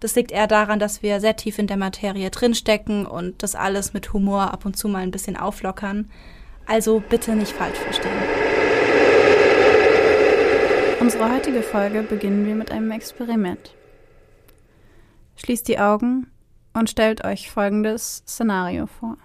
Das 0.00 0.14
liegt 0.14 0.30
eher 0.30 0.46
daran, 0.46 0.78
dass 0.78 1.02
wir 1.02 1.20
sehr 1.20 1.36
tief 1.36 1.58
in 1.58 1.66
der 1.66 1.76
Materie 1.76 2.30
drinstecken 2.30 3.06
und 3.06 3.42
das 3.42 3.54
alles 3.54 3.94
mit 3.94 4.12
Humor 4.12 4.52
ab 4.52 4.66
und 4.66 4.76
zu 4.76 4.88
mal 4.88 5.02
ein 5.02 5.10
bisschen 5.10 5.36
auflockern. 5.36 6.10
Also 6.66 7.02
bitte 7.08 7.34
nicht 7.34 7.52
falsch 7.52 7.78
verstehen. 7.78 8.12
Unsere 11.00 11.32
heutige 11.32 11.62
Folge 11.62 12.02
beginnen 12.02 12.46
wir 12.46 12.54
mit 12.54 12.70
einem 12.70 12.90
Experiment. 12.90 13.74
Schließt 15.36 15.68
die 15.68 15.78
Augen 15.78 16.26
und 16.74 16.90
stellt 16.90 17.24
euch 17.24 17.50
folgendes 17.50 18.22
Szenario 18.26 18.86
vor. 18.86 19.16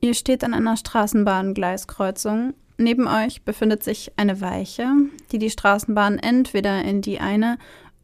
Ihr 0.00 0.14
steht 0.14 0.44
an 0.44 0.54
einer 0.54 0.76
Straßenbahngleiskreuzung. 0.76 2.54
Neben 2.76 3.08
euch 3.08 3.42
befindet 3.42 3.82
sich 3.82 4.12
eine 4.16 4.40
Weiche, 4.40 4.88
die 5.32 5.38
die 5.38 5.50
Straßenbahn 5.50 6.18
entweder 6.18 6.82
in 6.84 7.02
die 7.02 7.18
eine 7.18 7.58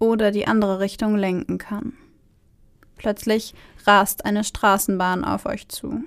oder 0.04 0.30
die 0.30 0.46
andere 0.46 0.80
Richtung 0.80 1.16
lenken 1.16 1.58
kann. 1.58 1.94
Plötzlich 2.96 3.54
rast 3.86 4.24
eine 4.24 4.44
Straßenbahn 4.44 5.24
auf 5.24 5.46
euch 5.46 5.68
zu. 5.68 6.04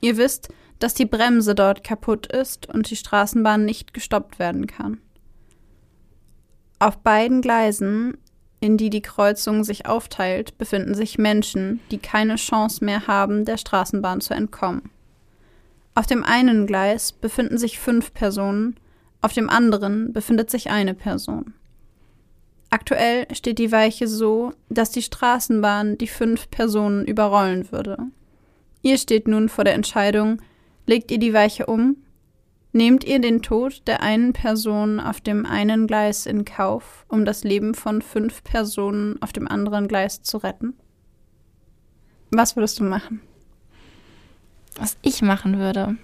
Ihr 0.00 0.16
wisst, 0.16 0.48
dass 0.78 0.94
die 0.94 1.06
Bremse 1.06 1.54
dort 1.54 1.82
kaputt 1.84 2.26
ist 2.26 2.68
und 2.68 2.90
die 2.90 2.96
Straßenbahn 2.96 3.64
nicht 3.64 3.94
gestoppt 3.94 4.38
werden 4.38 4.66
kann. 4.66 5.00
Auf 6.78 6.98
beiden 6.98 7.40
Gleisen, 7.40 8.18
in 8.60 8.76
die 8.76 8.90
die 8.90 9.00
Kreuzung 9.00 9.64
sich 9.64 9.86
aufteilt, 9.86 10.58
befinden 10.58 10.94
sich 10.94 11.16
Menschen, 11.16 11.80
die 11.90 11.98
keine 11.98 12.36
Chance 12.36 12.84
mehr 12.84 13.06
haben, 13.06 13.46
der 13.46 13.56
Straßenbahn 13.56 14.20
zu 14.20 14.34
entkommen. 14.34 14.90
Auf 15.94 16.06
dem 16.06 16.22
einen 16.24 16.66
Gleis 16.66 17.12
befinden 17.12 17.56
sich 17.56 17.78
fünf 17.78 18.12
Personen, 18.12 18.76
auf 19.22 19.32
dem 19.32 19.48
anderen 19.48 20.12
befindet 20.12 20.50
sich 20.50 20.70
eine 20.70 20.92
Person. 20.92 21.54
Aktuell 22.70 23.26
steht 23.32 23.58
die 23.58 23.72
Weiche 23.72 24.08
so, 24.08 24.52
dass 24.68 24.90
die 24.90 25.02
Straßenbahn 25.02 25.98
die 25.98 26.08
fünf 26.08 26.50
Personen 26.50 27.04
überrollen 27.04 27.70
würde. 27.70 27.98
Ihr 28.82 28.98
steht 28.98 29.28
nun 29.28 29.48
vor 29.48 29.64
der 29.64 29.74
Entscheidung, 29.74 30.42
legt 30.86 31.10
ihr 31.10 31.18
die 31.18 31.32
Weiche 31.32 31.66
um? 31.66 31.96
Nehmt 32.72 33.04
ihr 33.04 33.20
den 33.20 33.40
Tod 33.40 33.86
der 33.86 34.02
einen 34.02 34.32
Person 34.32 35.00
auf 35.00 35.20
dem 35.20 35.46
einen 35.46 35.86
Gleis 35.86 36.26
in 36.26 36.44
Kauf, 36.44 37.06
um 37.08 37.24
das 37.24 37.42
Leben 37.42 37.74
von 37.74 38.02
fünf 38.02 38.44
Personen 38.44 39.20
auf 39.22 39.32
dem 39.32 39.48
anderen 39.48 39.88
Gleis 39.88 40.22
zu 40.22 40.36
retten? 40.36 40.74
Was 42.30 42.56
würdest 42.56 42.78
du 42.80 42.84
machen? 42.84 43.22
was 44.78 44.96
ich 45.02 45.22
machen 45.22 45.58
würde. 45.58 45.96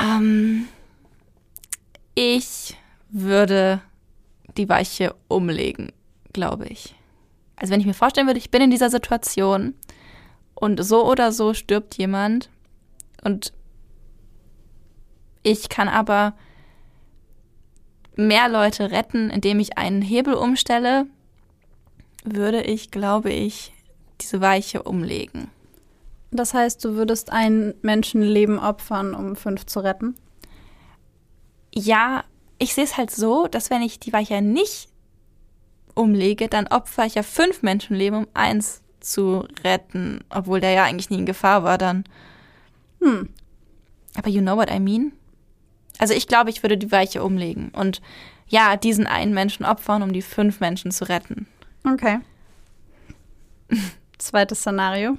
Ähm, 0.00 0.66
ich 2.14 2.76
würde 3.10 3.82
die 4.56 4.68
Weiche 4.68 5.14
umlegen, 5.28 5.92
glaube 6.32 6.66
ich. 6.66 6.94
Also 7.56 7.72
wenn 7.72 7.80
ich 7.80 7.86
mir 7.86 7.94
vorstellen 7.94 8.26
würde, 8.26 8.38
ich 8.38 8.50
bin 8.50 8.62
in 8.62 8.70
dieser 8.70 8.90
Situation 8.90 9.74
und 10.54 10.82
so 10.84 11.06
oder 11.06 11.32
so 11.32 11.54
stirbt 11.54 11.96
jemand 11.96 12.50
und 13.22 13.52
ich 15.42 15.68
kann 15.68 15.88
aber 15.88 16.34
mehr 18.16 18.48
Leute 18.48 18.90
retten, 18.90 19.30
indem 19.30 19.60
ich 19.60 19.76
einen 19.76 20.02
Hebel 20.02 20.34
umstelle, 20.34 21.06
würde 22.24 22.62
ich, 22.62 22.90
glaube 22.90 23.30
ich, 23.30 23.72
diese 24.20 24.40
Weiche 24.40 24.82
umlegen. 24.82 25.50
Das 26.30 26.54
heißt, 26.54 26.84
du 26.84 26.94
würdest 26.94 27.30
ein 27.30 27.74
Menschenleben 27.82 28.58
opfern, 28.58 29.14
um 29.14 29.36
fünf 29.36 29.66
zu 29.66 29.80
retten? 29.80 30.16
Ja, 31.72 32.24
ich 32.64 32.74
sehe 32.74 32.84
es 32.84 32.96
halt 32.96 33.10
so, 33.10 33.46
dass 33.46 33.70
wenn 33.70 33.82
ich 33.82 34.00
die 34.00 34.12
Weiche 34.12 34.40
nicht 34.40 34.88
umlege, 35.94 36.48
dann 36.48 36.66
opfer 36.66 37.04
ich 37.04 37.14
ja 37.14 37.22
fünf 37.22 37.62
Menschenleben, 37.62 38.20
um 38.20 38.26
eins 38.34 38.82
zu 39.00 39.46
retten, 39.62 40.24
obwohl 40.30 40.60
der 40.60 40.70
ja 40.70 40.84
eigentlich 40.84 41.10
nie 41.10 41.18
in 41.18 41.26
Gefahr 41.26 41.62
war 41.62 41.78
dann. 41.78 42.04
Hm. 43.00 43.28
Aber 44.16 44.30
you 44.30 44.40
know 44.40 44.56
what 44.56 44.70
I 44.70 44.80
mean? 44.80 45.12
Also 45.98 46.14
ich 46.14 46.26
glaube, 46.26 46.50
ich 46.50 46.62
würde 46.62 46.78
die 46.78 46.90
Weiche 46.90 47.22
umlegen 47.22 47.68
und 47.68 48.00
ja, 48.48 48.76
diesen 48.76 49.06
einen 49.06 49.34
Menschen 49.34 49.66
opfern, 49.66 50.02
um 50.02 50.12
die 50.12 50.22
fünf 50.22 50.60
Menschen 50.60 50.90
zu 50.90 51.08
retten. 51.08 51.46
Okay. 51.86 52.20
Zweites 54.18 54.60
Szenario. 54.60 55.18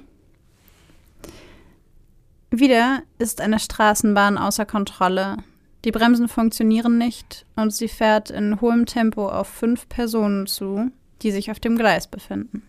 Wieder 2.50 3.02
ist 3.18 3.40
eine 3.40 3.60
Straßenbahn 3.60 4.36
außer 4.36 4.66
Kontrolle. 4.66 5.38
Die 5.84 5.92
Bremsen 5.92 6.28
funktionieren 6.28 6.98
nicht 6.98 7.46
und 7.54 7.72
sie 7.72 7.88
fährt 7.88 8.30
in 8.30 8.60
hohem 8.60 8.86
Tempo 8.86 9.28
auf 9.28 9.48
fünf 9.48 9.88
Personen 9.88 10.46
zu, 10.46 10.90
die 11.22 11.30
sich 11.30 11.50
auf 11.50 11.60
dem 11.60 11.76
Gleis 11.76 12.06
befinden. 12.06 12.62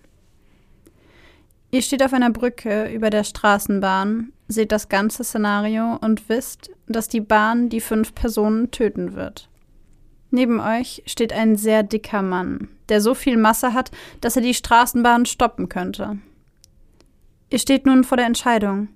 Ihr 1.72 1.82
steht 1.82 2.04
auf 2.04 2.14
einer 2.14 2.30
Brücke 2.30 2.90
über 2.94 3.10
der 3.10 3.24
Straßenbahn, 3.24 4.32
seht 4.48 4.72
das 4.72 4.88
ganze 4.88 5.24
Szenario 5.24 5.98
und 6.00 6.30
wisst, 6.30 6.72
dass 6.88 7.10
die 7.10 7.20
Bahn 7.20 7.70
die 7.70 7.82
fünf 7.82 8.16
Personen 8.16 8.72
töten 8.72 9.16
wird. 9.16 9.50
Neben 10.30 10.60
euch 10.60 11.04
steht 11.06 11.34
ein 11.34 11.56
sehr 11.56 11.84
dicker 11.84 12.22
Mann, 12.22 12.70
der 12.90 13.02
so 13.02 13.14
viel 13.14 13.38
Masse 13.38 13.74
hat, 13.74 13.92
dass 14.22 14.36
er 14.36 14.42
die 14.42 14.54
Straßenbahn 14.54 15.26
stoppen 15.26 15.70
könnte. 15.70 16.20
Ihr 17.50 17.60
steht 17.60 17.86
nun 17.86 18.04
vor 18.04 18.18
der 18.18 18.26
Entscheidung 18.26 18.90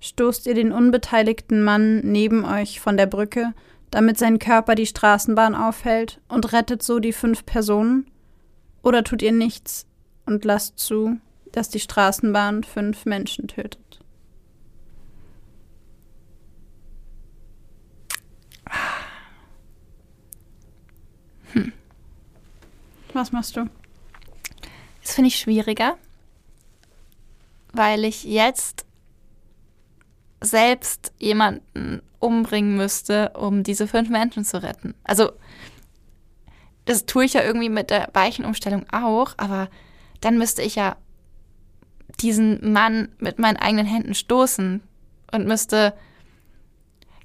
stoßt 0.00 0.46
ihr 0.46 0.54
den 0.54 0.72
unbeteiligten 0.72 1.62
Mann 1.62 2.00
neben 2.00 2.44
euch 2.44 2.80
von 2.80 2.96
der 2.96 3.06
Brücke, 3.06 3.54
damit 3.90 4.18
sein 4.18 4.38
Körper 4.38 4.74
die 4.74 4.86
Straßenbahn 4.86 5.54
aufhält 5.54 6.20
und 6.28 6.52
rettet 6.52 6.82
so 6.82 6.98
die 6.98 7.12
fünf 7.12 7.46
Personen? 7.46 8.10
Oder 8.82 9.04
tut 9.04 9.22
ihr 9.22 9.32
nichts 9.32 9.86
und 10.26 10.44
lasst 10.44 10.78
zu, 10.78 11.18
dass 11.52 11.68
die 11.68 11.80
Straßenbahn 11.80 12.64
fünf 12.64 13.04
Menschen 13.04 13.48
tötet? 13.48 14.00
Hm. 21.52 21.72
Was 23.12 23.32
machst 23.32 23.56
du? 23.56 23.68
Das 25.02 25.14
finde 25.14 25.28
ich 25.28 25.38
schwieriger, 25.38 25.96
weil 27.72 28.04
ich 28.04 28.24
jetzt 28.24 28.85
selbst 30.40 31.12
jemanden 31.18 32.02
umbringen 32.18 32.76
müsste, 32.76 33.30
um 33.30 33.62
diese 33.62 33.86
fünf 33.86 34.08
Menschen 34.08 34.44
zu 34.44 34.62
retten. 34.62 34.94
Also, 35.04 35.32
das 36.84 37.06
tue 37.06 37.24
ich 37.24 37.34
ja 37.34 37.42
irgendwie 37.42 37.68
mit 37.68 37.90
der 37.90 38.08
Weichenumstellung 38.12 38.86
auch, 38.92 39.34
aber 39.36 39.68
dann 40.20 40.38
müsste 40.38 40.62
ich 40.62 40.76
ja 40.76 40.96
diesen 42.20 42.72
Mann 42.72 43.08
mit 43.18 43.38
meinen 43.38 43.56
eigenen 43.56 43.86
Händen 43.86 44.14
stoßen 44.14 44.82
und 45.32 45.46
müsste, 45.46 45.94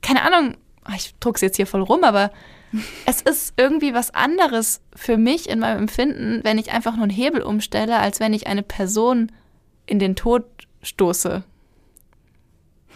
keine 0.02 0.24
Ahnung, 0.24 0.58
oh, 0.88 0.94
ich 0.96 1.16
druck's 1.20 1.42
jetzt 1.42 1.56
hier 1.56 1.68
voll 1.68 1.82
rum, 1.82 2.04
aber 2.04 2.32
es 3.06 3.22
ist 3.22 3.54
irgendwie 3.58 3.94
was 3.94 4.14
anderes 4.14 4.82
für 4.96 5.18
mich 5.18 5.50
in 5.50 5.60
meinem 5.60 5.80
Empfinden, 5.80 6.42
wenn 6.44 6.58
ich 6.58 6.72
einfach 6.72 6.96
nur 6.96 7.04
einen 7.04 7.12
Hebel 7.12 7.42
umstelle, 7.42 8.00
als 8.00 8.20
wenn 8.20 8.34
ich 8.34 8.48
eine 8.48 8.64
Person 8.64 9.32
in 9.86 10.00
den 10.00 10.16
Tod 10.16 10.46
stoße. 10.82 11.44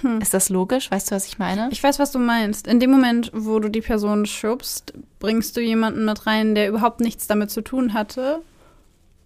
Hm. 0.02 0.20
Ist 0.22 0.34
das 0.34 0.50
logisch? 0.50 0.92
Weißt 0.92 1.12
du, 1.12 1.16
was 1.16 1.26
ich 1.26 1.40
meine? 1.40 1.70
Ich 1.72 1.82
weiß, 1.82 2.00
was 2.00 2.12
du 2.12 2.20
meinst. 2.20 2.68
In 2.68 2.80
dem 2.80 2.92
Moment, 2.92 3.32
wo 3.34 3.60
du 3.60 3.70
die 3.70 3.82
Person 3.82 4.26
schubst, 4.26 4.94
bringst 5.20 5.56
du 5.56 5.62
jemanden 5.62 6.06
mit 6.06 6.26
rein, 6.26 6.56
der 6.56 6.68
überhaupt 6.68 7.00
nichts 7.00 7.28
damit 7.28 7.52
zu 7.52 7.62
tun 7.62 7.94
hatte. 7.94 8.42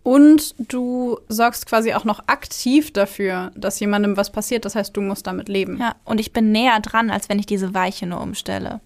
Und 0.04 0.56
du 0.58 1.20
sorgst 1.28 1.66
quasi 1.66 1.94
auch 1.94 2.06
noch 2.06 2.22
aktiv 2.28 2.92
dafür, 2.94 3.52
dass 3.56 3.80
jemandem 3.80 4.16
was 4.16 4.32
passiert. 4.32 4.66
Das 4.66 4.76
heißt, 4.76 4.96
du 4.96 5.02
musst 5.02 5.28
damit 5.28 5.50
leben. 5.50 5.78
Ja, 5.78 5.96
und 6.06 6.20
ich 6.20 6.32
bin 6.34 6.52
näher 6.52 6.80
dran, 6.80 7.10
als 7.10 7.30
wenn 7.30 7.40
ich 7.40 7.46
diese 7.46 7.74
Weiche 7.74 8.08
nur 8.08 8.22
umstelle. 8.22 8.80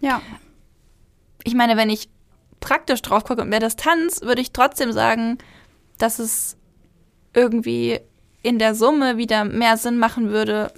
Ja. 0.00 0.22
Ich 1.42 1.54
meine, 1.54 1.76
wenn 1.76 1.90
ich 1.90 2.08
praktisch 2.60 3.02
drauf 3.02 3.24
gucke 3.24 3.42
und 3.42 3.48
mehr 3.48 3.60
Distanz, 3.60 4.22
würde 4.22 4.42
ich 4.42 4.52
trotzdem 4.52 4.92
sagen, 4.92 5.38
dass 5.98 6.18
es 6.18 6.56
irgendwie 7.34 8.00
in 8.42 8.58
der 8.58 8.74
Summe 8.74 9.16
wieder 9.16 9.44
mehr 9.44 9.76
Sinn 9.76 9.98
machen 9.98 10.30
würde, 10.30 10.72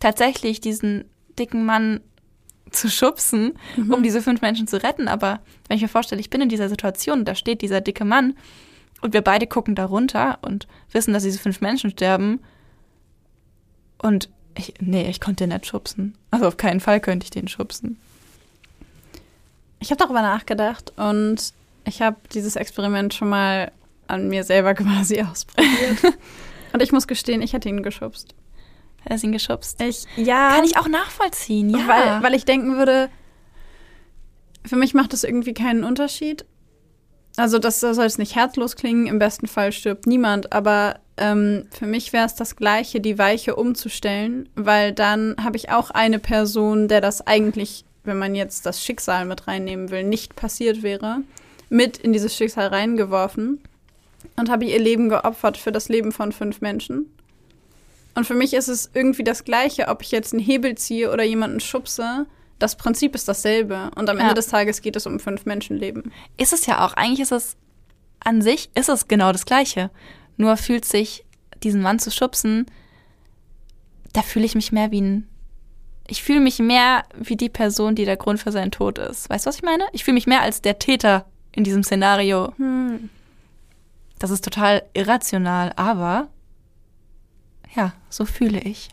tatsächlich 0.00 0.60
diesen 0.60 1.04
dicken 1.38 1.64
Mann 1.64 2.00
zu 2.70 2.90
schubsen, 2.90 3.58
mhm. 3.76 3.94
um 3.94 4.02
diese 4.02 4.22
fünf 4.22 4.40
Menschen 4.40 4.66
zu 4.66 4.82
retten. 4.82 5.08
Aber 5.08 5.40
wenn 5.66 5.76
ich 5.76 5.82
mir 5.82 5.88
vorstelle, 5.88 6.20
ich 6.20 6.30
bin 6.30 6.40
in 6.40 6.48
dieser 6.48 6.68
Situation, 6.68 7.24
da 7.24 7.34
steht 7.34 7.62
dieser 7.62 7.80
dicke 7.80 8.04
Mann 8.04 8.36
und 9.00 9.14
wir 9.14 9.22
beide 9.22 9.46
gucken 9.46 9.74
da 9.74 9.86
runter 9.86 10.38
und 10.42 10.66
wissen, 10.92 11.12
dass 11.12 11.22
diese 11.22 11.38
fünf 11.38 11.60
Menschen 11.60 11.90
sterben. 11.90 12.40
Und 13.98 14.28
ich, 14.56 14.74
nee, 14.80 15.08
ich 15.08 15.20
konnte 15.20 15.44
den 15.44 15.50
nicht 15.50 15.66
schubsen. 15.66 16.16
Also 16.30 16.46
auf 16.46 16.56
keinen 16.56 16.80
Fall 16.80 17.00
könnte 17.00 17.24
ich 17.24 17.30
den 17.30 17.48
schubsen. 17.48 17.98
Ich 19.80 19.90
habe 19.90 20.02
darüber 20.02 20.22
nachgedacht 20.22 20.92
und 20.96 21.52
ich 21.84 22.02
habe 22.02 22.16
dieses 22.34 22.56
Experiment 22.56 23.14
schon 23.14 23.28
mal 23.28 23.70
an 24.08 24.28
mir 24.28 24.42
selber 24.44 24.74
quasi 24.74 25.22
ausprobiert. 25.22 26.16
und 26.72 26.82
ich 26.82 26.92
muss 26.92 27.06
gestehen, 27.06 27.42
ich 27.42 27.52
hätte 27.52 27.68
ihn 27.68 27.82
geschubst. 27.82 28.34
Ihn 29.22 29.32
geschubst? 29.32 29.80
Ich, 29.80 30.04
ja. 30.16 30.50
Kann 30.54 30.64
ich 30.64 30.76
auch 30.76 30.88
nachvollziehen, 30.88 31.70
ja. 31.70 31.86
Weil, 31.86 32.22
weil 32.22 32.34
ich 32.34 32.44
denken 32.44 32.76
würde, 32.76 33.08
für 34.64 34.76
mich 34.76 34.94
macht 34.94 35.12
das 35.12 35.24
irgendwie 35.24 35.54
keinen 35.54 35.84
Unterschied. 35.84 36.44
Also 37.36 37.58
das 37.58 37.80
soll 37.80 37.94
jetzt 37.94 38.18
nicht 38.18 38.34
herzlos 38.34 38.76
klingen, 38.76 39.06
im 39.06 39.18
besten 39.18 39.46
Fall 39.46 39.70
stirbt 39.72 40.06
niemand, 40.06 40.52
aber 40.52 40.98
ähm, 41.16 41.68
für 41.70 41.86
mich 41.86 42.12
wäre 42.12 42.26
es 42.26 42.34
das 42.34 42.56
Gleiche, 42.56 43.00
die 43.00 43.16
Weiche 43.16 43.54
umzustellen, 43.54 44.48
weil 44.56 44.92
dann 44.92 45.36
habe 45.42 45.56
ich 45.56 45.70
auch 45.70 45.90
eine 45.90 46.18
Person, 46.18 46.88
der 46.88 47.00
das 47.00 47.26
eigentlich 47.26 47.84
wenn 48.08 48.18
man 48.18 48.34
jetzt 48.34 48.66
das 48.66 48.82
Schicksal 48.82 49.24
mit 49.24 49.46
reinnehmen 49.46 49.90
will, 49.92 50.02
nicht 50.02 50.34
passiert 50.34 50.82
wäre, 50.82 51.22
mit 51.68 51.98
in 51.98 52.12
dieses 52.12 52.34
Schicksal 52.34 52.68
reingeworfen 52.68 53.60
und 54.36 54.50
habe 54.50 54.64
ihr 54.64 54.80
Leben 54.80 55.08
geopfert 55.08 55.56
für 55.56 55.70
das 55.70 55.88
Leben 55.88 56.10
von 56.10 56.32
fünf 56.32 56.60
Menschen. 56.60 57.06
Und 58.18 58.24
für 58.24 58.34
mich 58.34 58.52
ist 58.52 58.66
es 58.66 58.90
irgendwie 58.94 59.22
das 59.22 59.44
Gleiche, 59.44 59.86
ob 59.86 60.02
ich 60.02 60.10
jetzt 60.10 60.32
einen 60.32 60.42
Hebel 60.42 60.74
ziehe 60.74 61.12
oder 61.12 61.22
jemanden 61.22 61.60
schubse. 61.60 62.26
Das 62.58 62.74
Prinzip 62.74 63.14
ist 63.14 63.28
dasselbe. 63.28 63.92
Und 63.94 64.10
am 64.10 64.16
ja. 64.16 64.24
Ende 64.24 64.34
des 64.34 64.48
Tages 64.48 64.82
geht 64.82 64.96
es 64.96 65.06
um 65.06 65.20
fünf 65.20 65.46
Menschenleben. 65.46 66.10
Ist 66.36 66.52
es 66.52 66.66
ja 66.66 66.84
auch. 66.84 66.94
Eigentlich 66.94 67.20
ist 67.20 67.30
es 67.30 67.56
an 68.18 68.42
sich, 68.42 68.70
ist 68.74 68.88
es 68.88 69.06
genau 69.06 69.30
das 69.30 69.46
Gleiche. 69.46 69.92
Nur 70.36 70.56
fühlt 70.56 70.84
sich 70.84 71.24
diesen 71.62 71.80
Mann 71.80 72.00
zu 72.00 72.10
schubsen, 72.10 72.66
da 74.14 74.22
fühle 74.22 74.46
ich 74.46 74.56
mich 74.56 74.72
mehr 74.72 74.90
wie 74.90 75.00
ein 75.00 75.28
ich 76.08 76.24
fühle 76.24 76.40
mich 76.40 76.58
mehr 76.58 77.04
wie 77.16 77.36
die 77.36 77.50
Person, 77.50 77.94
die 77.94 78.04
der 78.04 78.16
Grund 78.16 78.40
für 78.40 78.50
seinen 78.50 78.72
Tod 78.72 78.98
ist. 78.98 79.30
Weißt 79.30 79.46
du, 79.46 79.48
was 79.48 79.58
ich 79.58 79.62
meine? 79.62 79.84
Ich 79.92 80.02
fühle 80.02 80.16
mich 80.16 80.26
mehr 80.26 80.42
als 80.42 80.60
der 80.60 80.80
Täter 80.80 81.26
in 81.52 81.62
diesem 81.62 81.84
Szenario. 81.84 82.52
Hm. 82.56 83.10
Das 84.18 84.30
ist 84.30 84.42
total 84.42 84.82
irrational, 84.92 85.72
aber 85.76 86.30
ja, 87.74 87.92
so 88.08 88.24
fühle 88.24 88.60
ich. 88.60 88.88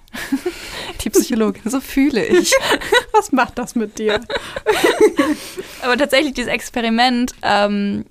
die 1.03 1.09
Psychologin, 1.09 1.69
so 1.69 1.79
fühle 1.79 2.25
ich. 2.25 2.51
was 3.13 3.31
macht 3.31 3.57
das 3.57 3.75
mit 3.75 3.97
dir? 3.99 4.19
aber 5.81 5.97
tatsächlich, 5.97 6.33
dieses 6.33 6.51
Experiment 6.51 7.33
ähm, 7.41 8.05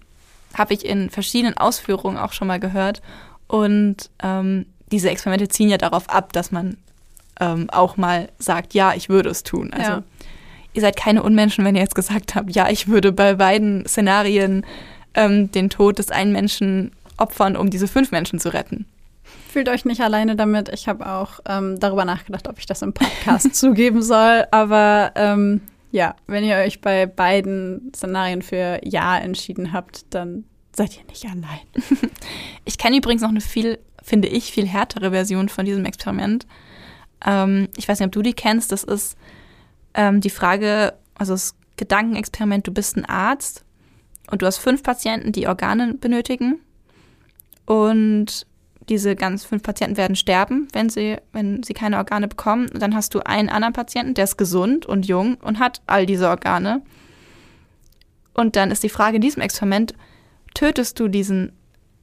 habe 0.54 0.74
ich 0.74 0.84
in 0.84 1.10
verschiedenen 1.10 1.56
Ausführungen 1.56 2.16
auch 2.16 2.32
schon 2.32 2.48
mal 2.48 2.60
gehört. 2.60 3.02
Und 3.46 4.10
ähm, 4.22 4.66
diese 4.90 5.10
Experimente 5.10 5.48
ziehen 5.48 5.68
ja 5.68 5.78
darauf 5.78 6.08
ab, 6.08 6.32
dass 6.32 6.50
man 6.50 6.76
ähm, 7.40 7.68
auch 7.70 7.96
mal 7.96 8.30
sagt, 8.38 8.74
ja, 8.74 8.94
ich 8.94 9.08
würde 9.08 9.28
es 9.28 9.42
tun. 9.42 9.72
Also 9.72 9.90
ja. 9.90 10.02
ihr 10.72 10.80
seid 10.80 10.96
keine 10.96 11.22
Unmenschen, 11.22 11.64
wenn 11.64 11.74
ihr 11.74 11.82
jetzt 11.82 11.94
gesagt 11.94 12.34
habt, 12.34 12.54
ja, 12.54 12.70
ich 12.70 12.88
würde 12.88 13.12
bei 13.12 13.34
beiden 13.34 13.86
Szenarien 13.86 14.64
ähm, 15.14 15.50
den 15.50 15.70
Tod 15.70 15.98
des 15.98 16.10
einen 16.10 16.32
Menschen 16.32 16.92
opfern, 17.16 17.56
um 17.56 17.70
diese 17.70 17.88
fünf 17.88 18.10
Menschen 18.12 18.38
zu 18.38 18.52
retten. 18.52 18.86
Fühlt 19.54 19.68
euch 19.68 19.84
nicht 19.84 20.00
alleine 20.00 20.34
damit. 20.34 20.68
Ich 20.70 20.88
habe 20.88 21.08
auch 21.08 21.38
ähm, 21.46 21.78
darüber 21.78 22.04
nachgedacht, 22.04 22.48
ob 22.48 22.58
ich 22.58 22.66
das 22.66 22.82
im 22.82 22.92
Podcast 22.92 23.54
zugeben 23.54 24.02
soll. 24.02 24.44
Aber 24.50 25.12
ähm, 25.14 25.60
ja, 25.92 26.16
wenn 26.26 26.42
ihr 26.42 26.56
euch 26.56 26.80
bei 26.80 27.06
beiden 27.06 27.92
Szenarien 27.94 28.42
für 28.42 28.80
Ja 28.82 29.16
entschieden 29.16 29.72
habt, 29.72 30.12
dann 30.12 30.42
seid 30.74 30.96
ihr 30.96 31.04
nicht 31.04 31.24
allein. 31.26 31.60
Ich 32.64 32.78
kenne 32.78 32.96
übrigens 32.96 33.22
noch 33.22 33.28
eine 33.28 33.40
viel, 33.40 33.78
finde 34.02 34.26
ich, 34.26 34.50
viel 34.50 34.66
härtere 34.66 35.12
Version 35.12 35.48
von 35.48 35.64
diesem 35.64 35.84
Experiment. 35.84 36.48
Ähm, 37.24 37.68
ich 37.76 37.86
weiß 37.86 38.00
nicht, 38.00 38.06
ob 38.08 38.12
du 38.12 38.22
die 38.22 38.34
kennst. 38.34 38.72
Das 38.72 38.82
ist 38.82 39.16
ähm, 39.94 40.20
die 40.20 40.30
Frage, 40.30 40.94
also 41.14 41.34
das 41.34 41.54
Gedankenexperiment, 41.76 42.66
du 42.66 42.72
bist 42.72 42.96
ein 42.96 43.04
Arzt 43.04 43.64
und 44.32 44.42
du 44.42 44.46
hast 44.46 44.58
fünf 44.58 44.82
Patienten, 44.82 45.30
die 45.30 45.46
Organe 45.46 45.94
benötigen. 45.94 46.58
Und 47.66 48.48
diese 48.88 49.16
ganz 49.16 49.44
fünf 49.44 49.62
Patienten 49.62 49.96
werden 49.96 50.16
sterben, 50.16 50.68
wenn 50.72 50.88
sie, 50.88 51.16
wenn 51.32 51.62
sie 51.62 51.74
keine 51.74 51.98
Organe 51.98 52.28
bekommen. 52.28 52.68
Und 52.72 52.82
dann 52.82 52.94
hast 52.94 53.14
du 53.14 53.20
einen 53.20 53.48
anderen 53.48 53.72
Patienten, 53.72 54.14
der 54.14 54.24
ist 54.24 54.36
gesund 54.36 54.86
und 54.86 55.06
jung 55.06 55.36
und 55.36 55.58
hat 55.58 55.82
all 55.86 56.06
diese 56.06 56.28
Organe. 56.28 56.82
Und 58.34 58.56
dann 58.56 58.70
ist 58.70 58.82
die 58.82 58.88
Frage 58.88 59.16
in 59.16 59.22
diesem 59.22 59.42
Experiment, 59.42 59.94
tötest 60.54 61.00
du 61.00 61.08
diesen 61.08 61.52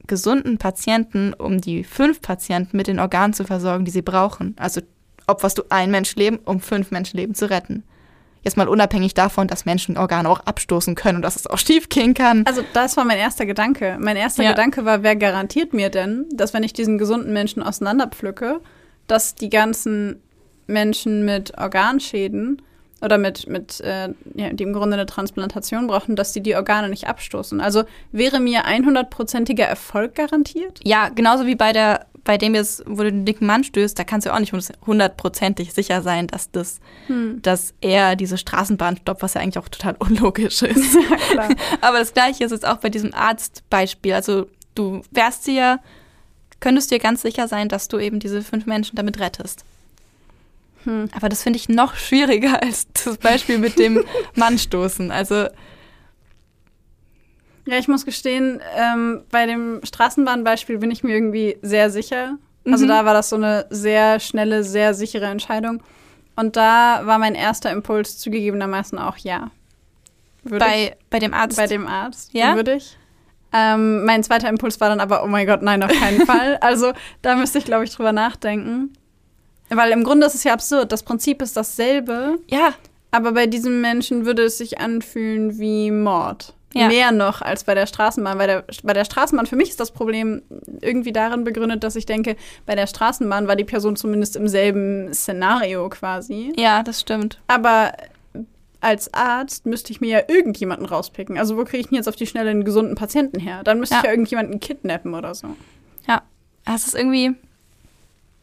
gesunden 0.08 0.58
Patienten, 0.58 1.34
um 1.34 1.60
die 1.60 1.84
fünf 1.84 2.22
Patienten 2.22 2.78
mit 2.78 2.88
den 2.88 3.00
Organen 3.00 3.34
zu 3.34 3.44
versorgen, 3.44 3.86
die 3.86 3.92
sie 3.92 4.02
brauchen? 4.02 4.56
Also 4.58 4.82
opferst 5.28 5.58
du 5.58 5.64
ein 5.70 5.92
Menschenleben, 5.92 6.40
um 6.40 6.60
fünf 6.60 6.92
Menschenleben 6.92 7.36
zu 7.36 7.50
retten. 7.50 7.84
Jetzt 8.44 8.58
mal 8.58 8.68
unabhängig 8.68 9.14
davon, 9.14 9.48
dass 9.48 9.66
Menschen 9.66 9.98
Organe 9.98 10.28
auch 10.28 10.40
abstoßen 10.40 10.96
können 10.96 11.18
und 11.18 11.22
dass 11.22 11.36
es 11.36 11.48
auch 11.48 11.60
schief 11.60 11.90
gehen 11.90 12.14
kann. 12.14 12.44
Also 12.48 12.64
das 12.74 12.98
war 12.98 13.06
mein 13.06 13.20
erster 13.20 13.46
Gedanke. 13.46 13.98
Mein 14.00 14.18
erster 14.18 14.44
ja. 14.44 14.52
Gedanke 14.52 14.84
war, 14.86 15.04
wer 15.04 15.16
garantiert 15.16 15.74
mir 15.74 15.90
denn, 15.90 16.26
dass 16.34 16.54
wenn 16.54 16.64
ich 16.64 16.74
diesen 16.74 16.98
gesunden 16.98 17.34
Menschen 17.34 17.62
auseinanderpflücke, 17.62 18.60
dass 19.08 19.36
die 19.36 19.50
ganzen 19.50 20.22
Menschen 20.66 21.24
mit 21.26 21.58
Organschäden 21.58 22.62
oder 23.02 23.18
mit, 23.18 23.48
mit 23.48 23.80
äh, 23.82 24.10
ja, 24.36 24.50
die 24.52 24.64
im 24.64 24.74
Grunde 24.74 24.96
eine 24.96 25.06
Transplantation 25.06 25.88
brauchen, 25.88 26.16
dass 26.16 26.34
die 26.34 26.42
die 26.42 26.56
Organe 26.56 26.90
nicht 26.90 27.08
abstoßen. 27.08 27.60
Also 27.60 27.84
wäre 28.12 28.40
mir 28.40 28.66
100%iger 28.66 29.66
Erfolg 29.66 30.16
garantiert? 30.16 30.80
Ja, 30.84 31.10
genauso 31.10 31.46
wie 31.46 31.56
bei 31.56 31.74
der 31.74 32.06
bei 32.24 32.38
dem 32.38 32.54
jetzt, 32.54 32.84
wo 32.86 33.04
du 33.04 33.12
den 33.12 33.26
dicken 33.26 33.46
Mann 33.46 33.64
stößt, 33.64 33.98
da 33.98 34.04
kannst 34.04 34.28
du 34.28 34.34
auch 34.34 34.40
nicht 34.40 34.54
hundertprozentig 34.86 35.74
sicher 35.74 36.02
sein, 36.02 36.28
dass 36.28 36.52
das, 36.52 36.80
hm. 37.08 37.42
dass 37.42 37.74
er 37.82 38.16
diese 38.16 38.38
Straßenbahn 38.38 38.98
stoppt, 38.98 39.22
was 39.22 39.34
ja 39.34 39.42
eigentlich 39.42 39.58
auch 39.58 39.70
total 39.70 39.96
unlogisch 40.00 40.62
ist. 40.62 40.96
Ja, 41.36 41.50
Aber 41.82 42.00
das 42.00 42.14
gleiche 42.14 42.44
ist 42.44 42.52
jetzt 42.52 42.68
auch 42.68 42.78
bei 42.78 42.90
diesem 42.90 43.14
Arztbeispiel. 43.14 44.14
Also 44.14 44.48
du 44.76 45.02
wärst 45.12 45.48
dir, 45.48 45.80
könntest 46.60 46.92
dir 46.92 47.00
ganz 47.00 47.22
sicher 47.22 47.48
sein, 47.48 47.70
dass 47.70 47.88
du 47.88 47.98
eben 47.98 48.20
diese 48.20 48.42
fünf 48.42 48.66
Menschen 48.66 48.96
damit 48.96 49.20
rettest. 49.20 49.66
Hm. 50.84 51.10
Aber 51.16 51.30
das 51.30 51.44
finde 51.44 51.58
ich 51.58 51.70
noch 51.70 51.96
schwieriger 51.96 52.62
als 52.62 52.88
das 52.94 53.18
Beispiel 53.18 53.58
mit 53.58 53.80
dem 53.80 54.04
Mann 54.36 54.60
stoßen. 54.60 55.12
Also 55.12 55.48
ja, 57.72 57.78
ich 57.78 57.88
muss 57.88 58.06
gestehen, 58.06 58.62
ähm, 58.76 59.24
bei 59.32 59.46
dem 59.46 59.80
Straßenbahnbeispiel 59.82 60.78
bin 60.78 60.92
ich 60.92 61.06
mir 61.06 61.14
irgendwie 61.14 61.58
sehr 61.62 61.90
sicher. 61.90 62.38
Also 62.66 62.84
mhm. 62.84 62.90
da 62.90 63.06
war 63.06 63.14
das 63.14 63.30
so 63.30 63.38
eine 63.38 63.66
sehr 63.70 64.20
schnelle, 64.20 64.66
sehr 64.66 64.94
sichere 64.94 65.28
Entscheidung. 65.28 65.82
Und 66.36 66.58
da 66.58 67.02
war 67.06 67.18
mein 67.18 67.34
erster 67.34 67.72
Impuls 67.72 68.18
zugegebenermaßen 68.18 69.00
auch 69.00 69.16
ja. 69.16 69.52
Würde 70.44 70.66
bei, 70.66 70.84
ich, 70.84 71.10
bei 71.10 71.20
dem 71.20 71.34
Arzt? 71.34 71.56
Bei 71.56 71.68
dem 71.68 71.88
Arzt, 71.88 72.34
ja. 72.34 72.56
Würde 72.56 72.76
ich. 72.76 72.98
Ähm, 73.54 74.04
mein 74.04 74.22
zweiter 74.22 74.50
Impuls 74.50 74.82
war 74.82 74.90
dann 74.90 75.00
aber, 75.00 75.24
oh 75.24 75.28
mein 75.28 75.48
Gott, 75.48 75.62
nein, 75.62 75.82
auf 75.82 75.98
keinen 75.98 76.26
Fall. 76.26 76.58
Also 76.58 76.92
da 77.22 77.38
müsste 77.38 77.60
ich, 77.60 77.64
glaube 77.64 77.86
ich, 77.86 77.96
drüber 77.96 78.12
nachdenken. 78.12 78.92
Weil 79.70 79.92
im 79.92 80.04
Grunde 80.04 80.28
ist 80.28 80.36
es 80.36 80.44
ja 80.44 80.52
absurd. 80.52 80.92
Das 80.92 81.04
Prinzip 81.04 81.42
ist 81.42 81.56
dasselbe. 81.56 82.38
Ja. 82.48 82.74
Aber 83.12 83.32
bei 83.32 83.48
diesem 83.48 83.80
Menschen 83.80 84.26
würde 84.26 84.44
es 84.44 84.58
sich 84.58 84.82
anfühlen 84.82 85.58
wie 85.58 85.90
Mord. 85.90 86.54
Ja. 86.74 86.88
Mehr 86.88 87.12
noch 87.12 87.42
als 87.42 87.64
bei 87.64 87.76
der 87.76 87.86
Straßenbahn. 87.86 88.38
Bei 88.38 88.48
der, 88.48 88.64
bei 88.84 88.94
der 88.94 89.04
Straßenbahn, 89.06 89.46
für 89.46 89.56
mich 89.56 89.70
ist 89.70 89.80
das 89.80 89.92
Problem 89.92 90.42
irgendwie 90.82 91.12
darin 91.12 91.44
begründet, 91.44 91.84
dass 91.84 91.96
ich 91.96 92.06
denke, 92.06 92.36
bei 92.66 92.76
der 92.76 92.88
Straßenbahn 92.88 93.48
war 93.48 93.56
die 93.56 93.66
Person 93.66 93.96
zumindest 93.96 94.36
im 94.36 94.48
selben 94.48 95.14
Szenario 95.14 95.90
quasi. 95.90 96.54
Ja, 96.58 96.82
das 96.84 97.02
stimmt. 97.02 97.42
Aber 97.48 97.92
als 98.82 99.14
Arzt 99.14 99.66
müsste 99.66 99.92
ich 99.92 100.02
mir 100.02 100.10
ja 100.10 100.22
irgendjemanden 100.28 100.88
rauspicken. 100.88 101.38
Also 101.38 101.56
wo 101.56 101.64
kriege 101.64 101.80
ich 101.80 101.88
denn 101.88 101.96
jetzt 101.96 102.10
auf 102.10 102.16
die 102.16 102.26
Schnelle 102.26 102.50
einen 102.50 102.66
gesunden 102.66 102.96
Patienten 102.96 103.40
her? 103.40 103.64
Dann 103.64 103.80
müsste 103.80 103.96
ja. 103.96 104.00
ich 104.00 104.06
ja 104.06 104.12
irgendjemanden 104.12 104.60
kidnappen 104.60 105.14
oder 105.14 105.36
so. 105.36 105.56
Ja, 106.08 106.24
es 106.66 106.88
ist 106.88 106.96
irgendwie. 106.96 107.34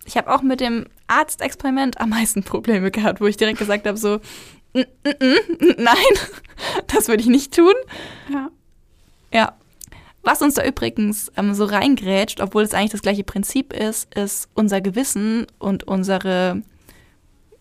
Ich 0.04 0.16
habe 0.16 0.32
auch 0.32 0.40
mit 0.40 0.60
dem 0.60 0.86
Arztexperiment 1.08 2.00
am 2.00 2.10
meisten 2.10 2.42
Probleme 2.44 2.90
gehabt, 2.90 3.20
wo 3.20 3.26
ich 3.26 3.36
direkt 3.36 3.58
gesagt 3.58 3.86
habe, 3.86 3.98
so, 3.98 4.20
nein, 4.74 5.96
das 6.86 7.08
würde 7.08 7.22
ich 7.22 7.28
nicht 7.28 7.54
tun. 7.54 7.74
Ja. 8.32 8.50
Ja. 9.32 9.52
Was 10.22 10.42
uns 10.42 10.54
da 10.54 10.64
übrigens 10.64 11.32
ähm, 11.36 11.54
so 11.54 11.64
reingrätscht, 11.64 12.40
obwohl 12.40 12.62
es 12.62 12.74
eigentlich 12.74 12.90
das 12.90 13.02
gleiche 13.02 13.24
Prinzip 13.24 13.72
ist, 13.72 14.12
ist 14.14 14.48
unser 14.54 14.80
Gewissen 14.80 15.46
und 15.58 15.84
unsere, 15.84 16.62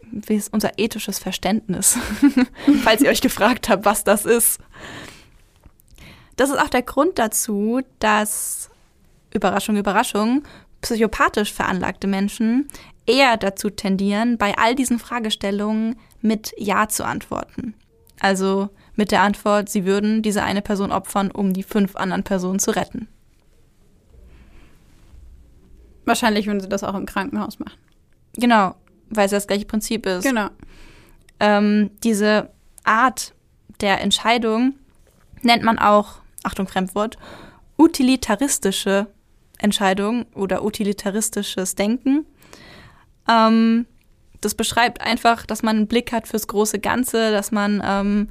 wie 0.01 0.35
ist 0.35 0.51
unser 0.51 0.77
ethisches 0.77 1.19
Verständnis. 1.19 1.97
Falls 2.83 3.01
ihr 3.01 3.09
euch 3.09 3.21
gefragt 3.21 3.69
habt, 3.69 3.85
was 3.85 4.03
das 4.03 4.25
ist. 4.25 4.59
Das 6.35 6.49
ist 6.49 6.59
auch 6.59 6.69
der 6.69 6.83
Grund 6.83 7.19
dazu, 7.19 7.81
dass, 7.99 8.69
Überraschung, 9.33 9.77
Überraschung, 9.77 10.43
psychopathisch 10.81 11.53
veranlagte 11.53 12.07
Menschen 12.07 12.67
eher 13.07 13.37
dazu 13.37 13.69
tendieren, 13.69 14.37
bei 14.37 14.57
all 14.57 14.75
diesen 14.75 14.99
Fragestellungen 14.99 15.95
mit 16.21 16.53
Ja 16.57 16.87
zu 16.89 17.05
antworten. 17.05 17.73
Also 18.19 18.69
mit 18.95 19.11
der 19.11 19.21
Antwort, 19.21 19.69
sie 19.69 19.85
würden 19.85 20.21
diese 20.21 20.43
eine 20.43 20.61
Person 20.61 20.91
opfern, 20.91 21.31
um 21.31 21.53
die 21.53 21.63
fünf 21.63 21.95
anderen 21.95 22.23
Personen 22.23 22.59
zu 22.59 22.71
retten. 22.71 23.07
Wahrscheinlich 26.05 26.47
würden 26.47 26.59
sie 26.59 26.69
das 26.69 26.83
auch 26.83 26.95
im 26.95 27.05
Krankenhaus 27.05 27.59
machen. 27.59 27.77
Genau, 28.33 28.75
weil 29.09 29.25
es 29.25 29.31
das 29.31 29.47
gleiche 29.47 29.65
Prinzip 29.65 30.05
ist. 30.05 30.23
Genau. 30.23 30.49
Ähm, 31.39 31.91
diese 32.03 32.49
Art 32.83 33.33
der 33.81 34.01
Entscheidung 34.01 34.73
nennt 35.41 35.63
man 35.63 35.77
auch, 35.77 36.19
Achtung, 36.43 36.67
Fremdwort, 36.67 37.17
utilitaristische 37.77 39.07
Entscheidung 39.59 40.25
oder 40.33 40.63
utilitaristisches 40.63 41.75
Denken. 41.75 42.25
Ähm, 43.29 43.85
das 44.41 44.55
beschreibt 44.55 45.01
einfach, 45.01 45.45
dass 45.45 45.63
man 45.63 45.77
einen 45.77 45.87
Blick 45.87 46.11
hat 46.11 46.27
fürs 46.27 46.47
große 46.47 46.79
Ganze, 46.79 47.31
dass 47.31 47.51
man 47.51 47.81
ähm, 47.83 48.29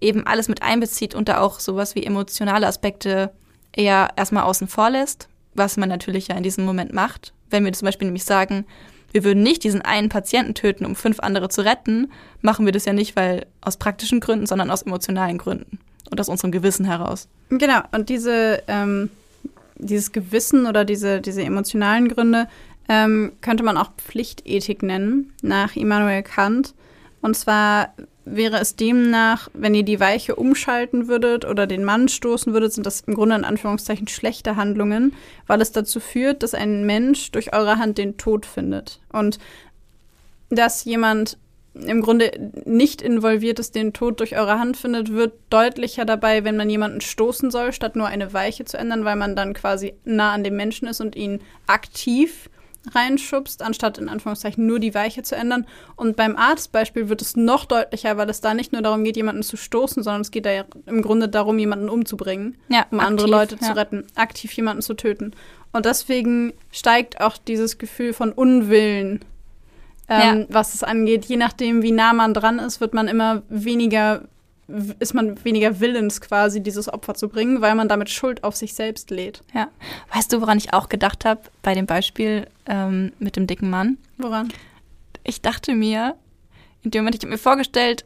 eben 0.00 0.26
alles 0.26 0.48
mit 0.48 0.62
einbezieht 0.62 1.14
und 1.14 1.28
da 1.28 1.40
auch 1.40 1.60
sowas 1.60 1.94
wie 1.94 2.04
emotionale 2.04 2.66
Aspekte 2.66 3.32
eher 3.72 4.10
erstmal 4.16 4.44
außen 4.44 4.68
vor 4.68 4.90
lässt, 4.90 5.28
was 5.54 5.76
man 5.76 5.88
natürlich 5.88 6.28
ja 6.28 6.36
in 6.36 6.42
diesem 6.42 6.64
Moment 6.64 6.92
macht. 6.92 7.32
Wenn 7.50 7.64
wir 7.64 7.72
zum 7.72 7.86
Beispiel 7.86 8.06
nämlich 8.06 8.24
sagen, 8.24 8.66
wir 9.12 9.24
würden 9.24 9.42
nicht 9.42 9.64
diesen 9.64 9.82
einen 9.82 10.08
Patienten 10.08 10.54
töten, 10.54 10.84
um 10.84 10.94
fünf 10.94 11.20
andere 11.20 11.48
zu 11.48 11.64
retten, 11.64 12.12
machen 12.42 12.66
wir 12.66 12.72
das 12.72 12.84
ja 12.84 12.92
nicht, 12.92 13.16
weil 13.16 13.46
aus 13.60 13.76
praktischen 13.76 14.20
Gründen, 14.20 14.46
sondern 14.46 14.70
aus 14.70 14.82
emotionalen 14.82 15.38
Gründen 15.38 15.78
und 16.10 16.20
aus 16.20 16.28
unserem 16.28 16.52
Gewissen 16.52 16.84
heraus. 16.84 17.28
Genau, 17.48 17.80
und 17.92 18.08
diese, 18.08 18.62
ähm, 18.68 19.10
dieses 19.76 20.12
Gewissen 20.12 20.66
oder 20.66 20.84
diese, 20.84 21.20
diese 21.20 21.42
emotionalen 21.42 22.08
Gründe 22.08 22.48
ähm, 22.88 23.32
könnte 23.40 23.64
man 23.64 23.76
auch 23.76 23.90
Pflichtethik 23.96 24.82
nennen, 24.82 25.32
nach 25.42 25.76
Immanuel 25.76 26.22
Kant. 26.22 26.74
Und 27.20 27.36
zwar 27.36 27.94
wäre 28.24 28.58
es 28.58 28.76
demnach, 28.76 29.48
wenn 29.54 29.74
ihr 29.74 29.84
die 29.84 30.00
Weiche 30.00 30.34
umschalten 30.34 31.08
würdet 31.08 31.44
oder 31.44 31.66
den 31.66 31.84
Mann 31.84 32.08
stoßen 32.08 32.52
würdet, 32.52 32.72
sind 32.72 32.86
das 32.86 33.02
im 33.02 33.14
Grunde 33.14 33.36
in 33.36 33.44
Anführungszeichen 33.44 34.08
schlechte 34.08 34.56
Handlungen, 34.56 35.14
weil 35.46 35.60
es 35.60 35.72
dazu 35.72 36.00
führt, 36.00 36.42
dass 36.42 36.54
ein 36.54 36.84
Mensch 36.84 37.30
durch 37.30 37.54
eure 37.54 37.78
Hand 37.78 37.98
den 37.98 38.16
Tod 38.16 38.44
findet. 38.44 39.00
Und 39.12 39.38
dass 40.50 40.84
jemand 40.84 41.38
im 41.74 42.00
Grunde 42.00 42.32
nicht 42.64 43.02
involviert 43.02 43.58
ist, 43.58 43.74
den 43.74 43.92
Tod 43.92 44.20
durch 44.20 44.36
eure 44.36 44.58
Hand 44.58 44.76
findet, 44.76 45.12
wird 45.12 45.34
deutlicher 45.50 46.04
dabei, 46.04 46.42
wenn 46.42 46.56
man 46.56 46.70
jemanden 46.70 47.00
stoßen 47.00 47.50
soll, 47.50 47.72
statt 47.72 47.96
nur 47.96 48.06
eine 48.06 48.32
Weiche 48.32 48.64
zu 48.64 48.78
ändern, 48.78 49.04
weil 49.04 49.16
man 49.16 49.36
dann 49.36 49.52
quasi 49.52 49.94
nah 50.04 50.32
an 50.32 50.42
dem 50.42 50.56
Menschen 50.56 50.88
ist 50.88 51.00
und 51.00 51.14
ihn 51.16 51.40
aktiv 51.66 52.48
reinschubst, 52.94 53.62
anstatt 53.62 53.98
in 53.98 54.08
Anführungszeichen 54.08 54.66
nur 54.66 54.78
die 54.78 54.94
Weiche 54.94 55.22
zu 55.22 55.36
ändern. 55.36 55.66
Und 55.96 56.16
beim 56.16 56.36
Arztbeispiel 56.36 57.08
wird 57.08 57.22
es 57.22 57.36
noch 57.36 57.64
deutlicher, 57.64 58.16
weil 58.16 58.30
es 58.30 58.40
da 58.40 58.54
nicht 58.54 58.72
nur 58.72 58.82
darum 58.82 59.04
geht, 59.04 59.16
jemanden 59.16 59.42
zu 59.42 59.56
stoßen, 59.56 60.02
sondern 60.02 60.22
es 60.22 60.30
geht 60.30 60.46
da 60.46 60.50
ja 60.50 60.64
im 60.86 61.02
Grunde 61.02 61.28
darum, 61.28 61.58
jemanden 61.58 61.88
umzubringen, 61.88 62.56
ja, 62.68 62.86
um 62.90 63.00
aktiv, 63.00 63.10
andere 63.10 63.26
Leute 63.28 63.56
ja. 63.60 63.66
zu 63.66 63.76
retten, 63.76 64.06
aktiv 64.14 64.52
jemanden 64.52 64.82
zu 64.82 64.94
töten. 64.94 65.32
Und 65.72 65.86
deswegen 65.86 66.52
steigt 66.70 67.20
auch 67.20 67.36
dieses 67.36 67.78
Gefühl 67.78 68.12
von 68.12 68.32
Unwillen, 68.32 69.20
ähm, 70.08 70.46
was 70.48 70.74
es 70.74 70.82
angeht. 70.82 71.24
Je 71.26 71.36
nachdem, 71.36 71.82
wie 71.82 71.92
nah 71.92 72.12
man 72.12 72.32
dran 72.32 72.58
ist, 72.58 72.80
wird 72.80 72.94
man 72.94 73.08
immer 73.08 73.42
weniger 73.48 74.22
ist 74.98 75.14
man 75.14 75.44
weniger 75.44 75.80
willens 75.80 76.20
quasi, 76.20 76.62
dieses 76.62 76.92
Opfer 76.92 77.14
zu 77.14 77.28
bringen, 77.28 77.60
weil 77.60 77.74
man 77.74 77.88
damit 77.88 78.10
Schuld 78.10 78.42
auf 78.42 78.56
sich 78.56 78.74
selbst 78.74 79.10
lädt. 79.10 79.42
Ja. 79.54 79.68
Weißt 80.12 80.32
du, 80.32 80.40
woran 80.40 80.58
ich 80.58 80.72
auch 80.72 80.88
gedacht 80.88 81.24
habe 81.24 81.40
bei 81.62 81.74
dem 81.74 81.86
Beispiel 81.86 82.48
ähm, 82.66 83.12
mit 83.18 83.36
dem 83.36 83.46
dicken 83.46 83.70
Mann? 83.70 83.98
Woran? 84.18 84.52
Ich 85.22 85.40
dachte 85.40 85.74
mir, 85.74 86.16
in 86.82 86.90
dem 86.90 87.02
Moment, 87.02 87.16
ich 87.16 87.22
habe 87.22 87.30
mir 87.30 87.38
vorgestellt, 87.38 88.04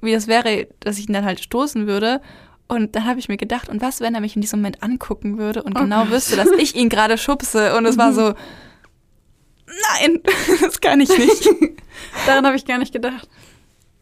wie 0.00 0.12
es 0.12 0.26
wäre, 0.26 0.66
dass 0.80 0.98
ich 0.98 1.08
ihn 1.08 1.12
dann 1.12 1.24
halt 1.24 1.40
stoßen 1.40 1.86
würde. 1.86 2.20
Und 2.66 2.94
dann 2.94 3.04
habe 3.04 3.18
ich 3.18 3.28
mir 3.28 3.36
gedacht, 3.36 3.68
und 3.68 3.80
was, 3.80 4.00
wenn 4.00 4.14
er 4.14 4.20
mich 4.20 4.36
in 4.36 4.42
diesem 4.42 4.60
Moment 4.60 4.82
angucken 4.82 5.38
würde 5.38 5.62
und 5.62 5.76
Oh 5.76 5.80
genau 5.80 6.08
wüsste, 6.08 6.36
dass 6.36 6.50
ich 6.58 6.74
ihn 6.74 6.88
gerade 6.90 7.18
schubse. 7.18 7.76
Und 7.76 7.86
es 7.86 7.98
war 7.98 8.12
so, 8.12 8.34
nein, 9.66 10.20
das 10.60 10.80
kann 10.80 11.00
ich 11.00 11.08
nicht. 11.08 11.48
Daran 12.26 12.46
habe 12.46 12.56
ich 12.56 12.64
gar 12.64 12.78
nicht 12.78 12.92
gedacht. 12.92 13.28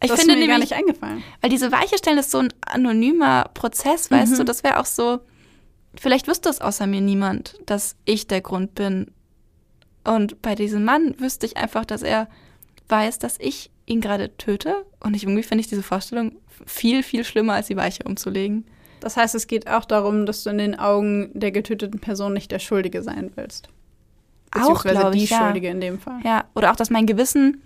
Ich 0.02 0.08
das 0.10 0.20
finde 0.20 0.34
ist 0.34 0.40
mir 0.40 0.46
gar 0.46 0.54
nämlich, 0.58 0.70
nicht 0.70 0.78
eingefallen. 0.78 1.22
weil 1.40 1.50
diese 1.50 1.72
Weiche 1.72 1.98
stellen 1.98 2.18
ist 2.18 2.30
so 2.30 2.38
ein 2.38 2.52
anonymer 2.66 3.50
Prozess, 3.54 4.10
weißt 4.10 4.32
Mhm. 4.32 4.36
du, 4.38 4.44
das 4.44 4.62
wäre 4.62 4.78
auch 4.78 4.86
so, 4.86 5.18
vielleicht 5.96 6.28
wüsste 6.28 6.48
es 6.48 6.60
außer 6.60 6.86
mir 6.86 7.00
niemand, 7.00 7.58
dass 7.66 7.96
ich 8.04 8.26
der 8.28 8.40
Grund 8.40 8.74
bin. 8.74 9.10
Und 10.04 10.40
bei 10.40 10.54
diesem 10.54 10.84
Mann 10.84 11.18
wüsste 11.18 11.46
ich 11.46 11.56
einfach, 11.56 11.84
dass 11.84 12.02
er 12.02 12.28
weiß, 12.88 13.18
dass 13.18 13.36
ich 13.40 13.70
ihn 13.86 14.00
gerade 14.00 14.36
töte. 14.36 14.86
Und 15.00 15.14
ich, 15.14 15.24
irgendwie 15.24 15.42
finde 15.42 15.60
ich 15.62 15.68
diese 15.68 15.82
Vorstellung 15.82 16.36
viel, 16.64 17.02
viel 17.02 17.24
schlimmer, 17.24 17.54
als 17.54 17.66
die 17.66 17.76
Weiche 17.76 18.04
umzulegen. 18.04 18.66
Das 19.00 19.16
heißt, 19.16 19.34
es 19.34 19.46
geht 19.46 19.68
auch 19.68 19.84
darum, 19.84 20.26
dass 20.26 20.44
du 20.44 20.50
in 20.50 20.58
den 20.58 20.78
Augen 20.78 21.30
der 21.34 21.50
getöteten 21.52 22.00
Person 22.00 22.32
nicht 22.32 22.50
der 22.50 22.58
Schuldige 22.58 23.02
sein 23.02 23.30
willst. 23.34 23.68
Auch, 24.52 24.82
glaube 24.82 25.10
die 25.12 25.24
ich, 25.24 25.30
ja. 25.30 25.38
Schuldige 25.46 25.68
in 25.68 25.80
dem 25.80 25.98
Fall. 26.00 26.20
Ja, 26.24 26.44
oder 26.54 26.70
auch, 26.72 26.76
dass 26.76 26.88
mein 26.90 27.06
Gewissen 27.06 27.62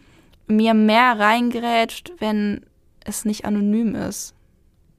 mir 0.57 0.75
mehr 0.75 1.19
reingrätscht, 1.19 2.13
wenn 2.19 2.65
es 3.05 3.25
nicht 3.25 3.45
anonym 3.45 3.95
ist. 3.95 4.35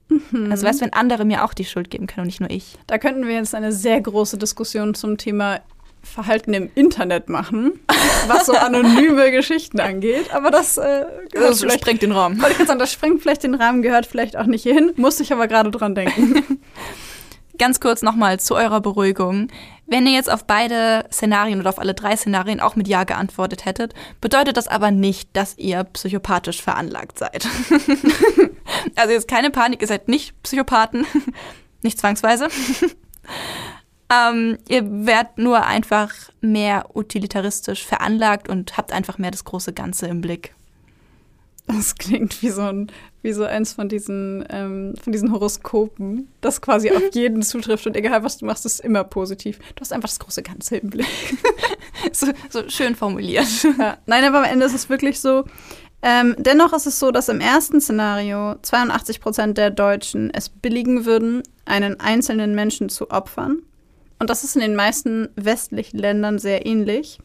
Mhm. 0.09 0.51
Also 0.51 0.65
weißt 0.65 0.81
du, 0.81 0.85
wenn 0.85 0.93
andere 0.93 1.25
mir 1.25 1.43
auch 1.45 1.53
die 1.53 1.65
Schuld 1.65 1.89
geben 1.89 2.07
können 2.07 2.21
und 2.21 2.27
nicht 2.27 2.41
nur 2.41 2.49
ich. 2.49 2.77
Da 2.87 2.97
könnten 2.97 3.25
wir 3.27 3.35
jetzt 3.35 3.55
eine 3.55 3.71
sehr 3.71 4.01
große 4.01 4.37
Diskussion 4.37 4.93
zum 4.93 5.17
Thema 5.17 5.61
Verhalten 6.03 6.53
im 6.53 6.69
Internet 6.75 7.29
machen, 7.29 7.79
was 8.27 8.45
so 8.45 8.51
anonyme 8.53 9.31
Geschichten 9.31 9.79
angeht. 9.79 10.33
Aber 10.35 10.51
das 10.51 10.77
äh, 10.77 11.05
Das 11.31 11.61
vielleicht, 11.61 11.79
sprengt 11.79 12.01
den 12.01 12.11
Raum. 12.11 12.41
wollte 12.41 12.61
ich 12.61 12.67
sagen, 12.67 12.79
das 12.79 12.91
sprengt 12.91 13.21
vielleicht 13.21 13.43
den 13.43 13.55
Rahmen, 13.55 13.81
gehört 13.81 14.05
vielleicht 14.05 14.35
auch 14.35 14.45
nicht 14.45 14.63
hierhin. 14.63 14.91
Musste 14.97 15.23
ich 15.23 15.31
aber 15.31 15.47
gerade 15.47 15.71
dran 15.71 15.95
denken. 15.95 16.59
Ganz 17.57 17.79
kurz 17.79 18.01
nochmal 18.01 18.39
zu 18.39 18.55
eurer 18.55 18.81
Beruhigung. 18.81 19.47
Wenn 19.85 20.07
ihr 20.07 20.13
jetzt 20.13 20.31
auf 20.31 20.45
beide 20.45 21.05
Szenarien 21.11 21.59
oder 21.59 21.69
auf 21.69 21.79
alle 21.79 21.93
drei 21.93 22.15
Szenarien 22.15 22.61
auch 22.61 22.75
mit 22.75 22.87
Ja 22.87 23.03
geantwortet 23.03 23.65
hättet, 23.65 23.93
bedeutet 24.21 24.55
das 24.55 24.67
aber 24.67 24.91
nicht, 24.91 25.29
dass 25.35 25.57
ihr 25.57 25.83
psychopathisch 25.83 26.61
veranlagt 26.61 27.19
seid. 27.19 27.47
also 28.95 29.13
jetzt 29.13 29.27
keine 29.27 29.49
Panik, 29.49 29.81
ihr 29.81 29.87
seid 29.87 30.07
nicht 30.07 30.41
Psychopathen, 30.43 31.05
nicht 31.81 31.99
zwangsweise. 31.99 32.47
ähm, 34.09 34.57
ihr 34.69 35.05
werdet 35.05 35.37
nur 35.37 35.65
einfach 35.65 36.11
mehr 36.39 36.95
utilitaristisch 36.95 37.85
veranlagt 37.85 38.47
und 38.47 38.77
habt 38.77 38.93
einfach 38.93 39.17
mehr 39.17 39.31
das 39.31 39.43
große 39.43 39.73
Ganze 39.73 40.07
im 40.07 40.21
Blick. 40.21 40.55
Das 41.67 41.95
klingt 41.95 42.41
wie 42.41 42.49
so, 42.49 42.61
ein, 42.61 42.91
wie 43.23 43.33
so 43.33 43.45
eins 43.45 43.73
von 43.73 43.89
diesen, 43.89 44.45
ähm, 44.49 44.93
von 45.01 45.11
diesen 45.11 45.31
Horoskopen, 45.31 46.27
das 46.41 46.61
quasi 46.61 46.91
auf 46.91 47.01
jeden 47.13 47.41
zutrifft 47.41 47.87
und 47.87 47.95
egal 47.95 48.23
was 48.23 48.37
du 48.37 48.45
machst, 48.45 48.65
ist 48.65 48.81
immer 48.81 49.03
positiv. 49.03 49.57
Du 49.75 49.81
hast 49.81 49.93
einfach 49.93 50.09
das 50.09 50.19
große 50.19 50.43
Ganze 50.43 50.77
im 50.77 50.89
Blick. 50.89 51.07
So, 52.11 52.27
so 52.49 52.67
schön 52.67 52.95
formuliert. 52.95 53.47
Ja. 53.79 53.97
Nein, 54.07 54.25
aber 54.25 54.39
am 54.39 54.43
Ende 54.43 54.65
ist 54.65 54.73
es 54.73 54.89
wirklich 54.89 55.21
so. 55.21 55.45
Ähm, 56.01 56.35
dennoch 56.37 56.73
ist 56.73 56.85
es 56.85 56.99
so, 56.99 57.11
dass 57.11 57.29
im 57.29 57.39
ersten 57.39 57.79
Szenario 57.79 58.55
82 58.61 59.21
Prozent 59.21 59.57
der 59.57 59.69
Deutschen 59.69 60.29
es 60.29 60.49
billigen 60.49 61.05
würden, 61.05 61.43
einen 61.63 62.01
einzelnen 62.01 62.55
Menschen 62.55 62.89
zu 62.89 63.09
opfern. 63.09 63.59
Und 64.19 64.29
das 64.29 64.43
ist 64.43 64.55
in 64.55 64.61
den 64.61 64.75
meisten 64.75 65.29
westlichen 65.37 65.97
Ländern 65.97 66.39
sehr 66.39 66.65
ähnlich. 66.65 67.19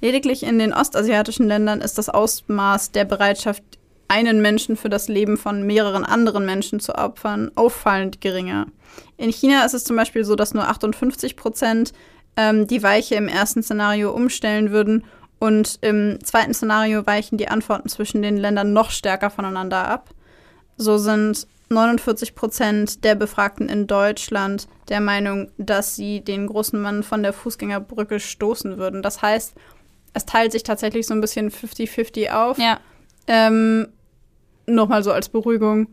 Lediglich 0.00 0.44
in 0.44 0.58
den 0.58 0.72
ostasiatischen 0.72 1.48
Ländern 1.48 1.80
ist 1.80 1.98
das 1.98 2.08
Ausmaß 2.08 2.92
der 2.92 3.04
Bereitschaft, 3.04 3.64
einen 4.08 4.40
Menschen 4.40 4.76
für 4.76 4.88
das 4.88 5.08
Leben 5.08 5.36
von 5.36 5.64
mehreren 5.66 6.04
anderen 6.04 6.46
Menschen 6.46 6.80
zu 6.80 6.94
opfern, 6.94 7.50
auffallend 7.54 8.20
geringer. 8.20 8.66
In 9.16 9.30
China 9.30 9.64
ist 9.64 9.74
es 9.74 9.84
zum 9.84 9.96
Beispiel 9.96 10.24
so, 10.24 10.34
dass 10.34 10.54
nur 10.54 10.66
58 10.66 11.36
Prozent 11.36 11.92
ähm, 12.36 12.66
die 12.66 12.82
Weiche 12.82 13.16
im 13.16 13.28
ersten 13.28 13.62
Szenario 13.62 14.10
umstellen 14.10 14.70
würden 14.70 15.04
und 15.38 15.78
im 15.82 16.18
zweiten 16.24 16.54
Szenario 16.54 17.06
weichen 17.06 17.38
die 17.38 17.48
Antworten 17.48 17.88
zwischen 17.88 18.22
den 18.22 18.36
Ländern 18.36 18.72
noch 18.72 18.90
stärker 18.90 19.30
voneinander 19.30 19.88
ab. 19.88 20.10
So 20.76 20.98
sind 20.98 21.46
49 21.70 22.34
Prozent 22.34 23.04
der 23.04 23.14
Befragten 23.14 23.68
in 23.68 23.86
Deutschland 23.86 24.68
der 24.88 25.00
Meinung, 25.00 25.50
dass 25.58 25.96
sie 25.96 26.22
den 26.22 26.46
großen 26.46 26.80
Mann 26.80 27.02
von 27.02 27.22
der 27.22 27.32
Fußgängerbrücke 27.32 28.20
stoßen 28.20 28.78
würden. 28.78 29.02
Das 29.02 29.20
heißt, 29.20 29.54
es 30.14 30.24
teilt 30.24 30.52
sich 30.52 30.62
tatsächlich 30.62 31.06
so 31.06 31.14
ein 31.14 31.20
bisschen 31.20 31.50
50-50 31.50 32.30
auf. 32.30 32.58
Ja. 32.58 32.80
Ähm, 33.26 33.88
Nochmal 34.68 35.02
so 35.02 35.12
als 35.12 35.28
Beruhigung. 35.28 35.88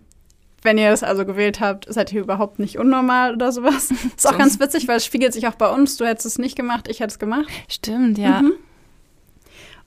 Wenn 0.62 0.78
ihr 0.78 0.90
das 0.90 1.04
also 1.04 1.26
gewählt 1.26 1.60
habt, 1.60 1.86
seid 1.94 2.12
ihr 2.12 2.22
überhaupt 2.22 2.60
nicht 2.60 2.80
unnormal 2.80 3.34
oder 3.34 3.52
sowas. 3.52 3.92
Ist 4.18 4.28
auch 4.28 4.38
ganz 4.38 4.60
witzig, 4.60 4.88
weil 4.88 4.98
es 4.98 5.06
spiegelt 5.06 5.34
sich 5.34 5.48
auch 5.48 5.56
bei 5.56 5.70
uns. 5.70 5.98
Du 5.98 6.06
hättest 6.06 6.26
es 6.26 6.38
nicht 6.40 6.56
gemacht, 6.56 6.88
ich 6.88 7.00
hätte 7.00 7.12
es 7.12 7.20
gemacht. 7.20 7.48
Stimmt, 7.68 8.18
ja. 8.18 8.42
Mhm. 8.42 8.54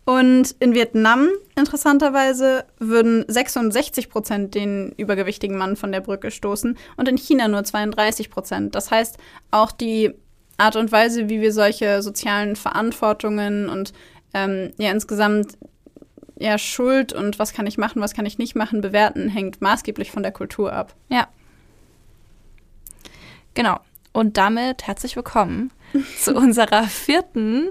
Und 0.04 0.54
in 0.60 0.74
Vietnam, 0.74 1.28
interessanterweise, 1.54 2.64
würden 2.78 3.26
66 3.28 4.08
Prozent 4.08 4.54
den 4.54 4.94
übergewichtigen 4.96 5.58
Mann 5.58 5.76
von 5.76 5.92
der 5.92 6.00
Brücke 6.00 6.30
stoßen 6.30 6.78
und 6.96 7.08
in 7.08 7.18
China 7.18 7.46
nur 7.46 7.62
32 7.62 8.30
Prozent. 8.30 8.74
Das 8.74 8.90
heißt, 8.90 9.18
auch 9.50 9.70
die 9.70 10.14
Art 10.56 10.76
und 10.76 10.92
Weise, 10.92 11.28
wie 11.28 11.42
wir 11.42 11.52
solche 11.52 12.00
sozialen 12.00 12.56
Verantwortungen 12.56 13.68
und 13.68 13.92
ähm, 14.32 14.70
ja 14.78 14.90
insgesamt 14.92 15.58
ja 16.38 16.58
Schuld 16.58 17.12
und 17.12 17.38
was 17.38 17.52
kann 17.52 17.66
ich 17.66 17.78
machen, 17.78 18.00
was 18.00 18.14
kann 18.14 18.26
ich 18.26 18.38
nicht 18.38 18.54
machen 18.54 18.80
bewerten, 18.80 19.28
hängt 19.28 19.60
maßgeblich 19.60 20.10
von 20.10 20.22
der 20.22 20.32
Kultur 20.32 20.72
ab. 20.72 20.94
Ja. 21.08 21.28
Genau. 23.54 23.80
Und 24.12 24.36
damit 24.36 24.86
herzlich 24.86 25.16
willkommen 25.16 25.72
zu 26.20 26.34
unserer 26.34 26.84
vierten 26.84 27.70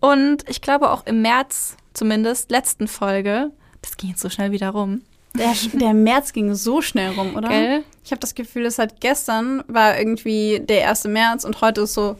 und 0.00 0.48
ich 0.48 0.60
glaube 0.60 0.90
auch 0.90 1.06
im 1.06 1.22
März 1.22 1.76
zumindest, 1.94 2.50
letzten 2.50 2.88
Folge, 2.88 3.50
das 3.82 3.96
ging 3.96 4.10
jetzt 4.10 4.20
so 4.20 4.30
schnell 4.30 4.52
wieder 4.52 4.70
rum. 4.70 5.02
Der, 5.36 5.54
der 5.74 5.94
März 5.94 6.32
ging 6.32 6.54
so 6.54 6.80
schnell 6.80 7.12
rum, 7.12 7.36
oder? 7.36 7.48
Gell? 7.48 7.84
Ich 8.04 8.10
habe 8.10 8.20
das 8.20 8.34
Gefühl, 8.34 8.66
es 8.66 8.78
hat 8.78 9.00
gestern 9.00 9.62
war 9.68 9.98
irgendwie 9.98 10.60
der 10.60 10.88
1. 10.88 11.04
März 11.04 11.44
und 11.44 11.60
heute 11.60 11.82
ist 11.82 11.94
so 11.94 12.16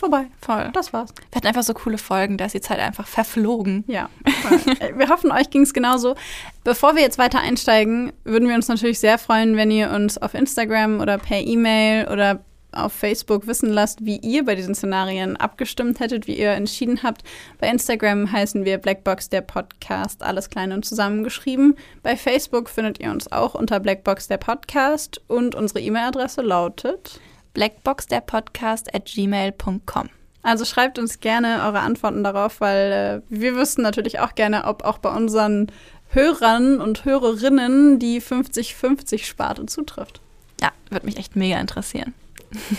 vorbei. 0.00 0.26
Voll. 0.40 0.70
Das 0.72 0.92
war's. 0.92 1.10
Wir 1.30 1.36
hatten 1.36 1.46
einfach 1.46 1.62
so 1.62 1.74
coole 1.74 1.98
Folgen, 1.98 2.36
da 2.36 2.46
ist 2.46 2.54
die 2.54 2.60
Zeit 2.60 2.80
einfach 2.80 3.06
verflogen. 3.06 3.84
Ja. 3.86 4.08
wir 4.96 5.08
hoffen, 5.08 5.30
euch 5.30 5.50
ging 5.50 5.62
es 5.62 5.72
genauso. 5.72 6.16
Bevor 6.64 6.96
wir 6.96 7.02
jetzt 7.02 7.18
weiter 7.18 7.40
einsteigen, 7.40 8.12
würden 8.24 8.48
wir 8.48 8.56
uns 8.56 8.68
natürlich 8.68 8.98
sehr 8.98 9.18
freuen, 9.18 9.56
wenn 9.56 9.70
ihr 9.70 9.90
uns 9.90 10.18
auf 10.18 10.34
Instagram 10.34 11.00
oder 11.00 11.18
per 11.18 11.38
E-Mail 11.38 12.08
oder 12.08 12.40
auf 12.72 12.92
Facebook 12.92 13.46
wissen 13.46 13.70
lasst, 13.70 14.04
wie 14.04 14.18
ihr 14.18 14.44
bei 14.44 14.54
diesen 14.54 14.74
Szenarien 14.74 15.36
abgestimmt 15.36 16.00
hättet, 16.00 16.26
wie 16.26 16.38
ihr 16.38 16.52
entschieden 16.52 17.02
habt. 17.02 17.22
Bei 17.58 17.68
Instagram 17.68 18.30
heißen 18.30 18.64
wir 18.64 18.78
Blackbox 18.78 19.28
der 19.28 19.40
Podcast, 19.40 20.22
alles 20.22 20.50
klein 20.50 20.72
und 20.72 20.84
zusammengeschrieben. 20.84 21.76
Bei 22.02 22.16
Facebook 22.16 22.70
findet 22.70 23.00
ihr 23.00 23.10
uns 23.10 23.30
auch 23.30 23.54
unter 23.54 23.80
Blackbox 23.80 24.28
der 24.28 24.38
Podcast 24.38 25.20
und 25.28 25.54
unsere 25.54 25.80
E-Mail-Adresse 25.80 26.42
lautet 26.42 27.20
blackboxderpodcast 27.54 28.94
at 28.94 29.06
gmail.com. 29.06 30.10
Also 30.42 30.64
schreibt 30.64 30.98
uns 30.98 31.20
gerne 31.20 31.62
eure 31.64 31.80
Antworten 31.80 32.24
darauf, 32.24 32.60
weil 32.60 32.92
äh, 32.92 33.22
wir 33.28 33.54
wüssten 33.54 33.82
natürlich 33.82 34.20
auch 34.20 34.34
gerne, 34.34 34.64
ob 34.64 34.84
auch 34.84 34.98
bei 34.98 35.10
unseren 35.10 35.70
Hörern 36.08 36.80
und 36.80 37.04
Hörerinnen 37.04 37.98
die 37.98 38.20
50-50-Sparte 38.20 39.66
zutrifft. 39.66 40.20
Ja, 40.60 40.70
würde 40.88 41.06
mich 41.06 41.18
echt 41.18 41.36
mega 41.36 41.58
interessieren. 41.60 42.14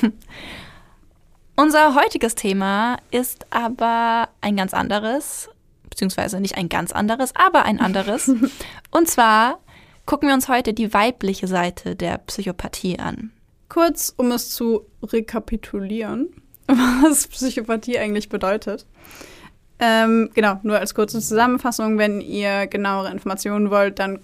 Unser 1.56 1.96
heutiges 1.96 2.36
Thema 2.36 2.98
ist 3.12 3.46
aber 3.52 4.30
ein 4.42 4.58
ganz 4.58 4.74
anderes, 4.74 5.50
beziehungsweise 5.90 6.40
nicht 6.40 6.58
ein 6.58 6.70
ganz 6.70 6.92
anderes, 6.92 7.36
aber 7.36 7.64
ein 7.64 7.80
anderes. 7.80 8.32
Und 8.92 9.08
zwar 9.08 9.60
gucken 10.06 10.28
wir 10.28 10.34
uns 10.34 10.50
heute 10.50 10.74
die 10.74 10.94
weibliche 10.94 11.48
Seite 11.48 11.96
der 11.96 12.18
Psychopathie 12.18 13.00
an. 13.00 13.32
Kurz, 13.72 14.14
um 14.18 14.32
es 14.32 14.50
zu 14.50 14.86
rekapitulieren, 15.02 16.30
was 16.68 17.28
Psychopathie 17.28 17.98
eigentlich 17.98 18.30
bedeutet. 18.30 18.86
Ähm, 19.80 20.30
genau, 20.34 20.60
nur 20.64 20.78
als 20.78 20.94
kurze 20.94 21.20
Zusammenfassung, 21.22 21.98
wenn 21.98 22.22
ihr 22.22 22.68
genauere 22.68 23.12
Informationen 23.12 23.72
wollt, 23.72 24.00
dann 24.00 24.20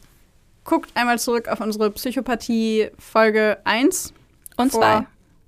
guckt 0.63 0.91
einmal 0.95 1.17
zurück 1.17 1.47
auf 1.47 1.61
unsere 1.61 1.89
Psychopathie 1.91 2.89
Folge 2.99 3.57
1 3.63 4.13
und 4.57 4.71
2 4.71 5.07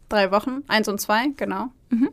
drei 0.10 0.32
Wochen, 0.32 0.64
eins 0.68 0.88
und 0.88 1.00
zwei, 1.00 1.28
genau. 1.38 1.70
Mhm. 1.90 2.10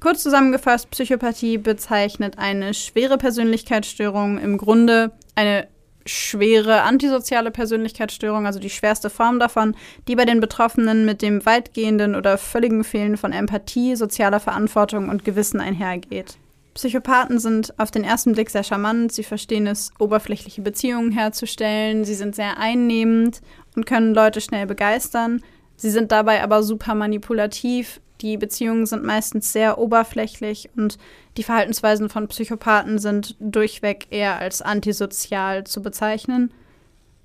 Kurz 0.00 0.22
zusammengefasst, 0.22 0.90
Psychopathie 0.90 1.58
bezeichnet 1.58 2.38
eine 2.38 2.74
schwere 2.74 3.18
Persönlichkeitsstörung, 3.18 4.38
im 4.38 4.58
Grunde 4.58 5.12
eine 5.34 5.68
schwere 6.06 6.82
antisoziale 6.82 7.50
Persönlichkeitsstörung, 7.50 8.46
also 8.46 8.58
die 8.58 8.70
schwerste 8.70 9.10
Form 9.10 9.38
davon, 9.38 9.76
die 10.08 10.16
bei 10.16 10.24
den 10.24 10.40
Betroffenen 10.40 11.04
mit 11.04 11.22
dem 11.22 11.44
weitgehenden 11.46 12.14
oder 12.14 12.38
völligen 12.38 12.84
Fehlen 12.84 13.16
von 13.16 13.32
Empathie, 13.32 13.96
sozialer 13.96 14.40
Verantwortung 14.40 15.08
und 15.08 15.24
Gewissen 15.24 15.60
einhergeht. 15.60 16.36
Psychopathen 16.74 17.38
sind 17.38 17.78
auf 17.78 17.90
den 17.90 18.02
ersten 18.02 18.32
Blick 18.32 18.48
sehr 18.48 18.64
charmant, 18.64 19.12
sie 19.12 19.24
verstehen 19.24 19.66
es, 19.66 19.90
oberflächliche 19.98 20.62
Beziehungen 20.62 21.12
herzustellen, 21.12 22.04
sie 22.04 22.14
sind 22.14 22.34
sehr 22.34 22.58
einnehmend 22.58 23.42
und 23.76 23.84
können 23.84 24.14
Leute 24.14 24.40
schnell 24.40 24.66
begeistern. 24.66 25.42
Sie 25.76 25.90
sind 25.90 26.12
dabei 26.12 26.42
aber 26.42 26.62
super 26.62 26.94
manipulativ. 26.94 28.00
Die 28.20 28.36
Beziehungen 28.36 28.86
sind 28.86 29.04
meistens 29.04 29.52
sehr 29.52 29.78
oberflächlich 29.78 30.70
und 30.76 30.96
die 31.36 31.42
Verhaltensweisen 31.42 32.08
von 32.08 32.28
Psychopathen 32.28 32.98
sind 32.98 33.36
durchweg 33.40 34.06
eher 34.10 34.38
als 34.38 34.62
antisozial 34.62 35.64
zu 35.64 35.82
bezeichnen. 35.82 36.52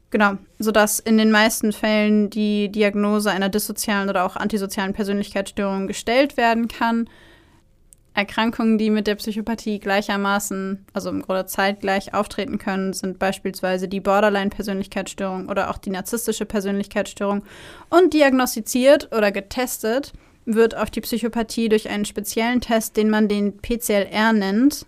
Genau, 0.09 0.37
sodass 0.59 0.99
in 0.99 1.17
den 1.17 1.31
meisten 1.31 1.73
Fällen 1.73 2.29
die 2.29 2.69
Diagnose 2.69 3.29
einer 3.29 3.49
dissozialen 3.49 4.09
oder 4.09 4.25
auch 4.25 4.37
antisozialen 4.37 4.93
Persönlichkeitsstörung 4.93 5.87
gestellt 5.87 6.37
werden 6.37 6.69
kann 6.69 7.09
Erkrankungen, 8.17 8.79
die 8.79 8.89
mit 8.89 9.05
der 9.05 9.13
Psychopathie 9.13 9.77
gleichermaßen, 9.77 10.83
also 10.91 11.11
im 11.11 11.21
Grunde 11.21 11.45
zeitgleich 11.45 12.15
auftreten 12.15 12.57
können, 12.57 12.93
sind 12.93 13.19
beispielsweise 13.19 13.87
die 13.87 13.99
Borderline-Persönlichkeitsstörung 13.99 15.49
oder 15.49 15.69
auch 15.69 15.77
die 15.77 15.91
narzisstische 15.91 16.47
Persönlichkeitsstörung. 16.47 17.43
Und 17.91 18.15
diagnostiziert 18.15 19.15
oder 19.15 19.31
getestet 19.31 20.13
wird 20.47 20.75
auf 20.75 20.89
die 20.89 21.01
Psychopathie 21.01 21.69
durch 21.69 21.89
einen 21.89 22.05
speziellen 22.05 22.61
Test, 22.61 22.97
den 22.97 23.09
man 23.09 23.27
den 23.27 23.57
PCLR 23.57 24.33
nennt. 24.33 24.85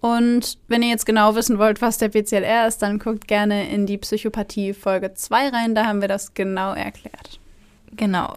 Und 0.00 0.58
wenn 0.68 0.82
ihr 0.82 0.90
jetzt 0.90 1.06
genau 1.06 1.34
wissen 1.34 1.58
wollt, 1.58 1.80
was 1.80 1.98
der 1.98 2.10
PCLR 2.10 2.68
ist, 2.68 2.82
dann 2.82 2.98
guckt 2.98 3.26
gerne 3.26 3.70
in 3.70 3.86
die 3.86 3.98
Psychopathie 3.98 4.74
Folge 4.74 5.14
2 5.14 5.48
rein, 5.48 5.74
da 5.74 5.86
haben 5.86 6.00
wir 6.00 6.08
das 6.08 6.34
genau 6.34 6.72
erklärt. 6.72 7.40
Genau. 7.96 8.36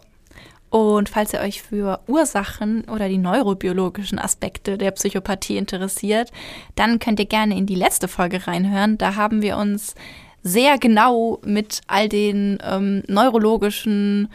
Und 0.70 1.10
falls 1.10 1.34
ihr 1.34 1.40
euch 1.40 1.60
für 1.62 2.00
Ursachen 2.06 2.84
oder 2.84 3.08
die 3.08 3.18
neurobiologischen 3.18 4.18
Aspekte 4.18 4.78
der 4.78 4.92
Psychopathie 4.92 5.58
interessiert, 5.58 6.32
dann 6.76 6.98
könnt 6.98 7.20
ihr 7.20 7.26
gerne 7.26 7.58
in 7.58 7.66
die 7.66 7.74
letzte 7.74 8.08
Folge 8.08 8.46
reinhören. 8.46 8.96
Da 8.96 9.14
haben 9.14 9.42
wir 9.42 9.58
uns 9.58 9.94
sehr 10.42 10.78
genau 10.78 11.40
mit 11.44 11.82
all 11.88 12.08
den 12.08 12.58
ähm, 12.64 13.02
neurologischen, 13.06 14.30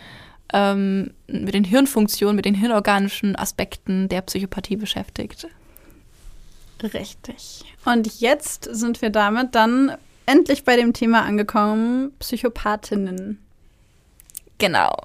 ähm, 0.53 1.11
mit 1.27 1.53
den 1.53 1.63
Hirnfunktionen, 1.63 2.35
mit 2.35 2.45
den 2.45 2.55
hirnorganischen 2.55 3.35
Aspekten 3.35 4.09
der 4.09 4.21
Psychopathie 4.21 4.75
beschäftigt. 4.75 5.47
Richtig. 6.81 7.63
Und 7.85 8.19
jetzt 8.19 8.67
sind 8.71 9.01
wir 9.01 9.09
damit 9.09 9.55
dann 9.55 9.95
endlich 10.25 10.63
bei 10.63 10.75
dem 10.75 10.93
Thema 10.93 11.23
angekommen, 11.23 12.11
Psychopathinnen. 12.19 13.39
Genau. 14.57 14.95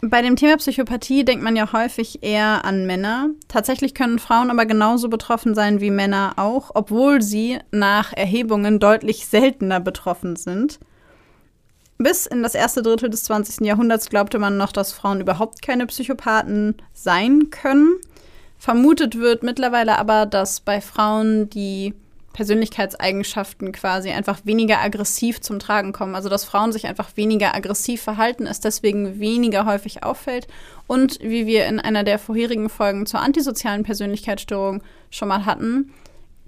Bei 0.00 0.22
dem 0.22 0.36
Thema 0.36 0.56
Psychopathie 0.58 1.24
denkt 1.24 1.42
man 1.42 1.56
ja 1.56 1.72
häufig 1.72 2.22
eher 2.22 2.64
an 2.64 2.86
Männer. 2.86 3.30
Tatsächlich 3.48 3.94
können 3.94 4.20
Frauen 4.20 4.50
aber 4.50 4.64
genauso 4.64 5.08
betroffen 5.08 5.56
sein 5.56 5.80
wie 5.80 5.90
Männer 5.90 6.34
auch, 6.36 6.70
obwohl 6.74 7.20
sie 7.20 7.58
nach 7.72 8.12
Erhebungen 8.12 8.78
deutlich 8.78 9.26
seltener 9.26 9.80
betroffen 9.80 10.36
sind. 10.36 10.78
Bis 11.98 12.26
in 12.26 12.44
das 12.44 12.54
erste 12.54 12.80
Drittel 12.82 13.10
des 13.10 13.24
20. 13.24 13.66
Jahrhunderts 13.66 14.08
glaubte 14.08 14.38
man 14.38 14.56
noch, 14.56 14.70
dass 14.70 14.92
Frauen 14.92 15.20
überhaupt 15.20 15.62
keine 15.62 15.86
Psychopathen 15.86 16.76
sein 16.92 17.50
können. 17.50 17.96
Vermutet 18.56 19.18
wird 19.18 19.42
mittlerweile 19.42 19.98
aber, 19.98 20.24
dass 20.24 20.60
bei 20.60 20.80
Frauen 20.80 21.50
die 21.50 21.94
Persönlichkeitseigenschaften 22.38 23.72
quasi 23.72 24.10
einfach 24.10 24.38
weniger 24.44 24.78
aggressiv 24.78 25.40
zum 25.40 25.58
Tragen 25.58 25.92
kommen. 25.92 26.14
Also 26.14 26.28
dass 26.28 26.44
Frauen 26.44 26.70
sich 26.70 26.86
einfach 26.86 27.16
weniger 27.16 27.52
aggressiv 27.52 28.00
verhalten, 28.00 28.46
es 28.46 28.60
deswegen 28.60 29.18
weniger 29.18 29.66
häufig 29.66 30.04
auffällt. 30.04 30.46
Und 30.86 31.18
wie 31.20 31.46
wir 31.46 31.66
in 31.66 31.80
einer 31.80 32.04
der 32.04 32.20
vorherigen 32.20 32.68
Folgen 32.68 33.06
zur 33.06 33.20
antisozialen 33.20 33.82
Persönlichkeitsstörung 33.82 34.84
schon 35.10 35.26
mal 35.26 35.46
hatten, 35.46 35.92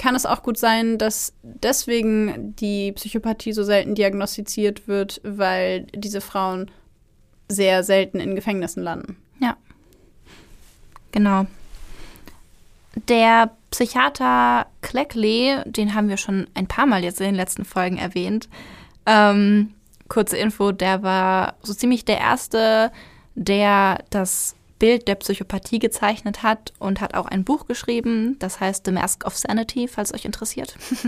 kann 0.01 0.15
es 0.15 0.25
auch 0.25 0.43
gut 0.43 0.57
sein, 0.57 0.97
dass 0.97 1.35
deswegen 1.43 2.57
die 2.57 2.93
Psychopathie 2.93 3.53
so 3.53 3.65
selten 3.65 3.95
diagnostiziert 3.95 4.89
wird, 4.89 5.21
weil 5.25 5.83
diese 5.95 6.23
Frauen 6.23 6.71
sehr 7.49 7.85
selten 7.85 8.19
in 8.19 8.35
Gefängnissen 8.35 8.83
landen. 8.83 9.19
Ja. 9.41 9.59
Genau. 11.13 11.45
Der 13.09 13.51
Psychiater 13.71 14.69
Cleckley, 14.81 15.59
den 15.67 15.95
haben 15.95 16.09
wir 16.09 16.17
schon 16.17 16.47
ein 16.55 16.67
paar 16.67 16.87
Mal 16.87 17.05
jetzt 17.05 17.21
in 17.21 17.27
den 17.27 17.35
letzten 17.35 17.67
Folgen 17.67 17.99
erwähnt. 17.99 18.49
Ähm, 19.05 19.75
kurze 20.09 20.39
Info, 20.39 20.73
der 20.73 21.03
war 21.03 21.57
so 21.63 21.75
ziemlich 21.75 22.07
der 22.07 22.21
Erste, 22.21 22.91
der 23.35 24.03
das 24.09 24.57
Bild 24.81 25.07
der 25.07 25.15
Psychopathie 25.15 25.79
gezeichnet 25.79 26.43
hat 26.43 26.73
und 26.81 27.01
hat 27.01 27.15
auch 27.15 27.27
ein 27.27 27.45
Buch 27.45 27.67
geschrieben, 27.67 28.37
das 28.41 28.59
heißt 28.59 28.85
The 28.85 28.91
Mask 28.91 29.25
of 29.25 29.37
Sanity, 29.37 29.87
falls 29.87 30.13
euch 30.13 30.25
interessiert. 30.25 30.75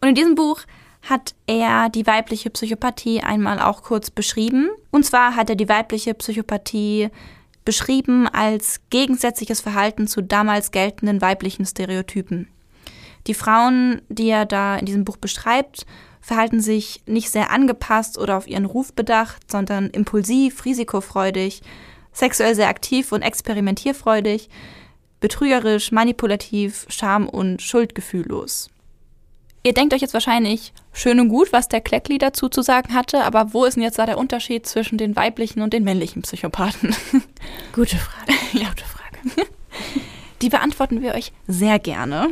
und 0.00 0.08
in 0.08 0.16
diesem 0.16 0.34
Buch 0.34 0.62
hat 1.02 1.36
er 1.46 1.88
die 1.88 2.06
weibliche 2.08 2.50
Psychopathie 2.50 3.20
einmal 3.20 3.60
auch 3.60 3.82
kurz 3.82 4.10
beschrieben. 4.10 4.70
Und 4.90 5.04
zwar 5.04 5.36
hat 5.36 5.48
er 5.48 5.54
die 5.54 5.68
weibliche 5.68 6.14
Psychopathie 6.14 7.10
beschrieben 7.64 8.26
als 8.26 8.80
gegensätzliches 8.90 9.60
Verhalten 9.60 10.08
zu 10.08 10.22
damals 10.22 10.72
geltenden 10.72 11.20
weiblichen 11.20 11.66
Stereotypen. 11.66 12.48
Die 13.26 13.34
Frauen, 13.34 14.02
die 14.08 14.30
er 14.30 14.46
da 14.46 14.76
in 14.76 14.86
diesem 14.86 15.04
Buch 15.04 15.16
beschreibt, 15.16 15.84
verhalten 16.20 16.60
sich 16.60 17.02
nicht 17.06 17.30
sehr 17.30 17.50
angepasst 17.50 18.18
oder 18.18 18.36
auf 18.36 18.48
ihren 18.48 18.64
Ruf 18.64 18.92
bedacht, 18.92 19.50
sondern 19.50 19.90
impulsiv, 19.90 20.64
risikofreudig, 20.64 21.62
sexuell 22.16 22.54
sehr 22.54 22.68
aktiv 22.68 23.12
und 23.12 23.22
experimentierfreudig, 23.22 24.48
betrügerisch, 25.20 25.92
manipulativ, 25.92 26.86
scham- 26.88 27.28
und 27.28 27.60
schuldgefühllos. 27.60 28.70
Ihr 29.62 29.74
denkt 29.74 29.92
euch 29.92 30.00
jetzt 30.00 30.14
wahrscheinlich, 30.14 30.72
schön 30.92 31.20
und 31.20 31.28
gut, 31.28 31.52
was 31.52 31.68
der 31.68 31.80
Kleckli 31.80 32.18
dazu 32.18 32.48
zu 32.48 32.62
sagen 32.62 32.94
hatte, 32.94 33.24
aber 33.24 33.52
wo 33.52 33.64
ist 33.64 33.74
denn 33.74 33.82
jetzt 33.82 33.98
da 33.98 34.06
der 34.06 34.16
Unterschied 34.16 34.66
zwischen 34.66 34.96
den 34.96 35.16
weiblichen 35.16 35.60
und 35.60 35.72
den 35.72 35.84
männlichen 35.84 36.22
Psychopathen? 36.22 36.94
Gute 37.72 37.96
Frage. 37.96 38.32
ja, 38.52 38.68
gute 38.68 38.84
Frage. 38.84 39.50
Die 40.42 40.48
beantworten 40.48 41.02
wir 41.02 41.14
euch 41.14 41.32
sehr 41.48 41.78
gerne. 41.78 42.28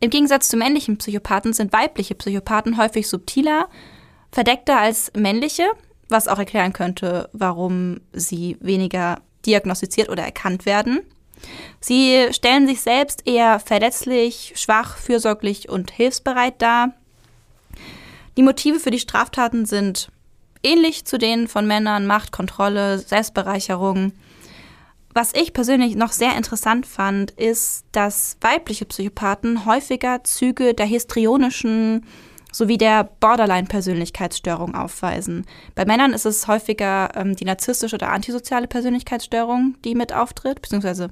Im 0.00 0.10
Gegensatz 0.10 0.48
zu 0.48 0.56
männlichen 0.56 0.98
Psychopathen 0.98 1.52
sind 1.52 1.72
weibliche 1.72 2.14
Psychopathen 2.14 2.76
häufig 2.76 3.08
subtiler, 3.08 3.68
verdeckter 4.32 4.78
als 4.78 5.12
männliche, 5.14 5.64
was 6.14 6.28
auch 6.28 6.38
erklären 6.38 6.72
könnte, 6.72 7.28
warum 7.32 8.00
sie 8.12 8.56
weniger 8.60 9.20
diagnostiziert 9.44 10.08
oder 10.08 10.22
erkannt 10.22 10.64
werden. 10.64 11.00
Sie 11.80 12.28
stellen 12.30 12.66
sich 12.66 12.80
selbst 12.80 13.26
eher 13.26 13.58
verletzlich, 13.60 14.54
schwach, 14.56 14.96
fürsorglich 14.96 15.68
und 15.68 15.90
hilfsbereit 15.90 16.62
dar. 16.62 16.94
Die 18.38 18.42
Motive 18.42 18.80
für 18.80 18.90
die 18.90 18.98
Straftaten 18.98 19.66
sind 19.66 20.08
ähnlich 20.62 21.04
zu 21.04 21.18
denen 21.18 21.48
von 21.48 21.66
Männern, 21.66 22.06
Macht, 22.06 22.32
Kontrolle, 22.32 22.98
Selbstbereicherung. 22.98 24.12
Was 25.12 25.32
ich 25.34 25.52
persönlich 25.52 25.94
noch 25.94 26.12
sehr 26.12 26.36
interessant 26.36 26.86
fand, 26.86 27.30
ist, 27.32 27.84
dass 27.92 28.36
weibliche 28.40 28.86
Psychopathen 28.86 29.66
häufiger 29.66 30.24
Züge 30.24 30.74
der 30.74 30.86
histrionischen 30.86 32.06
sowie 32.54 32.78
der 32.78 33.02
Borderline-Persönlichkeitsstörung 33.18 34.76
aufweisen. 34.76 35.44
Bei 35.74 35.84
Männern 35.84 36.12
ist 36.12 36.24
es 36.24 36.46
häufiger 36.46 37.10
ähm, 37.16 37.34
die 37.34 37.44
narzisstische 37.44 37.96
oder 37.96 38.12
antisoziale 38.12 38.68
Persönlichkeitsstörung, 38.68 39.74
die 39.84 39.96
mit 39.96 40.12
auftritt, 40.12 40.62
beziehungsweise 40.62 41.10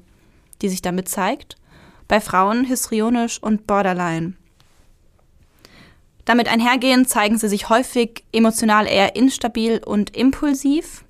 die 0.63 0.69
sich 0.69 0.83
damit 0.83 1.09
zeigt. 1.09 1.57
Bei 2.07 2.21
Frauen 2.21 2.65
histrionisch 2.65 3.43
und 3.43 3.67
Borderline. 3.67 4.35
Damit 6.25 6.47
einhergehend 6.47 7.09
zeigen 7.09 7.39
sie 7.39 7.49
sich 7.49 7.69
häufig 7.69 8.23
emotional 8.33 8.87
eher 8.87 9.17
instabil 9.17 9.83
und 9.85 10.17
impulsiv 10.17 11.03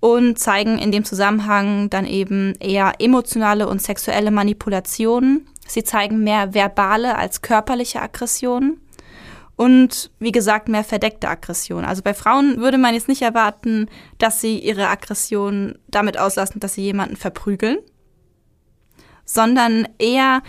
und 0.00 0.38
zeigen 0.38 0.76
in 0.76 0.92
dem 0.92 1.06
Zusammenhang 1.06 1.88
dann 1.88 2.04
eben 2.04 2.54
eher 2.60 2.92
emotionale 2.98 3.66
und 3.68 3.80
sexuelle 3.80 4.30
Manipulationen. 4.30 5.48
Sie 5.66 5.82
zeigen 5.82 6.22
mehr 6.22 6.52
verbale 6.52 7.16
als 7.16 7.40
körperliche 7.40 8.02
Aggressionen 8.02 8.83
und 9.56 10.10
wie 10.18 10.32
gesagt 10.32 10.68
mehr 10.68 10.84
verdeckte 10.84 11.28
Aggression. 11.28 11.84
Also 11.84 12.02
bei 12.02 12.14
Frauen 12.14 12.58
würde 12.58 12.78
man 12.78 12.94
jetzt 12.94 13.08
nicht 13.08 13.22
erwarten, 13.22 13.88
dass 14.18 14.40
sie 14.40 14.58
ihre 14.58 14.88
Aggression 14.88 15.78
damit 15.88 16.18
auslassen, 16.18 16.60
dass 16.60 16.74
sie 16.74 16.82
jemanden 16.82 17.16
verprügeln, 17.16 17.78
sondern 19.24 19.88
eher, 19.98 20.42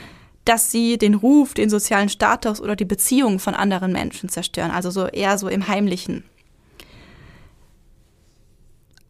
dass 0.44 0.72
sie 0.72 0.98
den 0.98 1.14
Ruf, 1.16 1.54
den 1.54 1.70
sozialen 1.70 2.10
Status 2.10 2.62
oder 2.62 2.76
die 2.76 2.86
Beziehungen 2.86 3.40
von 3.40 3.54
anderen 3.54 3.92
Menschen 3.92 4.30
zerstören, 4.30 4.72
also 4.72 4.90
so 4.90 5.08
eher 5.08 5.38
so 5.38 5.48
im 5.48 5.68
Heimlichen. 5.68 6.24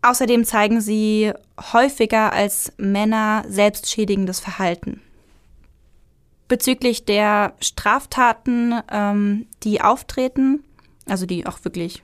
Außerdem 0.01 0.45
zeigen 0.45 0.81
sie 0.81 1.33
häufiger 1.73 2.31
als 2.31 2.73
Männer 2.77 3.43
selbstschädigendes 3.47 4.39
Verhalten. 4.39 5.01
Bezüglich 6.47 7.05
der 7.05 7.53
Straftaten, 7.59 8.75
ähm, 8.91 9.47
die 9.63 9.81
auftreten, 9.81 10.63
also 11.07 11.25
die 11.25 11.47
auch 11.47 11.63
wirklich 11.63 12.03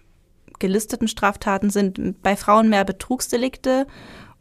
gelisteten 0.60 1.08
Straftaten, 1.08 1.70
sind 1.70 2.22
bei 2.22 2.36
Frauen 2.36 2.70
mehr 2.70 2.84
Betrugsdelikte 2.84 3.88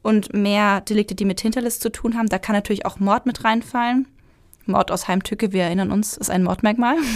und 0.03 0.33
mehr 0.33 0.81
Delikte, 0.81 1.15
die 1.15 1.25
mit 1.25 1.41
Hinterlist 1.41 1.83
zu 1.83 1.91
tun 1.91 2.17
haben. 2.17 2.29
Da 2.29 2.39
kann 2.39 2.55
natürlich 2.55 2.87
auch 2.87 2.99
Mord 2.99 3.27
mit 3.27 3.45
reinfallen. 3.45 4.09
Mord 4.67 4.91
aus 4.91 5.09
Heimtücke, 5.09 5.53
wir 5.53 5.65
erinnern 5.65 5.91
uns, 5.91 6.17
ist 6.17 6.31
ein 6.31 6.45
Mordmerkmal. 6.45 6.97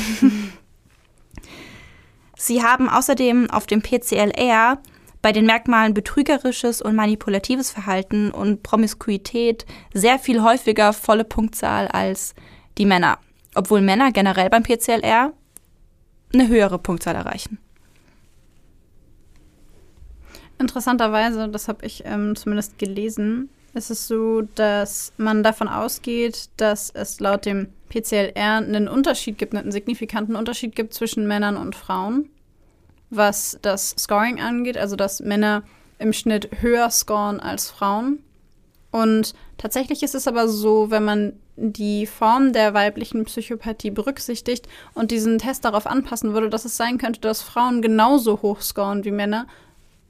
Sie 2.36 2.62
haben 2.62 2.88
außerdem 2.88 3.50
auf 3.50 3.66
dem 3.66 3.80
PCLR 3.80 4.78
bei 5.22 5.32
den 5.32 5.46
Merkmalen 5.46 5.94
betrügerisches 5.94 6.82
und 6.82 6.94
manipulatives 6.96 7.70
Verhalten 7.70 8.30
und 8.30 8.62
Promiskuität 8.62 9.64
sehr 9.94 10.18
viel 10.18 10.42
häufiger 10.42 10.92
volle 10.92 11.24
Punktzahl 11.24 11.88
als 11.88 12.34
die 12.78 12.86
Männer, 12.86 13.18
obwohl 13.54 13.80
Männer 13.80 14.12
generell 14.12 14.50
beim 14.50 14.62
PCLR 14.62 15.32
eine 16.32 16.48
höhere 16.48 16.78
Punktzahl 16.78 17.14
erreichen. 17.14 17.58
Interessanterweise, 20.58 21.48
das 21.48 21.68
habe 21.68 21.84
ich 21.84 22.04
ähm, 22.06 22.36
zumindest 22.36 22.78
gelesen, 22.78 23.50
ist 23.74 23.90
es 23.90 24.06
so, 24.06 24.42
dass 24.54 25.12
man 25.16 25.42
davon 25.42 25.68
ausgeht, 25.68 26.48
dass 26.56 26.90
es 26.90 27.18
laut 27.18 27.44
dem 27.44 27.68
PCLR 27.88 28.58
einen 28.58 28.88
Unterschied 28.88 29.36
gibt, 29.36 29.54
einen 29.54 29.72
signifikanten 29.72 30.36
Unterschied 30.36 30.76
gibt 30.76 30.94
zwischen 30.94 31.26
Männern 31.26 31.56
und 31.56 31.74
Frauen 31.74 32.30
was 33.16 33.58
das 33.62 33.94
Scoring 33.98 34.40
angeht, 34.40 34.76
also 34.76 34.96
dass 34.96 35.20
Männer 35.20 35.62
im 35.98 36.12
Schnitt 36.12 36.60
höher 36.60 36.90
scoren 36.90 37.40
als 37.40 37.70
Frauen. 37.70 38.20
Und 38.94 39.34
tatsächlich 39.58 40.04
ist 40.04 40.14
es 40.14 40.28
aber 40.28 40.46
so, 40.46 40.88
wenn 40.88 41.04
man 41.04 41.32
die 41.56 42.06
Form 42.06 42.52
der 42.52 42.74
weiblichen 42.74 43.24
Psychopathie 43.24 43.90
berücksichtigt 43.90 44.68
und 44.94 45.10
diesen 45.10 45.38
Test 45.38 45.64
darauf 45.64 45.88
anpassen 45.88 46.32
würde, 46.32 46.48
dass 46.48 46.64
es 46.64 46.76
sein 46.76 46.96
könnte, 46.96 47.18
dass 47.18 47.42
Frauen 47.42 47.82
genauso 47.82 48.40
hoch 48.40 48.60
scoren 48.60 49.04
wie 49.04 49.10
Männer, 49.10 49.48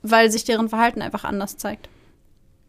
weil 0.02 0.30
sich 0.30 0.44
deren 0.44 0.68
Verhalten 0.68 1.00
einfach 1.00 1.24
anders 1.24 1.56
zeigt. 1.56 1.88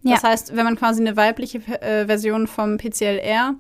Ja. 0.04 0.14
Das 0.14 0.24
heißt, 0.24 0.56
wenn 0.56 0.64
man 0.64 0.78
quasi 0.78 1.02
eine 1.02 1.18
weibliche 1.18 1.58
äh, 1.82 2.06
Version 2.06 2.48
vom 2.48 2.78
PCLR 2.78 3.56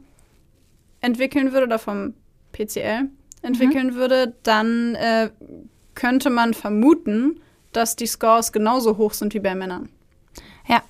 entwickeln 1.01 1.51
würde 1.51 1.65
oder 1.65 1.77
vom 1.77 2.13
PCL 2.53 3.09
entwickeln 3.41 3.87
mhm. 3.87 3.95
würde, 3.95 4.33
dann 4.43 4.95
äh, 4.95 5.29
könnte 5.93 6.29
man 6.29 6.53
vermuten, 6.53 7.41
dass 7.73 7.97
die 7.97 8.07
Scores 8.07 8.53
genauso 8.53 8.95
hoch 8.95 9.11
sind 9.11 9.33
wie 9.33 9.41
bei 9.41 9.55
Männern. 9.55 9.89
Ja. 10.69 10.81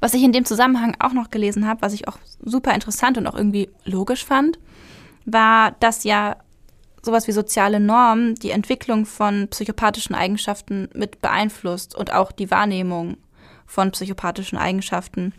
Was 0.00 0.14
ich 0.14 0.22
in 0.22 0.32
dem 0.32 0.44
Zusammenhang 0.44 0.96
auch 0.98 1.12
noch 1.12 1.30
gelesen 1.30 1.66
habe, 1.66 1.82
was 1.82 1.92
ich 1.92 2.08
auch 2.08 2.18
super 2.42 2.74
interessant 2.74 3.18
und 3.18 3.26
auch 3.26 3.34
irgendwie 3.34 3.68
logisch 3.84 4.24
fand, 4.24 4.58
war, 5.26 5.72
dass 5.80 6.04
ja 6.04 6.36
sowas 7.02 7.28
wie 7.28 7.32
soziale 7.32 7.80
Normen 7.80 8.34
die 8.34 8.50
Entwicklung 8.50 9.06
von 9.06 9.48
psychopathischen 9.48 10.14
Eigenschaften 10.14 10.88
mit 10.94 11.20
beeinflusst 11.20 11.94
und 11.94 12.12
auch 12.12 12.32
die 12.32 12.50
Wahrnehmung 12.50 13.16
von 13.66 13.90
psychopathischen 13.90 14.58
Eigenschaften. 14.58 15.32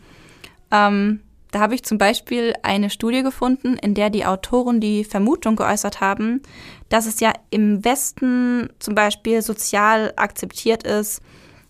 Ähm, 0.70 1.20
da 1.50 1.60
habe 1.60 1.74
ich 1.74 1.84
zum 1.84 1.98
Beispiel 1.98 2.54
eine 2.62 2.88
Studie 2.88 3.22
gefunden, 3.22 3.76
in 3.76 3.94
der 3.94 4.08
die 4.08 4.24
Autoren 4.24 4.80
die 4.80 5.04
Vermutung 5.04 5.54
geäußert 5.54 6.00
haben, 6.00 6.40
dass 6.88 7.06
es 7.06 7.20
ja 7.20 7.32
im 7.50 7.84
Westen 7.84 8.70
zum 8.78 8.94
Beispiel 8.94 9.42
sozial 9.42 10.14
akzeptiert 10.16 10.84
ist, 10.84 11.20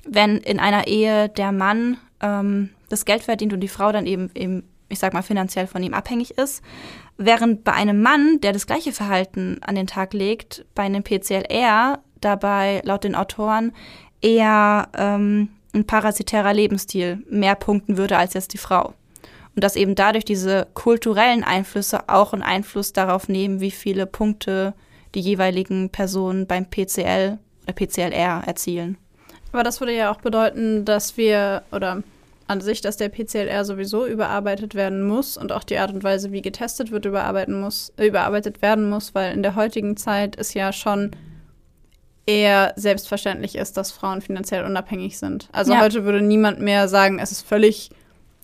wenn 0.07 0.37
in 0.39 0.61
einer 0.61 0.87
Ehe 0.87 1.29
der 1.29 1.51
Mann 1.51 1.99
ähm, 2.21 2.71
das 2.93 3.05
Geld 3.05 3.23
verdient 3.23 3.53
und 3.53 3.61
die 3.61 3.69
Frau 3.69 3.93
dann 3.93 4.07
eben, 4.07 4.31
eben, 4.35 4.65
ich 4.89 4.99
sag 4.99 5.13
mal, 5.13 5.23
finanziell 5.23 5.67
von 5.67 5.83
ihm 5.83 5.95
abhängig 5.95 6.39
ist. 6.39 6.63
Während 7.17 7.65
bei 7.65 7.73
einem 7.73 8.03
Mann, 8.03 8.41
der 8.41 8.53
das 8.53 8.67
gleiche 8.67 8.93
Verhalten 8.93 9.59
an 9.63 9.75
den 9.75 9.87
Tag 9.87 10.13
legt, 10.13 10.65
bei 10.75 10.83
einem 10.83 11.03
PCLR 11.03 12.01
dabei 12.21 12.83
laut 12.85 13.05
den 13.05 13.15
Autoren 13.15 13.73
eher 14.21 14.89
ähm, 14.97 15.49
ein 15.75 15.87
parasitärer 15.87 16.53
Lebensstil 16.53 17.25
mehr 17.29 17.55
punkten 17.55 17.97
würde 17.97 18.17
als 18.17 18.35
jetzt 18.35 18.53
die 18.53 18.59
Frau 18.59 18.95
und 19.55 19.65
dass 19.65 19.77
eben 19.77 19.95
dadurch 19.95 20.25
diese 20.25 20.67
kulturellen 20.75 21.45
Einflüsse 21.45 22.09
auch 22.09 22.33
einen 22.33 22.43
Einfluss 22.43 22.93
darauf 22.93 23.29
nehmen, 23.29 23.61
wie 23.61 23.71
viele 23.71 24.07
Punkte 24.07 24.75
die 25.15 25.21
jeweiligen 25.21 25.91
Personen 25.91 26.47
beim 26.47 26.67
PCL 26.67 27.39
oder 27.65 27.73
PCLR 27.75 28.43
erzielen. 28.47 28.97
Aber 29.53 29.63
das 29.63 29.81
würde 29.81 29.95
ja 29.95 30.11
auch 30.11 30.21
bedeuten, 30.21 30.87
dass 30.87 31.19
wir 31.19 31.63
oder 31.71 32.03
an 32.53 32.61
sich, 32.61 32.81
dass 32.81 32.97
der 32.97 33.09
PCLR 33.09 33.65
sowieso 33.65 34.07
überarbeitet 34.07 34.75
werden 34.75 35.03
muss 35.03 35.37
und 35.37 35.53
auch 35.53 35.65
die 35.65 35.79
Art 35.79 35.93
und 35.93 36.05
Weise, 36.05 36.33
wie 36.33 36.43
getestet 36.43 36.91
wird, 36.91 37.05
überarbeiten 37.05 37.61
muss, 37.61 37.93
äh, 37.97 38.07
überarbeitet 38.07 38.63
werden 38.63 38.89
muss, 38.89 39.15
weil 39.15 39.33
in 39.33 39.43
der 39.43 39.57
heutigen 39.57 39.97
Zeit 39.97 40.37
ist 40.37 40.55
ja 40.55 40.73
schon 40.73 41.11
eher 42.27 42.73
selbstverständlich 42.77 43.57
ist, 43.57 43.77
dass 43.77 43.91
Frauen 43.91 44.21
finanziell 44.21 44.65
unabhängig 44.65 45.19
sind. 45.19 45.49
Also 45.53 45.73
ja. 45.73 45.81
heute 45.81 46.05
würde 46.05 46.23
niemand 46.23 46.61
mehr 46.61 46.87
sagen, 46.87 47.19
es 47.19 47.33
ist 47.33 47.47
völlig 47.47 47.91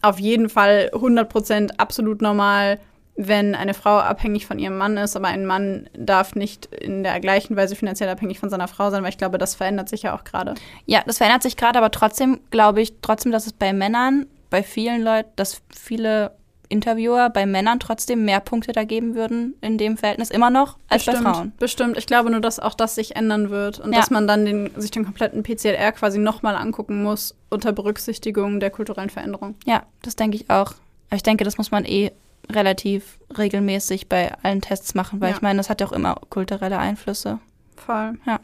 auf 0.03 0.18
jeden 0.18 0.49
Fall 0.49 0.90
100% 0.92 1.73
absolut 1.77 2.23
normal, 2.23 2.79
wenn 3.20 3.57
eine 3.57 3.74
Frau 3.74 3.98
abhängig 3.98 4.46
von 4.46 4.61
ihrem 4.61 4.78
Mann 4.78 4.96
ist, 4.96 5.16
aber 5.16 5.26
ein 5.26 5.44
Mann 5.44 5.90
darf 5.92 6.37
nicht 6.37 6.66
in 6.66 7.02
der 7.02 7.18
gleichen 7.18 7.57
Weise 7.57 7.74
finanziell 7.74 8.09
abhängig 8.09 8.38
von 8.38 8.48
seiner 8.48 8.68
Frau 8.68 8.90
sein, 8.90 9.02
weil 9.02 9.11
ich 9.11 9.18
glaube, 9.18 9.38
das 9.38 9.57
verändert 9.57 9.88
sich 9.88 10.02
ja 10.02 10.14
auch 10.16 10.22
gerade. 10.22 10.54
Ja, 10.87 11.02
das 11.04 11.18
verändert 11.18 11.42
sich 11.42 11.57
gerade, 11.57 11.78
aber 11.78 11.90
trotzdem 11.90 12.38
glaube 12.50 12.81
ich 12.81 12.94
trotzdem, 13.02 13.33
dass 13.33 13.46
es 13.46 13.52
bei 13.52 13.72
Männern, 13.72 14.26
bei 14.50 14.62
vielen 14.62 15.02
Leuten, 15.02 15.31
dass 15.35 15.61
viele 15.76 16.31
Interviewer 16.68 17.28
bei 17.31 17.44
Männern 17.44 17.81
trotzdem 17.81 18.24
mehr 18.24 18.38
Punkte 18.38 18.70
da 18.72 18.85
geben 18.85 19.16
würden 19.16 19.54
in 19.62 19.78
dem 19.78 19.96
Verhältnis 19.96 20.31
immer 20.31 20.50
noch 20.50 20.76
als 20.88 21.04
bestimmt, 21.04 21.24
bei 21.24 21.33
Frauen. 21.33 21.52
Bestimmt. 21.59 21.98
Ich 21.98 22.07
glaube 22.07 22.31
nur, 22.31 22.40
dass 22.40 22.61
auch 22.61 22.74
das 22.74 22.94
sich 22.94 23.16
ändern 23.16 23.50
wird 23.50 23.81
und 23.81 23.92
Ja. 23.94 23.98
dass 23.98 24.11
man 24.11 24.28
dann 24.28 24.44
den, 24.44 24.70
sich 24.76 24.92
den 24.92 25.04
kompletten 25.04 25.42
PCLR 25.42 25.90
quasi 25.92 26.18
nochmal 26.18 26.54
angucken 26.54 27.02
muss 27.02 27.35
unter 27.50 27.72
Berücksichtigung 27.72 28.61
der 28.61 28.70
kulturellen 28.70 29.11
Veränderung. 29.11 29.57
Ja, 29.66 29.83
das 30.02 30.14
denke 30.14 30.37
ich 30.37 30.50
auch. 30.50 30.74
Aber 31.09 31.16
ich 31.16 31.22
denke, 31.24 31.42
das 31.42 31.59
muss 31.59 31.70
man 31.72 31.85
eh 31.85 32.12
relativ 32.51 33.19
regelmäßig 33.37 34.09
bei 34.09 34.33
allen 34.43 34.61
Tests 34.61 34.95
machen, 34.95 35.21
weil 35.21 35.31
Ja. 35.31 35.37
ich 35.37 35.43
meine, 35.43 35.59
das 35.59 35.69
hat 35.71 35.81
ja 35.81 35.87
auch 35.87 35.93
immer 35.93 36.17
kulturelle 36.31 36.79
Einflüsse. 36.79 37.39
Voll. 37.77 38.15
Ja. 38.27 38.41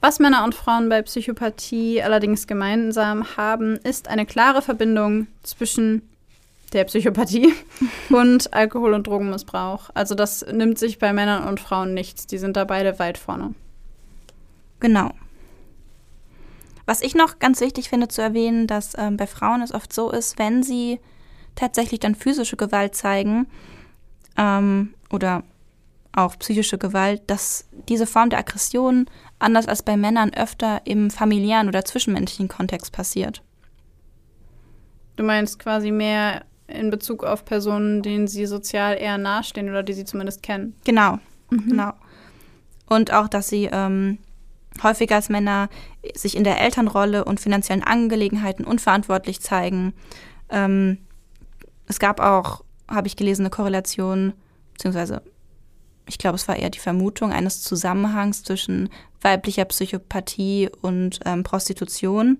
Was 0.00 0.18
Männer 0.20 0.44
und 0.44 0.54
Frauen 0.54 0.88
bei 0.88 1.02
Psychopathie 1.02 2.02
allerdings 2.02 2.46
gemeinsam 2.46 3.36
haben, 3.36 3.76
ist 3.78 4.08
eine 4.08 4.26
klare 4.26 4.62
Verbindung 4.62 5.26
zwischen 5.42 6.02
der 6.72 6.84
Psychopathie 6.84 7.52
und 8.10 8.52
Alkohol- 8.54 8.94
und 8.94 9.06
Drogenmissbrauch. 9.06 9.90
Also 9.94 10.14
das 10.14 10.44
nimmt 10.52 10.78
sich 10.78 10.98
bei 10.98 11.12
Männern 11.12 11.48
und 11.48 11.60
Frauen 11.60 11.94
nichts. 11.94 12.26
Die 12.26 12.38
sind 12.38 12.56
da 12.56 12.64
beide 12.64 12.98
weit 12.98 13.18
vorne. 13.18 13.54
Genau. 14.80 15.10
Was 16.86 17.02
ich 17.02 17.14
noch 17.14 17.38
ganz 17.38 17.60
wichtig 17.60 17.88
finde 17.88 18.08
zu 18.08 18.22
erwähnen, 18.22 18.66
dass 18.66 18.92
ähm, 18.96 19.16
bei 19.16 19.26
Frauen 19.26 19.62
es 19.62 19.74
oft 19.74 19.92
so 19.92 20.10
ist, 20.10 20.38
wenn 20.38 20.62
sie 20.62 21.00
tatsächlich 21.58 22.00
dann 22.00 22.14
physische 22.14 22.56
Gewalt 22.56 22.94
zeigen 22.94 23.46
ähm, 24.36 24.94
oder 25.10 25.42
auch 26.12 26.38
psychische 26.38 26.78
Gewalt, 26.78 27.22
dass 27.26 27.68
diese 27.88 28.06
Form 28.06 28.30
der 28.30 28.40
Aggression 28.40 29.06
anders 29.38 29.68
als 29.68 29.82
bei 29.82 29.96
Männern 29.96 30.32
öfter 30.34 30.80
im 30.84 31.10
familiären 31.10 31.68
oder 31.68 31.84
zwischenmenschlichen 31.84 32.48
Kontext 32.48 32.92
passiert. 32.92 33.42
Du 35.16 35.24
meinst 35.24 35.58
quasi 35.58 35.90
mehr 35.90 36.44
in 36.66 36.90
Bezug 36.90 37.24
auf 37.24 37.44
Personen, 37.44 38.02
denen 38.02 38.28
sie 38.28 38.46
sozial 38.46 38.96
eher 38.96 39.18
nahestehen 39.18 39.68
oder 39.68 39.82
die 39.82 39.94
sie 39.94 40.04
zumindest 40.04 40.42
kennen. 40.42 40.74
Genau, 40.84 41.18
genau. 41.50 41.92
Und 42.86 43.12
auch, 43.12 43.28
dass 43.28 43.48
sie 43.48 43.68
ähm, 43.70 44.18
häufiger 44.82 45.16
als 45.16 45.28
Männer 45.28 45.68
sich 46.14 46.36
in 46.36 46.44
der 46.44 46.60
Elternrolle 46.60 47.24
und 47.24 47.40
finanziellen 47.40 47.82
Angelegenheiten 47.82 48.64
unverantwortlich 48.64 49.40
zeigen. 49.40 49.92
Ähm, 50.50 50.98
es 51.88 51.98
gab 51.98 52.20
auch, 52.20 52.64
habe 52.88 53.06
ich 53.06 53.16
gelesen, 53.16 53.42
eine 53.42 53.50
Korrelation, 53.50 54.34
beziehungsweise 54.74 55.22
ich 56.06 56.18
glaube, 56.18 56.36
es 56.36 56.48
war 56.48 56.56
eher 56.56 56.70
die 56.70 56.78
Vermutung 56.78 57.32
eines 57.32 57.62
Zusammenhangs 57.62 58.42
zwischen 58.42 58.88
weiblicher 59.20 59.66
Psychopathie 59.66 60.70
und 60.80 61.20
ähm, 61.26 61.42
Prostitution 61.42 62.38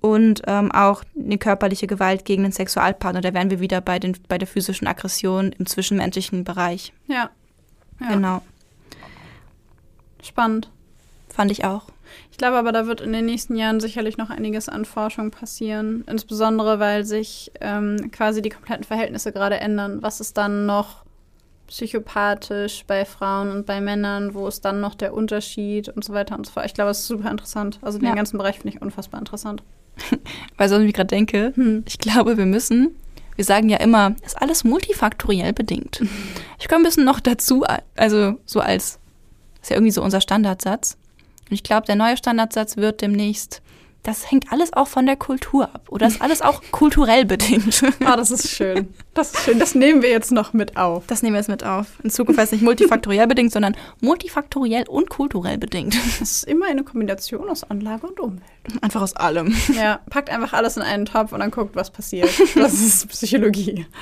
und 0.00 0.42
ähm, 0.46 0.70
auch 0.72 1.02
eine 1.18 1.38
körperliche 1.38 1.86
Gewalt 1.86 2.24
gegen 2.24 2.42
den 2.42 2.52
Sexualpartner. 2.52 3.20
Da 3.20 3.32
wären 3.34 3.50
wir 3.50 3.60
wieder 3.60 3.80
bei, 3.80 3.98
den, 3.98 4.16
bei 4.28 4.38
der 4.38 4.48
physischen 4.48 4.86
Aggression 4.86 5.52
im 5.52 5.66
zwischenmenschlichen 5.66 6.44
Bereich. 6.44 6.92
Ja. 7.06 7.30
ja. 8.00 8.08
Genau, 8.08 8.42
Spannend. 10.22 10.70
fand 11.28 11.50
ich 11.50 11.64
auch. 11.64 11.84
Ich 12.40 12.42
glaube 12.42 12.56
aber, 12.56 12.72
da 12.72 12.86
wird 12.86 13.02
in 13.02 13.12
den 13.12 13.26
nächsten 13.26 13.54
Jahren 13.54 13.80
sicherlich 13.80 14.16
noch 14.16 14.30
einiges 14.30 14.70
an 14.70 14.86
Forschung 14.86 15.30
passieren. 15.30 16.04
Insbesondere, 16.08 16.78
weil 16.78 17.04
sich 17.04 17.52
ähm, 17.60 18.10
quasi 18.12 18.40
die 18.40 18.48
kompletten 18.48 18.84
Verhältnisse 18.84 19.30
gerade 19.30 19.60
ändern. 19.60 19.98
Was 20.00 20.20
ist 20.20 20.38
dann 20.38 20.64
noch 20.64 21.04
psychopathisch 21.66 22.84
bei 22.86 23.04
Frauen 23.04 23.50
und 23.50 23.66
bei 23.66 23.82
Männern? 23.82 24.32
Wo 24.32 24.48
ist 24.48 24.64
dann 24.64 24.80
noch 24.80 24.94
der 24.94 25.12
Unterschied 25.12 25.90
und 25.90 26.02
so 26.02 26.14
weiter 26.14 26.34
und 26.34 26.46
so 26.46 26.52
fort? 26.52 26.64
Ich 26.64 26.72
glaube, 26.72 26.88
das 26.88 27.00
ist 27.00 27.08
super 27.08 27.30
interessant. 27.30 27.78
Also 27.82 27.98
den 27.98 28.08
Ja. 28.08 28.14
ganzen 28.14 28.38
Bereich 28.38 28.58
finde 28.58 28.74
ich 28.74 28.80
unfassbar 28.80 29.20
interessant. 29.20 29.62
Weißt 30.56 30.72
du, 30.72 30.78
was 30.78 30.82
ich 30.84 30.94
gerade 30.94 31.08
denke? 31.08 31.52
Hm. 31.56 31.84
Ich 31.86 31.98
glaube, 31.98 32.38
wir 32.38 32.46
müssen, 32.46 32.96
wir 33.36 33.44
sagen 33.44 33.68
ja 33.68 33.76
immer, 33.76 34.14
ist 34.24 34.40
alles 34.40 34.64
multifaktoriell 34.64 35.52
bedingt. 35.52 36.00
Ich 36.58 36.68
komme 36.68 36.82
ein 36.82 36.84
bisschen 36.84 37.04
noch 37.04 37.20
dazu, 37.20 37.64
also 37.96 38.34
so 38.46 38.60
als, 38.60 38.98
ist 39.60 39.70
ja 39.70 39.76
irgendwie 39.76 39.92
so 39.92 40.02
unser 40.02 40.20
Standardsatz. 40.22 40.96
Und 41.50 41.54
ich 41.54 41.62
glaube, 41.64 41.86
der 41.86 41.96
neue 41.96 42.16
Standardsatz 42.16 42.76
wird 42.76 43.02
demnächst, 43.02 43.60
das 44.02 44.30
hängt 44.30 44.50
alles 44.50 44.72
auch 44.72 44.88
von 44.88 45.04
der 45.04 45.16
Kultur 45.16 45.64
ab. 45.64 45.88
Oder 45.90 46.06
ist 46.06 46.22
alles 46.22 46.40
auch 46.40 46.62
kulturell 46.70 47.24
bedingt. 47.26 47.82
Ah, 48.04 48.16
das 48.16 48.30
ist 48.30 48.48
schön. 48.48 48.88
Das 49.12 49.32
ist 49.34 49.44
schön. 49.44 49.58
Das 49.58 49.74
nehmen 49.74 50.00
wir 50.00 50.10
jetzt 50.10 50.32
noch 50.32 50.52
mit 50.52 50.76
auf. 50.76 51.06
Das 51.06 51.22
nehmen 51.22 51.34
wir 51.34 51.40
jetzt 51.40 51.48
mit 51.48 51.64
auf. 51.64 51.86
In 52.02 52.10
Zukunft 52.10 52.40
heißt 52.40 52.52
es 52.52 52.58
nicht 52.58 52.64
multifaktoriell 52.64 53.26
bedingt, 53.26 53.52
sondern 53.52 53.76
multifaktoriell 54.00 54.88
und 54.88 55.10
kulturell 55.10 55.58
bedingt. 55.58 55.96
Das 56.20 56.30
ist 56.30 56.44
immer 56.44 56.66
eine 56.66 56.84
Kombination 56.84 57.48
aus 57.50 57.64
Anlage 57.64 58.06
und 58.06 58.20
Umwelt. 58.20 58.42
Einfach 58.82 59.02
aus 59.02 59.16
allem. 59.16 59.54
Ja, 59.74 60.00
packt 60.10 60.30
einfach 60.30 60.52
alles 60.52 60.76
in 60.76 60.82
einen 60.82 61.06
Topf 61.06 61.32
und 61.32 61.40
dann 61.40 61.50
guckt, 61.50 61.74
was 61.74 61.90
passiert. 61.90 62.30
Das 62.54 62.74
ist 62.74 63.08
Psychologie. 63.08 63.86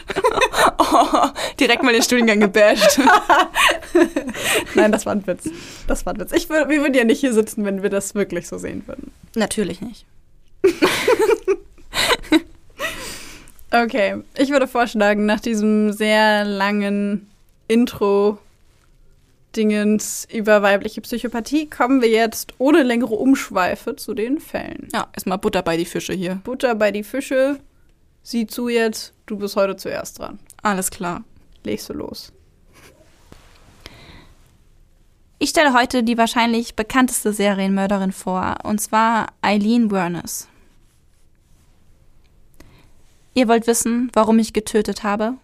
Oh, 0.90 1.29
direkt 1.61 1.83
mal 1.83 1.92
den 1.92 2.03
Studiengang 2.03 2.40
gebasht. 2.40 2.99
Nein, 4.75 4.90
das 4.90 5.05
war 5.05 5.14
ein 5.14 5.27
Witz. 5.27 5.51
Das 5.87 6.07
war 6.07 6.14
ein 6.14 6.21
Witz. 6.21 6.33
Ich 6.33 6.49
würd, 6.49 6.68
wir 6.68 6.81
würden 6.81 6.94
ja 6.94 7.05
nicht 7.05 7.21
hier 7.21 7.35
sitzen, 7.35 7.64
wenn 7.64 7.83
wir 7.83 7.90
das 7.90 8.14
wirklich 8.14 8.49
so 8.49 8.57
sehen 8.57 8.85
würden. 8.87 9.12
Natürlich 9.35 9.81
nicht. 9.83 10.07
Okay, 13.71 14.23
ich 14.37 14.51
würde 14.51 14.66
vorschlagen, 14.66 15.27
nach 15.27 15.40
diesem 15.40 15.92
sehr 15.92 16.44
langen 16.44 17.29
Intro 17.66 18.38
Dingens 19.56 20.26
über 20.30 20.62
weibliche 20.62 21.00
Psychopathie 21.00 21.68
kommen 21.68 22.02
wir 22.02 22.11
jetzt 22.11 22.52
ohne 22.58 22.82
längere 22.82 23.14
Umschweife 23.14 23.96
zu 23.96 24.14
den 24.14 24.40
Fällen. 24.40 24.88
Ja, 24.92 25.08
erstmal 25.12 25.38
Butter 25.38 25.62
bei 25.62 25.76
die 25.76 25.84
Fische 25.84 26.12
hier. 26.12 26.37
Butter 26.44 26.74
bei 26.74 26.90
die 26.90 27.04
Fische. 27.04 27.58
Sieh 28.22 28.46
zu 28.46 28.68
jetzt, 28.68 29.14
du 29.26 29.37
bist 29.38 29.56
heute 29.56 29.76
zuerst 29.76 30.18
dran. 30.18 30.38
Alles 30.62 30.90
klar. 30.90 31.24
Legst 31.64 31.88
du 31.88 31.94
los. 31.94 32.32
Ich 35.38 35.50
stelle 35.50 35.72
heute 35.72 36.02
die 36.02 36.18
wahrscheinlich 36.18 36.74
bekannteste 36.74 37.32
Serienmörderin 37.32 38.12
vor, 38.12 38.56
und 38.64 38.80
zwar 38.80 39.28
Eileen 39.40 39.90
Wernes. 39.90 40.48
Ihr 43.34 43.46
wollt 43.46 43.68
wissen, 43.68 44.11
warum 44.14 44.40
ich 44.40 44.52
getötet 44.52 45.04
habe? 45.04 45.34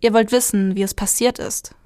Ihr 0.00 0.12
wollt 0.12 0.32
wissen, 0.32 0.74
wie 0.74 0.82
es 0.82 0.94
passiert 0.94 1.38
ist? 1.38 1.76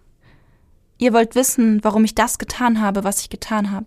Ihr 1.03 1.13
wollt 1.13 1.35
wissen, 1.35 1.83
warum 1.83 2.05
ich 2.05 2.15
das 2.15 2.39
getan 2.39 2.81
habe, 2.81 3.03
was 3.03 3.23
ich 3.23 3.29
getan 3.29 3.73
habe? 3.73 3.87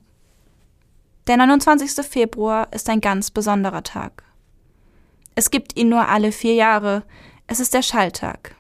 Der 1.28 1.38
29. 1.38 2.06
Februar 2.06 2.68
ist 2.74 2.90
ein 2.90 3.00
ganz 3.00 3.32
besonderer 3.32 3.84
Tag. 3.84 4.26
Es 5.34 5.50
gibt 5.50 5.78
ihn 5.78 5.88
nur 5.88 6.10
alle 6.10 6.34
vier 6.34 6.56
Jahre. 6.56 7.04
Es 7.48 7.62
ist 7.62 7.74
der 7.74 7.84
Schalltag. 7.84 8.58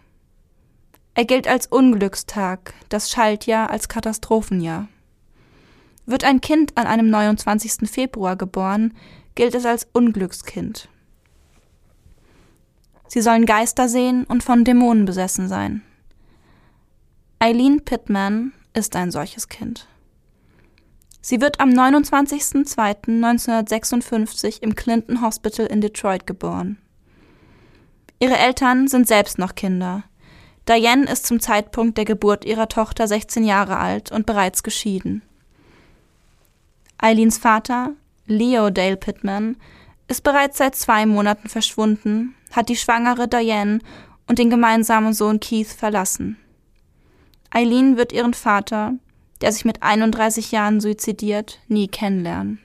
Er 1.15 1.25
gilt 1.25 1.49
als 1.49 1.67
Unglückstag, 1.67 2.73
das 2.87 3.11
Schaltjahr 3.11 3.71
als 3.71 3.89
Katastrophenjahr. 3.89 4.87
Wird 6.05 6.23
ein 6.23 6.39
Kind 6.39 6.77
an 6.77 6.87
einem 6.87 7.09
29. 7.09 7.89
Februar 7.91 8.37
geboren, 8.37 8.93
gilt 9.35 9.53
es 9.53 9.65
als 9.65 9.85
Unglückskind. 9.91 10.87
Sie 13.09 13.19
sollen 13.19 13.45
Geister 13.45 13.89
sehen 13.89 14.23
und 14.23 14.43
von 14.45 14.63
Dämonen 14.63 15.03
besessen 15.03 15.49
sein. 15.49 15.81
Eileen 17.45 17.85
Pittman 17.85 18.53
ist 18.73 18.95
ein 18.95 19.11
solches 19.11 19.49
Kind. 19.49 19.85
Sie 21.21 21.41
wird 21.41 21.59
am 21.59 21.69
29.02.1956 21.69 24.63
im 24.63 24.73
Clinton 24.73 25.21
Hospital 25.21 25.67
in 25.67 25.79
Detroit 25.79 26.25
geboren. 26.25 26.79
Ihre 28.17 28.35
Eltern 28.35 28.87
sind 28.87 29.07
selbst 29.07 29.37
noch 29.37 29.53
Kinder. 29.53 30.05
Diane 30.67 31.05
ist 31.05 31.27
zum 31.27 31.39
Zeitpunkt 31.39 31.99
der 31.99 32.05
Geburt 32.05 32.45
ihrer 32.45 32.67
Tochter 32.67 33.07
16 33.07 33.43
Jahre 33.43 33.77
alt 33.77 34.11
und 34.11 34.25
bereits 34.25 34.63
geschieden. 34.63 35.21
Eileens 36.97 37.37
Vater, 37.37 37.91
Leo 38.25 38.71
Dale 38.71 38.97
Pittman, 38.97 39.57
ist 40.07 40.23
bereits 40.23 40.57
seit 40.57 40.75
zwei 40.75 41.05
Monaten 41.05 41.47
verschwunden, 41.47 42.33
hat 42.53 42.69
die 42.69 42.75
schwangere 42.75 43.27
Diane 43.27 43.81
und 44.25 44.39
den 44.39 44.49
gemeinsamen 44.49 45.13
Sohn 45.13 45.39
Keith 45.39 45.67
verlassen. 45.67 46.39
Eileen 47.55 47.95
wird 47.95 48.11
ihren 48.11 48.33
Vater, 48.33 48.95
der 49.39 49.53
sich 49.53 49.63
mit 49.63 49.81
31 49.81 50.51
Jahren 50.51 50.81
suizidiert, 50.81 51.61
nie 51.69 51.87
kennenlernen. 51.87 52.59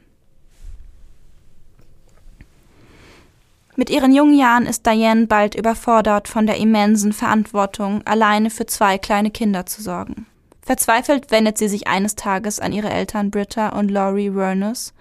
Mit 3.76 3.88
ihren 3.88 4.12
jungen 4.12 4.37
Jahren 4.37 4.66
ist 4.66 4.85
Diane 4.85 5.29
bald 5.29 5.55
überfordert 5.55 6.26
von 6.26 6.44
der 6.44 6.57
immensen 6.57 7.12
Verantwortung, 7.12 8.05
alleine 8.05 8.50
für 8.50 8.66
zwei 8.66 8.98
kleine 8.98 9.31
Kinder 9.31 9.64
zu 9.64 9.81
sorgen. 9.81 10.26
Verzweifelt 10.61 11.31
wendet 11.31 11.57
sie 11.57 11.68
sich 11.68 11.87
eines 11.87 12.16
Tages 12.16 12.59
an 12.59 12.72
ihre 12.72 12.90
Eltern 12.90 13.31
Britta 13.31 13.68
und 13.68 13.92
Laurie 13.92 14.35
Werners 14.35 14.92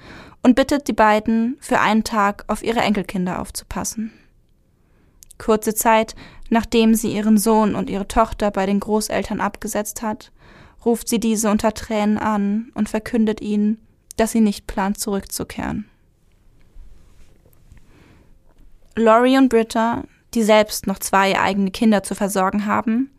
und 0.44 0.56
bittet 0.56 0.88
die 0.88 0.94
beiden, 0.94 1.58
für 1.62 1.80
einen 1.80 2.04
Tag 2.04 2.44
auf 2.48 2.62
ihre 2.62 2.82
Enkelkinder 2.82 3.42
aufzupassen. 3.42 4.14
Kurze 5.40 5.74
Zeit, 5.74 6.16
nachdem 6.50 6.96
sie 6.96 7.14
ihren 7.14 7.38
Sohn 7.38 7.76
und 7.76 7.90
ihre 7.90 8.08
Tochter 8.08 8.52
bei 8.52 8.66
den 8.66 8.80
Großeltern 8.80 9.42
abgesetzt 9.42 10.02
hat, 10.02 10.32
ruft 10.86 11.10
sie 11.10 11.20
diese 11.20 11.50
unter 11.50 11.74
Tränen 11.74 12.18
an 12.18 12.72
und 12.74 12.90
verkündet 12.90 13.42
ihnen, 13.42 13.80
dass 14.18 14.32
sie 14.32 14.42
nicht 14.42 14.68
plant, 14.68 15.00
zurückzukehren. 15.00 15.86
Laurie 18.96 19.38
und 19.38 19.50
Britta, 19.50 20.04
die 20.34 20.44
selbst 20.44 20.88
noch 20.88 21.00
zwei 21.00 21.40
eigene 21.40 21.72
Kinder 21.72 22.04
zu 22.04 22.16
versorgen 22.16 22.66
haben, 22.66 23.10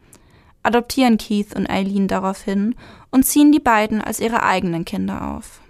adoptieren 0.62 1.16
Keith 1.16 1.54
und 1.56 1.68
Eileen 1.70 2.06
daraufhin 2.06 2.74
und 3.10 3.24
ziehen 3.24 3.50
die 3.50 3.60
beiden 3.60 4.02
als 4.02 4.20
ihre 4.20 4.42
eigenen 4.42 4.84
Kinder 4.84 5.36
auf. 5.36 5.60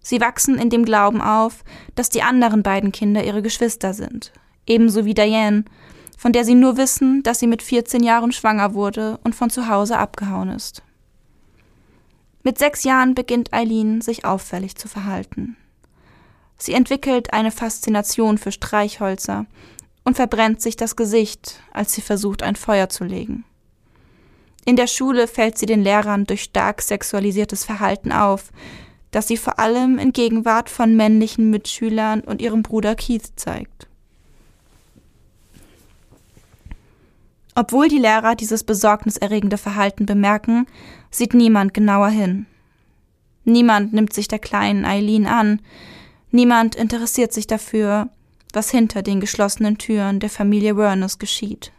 Sie 0.00 0.20
wachsen 0.20 0.58
in 0.58 0.70
dem 0.70 0.84
Glauben 0.84 1.20
auf, 1.20 1.64
dass 1.94 2.08
die 2.08 2.22
anderen 2.22 2.62
beiden 2.62 2.92
Kinder 2.92 3.24
ihre 3.24 3.42
Geschwister 3.42 3.94
sind, 3.94 4.32
ebenso 4.66 5.04
wie 5.04 5.14
Diane, 5.14 5.64
von 6.18 6.32
der 6.32 6.44
sie 6.44 6.56
nur 6.56 6.76
wissen, 6.76 7.22
dass 7.22 7.38
sie 7.38 7.46
mit 7.46 7.62
14 7.62 8.02
Jahren 8.02 8.32
schwanger 8.32 8.74
wurde 8.74 9.18
und 9.22 9.36
von 9.36 9.50
zu 9.50 9.68
Hause 9.68 9.96
abgehauen 9.96 10.50
ist. 10.50 10.82
Mit 12.42 12.58
sechs 12.58 12.82
Jahren 12.82 13.14
beginnt 13.14 13.54
Eileen 13.54 14.00
sich 14.00 14.24
auffällig 14.24 14.74
zu 14.74 14.88
verhalten. 14.88 15.56
Sie 16.56 16.72
entwickelt 16.72 17.32
eine 17.32 17.52
Faszination 17.52 18.36
für 18.36 18.50
Streichhölzer 18.50 19.46
und 20.02 20.16
verbrennt 20.16 20.60
sich 20.60 20.74
das 20.74 20.96
Gesicht, 20.96 21.60
als 21.72 21.92
sie 21.92 22.00
versucht, 22.00 22.42
ein 22.42 22.56
Feuer 22.56 22.88
zu 22.88 23.04
legen. 23.04 23.44
In 24.64 24.74
der 24.74 24.88
Schule 24.88 25.28
fällt 25.28 25.56
sie 25.56 25.66
den 25.66 25.82
Lehrern 25.82 26.24
durch 26.24 26.42
stark 26.42 26.82
sexualisiertes 26.82 27.64
Verhalten 27.64 28.10
auf, 28.10 28.50
das 29.12 29.28
sie 29.28 29.36
vor 29.36 29.60
allem 29.60 29.98
in 29.98 30.12
Gegenwart 30.12 30.68
von 30.68 30.96
männlichen 30.96 31.48
Mitschülern 31.48 32.22
und 32.22 32.42
ihrem 32.42 32.62
Bruder 32.62 32.96
Keith 32.96 33.30
zeigt. 33.36 33.87
Obwohl 37.58 37.88
die 37.88 37.98
Lehrer 37.98 38.36
dieses 38.36 38.62
besorgniserregende 38.62 39.58
Verhalten 39.58 40.06
bemerken, 40.06 40.68
sieht 41.10 41.34
niemand 41.34 41.74
genauer 41.74 42.08
hin. 42.08 42.46
Niemand 43.44 43.92
nimmt 43.92 44.12
sich 44.12 44.28
der 44.28 44.38
kleinen 44.38 44.84
Eileen 44.84 45.26
an, 45.26 45.60
niemand 46.30 46.76
interessiert 46.76 47.32
sich 47.32 47.48
dafür, 47.48 48.10
was 48.52 48.70
hinter 48.70 49.02
den 49.02 49.18
geschlossenen 49.18 49.76
Türen 49.76 50.20
der 50.20 50.30
Familie 50.30 50.76
Werners 50.76 51.18
geschieht. 51.18 51.72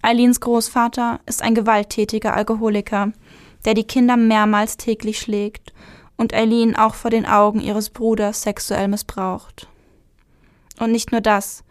Eileens 0.00 0.38
Großvater 0.38 1.18
ist 1.26 1.42
ein 1.42 1.56
gewalttätiger 1.56 2.32
Alkoholiker, 2.32 3.10
der 3.64 3.74
die 3.74 3.82
Kinder 3.82 4.16
mehrmals 4.16 4.76
täglich 4.76 5.18
schlägt 5.18 5.72
und 6.16 6.34
Eileen 6.34 6.76
auch 6.76 6.94
vor 6.94 7.10
den 7.10 7.26
Augen 7.26 7.60
ihres 7.60 7.90
Bruders 7.90 8.42
sexuell 8.42 8.86
missbraucht. 8.86 9.66
Und 10.78 10.92
nicht 10.92 11.10
nur 11.10 11.20
das. 11.20 11.64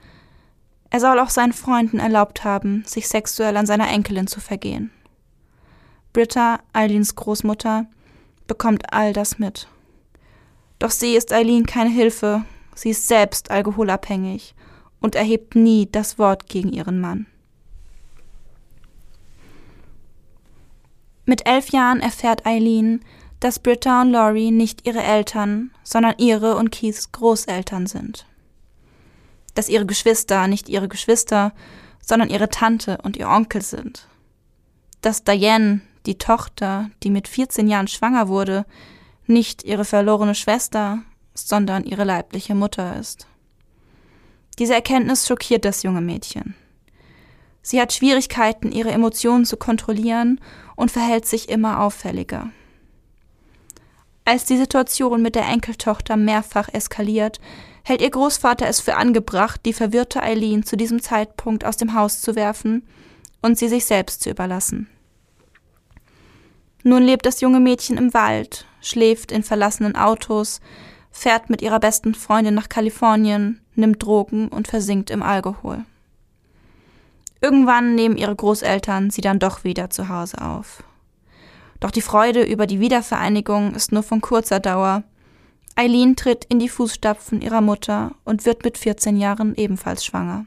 Er 0.89 0.99
soll 0.99 1.19
auch 1.19 1.29
seinen 1.29 1.53
Freunden 1.53 1.99
erlaubt 1.99 2.43
haben, 2.43 2.83
sich 2.85 3.07
sexuell 3.07 3.57
an 3.57 3.65
seiner 3.65 3.89
Enkelin 3.89 4.27
zu 4.27 4.39
vergehen. 4.39 4.91
Britta, 6.13 6.59
Eileens 6.73 7.15
Großmutter, 7.15 7.85
bekommt 8.47 8.91
all 8.91 9.13
das 9.13 9.37
mit. 9.37 9.67
Doch 10.79 10.91
sie 10.91 11.15
ist 11.15 11.31
Eileen 11.31 11.65
keine 11.65 11.89
Hilfe, 11.89 12.43
sie 12.73 12.89
ist 12.89 13.07
selbst 13.07 13.51
alkoholabhängig 13.51 14.55
und 14.99 15.15
erhebt 15.15 15.55
nie 15.55 15.87
das 15.91 16.17
Wort 16.17 16.47
gegen 16.47 16.73
ihren 16.73 16.99
Mann. 16.99 17.27
Mit 21.25 21.45
elf 21.45 21.69
Jahren 21.69 21.99
erfährt 21.99 22.47
Eileen, 22.47 23.01
dass 23.39 23.59
Britta 23.59 24.01
und 24.01 24.11
Laurie 24.11 24.49
nicht 24.49 24.87
ihre 24.87 25.03
Eltern, 25.03 25.71
sondern 25.83 26.15
ihre 26.17 26.55
und 26.55 26.71
Keiths 26.71 27.11
Großeltern 27.11 27.85
sind. 27.85 28.25
Dass 29.55 29.69
ihre 29.69 29.85
Geschwister 29.85 30.47
nicht 30.47 30.69
ihre 30.69 30.87
Geschwister, 30.87 31.53
sondern 32.01 32.29
ihre 32.29 32.49
Tante 32.49 32.97
und 33.03 33.17
ihr 33.17 33.29
Onkel 33.29 33.61
sind. 33.61 34.07
Dass 35.01 35.23
Diane, 35.23 35.81
die 36.05 36.17
Tochter, 36.17 36.89
die 37.03 37.09
mit 37.09 37.27
14 37.27 37.67
Jahren 37.67 37.87
schwanger 37.87 38.27
wurde, 38.27 38.65
nicht 39.25 39.63
ihre 39.63 39.85
verlorene 39.85 40.35
Schwester, 40.35 40.99
sondern 41.33 41.83
ihre 41.83 42.03
leibliche 42.03 42.55
Mutter 42.55 42.99
ist. 42.99 43.27
Diese 44.57 44.73
Erkenntnis 44.73 45.27
schockiert 45.27 45.63
das 45.65 45.83
junge 45.83 46.01
Mädchen. 46.01 46.55
Sie 47.61 47.79
hat 47.79 47.93
Schwierigkeiten, 47.93 48.71
ihre 48.71 48.91
Emotionen 48.91 49.45
zu 49.45 49.57
kontrollieren 49.57 50.41
und 50.75 50.91
verhält 50.91 51.25
sich 51.25 51.49
immer 51.49 51.81
auffälliger. 51.81 52.49
Als 54.25 54.45
die 54.45 54.57
Situation 54.57 55.21
mit 55.21 55.35
der 55.35 55.47
Enkeltochter 55.47 56.17
mehrfach 56.17 56.69
eskaliert, 56.73 57.39
hält 57.89 58.01
ihr 58.01 58.11
Großvater 58.11 58.67
es 58.67 58.79
für 58.79 58.95
angebracht, 58.95 59.61
die 59.65 59.73
verwirrte 59.73 60.21
Eileen 60.21 60.63
zu 60.63 60.77
diesem 60.77 61.01
Zeitpunkt 61.01 61.65
aus 61.65 61.75
dem 61.75 61.95
Haus 61.95 62.21
zu 62.21 62.35
werfen 62.35 62.87
und 63.41 63.57
sie 63.57 63.67
sich 63.67 63.85
selbst 63.85 64.21
zu 64.21 64.29
überlassen. 64.29 64.87
Nun 66.83 67.01
lebt 67.01 67.25
das 67.25 67.41
junge 67.41 67.59
Mädchen 67.59 67.97
im 67.97 68.13
Wald, 68.13 68.65
schläft 68.79 69.31
in 69.31 69.41
verlassenen 69.41 69.95
Autos, 69.95 70.61
fährt 71.11 71.49
mit 71.49 71.63
ihrer 71.63 71.79
besten 71.79 72.13
Freundin 72.13 72.53
nach 72.53 72.69
Kalifornien, 72.69 73.59
nimmt 73.73 74.03
Drogen 74.03 74.49
und 74.49 74.67
versinkt 74.67 75.09
im 75.09 75.23
Alkohol. 75.23 75.83
Irgendwann 77.41 77.95
nehmen 77.95 78.17
ihre 78.17 78.35
Großeltern 78.35 79.09
sie 79.09 79.21
dann 79.21 79.39
doch 79.39 79.63
wieder 79.63 79.89
zu 79.89 80.09
Hause 80.09 80.41
auf. 80.41 80.83
Doch 81.79 81.91
die 81.91 82.01
Freude 82.01 82.43
über 82.43 82.67
die 82.67 82.79
Wiedervereinigung 82.79 83.73
ist 83.73 83.91
nur 83.91 84.03
von 84.03 84.21
kurzer 84.21 84.59
Dauer. 84.59 85.03
Eileen 85.79 86.17
tritt 86.17 86.43
in 86.45 86.59
die 86.59 86.67
Fußstapfen 86.67 87.41
ihrer 87.41 87.61
Mutter 87.61 88.11
und 88.25 88.45
wird 88.45 88.65
mit 88.65 88.77
14 88.77 89.15
Jahren 89.15 89.55
ebenfalls 89.55 90.03
schwanger. 90.03 90.45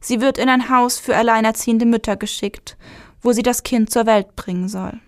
Sie 0.00 0.20
wird 0.20 0.36
in 0.36 0.50
ein 0.50 0.68
Haus 0.68 0.98
für 0.98 1.16
alleinerziehende 1.16 1.86
Mütter 1.86 2.16
geschickt, 2.16 2.76
wo 3.22 3.32
sie 3.32 3.42
das 3.42 3.62
Kind 3.62 3.90
zur 3.90 4.04
Welt 4.04 4.36
bringen 4.36 4.68
soll. 4.68 5.00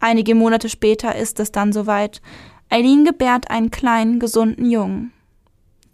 Einige 0.00 0.34
Monate 0.34 0.68
später 0.68 1.16
ist 1.16 1.40
es 1.40 1.50
dann 1.50 1.72
soweit. 1.72 2.20
Eileen 2.68 3.06
gebärt 3.06 3.50
einen 3.50 3.70
kleinen, 3.70 4.20
gesunden 4.20 4.70
Jungen 4.70 5.12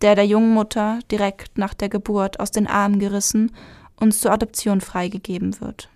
der 0.02 0.14
der 0.14 0.26
jungen 0.26 0.52
Mutter 0.52 0.98
direkt 1.10 1.58
nach 1.58 1.74
der 1.74 1.88
Geburt 1.88 2.40
aus 2.40 2.50
den 2.50 2.66
Armen 2.66 2.98
gerissen 2.98 3.52
und 3.98 4.12
zur 4.12 4.32
Adoption 4.32 4.80
freigegeben 4.80 5.60
wird. 5.60 5.88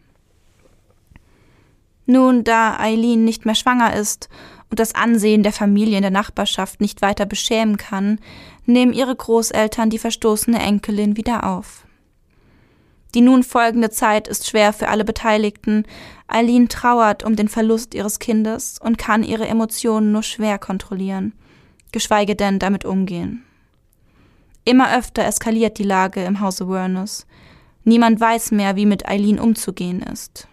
Nun, 2.06 2.42
da 2.42 2.78
Eileen 2.78 3.24
nicht 3.24 3.44
mehr 3.46 3.54
schwanger 3.54 3.94
ist 3.94 4.28
und 4.70 4.78
das 4.78 4.94
Ansehen 4.94 5.42
der 5.42 5.52
Familie 5.52 5.96
in 5.96 6.02
der 6.02 6.11
Nachbarschaft 6.11 6.80
nicht 6.80 7.02
weiter 7.02 7.26
beschämen 7.26 7.76
kann, 7.76 8.18
nehmen 8.64 8.92
ihre 8.92 9.14
Großeltern 9.14 9.90
die 9.90 9.98
verstoßene 9.98 10.61
Enkelin 10.61 11.16
wieder 11.16 11.44
auf. 11.44 11.85
Die 13.14 13.20
nun 13.20 13.42
folgende 13.42 13.90
Zeit 13.90 14.28
ist 14.28 14.48
schwer 14.48 14.72
für 14.72 14.88
alle 14.88 15.04
Beteiligten. 15.04 15.85
Eileen 16.28 16.68
trauert 16.68 17.24
um 17.24 17.35
den 17.35 17.48
Verlust 17.48 17.94
ihres 17.94 18.20
Kindes 18.20 18.78
und 18.80 18.98
kann 18.98 19.24
ihre 19.24 19.48
Emotionen 19.48 20.12
nur 20.12 20.22
schwer 20.22 20.59
kontrollieren, 20.59 21.35
geschweige 21.90 22.37
denn 22.37 22.61
damit 22.61 22.85
umgehen. 22.85 23.44
Immer 24.64 24.96
öfter 24.96 25.24
eskaliert 25.24 25.78
die 25.78 25.85
Lage 25.85 26.22
im 26.22 26.40
Hause 26.40 26.68
Werners. 26.68 27.26
Niemand 27.83 28.20
weiß 28.20 28.52
mehr, 28.52 28.76
wie 28.76 28.87
mit 28.87 29.09
Eileen 29.09 29.40
umzugehen 29.40 30.02
ist. 30.02 30.46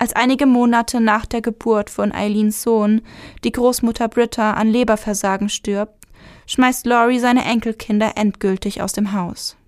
Als 0.00 0.14
einige 0.14 0.46
Monate 0.46 0.98
nach 0.98 1.26
der 1.26 1.42
Geburt 1.42 1.90
von 1.90 2.10
Eileens 2.10 2.62
Sohn 2.62 3.02
die 3.44 3.52
Großmutter 3.52 4.08
Britta 4.08 4.54
an 4.54 4.68
Leberversagen 4.68 5.50
stirbt, 5.50 6.06
schmeißt 6.46 6.86
Laurie 6.86 7.18
seine 7.18 7.44
Enkelkinder 7.44 8.16
endgültig 8.16 8.80
aus 8.80 8.94
dem 8.94 9.12
Haus. 9.12 9.58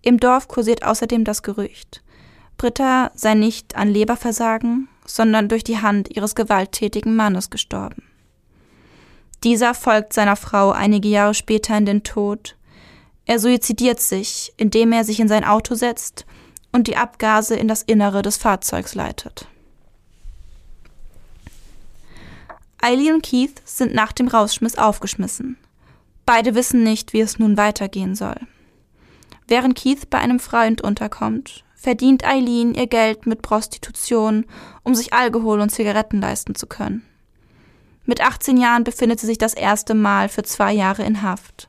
Im 0.00 0.18
Dorf 0.18 0.48
kursiert 0.48 0.82
außerdem 0.82 1.24
das 1.24 1.42
Gerücht, 1.42 2.02
Britta 2.56 3.10
sei 3.14 3.34
nicht 3.34 3.76
an 3.76 3.90
Leberversagen, 3.90 4.88
sondern 5.04 5.50
durch 5.50 5.62
die 5.62 5.82
Hand 5.82 6.16
ihres 6.16 6.34
gewalttätigen 6.34 7.14
Mannes 7.14 7.50
gestorben. 7.50 8.02
Dieser 9.44 9.74
folgt 9.74 10.14
seiner 10.14 10.36
Frau 10.36 10.70
einige 10.70 11.08
Jahre 11.08 11.34
später 11.34 11.76
in 11.76 11.84
den 11.84 12.02
Tod. 12.02 12.56
Er 13.26 13.38
suizidiert 13.38 14.00
sich, 14.00 14.54
indem 14.56 14.92
er 14.92 15.04
sich 15.04 15.20
in 15.20 15.28
sein 15.28 15.44
Auto 15.44 15.74
setzt 15.74 16.24
und 16.72 16.86
die 16.88 16.96
Abgase 16.96 17.54
in 17.54 17.68
das 17.68 17.82
Innere 17.82 18.22
des 18.22 18.36
Fahrzeugs 18.38 18.94
leitet. 18.94 19.46
Eileen 22.80 23.14
und 23.14 23.22
Keith 23.22 23.62
sind 23.64 23.94
nach 23.94 24.10
dem 24.12 24.26
Rausschmiss 24.26 24.76
aufgeschmissen. 24.76 25.56
Beide 26.26 26.54
wissen 26.54 26.82
nicht, 26.82 27.12
wie 27.12 27.20
es 27.20 27.38
nun 27.38 27.56
weitergehen 27.56 28.16
soll. 28.16 28.36
Während 29.46 29.76
Keith 29.76 30.10
bei 30.10 30.18
einem 30.18 30.40
Freund 30.40 30.82
unterkommt, 30.82 31.64
verdient 31.74 32.24
Eileen 32.24 32.74
ihr 32.74 32.86
Geld 32.86 33.26
mit 33.26 33.42
Prostitution, 33.42 34.46
um 34.82 34.94
sich 34.94 35.12
Alkohol 35.12 35.60
und 35.60 35.70
Zigaretten 35.70 36.20
leisten 36.20 36.54
zu 36.54 36.66
können. 36.66 37.04
Mit 38.04 38.20
18 38.20 38.56
Jahren 38.56 38.82
befindet 38.82 39.20
sie 39.20 39.26
sich 39.26 39.38
das 39.38 39.54
erste 39.54 39.94
Mal 39.94 40.28
für 40.28 40.42
zwei 40.42 40.72
Jahre 40.72 41.04
in 41.04 41.22
Haft. 41.22 41.68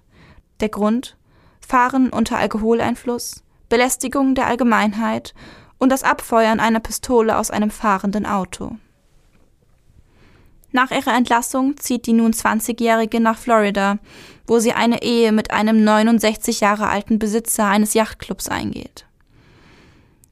Der 0.62 0.70
Grund? 0.70 1.16
Fahren 1.60 2.10
unter 2.10 2.38
Alkoholeinfluss, 2.38 3.43
Belästigung 3.70 4.36
der 4.36 4.48
Allgemeinheit 4.48 5.34
und 5.78 5.90
das 5.90 6.04
Abfeuern 6.04 6.60
einer 6.60 6.80
Pistole 6.80 7.38
aus 7.38 7.52
einem 7.52 7.70
fahrenden 7.70 8.26
Auto. 8.26 8.78
Nach 10.72 10.90
ihrer 10.90 11.16
Entlassung 11.16 11.78
zieht 11.78 12.08
die 12.08 12.14
nun 12.14 12.34
20-Jährige 12.34 13.20
nach 13.20 13.38
Florida, 13.38 14.00
wo 14.48 14.60
sie 14.60 14.74
eine 14.74 15.04
Ehe 15.04 15.32
mit 15.32 15.52
einem 15.52 15.84
69 15.84 16.62
Jahre 16.62 16.88
alten 16.88 17.20
Besitzer 17.20 17.68
eines 17.68 17.94
Yachtclubs 17.94 18.50
eingeht. 18.50 19.06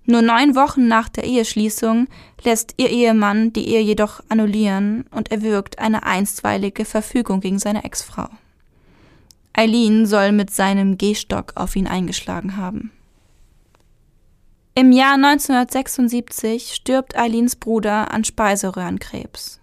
Nur 0.06 0.24
neun 0.24 0.56
Wochen 0.56 0.88
nach 0.88 1.10
der 1.10 1.26
Eheschließung 1.26 2.08
lässt 2.44 2.74
ihr 2.78 2.90
Ehemann 2.90 3.54
die 3.54 3.68
Ehe 3.68 3.82
jedoch 3.82 4.22
annullieren 4.30 5.06
und 5.12 5.32
erwirkt 5.32 5.78
eine 5.78 6.04
einstweilige 6.04 6.86
Verfügung 6.86 7.40
gegen 7.40 7.60
seine 7.60 7.84
Ex-Frau. 7.84 8.28
Eileen 9.54 10.08
soll 10.08 10.32
mit 10.32 10.50
seinem 10.50 10.98
Gehstock 10.98 11.54
auf 11.56 11.76
ihn 11.76 11.86
eingeschlagen 11.86 12.58
haben. 12.58 12.92
Im 14.74 14.94
Jahr 14.94 15.16
1976 15.16 16.74
stirbt 16.74 17.18
Eileens 17.18 17.58
Bruder 17.58 18.14
an 18.14 18.24
Speiseröhrenkrebs. 18.24 19.60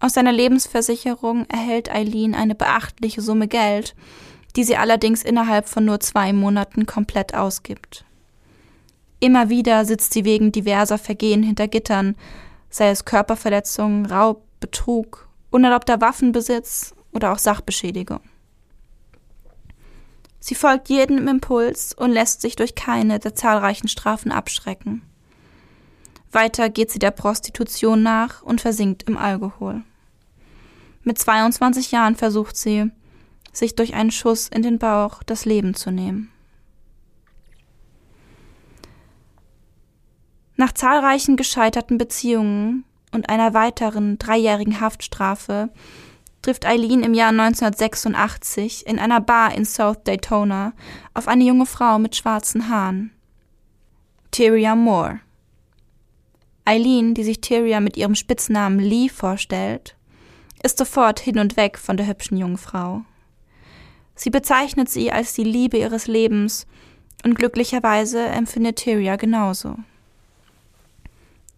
Aus 0.00 0.14
seiner 0.14 0.32
Lebensversicherung 0.32 1.46
erhält 1.48 1.94
Eileen 1.94 2.34
eine 2.34 2.56
beachtliche 2.56 3.22
Summe 3.22 3.46
Geld, 3.46 3.94
die 4.56 4.64
sie 4.64 4.76
allerdings 4.76 5.22
innerhalb 5.22 5.68
von 5.68 5.84
nur 5.84 6.00
zwei 6.00 6.32
Monaten 6.32 6.86
komplett 6.86 7.34
ausgibt. 7.34 8.04
Immer 9.20 9.48
wieder 9.48 9.84
sitzt 9.84 10.12
sie 10.12 10.24
wegen 10.24 10.50
diverser 10.50 10.98
Vergehen 10.98 11.44
hinter 11.44 11.68
Gittern, 11.68 12.16
sei 12.70 12.90
es 12.90 13.04
Körperverletzung, 13.04 14.06
Raub, 14.06 14.42
Betrug, 14.58 15.28
unerlaubter 15.52 16.00
Waffenbesitz 16.00 16.96
oder 17.12 17.32
auch 17.32 17.38
Sachbeschädigung. 17.38 18.20
Sie 20.46 20.54
folgt 20.54 20.90
jedem 20.90 21.26
Impuls 21.26 21.94
und 21.94 22.10
lässt 22.12 22.42
sich 22.42 22.54
durch 22.54 22.74
keine 22.74 23.18
der 23.18 23.34
zahlreichen 23.34 23.88
Strafen 23.88 24.30
abschrecken. 24.30 25.00
Weiter 26.32 26.68
geht 26.68 26.90
sie 26.90 26.98
der 26.98 27.12
Prostitution 27.12 28.02
nach 28.02 28.42
und 28.42 28.60
versinkt 28.60 29.04
im 29.04 29.16
Alkohol. 29.16 29.80
Mit 31.02 31.16
22 31.16 31.92
Jahren 31.92 32.14
versucht 32.14 32.58
sie, 32.58 32.90
sich 33.54 33.74
durch 33.74 33.94
einen 33.94 34.10
Schuss 34.10 34.48
in 34.48 34.60
den 34.60 34.78
Bauch 34.78 35.22
das 35.22 35.46
Leben 35.46 35.72
zu 35.72 35.90
nehmen. 35.90 36.30
Nach 40.56 40.72
zahlreichen 40.72 41.38
gescheiterten 41.38 41.96
Beziehungen 41.96 42.84
und 43.12 43.30
einer 43.30 43.54
weiteren 43.54 44.18
dreijährigen 44.18 44.78
Haftstrafe 44.78 45.70
trifft 46.44 46.66
Eileen 46.66 47.02
im 47.02 47.14
Jahr 47.14 47.30
1986 47.30 48.86
in 48.86 48.98
einer 48.98 49.20
Bar 49.20 49.54
in 49.54 49.64
South 49.64 50.04
Daytona 50.04 50.74
auf 51.14 51.26
eine 51.26 51.42
junge 51.42 51.64
Frau 51.64 51.98
mit 51.98 52.16
schwarzen 52.16 52.68
Haaren. 52.68 53.12
Tyria 54.30 54.76
Moore. 54.76 55.20
Eileen, 56.66 57.14
die 57.14 57.24
sich 57.24 57.40
Tyria 57.40 57.80
mit 57.80 57.96
ihrem 57.96 58.14
Spitznamen 58.14 58.78
Lee 58.78 59.08
vorstellt, 59.08 59.96
ist 60.62 60.76
sofort 60.76 61.18
hin 61.18 61.38
und 61.38 61.56
weg 61.56 61.78
von 61.78 61.96
der 61.96 62.06
hübschen 62.06 62.36
jungen 62.36 62.58
Frau. 62.58 63.02
Sie 64.14 64.30
bezeichnet 64.30 64.90
sie 64.90 65.10
als 65.10 65.32
die 65.32 65.44
Liebe 65.44 65.78
ihres 65.78 66.06
Lebens 66.06 66.66
und 67.24 67.36
glücklicherweise 67.36 68.22
empfindet 68.22 68.76
Tyria 68.76 69.16
genauso. 69.16 69.76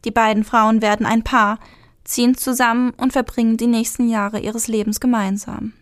Die 0.05 0.13
beiden 0.13 0.45
Frauen 0.45 0.81
werden 0.81 1.07
ein 1.07 1.25
Paar, 1.25 1.59
ziehen 2.07 2.37
zusammen 2.37 2.91
und 2.97 3.13
verbringen 3.13 3.57
die 3.57 3.67
nächsten 3.67 4.09
Jahre 4.09 4.39
ihres 4.41 4.69
Lebens 4.69 5.01
gemeinsam. 5.01 5.73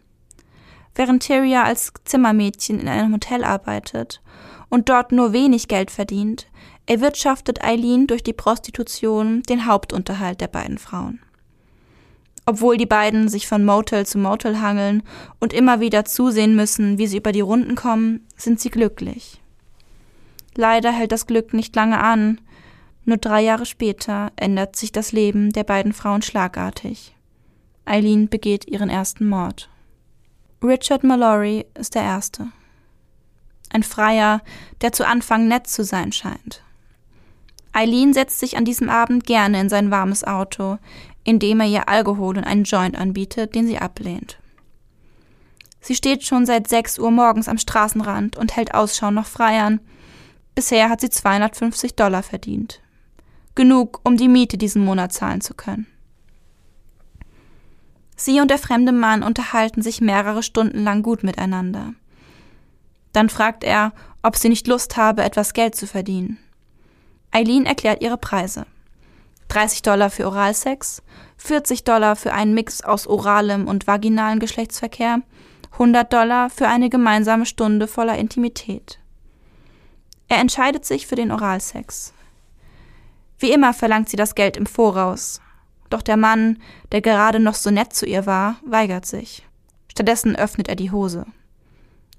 Während 0.95 1.23
Tyria 1.25 1.65
als 1.65 1.93
Zimmermädchen 2.05 2.81
in 2.81 2.89
einem 2.89 3.13
Hotel 3.13 3.45
arbeitet 3.45 4.23
und 4.69 4.89
dort 4.89 5.13
nur 5.13 5.33
wenig 5.33 5.69
Geld 5.69 5.91
verdient, 5.91 6.47
erwirtschaftet 6.87 7.65
Eileen 7.65 8.07
durch 8.07 8.23
die 8.23 8.33
Prostitution 8.33 9.43
den 9.43 9.67
Hauptunterhalt 9.67 10.41
der 10.41 10.49
beiden 10.49 10.79
Frauen. 10.79 11.21
Obwohl 12.47 12.77
die 12.77 12.87
beiden 12.87 13.29
sich 13.29 13.49
von 13.49 13.65
Motel 13.65 14.05
zu 14.05 14.19
Motel 14.19 14.61
hangeln 14.61 15.03
und 15.41 15.53
immer 15.53 15.81
wieder 15.81 16.05
zusehen 16.05 16.55
müssen, 16.55 16.99
wie 16.99 17.07
sie 17.07 17.17
über 17.17 17.33
die 17.33 17.41
Runden 17.41 17.75
kommen, 17.75 18.27
sind 18.37 18.61
sie 18.61 18.71
glücklich. 18.71 19.41
Leider 20.55 20.93
hält 20.93 21.11
das 21.11 21.27
Glück 21.27 21.55
nicht 21.55 21.75
lange 21.75 21.99
an. 22.01 22.41
Nur 23.05 23.19
drei 23.19 23.43
Jahre 23.43 23.67
später 23.67 24.33
ändert 24.37 24.77
sich 24.77 24.93
das 24.93 25.13
Leben 25.13 25.53
der 25.53 25.65
beiden 25.65 25.93
Frauen 25.93 26.23
schlagartig. 26.23 27.15
Eileen 27.85 28.29
begeht 28.29 28.67
ihren 28.67 28.89
ersten 28.89 29.29
Mord. 29.29 29.69
Richard 30.63 31.05
Mallory 31.05 31.67
ist 31.75 31.95
der 31.95 32.03
Erste. 32.03 32.49
Ein 33.71 33.83
Freier, 33.83 34.41
der 34.81 34.93
zu 34.93 35.07
Anfang 35.07 35.49
nett 35.49 35.67
zu 35.67 35.85
sein 35.85 36.13
scheint. 36.13 36.63
Eileen 37.73 38.15
setzt 38.15 38.39
sich 38.39 38.57
an 38.57 38.65
diesem 38.65 38.89
Abend 38.89 39.25
gerne 39.27 39.61
in 39.61 39.69
sein 39.69 39.91
warmes 39.91 40.25
Auto, 40.25 40.79
indem 41.25 41.61
er 41.61 41.67
ihr 41.67 41.89
Alkohol 41.89 42.39
und 42.39 42.45
einen 42.45 42.65
Joint 42.65 42.97
anbietet, 42.97 43.55
den 43.55 43.67
sie 43.67 43.79
ablehnt. 43.79 44.39
Sie 45.81 45.95
steht 45.95 46.25
schon 46.25 46.47
seit 46.47 46.69
6 46.69 46.99
Uhr 46.99 47.11
morgens 47.11 47.49
am 47.49 47.59
Straßenrand 47.59 48.37
und 48.39 48.57
hält 48.57 48.75
Ausschau 48.75 49.11
nach 49.11 49.27
Freiern. 49.27 49.81
Bisher 50.55 50.89
hat 50.89 51.03
sie 51.03 51.11
250 51.11 51.97
Dollar 51.97 52.23
verdient. 52.23 52.81
Genug, 53.55 54.01
um 54.05 54.17
die 54.17 54.29
Miete 54.29 54.59
diesen 54.59 54.85
Monat 54.85 55.13
zahlen 55.13 55.41
zu 55.41 55.55
können. 55.55 55.87
Sie 58.17 58.41
und 58.41 58.51
der 58.51 58.59
fremde 58.59 58.93
Mann 58.93 59.23
unterhalten 59.23 59.83
sich 59.83 60.01
mehrere 60.01 60.43
Stunden 60.43 60.83
lang 60.85 61.03
gut 61.03 61.23
miteinander. 61.23 61.95
Dann 63.13 63.29
fragt 63.29 63.65
er, 63.65 63.93
ob 64.23 64.37
sie 64.37 64.49
nicht 64.49 64.67
Lust 64.67 64.97
habe, 64.97 65.23
etwas 65.23 65.53
Geld 65.53 65.75
zu 65.75 65.87
verdienen. 65.87 66.39
Eileen 67.31 67.67
erklärt 67.67 68.03
ihre 68.03 68.17
Preise. 68.17 68.67
30 69.49 69.83
Dollar 69.83 70.11
für 70.11 70.27
Oralsex, 70.27 71.03
40 71.37 71.85
Dollar 71.85 72.17
für 72.17 72.33
einen 72.33 72.55
Mix 72.55 72.83
aus 72.83 73.07
oralem 73.07 73.69
und 73.69 73.87
vaginalen 73.87 74.41
Geschlechtsverkehr, 74.41 75.21
100 75.73 76.13
Dollar 76.13 76.51
für 76.51 76.69
eine 76.69 76.89
gemeinsame 76.89 77.47
Stunde 77.47 77.87
voller 77.87 78.17
Intimität. 78.17 78.99
Er 80.29 80.39
entscheidet 80.39 80.85
sich 80.85 81.07
für 81.07 81.17
den 81.17 81.31
Oralsex. 81.31 82.14
Wie 83.45 83.53
immer 83.53 83.75
verlangt 83.75 84.09
sie 84.09 84.17
das 84.17 84.35
Geld 84.35 84.57
im 84.57 84.65
Voraus. 84.65 85.43
Doch 85.91 86.01
der 86.01 86.17
Mann, 86.17 86.63
der 86.93 87.03
gerade 87.03 87.41
noch 87.41 87.57
so 87.57 87.71
nett 87.71 87.93
zu 87.93 88.07
ihr 88.07 88.25
war, 88.25 88.57
weigert 88.65 89.05
sich. 89.05 89.47
Stattdessen 89.91 90.35
öffnet 90.35 90.67
er 90.67 90.77
die 90.77 90.91
Hose. 90.91 91.27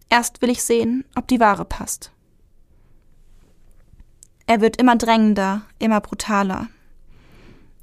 Erst 0.08 0.44
will 0.44 0.52
ich 0.52 0.62
sehen, 0.62 1.04
ob 1.16 1.28
die 1.28 1.40
Ware 1.40 1.66
passt. 1.66 2.12
Er 4.46 4.62
wird 4.62 4.78
immer 4.78 4.98
drängender, 4.98 5.64
immer 5.80 6.00
brutaler. 6.00 6.68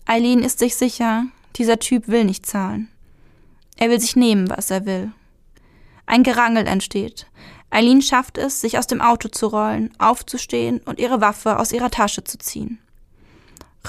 Eileen 0.07 0.45
ist 0.45 0.61
sich 0.61 0.77
sicher, 0.77 1.25
dieser 1.57 1.81
Typ 1.81 2.07
will 2.07 2.25
nicht 2.25 2.47
zahlen. 2.47 2.89
Er 3.77 3.91
will 3.91 4.01
sich 4.01 4.15
nehmen, 4.15 4.51
was 4.51 4.71
er 4.71 4.87
will. 4.87 5.11
Ein 6.07 6.23
Gerangel 6.23 6.69
entsteht. 6.69 7.27
Eileen 7.71 8.03
schafft 8.03 8.39
es, 8.39 8.61
sich 8.61 8.79
aus 8.79 8.87
dem 8.87 9.01
Auto 9.01 9.27
zu 9.27 9.49
rollen, 9.49 9.91
aufzustehen 9.99 10.79
und 10.85 11.01
ihre 11.01 11.21
Waffe 11.21 11.59
aus 11.59 11.73
ihrer 11.73 11.91
Tasche 11.91 12.23
zu 12.23 12.39
ziehen. 12.39 12.79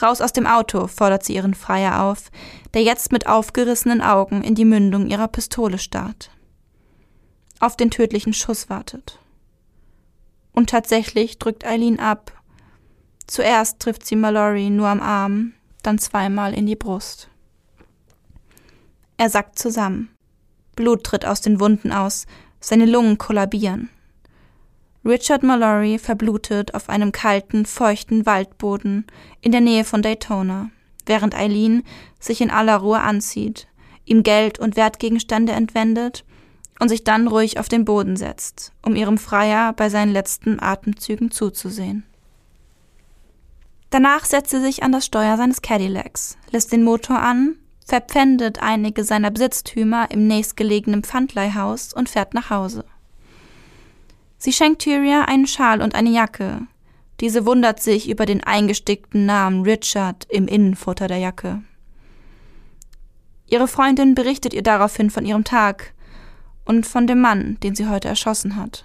Raus 0.01 0.21
aus 0.21 0.33
dem 0.33 0.47
Auto, 0.47 0.87
fordert 0.87 1.23
sie 1.23 1.35
ihren 1.35 1.53
Freier 1.53 2.03
auf, 2.03 2.31
der 2.73 2.83
jetzt 2.83 3.11
mit 3.11 3.27
aufgerissenen 3.27 4.01
Augen 4.01 4.43
in 4.43 4.55
die 4.55 4.65
Mündung 4.65 5.07
ihrer 5.07 5.27
Pistole 5.27 5.77
starrt. 5.77 6.31
Auf 7.59 7.77
den 7.77 7.91
tödlichen 7.91 8.33
Schuss 8.33 8.69
wartet. 8.69 9.19
Und 10.51 10.69
tatsächlich 10.69 11.39
drückt 11.39 11.65
Eileen 11.65 11.99
ab. 11.99 12.31
Zuerst 13.27 13.79
trifft 13.79 14.05
sie 14.05 14.15
Mallory 14.15 14.69
nur 14.69 14.87
am 14.87 15.01
Arm, 15.01 15.53
dann 15.81 15.99
zweimal 15.99 16.53
in 16.53 16.65
die 16.65 16.75
Brust. 16.75 17.29
Er 19.17 19.29
sackt 19.29 19.57
zusammen. 19.57 20.09
Blut 20.75 21.03
tritt 21.03 21.25
aus 21.25 21.41
den 21.41 21.59
Wunden 21.59 21.91
aus, 21.91 22.25
seine 22.59 22.85
Lungen 22.85 23.17
kollabieren. 23.17 23.89
Richard 25.05 25.43
Mallory 25.43 25.99
verblutet 25.99 26.73
auf 26.75 26.87
einem 26.87 27.11
kalten, 27.11 27.65
feuchten 27.65 28.25
Waldboden 28.25 29.05
in 29.41 29.51
der 29.51 29.59
Nähe 29.59 29.83
von 29.83 30.01
Daytona, 30.01 30.69
während 31.05 31.35
Eileen 31.35 31.83
sich 32.19 32.39
in 32.39 32.49
aller 32.49 32.77
Ruhe 32.77 33.01
anzieht, 33.01 33.67
ihm 34.05 34.23
Geld 34.23 34.59
und 34.59 34.77
Wertgegenstände 34.77 35.51
entwendet 35.51 36.23
und 36.79 36.87
sich 36.87 37.03
dann 37.03 37.27
ruhig 37.27 37.59
auf 37.59 37.67
den 37.67 37.83
Boden 37.83 38.15
setzt, 38.15 38.71
um 38.81 38.95
ihrem 38.95 39.17
Freier 39.17 39.73
bei 39.73 39.89
seinen 39.89 40.13
letzten 40.13 40.61
Atemzügen 40.61 41.31
zuzusehen. 41.31 42.05
Danach 43.89 44.23
setzt 44.23 44.51
sie 44.51 44.61
sich 44.61 44.83
an 44.83 44.93
das 44.93 45.05
Steuer 45.05 45.35
seines 45.35 45.61
Cadillacs, 45.61 46.37
lässt 46.49 46.71
den 46.71 46.83
Motor 46.83 47.19
an, 47.19 47.57
verpfändet 47.85 48.59
einige 48.63 49.03
seiner 49.03 49.31
Besitztümer 49.31 50.09
im 50.09 50.27
nächstgelegenen 50.27 51.03
Pfandleihhaus 51.03 51.93
und 51.93 52.09
fährt 52.09 52.33
nach 52.33 52.49
Hause. 52.49 52.85
Sie 54.43 54.51
schenkt 54.51 54.81
Tyria 54.81 55.23
einen 55.23 55.47
Schal 55.47 55.81
und 55.81 55.95
eine 55.95 56.09
Jacke. 56.09 56.67
Diese 57.21 57.45
wundert 57.45 57.81
sich 57.81 58.09
über 58.09 58.25
den 58.25 58.43
eingestickten 58.43 59.25
Namen 59.25 59.63
Richard 59.63 60.25
im 60.29 60.49
Innenfutter 60.49 61.07
der 61.07 61.19
Jacke. 61.19 61.63
Ihre 63.47 63.69
Freundin 63.69 64.15
berichtet 64.15 64.53
ihr 64.53 64.61
daraufhin 64.61 65.09
von 65.09 65.25
ihrem 65.25 65.45
Tag 65.45 65.93
und 66.65 66.85
von 66.85 67.07
dem 67.07 67.21
Mann, 67.21 67.57
den 67.63 67.73
sie 67.73 67.87
heute 67.87 68.09
erschossen 68.09 68.57
hat. 68.57 68.83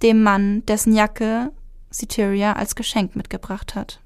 Dem 0.00 0.22
Mann, 0.22 0.64
dessen 0.64 0.94
Jacke 0.94 1.52
sie 1.90 2.06
Tyria 2.06 2.54
als 2.54 2.74
Geschenk 2.74 3.14
mitgebracht 3.14 3.74
hat. 3.74 4.00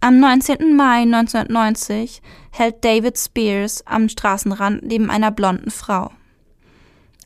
Am 0.00 0.18
19. 0.18 0.74
Mai 0.74 1.02
1990 1.02 2.20
hält 2.50 2.84
David 2.84 3.16
Spears 3.16 3.86
am 3.86 4.08
Straßenrand 4.08 4.82
neben 4.82 5.08
einer 5.08 5.30
blonden 5.30 5.70
Frau. 5.70 6.10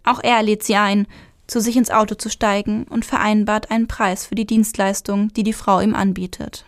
Auch 0.05 0.21
er 0.23 0.43
lädt 0.43 0.63
sie 0.63 0.77
ein, 0.77 1.07
zu 1.47 1.61
sich 1.61 1.77
ins 1.77 1.91
Auto 1.91 2.15
zu 2.15 2.29
steigen 2.29 2.85
und 2.85 3.05
vereinbart 3.05 3.71
einen 3.71 3.89
Preis 3.89 4.27
für 4.27 4.35
die 4.35 4.47
Dienstleistung, 4.47 5.33
die 5.33 5.43
die 5.43 5.53
Frau 5.53 5.81
ihm 5.81 5.95
anbietet. 5.95 6.67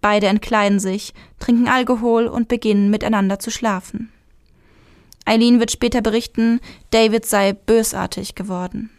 Beide 0.00 0.26
entkleiden 0.26 0.80
sich, 0.80 1.14
trinken 1.38 1.68
Alkohol 1.68 2.26
und 2.26 2.48
beginnen 2.48 2.90
miteinander 2.90 3.38
zu 3.38 3.50
schlafen. 3.50 4.12
Eileen 5.24 5.60
wird 5.60 5.70
später 5.70 6.00
berichten, 6.00 6.60
David 6.90 7.26
sei 7.26 7.52
bösartig 7.52 8.34
geworden. 8.34 8.90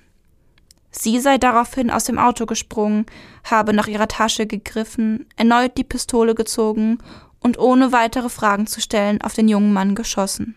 Sie 0.92 1.20
sei 1.20 1.38
daraufhin 1.38 1.90
aus 1.92 2.04
dem 2.06 2.18
Auto 2.18 2.46
gesprungen, 2.46 3.06
habe 3.44 3.74
nach 3.74 3.88
ihrer 3.88 4.08
Tasche 4.08 4.48
gegriffen, 4.48 5.28
erneut 5.36 5.78
die 5.78 5.84
Pistole 5.84 6.36
gezogen 6.36 7.00
und 7.40 7.58
ohne 7.58 7.92
weitere 7.92 8.30
Fragen 8.30 8.68
zu 8.68 8.82
stellen 8.82 9.22
auf 9.22 9.34
den 9.34 9.48
jungen 9.48 9.72
Mann 9.72 9.96
geschossen. 9.96 10.56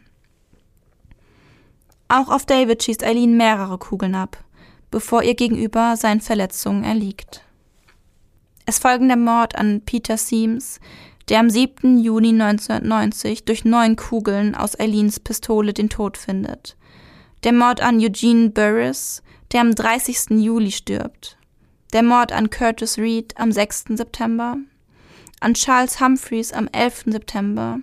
Auch 2.12 2.28
auf 2.28 2.44
David 2.44 2.82
schießt 2.82 3.04
Eileen 3.04 3.38
mehrere 3.38 3.78
Kugeln 3.78 4.14
ab, 4.14 4.36
bevor 4.90 5.22
ihr 5.22 5.34
Gegenüber 5.34 5.96
seinen 5.96 6.20
Verletzungen 6.20 6.84
erliegt. 6.84 7.42
Es 8.66 8.78
folgen 8.78 9.08
der 9.08 9.16
Mord 9.16 9.56
an 9.56 9.80
Peter 9.80 10.18
Seams, 10.18 10.78
der 11.30 11.40
am 11.40 11.48
7. 11.48 11.98
Juni 12.00 12.28
1990 12.28 13.46
durch 13.46 13.64
neun 13.64 13.96
Kugeln 13.96 14.54
aus 14.54 14.78
Eileens 14.78 15.20
Pistole 15.20 15.72
den 15.72 15.88
Tod 15.88 16.18
findet. 16.18 16.76
Der 17.44 17.54
Mord 17.54 17.80
an 17.80 17.98
Eugene 17.98 18.50
Burris, 18.50 19.22
der 19.50 19.62
am 19.62 19.74
30. 19.74 20.32
Juli 20.32 20.70
stirbt. 20.70 21.38
Der 21.94 22.02
Mord 22.02 22.30
an 22.30 22.50
Curtis 22.50 22.98
Reed 22.98 23.32
am 23.38 23.52
6. 23.52 23.84
September. 23.96 24.58
An 25.40 25.54
Charles 25.54 25.98
Humphreys 25.98 26.52
am 26.52 26.68
11. 26.72 27.04
September. 27.06 27.78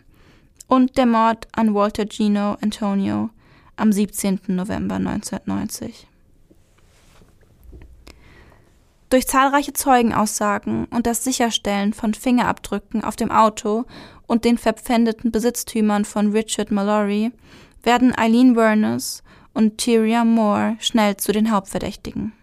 Und 0.68 1.00
der 1.00 1.08
Mord 1.08 1.48
an 1.54 1.74
Walter 1.74 2.06
Gino 2.08 2.58
Antonio 2.62 3.32
am 3.80 3.92
17. 3.92 4.40
November 4.48 4.96
1990. 4.96 6.08
Durch 9.10 9.28
zahlreiche 9.28 9.74
Zeugenaussagen 9.74 10.86
und 10.86 11.08
das 11.08 11.24
Sicherstellen 11.24 11.94
von 11.94 12.14
Fingerabdrücken 12.14 13.04
auf 13.04 13.16
dem 13.16 13.32
Auto 13.32 13.86
und 14.28 14.46
den 14.46 14.60
verpfändeten 14.60 15.32
Besitztümern 15.32 16.06
von 16.06 16.32
Richard 16.32 16.70
Mallory 16.70 17.32
werden 17.82 18.16
Eileen 18.16 18.56
Werners 18.56 19.24
und 19.54 19.80
Tyria 19.80 20.24
Moore 20.24 20.78
schnell 20.80 21.18
zu 21.18 21.32
den 21.32 21.50
Hauptverdächtigen. 21.50 22.34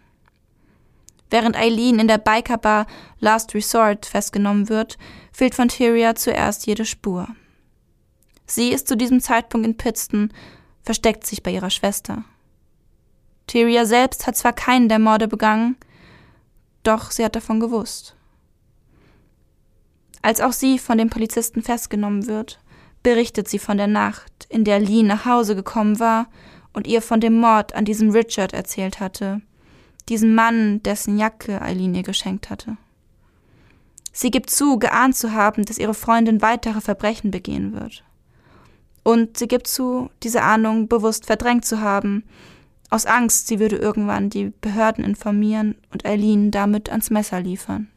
Während 1.30 1.57
Eileen 1.57 1.99
in 1.99 2.09
der 2.09 2.18
Bikerbar 2.18 2.87
Last 3.20 3.55
Resort 3.55 4.07
festgenommen 4.07 4.68
wird, 4.68 4.99
fehlt 5.32 5.55
von 5.55 5.68
Tyria 5.68 6.14
zuerst 6.14 6.66
jede 6.66 6.84
Spur. 6.84 7.28
Sie 8.47 8.70
ist 8.70 8.89
zu 8.89 8.97
diesem 8.97 9.20
Zeitpunkt 9.20 9.66
in 9.66 9.76
Pittston 9.76 10.32
versteckt 10.87 11.26
sich 11.26 11.43
bei 11.43 11.51
ihrer 11.51 11.68
Schwester. 11.68 12.24
Tyria 13.47 13.84
selbst 13.84 14.26
hat 14.26 14.37
zwar 14.37 14.53
keinen 14.53 14.89
der 14.89 15.01
Morde 15.01 15.28
begangen, 15.28 15.76
doch 16.84 17.11
sie 17.11 17.24
hat 17.24 17.37
davon 17.37 17.61
gewusst. 17.61 18.16
Als 20.22 20.41
auch 20.41 20.53
sie 20.53 20.78
von 20.78 20.97
dem 20.97 21.11
Polizisten 21.11 21.62
festgenommen 21.62 22.26
wird, 22.26 22.61
berichtet 23.03 23.49
sie 23.49 23.59
von 23.59 23.76
der 23.76 23.87
Nacht, 23.89 24.47
in 24.49 24.64
der 24.64 24.80
Lee 24.80 25.03
nach 25.03 25.24
Hause 25.24 25.55
gekommen 25.55 26.01
war 26.01 26.28
und 26.72 26.87
ihr 26.87 27.03
von 27.03 27.20
dem 27.20 27.39
Mord 27.39 27.74
an 27.74 27.84
diesem 27.84 28.11
Richard 28.11 28.53
erzählt 28.53 29.01
hatte, 29.01 29.43
diesem 30.09 30.34
Mann, 30.34 30.82
dessen 30.82 31.18
Jacke 31.18 31.61
Eileen 31.61 31.95
ihr 31.95 32.03
geschenkt 32.05 32.49
hatte. 32.49 32.76
Sie 34.12 34.30
gibt 34.30 34.51
zu, 34.51 34.78
geahnt 34.78 35.16
zu 35.16 35.32
haben, 35.32 35.64
dass 35.64 35.78
ihre 35.78 35.95
Freundin 35.95 36.43
weitere 36.43 36.80
Verbrechen 36.80 37.30
begehen 37.30 37.72
wird. 37.72 38.05
Und 39.07 39.38
sie 39.38 39.46
gibt 39.46 39.68
zu, 39.68 40.11
diese 40.24 40.42
Ahnung 40.42 40.88
bewusst 40.88 41.26
verdrängt 41.26 41.64
zu 41.64 41.80
haben, 41.80 42.24
aus 42.90 43.07
Angst, 43.07 43.46
sie 43.46 43.61
würde 43.61 43.76
irgendwann 43.76 44.30
die 44.30 44.52
Behörden 44.61 45.04
informieren 45.04 45.76
und 45.92 46.04
Eileen 46.04 46.50
damit 46.50 46.90
ans 46.90 47.11
Messer 47.11 47.40
liefern. 47.40 47.88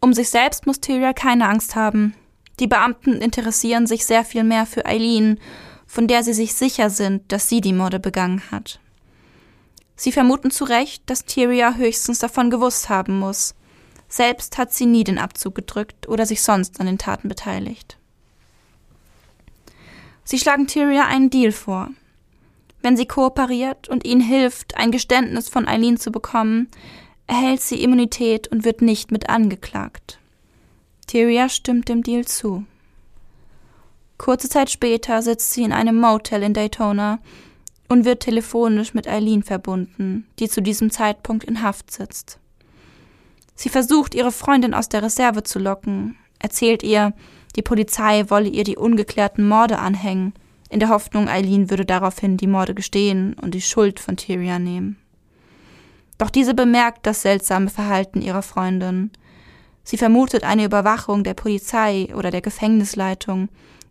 Um 0.00 0.14
sich 0.14 0.30
selbst 0.30 0.66
muss 0.66 0.80
Tyria 0.80 1.12
keine 1.12 1.50
Angst 1.50 1.76
haben. 1.76 2.14
Die 2.60 2.66
Beamten 2.66 3.20
interessieren 3.20 3.86
sich 3.86 4.06
sehr 4.06 4.24
viel 4.24 4.42
mehr 4.42 4.64
für 4.64 4.86
Eileen, 4.86 5.38
von 5.86 6.08
der 6.08 6.22
sie 6.22 6.32
sich 6.32 6.54
sicher 6.54 6.88
sind, 6.88 7.30
dass 7.30 7.46
sie 7.50 7.60
die 7.60 7.74
Morde 7.74 8.00
begangen 8.00 8.40
hat. 8.50 8.80
Sie 9.96 10.12
vermuten 10.12 10.50
zu 10.50 10.64
Recht, 10.64 11.02
dass 11.10 11.26
Tyria 11.26 11.74
höchstens 11.74 12.20
davon 12.20 12.48
gewusst 12.48 12.88
haben 12.88 13.18
muss. 13.18 13.54
Selbst 14.10 14.58
hat 14.58 14.72
sie 14.72 14.86
nie 14.86 15.04
den 15.04 15.18
Abzug 15.18 15.54
gedrückt 15.54 16.08
oder 16.08 16.26
sich 16.26 16.42
sonst 16.42 16.80
an 16.80 16.86
den 16.86 16.98
Taten 16.98 17.28
beteiligt. 17.28 17.96
Sie 20.24 20.38
schlagen 20.38 20.66
Tyria 20.66 21.06
einen 21.06 21.30
Deal 21.30 21.52
vor. 21.52 21.88
Wenn 22.82 22.96
sie 22.96 23.06
kooperiert 23.06 23.88
und 23.88 24.04
ihnen 24.04 24.20
hilft, 24.20 24.76
ein 24.76 24.90
Geständnis 24.90 25.48
von 25.48 25.68
Eileen 25.68 25.96
zu 25.96 26.10
bekommen, 26.10 26.68
erhält 27.26 27.60
sie 27.62 27.82
Immunität 27.82 28.48
und 28.48 28.64
wird 28.64 28.82
nicht 28.82 29.12
mit 29.12 29.30
angeklagt. 29.30 30.18
Tyria 31.06 31.48
stimmt 31.48 31.88
dem 31.88 32.02
Deal 32.02 32.24
zu. 32.24 32.64
Kurze 34.18 34.48
Zeit 34.48 34.70
später 34.70 35.22
sitzt 35.22 35.52
sie 35.52 35.62
in 35.62 35.72
einem 35.72 35.98
Motel 35.98 36.42
in 36.42 36.52
Daytona 36.52 37.20
und 37.88 38.04
wird 38.04 38.22
telefonisch 38.22 38.92
mit 38.92 39.06
Eileen 39.06 39.44
verbunden, 39.44 40.26
die 40.38 40.48
zu 40.48 40.60
diesem 40.60 40.90
Zeitpunkt 40.90 41.44
in 41.44 41.62
Haft 41.62 41.90
sitzt. 41.90 42.40
Sie 43.60 43.68
versucht, 43.68 44.14
ihre 44.14 44.32
Freundin 44.32 44.72
aus 44.72 44.88
der 44.88 45.02
Reserve 45.02 45.42
zu 45.42 45.58
locken, 45.58 46.16
erzählt 46.38 46.82
ihr, 46.82 47.12
die 47.56 47.60
Polizei 47.60 48.24
wolle 48.30 48.48
ihr 48.48 48.64
die 48.64 48.78
ungeklärten 48.78 49.46
Morde 49.46 49.78
anhängen, 49.78 50.32
in 50.70 50.80
der 50.80 50.88
Hoffnung, 50.88 51.28
Eileen 51.28 51.68
würde 51.68 51.84
daraufhin 51.84 52.38
die 52.38 52.46
Morde 52.46 52.74
gestehen 52.74 53.34
und 53.34 53.52
die 53.52 53.60
Schuld 53.60 54.00
von 54.00 54.16
Tyrion 54.16 54.64
nehmen. 54.64 54.96
Doch 56.16 56.30
diese 56.30 56.54
bemerkt 56.54 57.04
das 57.04 57.20
seltsame 57.20 57.68
Verhalten 57.68 58.22
ihrer 58.22 58.40
Freundin. 58.40 59.10
Sie 59.84 59.98
vermutet 59.98 60.42
eine 60.42 60.64
Überwachung 60.64 61.22
der 61.22 61.34
Polizei 61.34 62.08
oder 62.16 62.30
der 62.30 62.40
Gefängnisleitung 62.40 63.50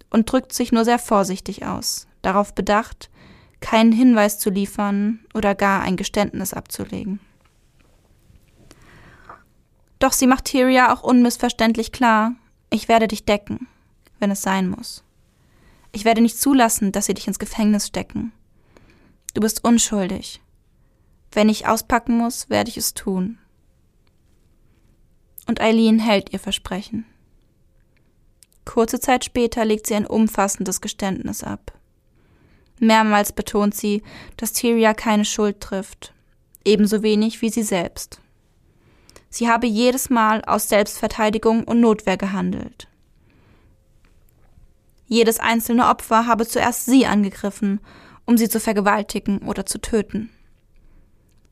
und 0.09 0.31
drückt 0.31 0.51
sich 0.51 0.71
nur 0.71 0.83
sehr 0.83 0.97
vorsichtig 0.97 1.67
aus, 1.67 2.07
darauf 2.23 2.55
bedacht, 2.55 3.11
keinen 3.59 3.91
Hinweis 3.91 4.39
zu 4.39 4.49
liefern 4.49 5.19
oder 5.35 5.53
gar 5.53 5.83
ein 5.83 5.95
Geständnis 5.95 6.55
abzulegen. 6.55 7.19
Doch 9.99 10.13
sie 10.13 10.27
macht 10.27 10.45
Tyria 10.45 10.93
auch 10.93 11.03
unmissverständlich 11.03 11.91
klar, 11.91 12.33
ich 12.69 12.87
werde 12.87 13.07
dich 13.07 13.25
decken, 13.25 13.67
wenn 14.19 14.31
es 14.31 14.41
sein 14.41 14.69
muss. 14.69 15.03
Ich 15.91 16.05
werde 16.05 16.21
nicht 16.21 16.39
zulassen, 16.39 16.91
dass 16.91 17.07
sie 17.07 17.13
dich 17.13 17.27
ins 17.27 17.39
Gefängnis 17.39 17.87
stecken. 17.87 18.31
Du 19.33 19.41
bist 19.41 19.63
unschuldig. 19.63 20.41
Wenn 21.31 21.49
ich 21.49 21.67
auspacken 21.67 22.17
muss, 22.17 22.49
werde 22.49 22.69
ich 22.69 22.77
es 22.77 22.93
tun. 22.93 23.37
Und 25.47 25.61
Eileen 25.61 25.99
hält 25.99 26.31
ihr 26.31 26.39
Versprechen. 26.39 27.05
Kurze 28.65 28.99
Zeit 28.99 29.25
später 29.25 29.65
legt 29.65 29.87
sie 29.87 29.95
ein 29.95 30.05
umfassendes 30.05 30.79
Geständnis 30.79 31.43
ab. 31.43 31.73
Mehrmals 32.79 33.33
betont 33.33 33.75
sie, 33.75 34.03
dass 34.37 34.53
Tyria 34.53 34.93
keine 34.93 35.25
Schuld 35.25 35.59
trifft, 35.59 36.13
ebenso 36.63 37.01
wenig 37.01 37.41
wie 37.41 37.49
sie 37.49 37.63
selbst. 37.63 38.21
Sie 39.29 39.49
habe 39.49 39.67
jedes 39.67 40.09
Mal 40.09 40.43
aus 40.45 40.69
Selbstverteidigung 40.69 41.63
und 41.63 41.79
Notwehr 41.79 42.17
gehandelt. 42.17 42.87
Jedes 45.07 45.39
einzelne 45.39 45.87
Opfer 45.87 46.27
habe 46.27 46.47
zuerst 46.47 46.85
sie 46.85 47.05
angegriffen, 47.05 47.79
um 48.25 48.37
sie 48.37 48.49
zu 48.49 48.59
vergewaltigen 48.59 49.39
oder 49.39 49.65
zu 49.65 49.79
töten. 49.79 50.29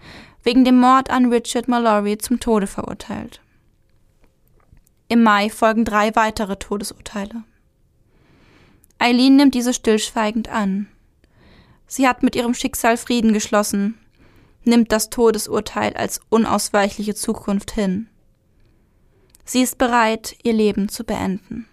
wegen 0.45 0.65
dem 0.65 0.79
Mord 0.79 1.11
an 1.11 1.33
Richard 1.33 1.67
Mallory 1.67 2.19
zum 2.19 2.39
Tode 2.39 2.69
verurteilt. 2.69 3.41
Im 5.09 5.23
Mai 5.23 5.51
folgen 5.51 5.85
drei 5.85 6.15
weitere 6.17 6.57
Todesurteile. 6.57 7.45
Eileen 8.99 9.37
nimmt 9.37 9.55
diese 9.55 9.73
stillschweigend 9.73 10.49
an. 10.49 10.89
Sie 11.87 12.09
hat 12.09 12.23
mit 12.25 12.35
ihrem 12.35 12.55
Schicksal 12.55 12.97
Frieden 12.97 13.33
geschlossen, 13.33 13.99
nimmt 14.65 14.91
das 14.91 15.11
Todesurteil 15.11 15.95
als 15.95 16.21
unausweichliche 16.29 17.15
Zukunft 17.15 17.71
hin. 17.73 18.09
Sie 19.45 19.63
ist 19.63 19.79
bereit, 19.79 20.37
ihr 20.43 20.53
Leben 20.53 20.89
zu 20.89 21.05
beenden. 21.05 21.69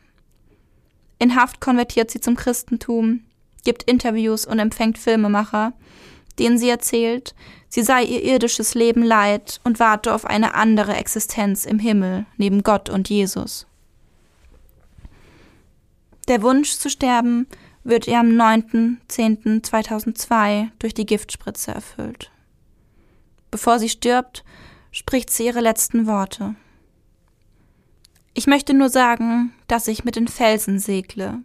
In 1.17 1.35
Haft 1.35 1.59
konvertiert 1.59 2.11
sie 2.11 2.21
zum 2.21 2.35
Christentum, 2.35 3.21
gibt 3.63 3.83
Interviews 3.83 4.45
und 4.45 4.59
empfängt 4.59 4.99
Filmemacher, 4.99 5.73
denen 6.37 6.59
sie 6.59 6.69
erzählt, 6.69 7.33
sie 7.73 7.81
sei 7.81 8.03
ihr 8.03 8.21
irdisches 8.21 8.75
Leben 8.75 9.01
leid 9.01 9.59
und 9.63 9.79
warte 9.79 10.13
auf 10.13 10.25
eine 10.25 10.53
andere 10.53 10.95
Existenz 10.95 11.65
im 11.65 11.79
Himmel 11.79 12.27
neben 12.37 12.61
Gott 12.61 12.87
und 12.87 13.09
Jesus. 13.09 13.65
Der 16.27 16.43
Wunsch 16.43 16.73
zu 16.73 16.91
sterben 16.91 17.47
wird 17.83 18.07
ihr 18.07 18.19
am 18.19 18.27
9.10.2002 18.27 20.69
durch 20.77 20.93
die 20.93 21.07
Giftspritze 21.07 21.71
erfüllt. 21.71 22.29
Bevor 23.49 23.79
sie 23.79 23.89
stirbt, 23.89 24.43
spricht 24.91 25.31
sie 25.31 25.47
ihre 25.47 25.61
letzten 25.61 26.05
Worte. 26.05 26.53
Ich 28.35 28.45
möchte 28.45 28.75
nur 28.75 28.89
sagen, 28.89 29.51
dass 29.67 29.87
ich 29.87 30.03
mit 30.03 30.15
den 30.15 30.27
Felsen 30.27 30.77
segle, 30.77 31.39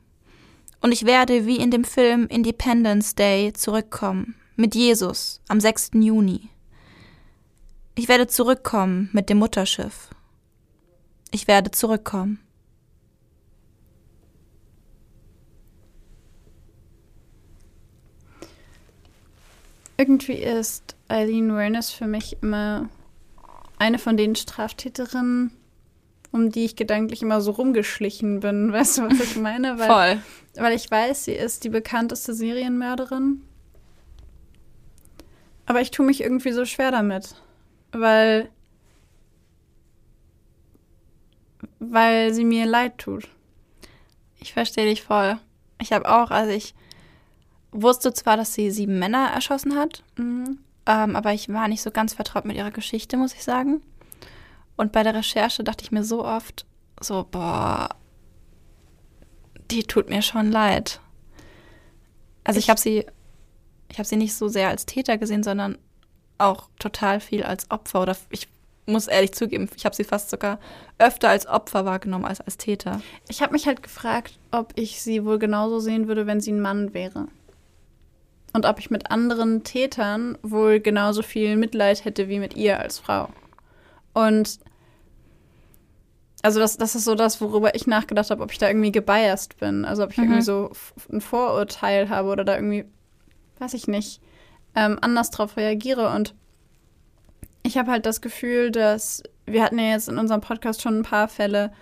und 0.83 0.93
ich 0.93 1.07
werde 1.07 1.47
wie 1.47 1.57
in 1.57 1.71
dem 1.71 1.85
Film 1.85 2.27
Independence 2.27 3.15
Day 3.15 3.55
zurückkommen, 3.55 4.35
mit 4.59 4.75
Jesus 4.75 5.41
am 5.47 5.61
6. 5.61 5.91
Juni. 5.95 6.51
Ich 7.95 8.09
werde 8.09 8.27
zurückkommen 8.27 9.09
mit 9.13 9.31
dem 9.31 9.39
Mutterschiff. 9.39 10.09
Ich 11.31 11.47
werde 11.47 11.71
zurückkommen. 11.71 12.41
Irgendwie 19.97 20.35
ist 20.35 20.97
Eileen 21.07 21.55
Werners 21.55 21.91
für 21.91 22.07
mich 22.07 22.37
immer 22.43 22.89
eine 23.79 23.99
von 23.99 24.17
den 24.17 24.35
Straftäterinnen, 24.35 25.53
um 26.33 26.51
die 26.51 26.65
ich 26.65 26.75
gedanklich 26.75 27.23
immer 27.23 27.41
so 27.41 27.53
rumgeschlichen 27.53 28.41
bin. 28.41 28.73
Weißt 28.73 28.99
du, 28.99 29.03
was 29.03 29.21
ich 29.21 29.37
meine? 29.37 29.79
Weil, 29.79 29.87
Voll. 29.89 30.23
Weil 30.57 30.75
ich 30.75 30.91
weiß, 30.91 31.27
sie 31.27 31.33
ist 31.33 31.63
die 31.63 31.69
bekannteste 31.69 32.35
Serienmörderin. 32.35 33.43
Aber 35.69 35.83
ich 35.83 35.91
tue 35.91 36.07
mich 36.07 36.23
irgendwie 36.23 36.53
so 36.53 36.65
schwer 36.65 36.91
damit. 36.91 37.37
Weil. 37.93 38.49
Weil 41.79 42.33
sie 42.33 42.45
mir 42.45 42.65
leid 42.65 42.97
tut. 42.97 43.29
Ich 44.41 44.55
verstehe 44.55 44.87
dich 44.87 45.03
voll. 45.03 45.39
Ich 45.81 45.93
habe 45.93 46.09
auch, 46.09 46.31
also 46.31 46.51
ich 46.51 46.75
wusste 47.71 48.15
zwar, 48.15 48.37
dass 48.37 48.55
sie 48.55 48.71
sieben 48.71 48.99
Männer 48.99 49.31
erschossen 49.35 49.77
hat, 49.77 50.03
mhm. 50.17 50.59
ähm, 50.87 51.15
aber 51.15 51.35
ich 51.35 51.49
war 51.51 51.69
nicht 51.69 51.83
so 51.83 51.91
ganz 51.91 52.15
vertraut 52.15 52.45
mit 52.45 52.57
ihrer 52.57 52.71
Geschichte, 52.71 53.17
muss 53.17 53.35
ich 53.35 53.45
sagen. 53.45 53.83
Und 54.77 54.93
bei 54.93 55.03
der 55.03 55.15
Recherche 55.15 55.65
dachte 55.65 55.85
ich 55.85 55.93
mir 55.93 56.05
so 56.05 56.25
oft, 56.25 56.67
so, 57.01 57.27
boah, 57.31 57.91
die 59.71 59.83
tut 59.83 60.09
mir 60.09 60.23
schon 60.23 60.51
leid. 60.51 61.01
Also 62.45 62.59
ich, 62.59 62.67
ich 62.67 62.71
habe 62.71 62.81
sie, 62.81 63.05
ich 63.91 63.99
habe 63.99 64.09
sie 64.09 64.17
nicht 64.17 64.35
so 64.35 64.49
sehr 64.49 64.69
als 64.69 64.87
Täter 64.87 65.19
gesehen, 65.19 65.43
sondern 65.43 65.79
auch 66.39 66.69
total 66.79 67.21
viel 67.21 67.43
als 67.43 67.71
Opfer. 67.71 68.03
Oder 68.03 68.17
ich 68.31 68.49
muss 68.87 69.07
ehrlich 69.07 69.33
zugeben, 69.33 69.69
ich 69.77 69.85
habe 69.85 69.95
sie 69.95 70.05
fast 70.05 70.31
sogar 70.31 70.59
öfter 70.99 71.29
als 71.29 71.47
Opfer 71.47 71.85
wahrgenommen 71.85 72.25
als 72.25 72.41
als 72.41 72.57
Täter. 72.57 73.01
Ich 73.29 73.43
habe 73.43 73.53
mich 73.53 73.67
halt 73.67 73.83
gefragt, 73.83 74.39
ob 74.51 74.73
ich 74.77 75.03
sie 75.03 75.25
wohl 75.25 75.39
genauso 75.39 75.81
sehen 75.81 76.09
würde, 76.09 76.27
wenn 76.27 76.41
sie 76.41 76.53
ein 76.53 76.61
Mann 76.61 76.95
wäre. 76.95 77.29
Und 78.55 78.65
ob 78.65 78.79
ich 78.79 78.91
mit 78.91 79.11
anderen 79.11 79.63
Tätern 79.63 80.39
wohl 80.43 80.81
genauso 80.81 81.23
viel 81.23 81.57
Mitleid 81.57 82.05
hätte 82.05 82.29
wie 82.29 82.39
mit 82.39 82.57
ihr 82.57 82.81
als 82.81 82.99
Frau. 82.99 83.29
Und 84.15 84.59
also 86.43 86.61
das, 86.61 86.77
das 86.77 86.95
ist 86.95 87.05
so 87.05 87.15
das, 87.15 87.41
worüber 87.41 87.75
ich 87.75 87.87
nachgedacht 87.87 88.31
habe, 88.31 88.43
ob 88.43 88.53
ich 88.53 88.59
da 88.59 88.69
irgendwie 88.69 88.93
gebiased 88.93 89.59
bin. 89.59 89.85
Also 89.85 90.05
ob 90.05 90.13
ich 90.13 90.19
mhm. 90.19 90.25
irgendwie 90.25 90.43
so 90.43 90.71
ein 91.13 91.21
Vorurteil 91.21 92.09
habe 92.09 92.29
oder 92.29 92.45
da 92.45 92.55
irgendwie, 92.55 92.85
weiß 93.61 93.75
ich 93.75 93.89
nicht, 93.89 94.21
ähm, 94.75 94.99
anders 95.01 95.31
drauf 95.31 95.57
reagiere. 95.57 96.15
Und 96.15 96.35
ich 97.63 97.77
habe 97.79 97.91
halt 97.91 98.07
das 98.07 98.21
Gefühl, 98.21 98.71
dass 98.71 99.23
wir 99.47 99.63
hatten 99.63 99.79
ja 99.79 99.91
jetzt 99.91 100.09
in 100.09 100.19
unserem 100.19 100.41
Podcast 100.41 100.83
schon 100.83 100.99
ein 100.99 101.03
paar 101.03 101.29
Fälle 101.29 101.73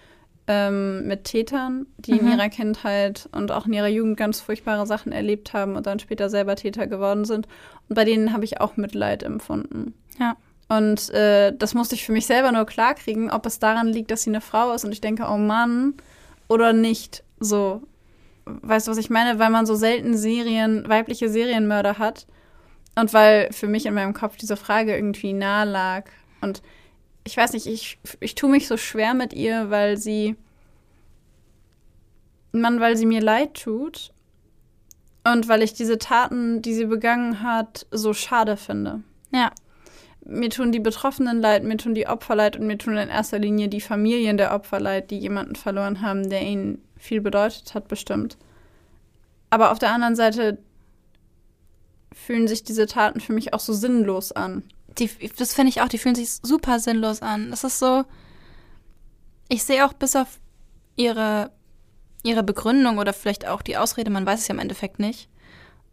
ähm, 0.47 1.07
mit 1.07 1.25
Tätern, 1.25 1.87
die 1.99 2.15
mhm. 2.15 2.21
in 2.21 2.29
ihrer 2.33 2.49
Kindheit 2.49 3.29
und 3.33 3.51
auch 3.51 3.67
in 3.67 3.73
ihrer 3.73 3.89
Jugend 3.89 4.17
ganz 4.17 4.41
furchtbare 4.41 4.87
Sachen 4.87 5.13
erlebt 5.13 5.53
haben 5.53 5.77
und 5.77 5.87
dann 5.87 5.99
später 5.99 6.31
selber 6.31 6.57
Täter 6.57 6.87
geworden 6.87 7.25
sind. 7.25 7.49
Und 7.89 7.95
bei 7.95 8.05
denen 8.05 8.33
habe 8.33 8.45
ich 8.45 8.61
auch 8.61 8.77
Mitleid 8.77 9.23
empfunden. 9.23 9.95
Ja. 10.19 10.37
Und 10.69 11.11
äh, 11.11 11.53
das 11.57 11.75
musste 11.75 11.95
ich 11.95 12.05
für 12.05 12.13
mich 12.13 12.27
selber 12.27 12.51
nur 12.51 12.67
klarkriegen, 12.67 13.31
ob 13.31 13.47
es 13.47 13.59
daran 13.59 13.87
liegt, 13.87 14.11
dass 14.11 14.23
sie 14.23 14.31
eine 14.31 14.41
Frau 14.41 14.73
ist 14.73 14.85
und 14.85 14.93
ich 14.93 15.01
denke, 15.01 15.27
oh 15.29 15.39
Mann, 15.39 15.95
oder 16.49 16.73
nicht. 16.73 17.23
So, 17.39 17.83
weißt 18.47 18.87
du, 18.87 18.91
was 18.93 18.99
ich 18.99 19.11
meine? 19.11 19.39
Weil 19.39 19.51
man 19.51 19.67
so 19.67 19.75
selten 19.75 20.17
Serien, 20.17 20.89
weibliche 20.89 21.29
Serienmörder 21.29 21.99
hat. 21.99 22.27
Und 22.95 23.13
weil 23.13 23.53
für 23.53 23.67
mich 23.67 23.87
in 23.87 23.95
meinem 23.95 24.15
Kopf 24.15 24.37
diese 24.37 24.57
Frage 24.57 24.95
irgendwie 24.95 25.33
nahe 25.33 25.69
lag. 25.69 26.05
Und 26.41 26.63
ich 27.25 27.37
weiß 27.37 27.53
nicht, 27.53 27.67
ich, 27.67 27.99
ich 28.21 28.35
tue 28.35 28.51
mich 28.51 28.69
so 28.69 28.77
schwer 28.77 29.15
mit 29.15 29.33
ihr, 29.33 29.71
weil 29.71 29.97
sie. 29.97 30.37
Mann, 32.53 32.81
weil 32.81 32.97
sie 32.97 33.07
mir 33.07 33.21
leid 33.21 33.55
tut. 33.55 34.13
Und 35.25 35.49
weil 35.49 35.63
ich 35.63 35.75
diese 35.75 35.99
Taten, 35.99 36.63
die 36.63 36.73
sie 36.73 36.87
begangen 36.87 37.43
hat, 37.43 37.87
so 37.91 38.15
schade 38.15 38.57
finde. 38.57 39.03
Ja 39.33 39.51
mir 40.29 40.51
tun 40.51 40.73
die 40.73 40.81
Betroffenen 40.81 41.41
leid, 41.41 41.65
mir 41.65 41.77
tun 41.77 41.95
die 41.95 42.09
Opfer 42.09 42.35
leid 42.35 42.57
und 42.57 42.67
mir 42.67 42.79
tun 42.79 42.97
in 42.97 43.09
erster 43.09 43.39
Linie 43.39 43.69
die 43.69 43.81
Familien 43.81 44.37
der 44.37 44.53
Opfer 44.53 44.81
leid, 44.81 45.11
die 45.11 45.19
jemanden 45.19 45.55
verloren 45.55 46.03
haben, 46.03 46.29
der 46.29 46.43
ihnen 46.43 46.83
viel 47.07 47.21
bedeutet 47.21 47.75
hat, 47.75 47.89
bestimmt. 47.89 48.37
Aber 49.51 49.71
auf 49.71 49.79
der 49.79 49.93
anderen 49.93 50.17
Seite 50.17 50.59
fühlen 52.13 52.49
sich 52.49 52.65
diese 52.65 52.87
Taten 52.87 53.21
für 53.21 53.33
mich 53.33 53.53
auch 53.53 53.61
so 53.61 53.73
sinnlos 53.73 54.33
an. 54.33 54.65
Die, 54.99 55.11
das 55.37 55.55
finde 55.55 55.69
ich 55.69 55.83
auch, 55.83 55.89
die 55.89 55.99
fühlen 55.99 56.15
sich 56.15 56.31
super 56.43 56.79
sinnlos 56.79 57.23
an. 57.23 57.51
Das 57.51 57.65
ist 57.65 57.79
so. 57.79 58.05
Ich 59.49 59.63
sehe 59.63 59.87
auch 59.87 59.93
bis 59.93 60.17
auf 60.17 60.41
ihre, 60.97 61.51
ihre 62.25 62.43
Begründung 62.43 62.99
oder 62.99 63.13
vielleicht 63.13 63.47
auch 63.47 63.63
die 63.63 63.77
Ausrede, 63.77 64.11
man 64.11 64.27
weiß 64.27 64.41
es 64.41 64.49
ja 64.49 64.55
im 64.55 64.59
Endeffekt 64.59 64.99
nicht, 64.99 65.29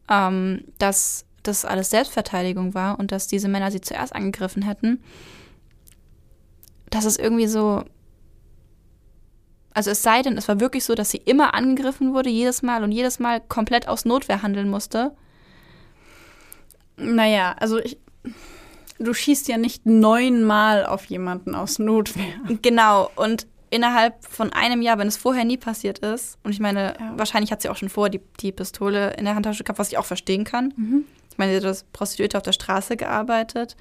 ähm, 0.10 0.64
dass 0.80 1.26
das 1.44 1.66
alles 1.66 1.90
Selbstverteidigung 1.90 2.74
war 2.74 2.98
und 2.98 3.12
dass 3.12 3.28
diese 3.28 3.50
Männer 3.50 3.70
sie 3.70 3.82
zuerst 3.82 4.16
angegriffen 4.16 4.64
hätten, 4.64 5.04
das 6.90 7.06
ist 7.06 7.20
irgendwie 7.20 7.48
so. 7.48 7.84
Also 9.74 9.92
es 9.92 10.04
sei 10.04 10.22
denn, 10.22 10.38
es 10.38 10.48
war 10.48 10.60
wirklich 10.60 10.84
so, 10.84 10.96
dass 10.96 11.10
sie 11.10 11.18
immer 11.18 11.54
angegriffen 11.54 12.14
wurde, 12.14 12.30
jedes 12.30 12.62
Mal 12.62 12.84
und 12.84 12.92
jedes 12.92 13.20
Mal 13.20 13.42
komplett 13.42 13.88
aus 13.88 14.06
Notwehr 14.06 14.44
handeln 14.44 14.70
musste. 14.70 15.16
Naja, 16.98 17.56
also 17.60 17.80
ich, 17.80 17.98
du 19.00 19.14
schießt 19.14 19.48
ja 19.48 19.58
nicht 19.58 19.86
neunmal 19.86 20.86
auf 20.86 21.06
jemanden 21.06 21.56
aus 21.56 21.80
Notwehr. 21.80 22.36
Genau, 22.62 23.10
und 23.16 23.48
innerhalb 23.72 24.24
von 24.24 24.54
einem 24.54 24.84
Jahr, 24.84 25.00
wenn 25.00 25.08
es 25.08 25.18
vorher 25.18 25.46
nie 25.46 25.58
passiert 25.58 26.00
ist, 26.00 26.38
und 26.44 26.52
ich 26.52 26.60
meine, 26.60 26.96
ja. 27.00 27.14
wahrscheinlich 27.18 27.52
hat 27.52 27.64
sie 27.64 27.70
auch 27.70 27.76
schon 27.76 27.90
vor 27.90 28.10
die, 28.10 28.22
die 28.40 28.52
Pistole 28.52 29.14
in 29.18 29.26
der 29.26 29.34
Handtasche 29.34 29.64
gehabt, 29.64 29.80
was 29.80 29.92
ich 29.92 29.98
auch 29.98 30.06
verstehen 30.06 30.44
kann. 30.44 30.74
Mhm. 30.78 31.06
Ich 31.32 31.40
meine, 31.40 31.52
sie 31.52 31.58
hat 31.58 31.66
als 31.66 31.84
Prostituierte 31.92 32.38
auf 32.38 32.44
der 32.44 32.52
Straße 32.52 32.96
gearbeitet. 32.96 33.76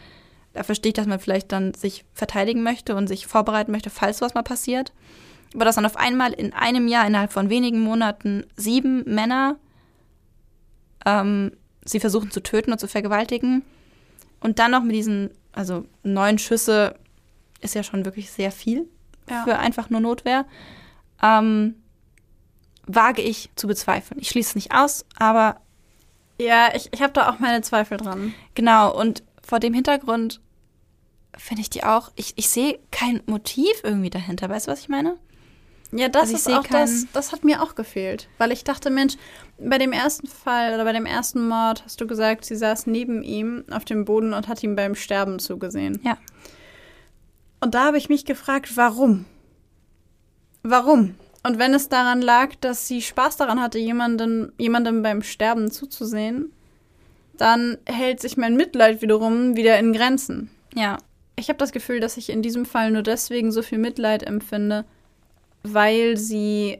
Da 0.55 0.62
verstehe 0.62 0.90
ich, 0.90 0.95
dass 0.95 1.07
man 1.07 1.20
vielleicht 1.20 1.53
dann 1.53 1.74
sich 1.74 2.07
verteidigen 2.14 2.62
möchte 2.62 2.97
und 2.97 3.07
sich 3.07 3.26
vorbereiten 3.26 3.70
möchte, 3.70 3.90
falls 3.90 4.22
was 4.22 4.32
mal 4.32 4.43
passiert. 4.43 4.95
Aber 5.55 5.65
dass 5.65 5.75
dann 5.75 5.87
auf 5.87 5.97
einmal 5.97 6.33
in 6.33 6.53
einem 6.53 6.89
Jahr, 6.89 7.07
innerhalb 7.07 7.33
von 7.33 7.51
wenigen 7.51 7.81
Monaten, 7.81 8.47
sieben 8.57 9.05
Männer 9.05 9.57
ähm, 11.05 11.53
sie 11.85 12.01
versuchen 12.01 12.31
zu 12.31 12.43
töten 12.43 12.73
und 12.73 12.79
zu 12.79 12.89
vergewaltigen. 12.89 13.63
Und 14.41 14.59
dann 14.59 14.71
noch 14.71 14.83
mit 14.83 14.95
diesen, 14.95 15.31
also 15.53 15.85
neun 16.03 16.39
Schüsse 16.39 16.97
ist 17.61 17.75
ja 17.75 17.83
schon 17.83 18.05
wirklich 18.05 18.31
sehr 18.31 18.51
viel 18.51 18.89
ja. 19.29 19.45
für 19.45 19.59
einfach 19.59 19.91
nur 19.91 20.01
Notwehr. 20.01 20.47
Ähm, 21.23 21.77
wage 22.87 23.23
ich 23.23 23.51
zu 23.55 23.67
bezweifeln. 23.67 24.21
Ich 24.21 24.31
schließe 24.31 24.51
es 24.51 24.55
nicht 24.55 24.75
aus, 24.75 25.05
aber 25.17 25.61
Ja, 26.39 26.75
ich, 26.75 26.93
ich 26.93 27.03
habe 27.03 27.13
da 27.13 27.31
auch 27.31 27.39
meine 27.39 27.63
Zweifel 27.63 27.97
dran. 27.99 28.35
Genau, 28.55 28.97
und 28.99 29.23
vor 29.43 29.61
dem 29.61 29.75
Hintergrund 29.75 30.41
finde 31.37 31.63
ich 31.63 31.71
die 31.71 31.85
auch, 31.85 32.11
ich, 32.17 32.33
ich 32.37 32.49
sehe 32.49 32.79
kein 32.91 33.23
Motiv 33.27 33.73
irgendwie 33.83 34.11
dahinter. 34.11 34.49
Weißt 34.49 34.67
du, 34.67 34.73
was 34.73 34.81
ich 34.81 34.89
meine? 34.89 35.17
Ja, 35.93 36.09
das 36.09 36.32
Also 36.32 36.36
ist 36.36 36.51
auch 36.51 36.66
das, 36.66 37.07
das 37.12 37.32
hat 37.32 37.45
mir 37.45 37.62
auch 37.62 37.74
gefehlt. 37.74 38.28
Weil 38.38 38.51
ich 38.51 38.64
dachte, 38.64 38.90
Mensch, 38.90 39.16
bei 39.59 39.76
dem 39.76 39.93
ersten 39.93 40.26
Fall 40.26 40.74
oder 40.74 40.84
bei 40.84 40.93
dem 40.93 41.07
ersten 41.07 41.47
Mord 41.47 41.84
hast 41.84 42.01
du 42.01 42.07
gesagt, 42.07 42.47
sie 42.47 42.57
saß 42.57 42.86
neben 42.86 43.22
ihm 43.22 43.64
auf 43.70 43.84
dem 43.84 44.07
Boden 44.07 44.32
und 44.32 44.49
hat 44.49 44.62
ihm 44.62 44.74
beim 44.74 44.95
Sterben 44.95 45.38
zugesehen. 45.38 46.01
Ja. 46.03 46.16
Und 47.61 47.74
da 47.74 47.84
habe 47.84 47.99
ich 47.99 48.09
mich 48.09 48.24
gefragt, 48.24 48.76
warum? 48.76 49.26
Warum? 50.62 51.14
Und 51.43 51.59
wenn 51.59 51.74
es 51.74 51.88
daran 51.88 52.22
lag, 52.22 52.55
dass 52.61 52.88
sie 52.88 53.03
Spaß 53.03 53.36
daran 53.36 53.61
hatte, 53.61 53.78
jemandem, 53.78 54.53
jemandem 54.59 55.03
beim 55.03 55.22
Sterben 55.22 55.70
zuzusehen, 55.70 56.53
dann 57.36 57.78
hält 57.86 58.20
sich 58.20 58.36
mein 58.36 58.57
Mitleid 58.57 59.03
wiederum 59.03 59.57
wieder 59.57 59.78
in 59.78 59.93
Grenzen. 59.93 60.51
Ja. 60.74 60.99
Ich 61.36 61.49
habe 61.49 61.59
das 61.59 61.72
Gefühl, 61.72 62.01
dass 62.01 62.16
ich 62.16 62.30
in 62.30 62.43
diesem 62.43 62.64
Fall 62.64 62.90
nur 62.90 63.03
deswegen 63.03 63.53
so 63.53 63.62
viel 63.62 63.78
Mitleid 63.78 64.22
empfinde, 64.22 64.84
weil 65.63 66.17
sie, 66.17 66.79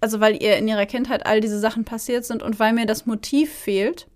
also 0.00 0.20
weil 0.20 0.42
ihr 0.42 0.56
in 0.56 0.68
ihrer 0.68 0.86
Kindheit 0.86 1.26
all 1.26 1.40
diese 1.40 1.58
Sachen 1.58 1.84
passiert 1.84 2.24
sind 2.24 2.42
und 2.42 2.58
weil 2.58 2.72
mir 2.72 2.86
das 2.86 3.06
Motiv 3.06 3.52
fehlt, 3.52 4.06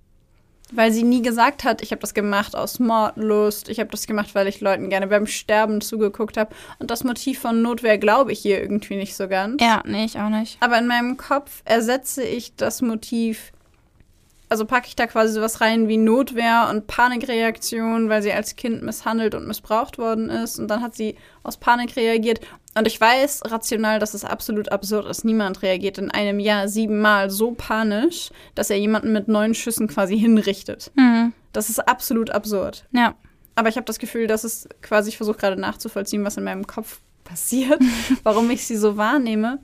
weil 0.72 0.92
sie 0.92 1.02
nie 1.02 1.22
gesagt 1.22 1.64
hat, 1.64 1.82
ich 1.82 1.92
habe 1.92 2.00
das 2.00 2.14
gemacht 2.14 2.54
aus 2.54 2.78
Mordlust, 2.78 3.68
ich 3.68 3.80
habe 3.80 3.90
das 3.90 4.06
gemacht, 4.06 4.34
weil 4.34 4.48
ich 4.48 4.60
Leuten 4.60 4.90
gerne 4.90 5.06
beim 5.06 5.26
Sterben 5.26 5.80
zugeguckt 5.80 6.36
habe. 6.36 6.54
Und 6.78 6.90
das 6.90 7.04
Motiv 7.04 7.38
von 7.38 7.62
Notwehr 7.62 7.98
glaube 7.98 8.32
ich 8.32 8.40
hier 8.40 8.60
irgendwie 8.60 8.96
nicht 8.96 9.16
so 9.16 9.28
ganz. 9.28 9.62
Ja, 9.62 9.82
nee, 9.86 10.04
ich 10.04 10.18
auch 10.18 10.28
nicht. 10.28 10.58
Aber 10.60 10.78
in 10.78 10.86
meinem 10.86 11.16
Kopf 11.16 11.62
ersetze 11.64 12.22
ich 12.22 12.54
das 12.56 12.82
Motiv, 12.82 13.52
also 14.48 14.64
packe 14.64 14.88
ich 14.88 14.96
da 14.96 15.06
quasi 15.06 15.32
sowas 15.32 15.60
rein 15.60 15.88
wie 15.88 15.96
Notwehr 15.96 16.68
und 16.70 16.86
Panikreaktion, 16.86 18.08
weil 18.08 18.22
sie 18.22 18.32
als 18.32 18.56
Kind 18.56 18.82
misshandelt 18.82 19.34
und 19.34 19.46
missbraucht 19.46 19.98
worden 19.98 20.30
ist. 20.30 20.58
Und 20.58 20.68
dann 20.68 20.82
hat 20.82 20.94
sie 20.94 21.16
aus 21.42 21.58
Panik 21.58 21.96
reagiert. 21.96 22.40
Und 22.74 22.86
ich 22.86 23.00
weiß 23.00 23.42
rational, 23.46 23.98
dass 23.98 24.14
es 24.14 24.24
absolut 24.24 24.70
absurd 24.72 25.06
ist. 25.06 25.24
Niemand 25.24 25.62
reagiert 25.62 25.98
in 25.98 26.10
einem 26.10 26.40
Jahr 26.40 26.68
siebenmal 26.68 27.30
so 27.30 27.52
panisch, 27.52 28.30
dass 28.54 28.70
er 28.70 28.78
jemanden 28.78 29.12
mit 29.12 29.28
neun 29.28 29.54
Schüssen 29.54 29.88
quasi 29.88 30.18
hinrichtet. 30.18 30.90
Mhm. 30.94 31.32
Das 31.52 31.68
ist 31.68 31.80
absolut 31.86 32.30
absurd. 32.30 32.86
Ja. 32.92 33.14
Aber 33.54 33.68
ich 33.68 33.76
habe 33.76 33.86
das 33.86 33.98
Gefühl, 33.98 34.28
dass 34.28 34.44
es 34.44 34.68
quasi, 34.82 35.08
ich 35.08 35.16
versuche 35.16 35.38
gerade 35.38 35.60
nachzuvollziehen, 35.60 36.24
was 36.24 36.36
in 36.36 36.44
meinem 36.44 36.66
Kopf 36.66 37.00
passiert, 37.24 37.80
warum 38.22 38.50
ich 38.50 38.66
sie 38.66 38.76
so 38.76 38.96
wahrnehme. 38.96 39.58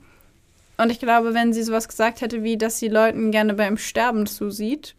Und 0.77 0.89
ich 0.89 0.99
glaube, 0.99 1.33
wenn 1.33 1.53
sie 1.53 1.63
sowas 1.63 1.87
gesagt 1.87 2.21
hätte, 2.21 2.43
wie 2.43 2.57
dass 2.57 2.79
sie 2.79 2.89
Leuten 2.89 3.31
gerne 3.31 3.53
beim 3.53 3.77
Sterben 3.77 4.25
zusieht, 4.25 4.95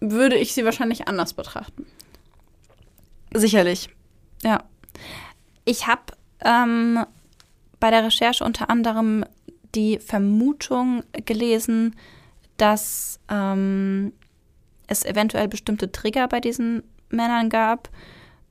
würde 0.00 0.36
ich 0.36 0.54
sie 0.54 0.64
wahrscheinlich 0.64 1.08
anders 1.08 1.32
betrachten. 1.32 1.86
Sicherlich. 3.34 3.90
Ja. 4.42 4.62
Ich 5.64 5.86
habe 5.86 6.02
ähm, 6.44 7.04
bei 7.80 7.90
der 7.90 8.04
Recherche 8.04 8.44
unter 8.44 8.70
anderem 8.70 9.24
die 9.74 9.98
Vermutung 9.98 11.02
gelesen, 11.26 11.96
dass 12.56 13.20
ähm, 13.28 14.12
es 14.86 15.04
eventuell 15.04 15.48
bestimmte 15.48 15.92
Trigger 15.92 16.26
bei 16.28 16.40
diesen 16.40 16.82
Männern 17.10 17.50
gab, 17.50 17.90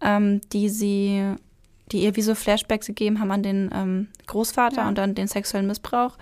ähm, 0.01 0.41
die 0.51 0.69
sie, 0.69 1.35
die 1.91 2.03
ihr 2.03 2.15
wie 2.15 2.21
so 2.21 2.35
Flashbacks 2.35 2.87
gegeben 2.87 3.19
haben 3.19 3.31
an 3.31 3.43
den 3.43 3.69
ähm, 3.73 4.07
Großvater 4.27 4.81
Ja. 4.81 4.87
und 4.87 4.99
an 4.99 5.15
den 5.15 5.27
sexuellen 5.27 5.67
Missbrauch. 5.67 6.17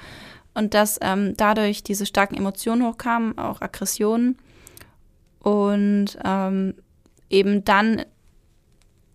Und 0.54 0.74
dass 0.74 1.00
ähm, 1.02 1.34
dadurch 1.36 1.84
diese 1.84 2.06
starken 2.06 2.36
Emotionen 2.36 2.86
hochkamen, 2.86 3.38
auch 3.38 3.62
Aggressionen. 3.62 4.38
Und 5.40 6.18
ähm, 6.24 6.76
eben 7.30 7.66
dann 7.66 8.04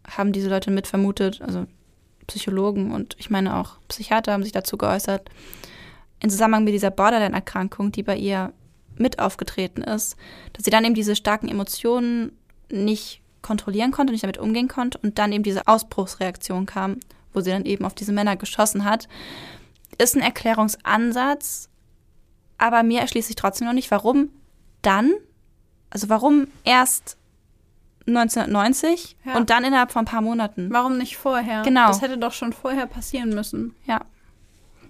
haben 0.07 0.33
diese 0.33 0.51
Leute 0.51 0.71
mit 0.71 0.87
vermutet, 0.87 1.41
also 1.41 1.67
Psychologen 2.27 2.93
und 2.93 3.17
ich 3.19 3.31
meine 3.31 3.57
auch 3.57 3.79
Psychiater 3.89 4.33
haben 4.33 4.43
sich 4.45 4.53
dazu 4.53 4.77
geäußert, 4.77 5.29
in 6.21 6.31
Zusammenhang 6.31 6.65
mit 6.65 6.75
dieser 6.75 6.91
Borderline-Erkrankung, 6.91 7.91
die 7.93 8.03
bei 8.03 8.17
ihr 8.17 8.53
mit 8.97 9.19
aufgetreten 9.19 9.83
ist, 9.83 10.17
dass 10.53 10.65
sie 10.65 10.71
dann 10.71 10.85
eben 10.85 10.95
diese 10.95 11.17
starken 11.17 11.49
Emotionen 11.49 12.33
nicht 12.71 13.23
kontrollieren 13.43 13.91
konnte, 13.93 14.13
nicht 14.13 14.23
damit 14.23 14.39
umgehen 14.39 14.69
konnte 14.69 14.99
und 14.99 15.19
dann 15.19 15.33
eben 15.33 15.43
diese 15.43 15.67
Ausbruchsreaktion 15.67 16.67
kam, 16.67 16.99
wo 17.33 17.41
sie 17.41 17.51
dann 17.51 17.65
eben 17.65 17.85
auf 17.85 17.95
diese 17.95 18.13
Männer 18.13 18.37
geschossen 18.37 18.85
hat, 18.85 19.09
ist 19.99 20.17
ein 20.17 20.23
Erklärungsansatz, 20.23 21.69
aber 22.59 22.83
mir 22.83 23.01
erschließt 23.01 23.29
sich 23.29 23.37
trotzdem 23.37 23.67
noch 23.67 23.75
nicht, 23.75 23.91
warum 23.91 24.31
dann, 24.83 25.13
also 25.91 26.09
warum 26.09 26.47
erst 26.65 27.17
1990 28.07 29.17
Ja. 29.25 29.37
und 29.37 29.51
dann 29.51 29.65
innerhalb 29.65 29.93
von 29.93 30.03
ein 30.03 30.07
paar 30.07 30.21
Monaten. 30.23 30.69
Warum 30.73 30.99
nicht 30.99 31.17
vorher? 31.17 31.63
Genau. 31.63 31.89
Das 31.89 32.03
hätte 32.03 32.19
doch 32.19 32.33
schon 32.33 32.53
vorher 32.53 32.87
passieren 32.87 33.31
müssen. 33.31 33.75
Ja, 33.87 34.01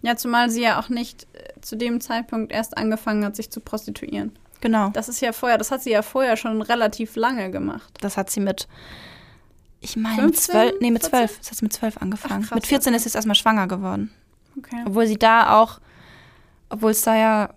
Ja, 0.03 0.17
zumal 0.17 0.49
sie 0.49 0.63
ja 0.63 0.81
auch 0.81 0.89
nicht 0.89 1.27
äh, 1.35 1.61
zu 1.61 1.77
dem 1.77 2.01
Zeitpunkt 2.01 2.53
erst 2.53 2.79
angefangen 2.79 3.25
hat, 3.25 3.37
sich 3.37 3.51
zu 3.51 3.61
prostituieren. 3.61 4.33
Genau. 4.61 4.91
Das 4.91 5.09
ist 5.09 5.21
ja 5.21 5.33
vorher, 5.33 5.59
das 5.59 5.71
hat 5.71 5.83
sie 5.83 5.91
ja 5.91 6.03
vorher 6.03 6.37
schon 6.37 6.63
relativ 6.63 7.17
lange 7.17 7.51
gemacht. 7.51 7.93
Das 8.01 8.17
hat 8.17 8.31
sie 8.31 8.41
mit, 8.41 8.69
ich 9.81 9.97
meine, 9.97 10.23
mit 10.23 10.37
15, 10.37 10.53
zwölf, 10.53 10.73
nee, 10.81 10.91
mit 10.91 11.03
14? 11.03 11.11
zwölf. 11.11 11.39
Das 11.39 11.51
hat 11.51 11.59
sie 11.59 11.65
mit 11.65 11.73
zwölf 11.73 11.97
angefangen. 11.99 12.43
Ach, 12.45 12.49
krass, 12.49 12.57
mit 12.57 12.67
14 12.67 12.91
okay. 12.91 12.97
ist 12.97 13.11
sie 13.11 13.17
erstmal 13.17 13.35
schwanger 13.35 13.67
geworden. 13.67 14.13
Okay. 14.59 14.83
Obwohl 14.87 15.07
sie 15.07 15.19
da 15.19 15.61
auch, 15.61 15.81
obwohl 16.69 16.91
es 16.91 17.03
da 17.03 17.17
ja, 17.17 17.55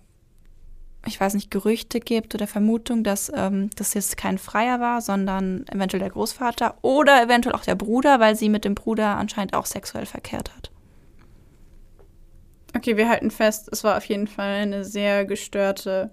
ich 1.06 1.20
weiß 1.20 1.34
nicht, 1.34 1.50
Gerüchte 1.50 2.00
gibt 2.00 2.34
oder 2.34 2.46
Vermutung, 2.46 3.04
dass 3.04 3.30
ähm, 3.34 3.70
das 3.76 3.94
jetzt 3.94 4.16
kein 4.16 4.38
Freier 4.38 4.80
war, 4.80 5.00
sondern 5.02 5.66
eventuell 5.68 6.00
der 6.00 6.10
Großvater 6.10 6.78
oder 6.82 7.22
eventuell 7.22 7.54
auch 7.54 7.64
der 7.64 7.74
Bruder, 7.74 8.20
weil 8.20 8.36
sie 8.36 8.48
mit 8.48 8.64
dem 8.64 8.74
Bruder 8.74 9.16
anscheinend 9.16 9.54
auch 9.54 9.66
sexuell 9.66 10.06
verkehrt 10.06 10.54
hat. 10.56 10.70
Okay, 12.76 12.96
wir 12.96 13.08
halten 13.08 13.30
fest, 13.30 13.68
es 13.70 13.84
war 13.84 13.96
auf 13.96 14.04
jeden 14.06 14.26
Fall 14.26 14.62
eine 14.62 14.84
sehr 14.84 15.24
gestörte 15.24 16.10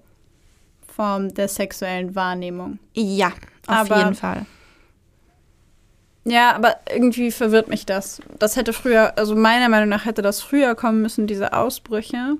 Form 1.01 1.33
der 1.33 1.47
sexuellen 1.47 2.13
Wahrnehmung. 2.13 2.77
Ja, 2.93 3.29
auf 3.65 3.89
Aber- 3.89 3.97
jeden 3.97 4.13
Fall. 4.13 4.45
Ja, 6.25 6.53
aber 6.53 6.75
irgendwie 6.93 7.31
verwirrt 7.31 7.69
mich 7.69 7.87
das. 7.87 8.21
Das 8.37 8.55
hätte 8.55 8.71
früher, 8.71 9.17
also 9.17 9.35
meiner 9.35 9.67
Meinung 9.67 9.89
nach 9.89 10.05
hätte 10.05 10.21
das 10.21 10.41
früher 10.41 10.75
kommen 10.75 11.01
müssen, 11.01 11.25
diese 11.25 11.53
Ausbrüche. 11.53 12.37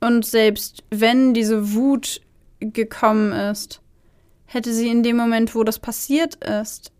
Und 0.00 0.24
selbst 0.24 0.84
wenn 0.90 1.34
diese 1.34 1.74
Wut 1.74 2.20
gekommen 2.60 3.32
ist, 3.32 3.80
hätte 4.44 4.72
sie 4.72 4.88
in 4.88 5.02
dem 5.02 5.16
Moment, 5.16 5.56
wo 5.56 5.64
das 5.64 5.80
passiert 5.80 6.36
ist, 6.44 6.92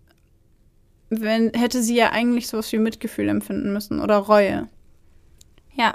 wenn, 1.11 1.53
hätte 1.55 1.81
sie 1.81 1.95
ja 1.95 2.11
eigentlich 2.11 2.49
sowas 2.49 2.73
wie 2.73 2.79
Mitgefühl 2.79 3.29
empfinden 3.29 3.73
müssen 3.73 4.01
oder 4.01 4.17
Reue. 4.17 4.67
Ja, 5.77 5.95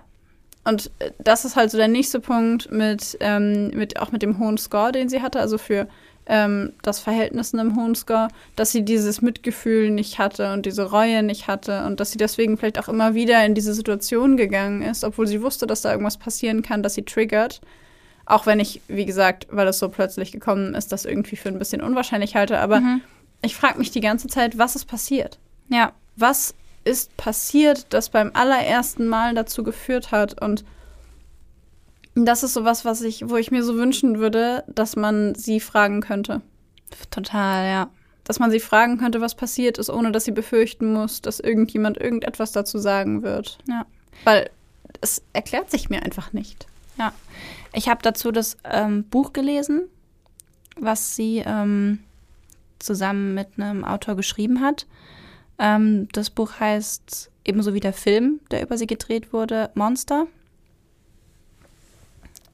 Und 0.64 0.92
äh, 1.00 1.12
das 1.20 1.46
ist 1.46 1.56
halt 1.56 1.72
so 1.72 1.78
der 1.78 1.88
nächste 1.88 2.20
Punkt 2.20 2.72
mit, 2.72 3.18
ähm, 3.20 3.70
mit 3.70 4.00
auch 4.00 4.12
mit 4.12 4.22
dem 4.22 4.38
hohen 4.40 4.58
Score, 4.58 4.92
den 4.92 5.10
sie 5.10 5.22
hatte, 5.22 5.40
also 5.40 5.58
für 5.58 5.88
ähm, 6.28 6.74
das 6.84 7.00
Verhältnis 7.00 7.52
in 7.52 7.60
einem 7.60 7.76
hohen 7.76 7.96
Score, 7.96 8.28
dass 8.56 8.72
sie 8.72 8.84
dieses 8.84 9.22
Mitgefühl 9.24 9.90
nicht 9.90 10.20
hatte 10.20 10.54
und 10.54 10.66
diese 10.68 10.92
Reue 10.92 11.24
nicht 11.24 11.48
hatte 11.48 11.84
und 11.86 12.00
dass 12.00 12.12
sie 12.12 12.20
deswegen 12.20 12.58
vielleicht 12.58 12.78
auch 12.80 12.90
immer 12.90 13.16
wieder 13.16 13.44
in 13.44 13.56
diese 13.56 13.74
Situation 13.74 14.38
gegangen 14.38 14.84
ist, 14.84 15.04
obwohl 15.04 15.26
sie 15.26 15.42
wusste, 15.42 15.66
dass 15.66 15.82
da 15.82 15.92
irgendwas 15.92 16.18
passieren 16.18 16.62
kann, 16.62 16.84
dass 16.84 16.94
sie 16.94 17.04
triggert. 17.04 17.60
Auch 18.28 18.46
wenn 18.46 18.60
ich, 18.60 18.82
wie 18.88 19.06
gesagt, 19.08 19.48
weil 19.50 19.68
es 19.68 19.80
so 19.80 19.90
plötzlich 19.90 20.32
gekommen 20.32 20.76
ist, 20.76 20.92
das 20.92 21.06
irgendwie 21.06 21.36
für 21.36 21.50
ein 21.50 21.58
bisschen 21.60 21.82
unwahrscheinlich 21.82 22.36
halte. 22.36 22.60
Aber 22.60 22.80
Mhm. 22.82 23.02
ich 23.42 23.56
frage 23.56 23.80
mich 23.80 23.90
die 23.90 24.00
ganze 24.00 24.28
Zeit, 24.28 24.60
was 24.60 24.76
ist 24.76 24.86
passiert? 24.86 25.40
ja, 25.70 25.92
was 26.18 26.54
ist 26.84 27.16
passiert, 27.18 27.88
das 27.90 28.10
beim 28.10 28.32
allerersten 28.34 29.08
Mal 29.08 29.34
dazu 29.36 29.64
geführt 29.64 30.12
hat. 30.12 30.42
Und 30.42 30.66
das 32.16 32.44
ist 32.44 32.54
sowas, 32.54 32.86
was 32.86 33.02
ich, 33.02 33.30
wo 33.30 33.38
ich 33.38 33.52
mir 33.52 33.64
so 33.64 33.76
wünschen 33.76 34.20
würde, 34.20 34.64
dass 34.68 34.96
man 34.96 35.36
sie 35.36 35.60
fragen 35.60 36.02
könnte. 36.02 36.42
total, 37.10 37.70
ja. 37.70 37.90
Dass 38.24 38.40
man 38.40 38.52
sie 38.52 38.60
fragen 38.60 38.98
könnte, 38.98 39.22
was 39.22 39.36
passiert 39.36 39.78
ist, 39.78 39.90
ohne 39.90 40.12
dass 40.12 40.26
sie 40.26 40.32
befürchten 40.32 40.94
muss, 40.94 41.22
dass 41.22 41.40
irgendjemand 41.40 41.98
irgendetwas 41.98 42.52
dazu 42.52 42.78
sagen 42.78 43.24
wird. 43.24 43.58
Ja. 43.68 43.86
Weil 44.24 44.50
es 45.02 45.24
erklärt 45.34 45.72
sich 45.72 45.90
mir 45.90 46.04
einfach 46.04 46.32
nicht. 46.34 46.68
Ich 47.74 47.88
habe 47.88 48.02
dazu 48.02 48.32
das 48.32 48.58
ähm, 48.64 49.06
Buch 49.06 49.34
gelesen, 49.34 49.84
was 50.78 51.16
sie 51.16 51.44
ähm, 51.46 52.00
zusammen 52.80 53.34
mit 53.34 53.48
einem 53.58 53.84
Autor 53.86 54.16
geschrieben 54.16 54.62
hat. 54.62 54.86
Ähm, 55.62 56.08
das 56.12 56.32
Buch 56.32 56.60
heißt 56.60 57.30
ebenso 57.46 57.74
wie 57.74 57.80
der 57.80 57.94
Film, 57.94 58.40
der 58.50 58.64
über 58.64 58.78
sie 58.78 58.88
gedreht 58.88 59.32
wurde, 59.32 59.70
Monster. 59.76 60.26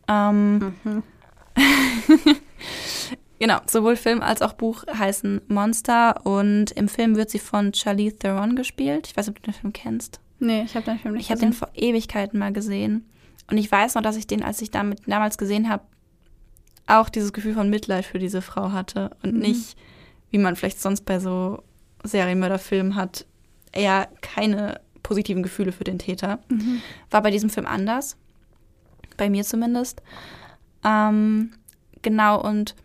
Ähm, 0.10 0.74
genau, 3.39 3.60
sowohl 3.68 3.95
Film 3.95 4.22
als 4.22 4.41
auch 4.41 4.53
Buch 4.53 4.84
heißen 4.88 5.41
Monster 5.47 6.26
und 6.26 6.72
im 6.72 6.88
Film 6.88 7.16
wird 7.16 7.30
sie 7.30 7.39
von 7.39 7.74
Charlize 7.74 8.18
Theron 8.18 8.55
gespielt. 8.55 9.08
Ich 9.08 9.18
weiß 9.18 9.28
nicht, 9.28 9.38
ob 9.38 9.43
du 9.43 9.51
den 9.51 9.60
Film 9.60 9.74
kennst. 9.74 10.20
Nee, 10.39 10.64
ich 10.64 10.76
habe 10.76 10.86
den 10.86 10.99
Film 10.99 11.16
nicht 11.16 11.24
Ich 11.26 11.32
habe 11.32 11.39
den 11.39 11.53
vor 11.53 11.70
Ewigkeiten 11.74 12.38
mal 12.39 12.53
gesehen. 12.53 13.05
Und 13.49 13.58
ich 13.58 13.72
weiß 13.72 13.95
noch, 13.95 14.01
dass 14.01 14.18
ich 14.18 14.28
den, 14.28 14.43
als 14.43 14.62
ich 14.62 14.72
damit 14.72 15.01
damals 15.08 15.38
gesehen 15.38 15.70
habe, 15.70 15.84
auch 16.86 17.10
dieses 17.10 17.34
Gefühl 17.34 17.53
von 17.53 17.70
Mitleid 17.70 18.05
für 18.05 18.20
diese 18.20 18.41
Frau 18.41 18.72
hatte 18.72 19.12
und 19.24 19.36
Mhm. 19.36 19.39
nicht, 19.39 19.78
wie 20.30 20.38
man 20.38 20.55
vielleicht 20.55 20.82
sonst 20.82 21.05
bei 21.05 21.20
so 21.20 21.64
Serienmörderfilmen 22.04 22.95
hat, 22.95 23.26
eher 23.72 24.08
keine 24.22 24.80
positiven 25.04 25.43
Gefühle 25.43 25.72
für 25.72 25.84
den 25.84 26.00
Täter. 26.00 26.39
War 27.12 27.22
bei 27.22 27.32
diesem 27.32 27.50
Film 27.50 27.66
anders. 27.66 28.18
Bei 29.16 29.30
mir 29.30 29.43
zumindest. 29.43 30.02
Ähm, 30.84 31.54
genau, 32.02 32.41
und 32.41 32.76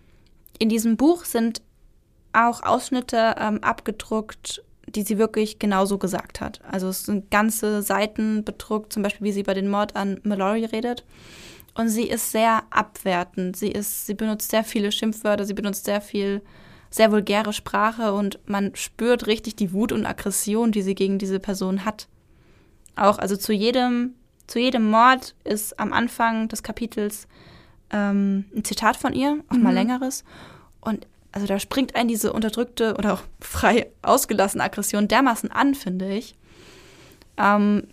in 0.58 0.68
diesem 0.68 0.96
Buch 0.96 1.24
sind 1.24 1.62
auch 2.32 2.62
Ausschnitte 2.62 3.34
ähm, 3.38 3.62
abgedruckt, 3.62 4.62
die 4.88 5.02
sie 5.02 5.18
wirklich 5.18 5.58
genauso 5.58 5.98
gesagt 5.98 6.40
hat. 6.40 6.60
Also 6.70 6.88
es 6.88 7.04
sind 7.04 7.30
ganze 7.30 7.82
Seiten 7.82 8.44
bedruckt, 8.44 8.92
zum 8.92 9.02
Beispiel 9.02 9.26
wie 9.26 9.32
sie 9.32 9.40
über 9.40 9.54
den 9.54 9.68
Mord 9.68 9.96
an 9.96 10.20
Mallory 10.22 10.64
redet. 10.64 11.04
Und 11.74 11.88
sie 11.88 12.04
ist 12.04 12.32
sehr 12.32 12.62
abwertend. 12.70 13.56
Sie 13.56 13.70
ist, 13.70 14.06
sie 14.06 14.14
benutzt 14.14 14.50
sehr 14.50 14.64
viele 14.64 14.92
Schimpfwörter, 14.92 15.44
sie 15.44 15.54
benutzt 15.54 15.84
sehr 15.84 16.00
viel, 16.00 16.42
sehr 16.92 17.10
vulgäre 17.10 17.52
Sprache 17.52 18.12
und 18.12 18.38
man 18.46 18.76
spürt 18.76 19.26
richtig 19.26 19.56
die 19.56 19.72
Wut 19.72 19.90
und 19.92 20.06
Aggression, 20.06 20.70
die 20.72 20.82
sie 20.82 20.94
gegen 20.94 21.18
diese 21.18 21.40
Person 21.40 21.84
hat. 21.84 22.06
Auch, 22.96 23.18
also 23.18 23.34
zu 23.36 23.52
jedem, 23.52 24.14
zu 24.46 24.58
jedem 24.60 24.90
Mord 24.90 25.34
ist 25.42 25.80
am 25.80 25.92
Anfang 25.94 26.48
des 26.48 26.62
Kapitels 26.62 27.26
ähm, 27.90 28.44
ein 28.54 28.62
Zitat 28.64 28.96
von 28.98 29.14
ihr, 29.14 29.42
auch 29.48 29.56
mal 29.56 29.70
Mhm. 29.70 29.74
längeres. 29.74 30.24
Und 30.82 31.06
also 31.32 31.46
da 31.46 31.58
springt 31.58 31.94
einen 31.96 32.08
diese 32.08 32.30
unterdrückte 32.34 32.94
oder 32.98 33.14
auch 33.14 33.22
frei 33.40 33.90
ausgelassene 34.02 34.62
Aggression 34.62 35.08
dermaßen 35.08 35.50
an, 35.50 35.74
finde 35.74 36.12
ich. 36.14 36.36
Ähm, 37.38 37.84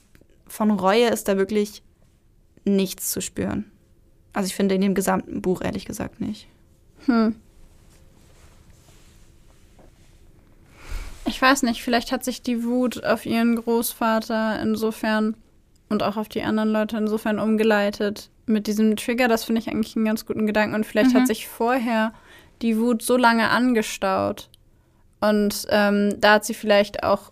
von 0.48 0.72
Reue 0.72 1.08
ist 1.08 1.30
da 1.30 1.38
wirklich 1.38 1.84
nichts 2.66 3.12
zu 3.12 3.22
spüren. 3.22 3.72
Also 4.34 4.48
ich 4.48 4.56
finde 4.56 4.76
in 4.76 4.82
dem 4.82 4.94
gesamten 4.94 5.42
Buch 5.42 5.62
ehrlich 5.62 5.86
gesagt 5.86 6.20
nicht. 6.20 6.48
Hm. 7.06 7.36
Ich 11.30 11.42
weiß 11.42 11.64
nicht, 11.64 11.82
vielleicht 11.84 12.12
hat 12.12 12.24
sich 12.24 12.42
die 12.42 12.64
Wut 12.64 13.04
auf 13.04 13.26
ihren 13.26 13.56
Großvater 13.56 14.60
insofern 14.62 15.36
und 15.90 16.04
auch 16.04 16.18
auf 16.18 16.28
die 16.28 16.44
anderen 16.44 16.72
Leute 16.72 16.98
insofern 16.98 17.40
umgeleitet 17.40 18.30
mit 18.46 18.68
diesem 18.68 18.96
Trigger. 18.96 19.28
Das 19.28 19.44
finde 19.44 19.62
ich 19.62 19.70
eigentlich 19.70 19.96
einen 19.96 20.06
ganz 20.06 20.26
guten 20.26 20.48
Gedanken. 20.48 20.76
Und 20.76 20.86
vielleicht 20.86 21.14
Mhm. 21.14 21.20
hat 21.20 21.28
sich 21.28 21.48
vorher 21.48 22.14
die 22.62 22.78
Wut 22.80 23.02
so 23.04 23.16
lange 23.16 23.50
angestaut. 23.50 24.50
Und 25.22 25.66
ähm, 25.70 26.16
da 26.20 26.34
hat 26.34 26.46
sie 26.46 26.54
vielleicht 26.54 27.04
auch 27.04 27.32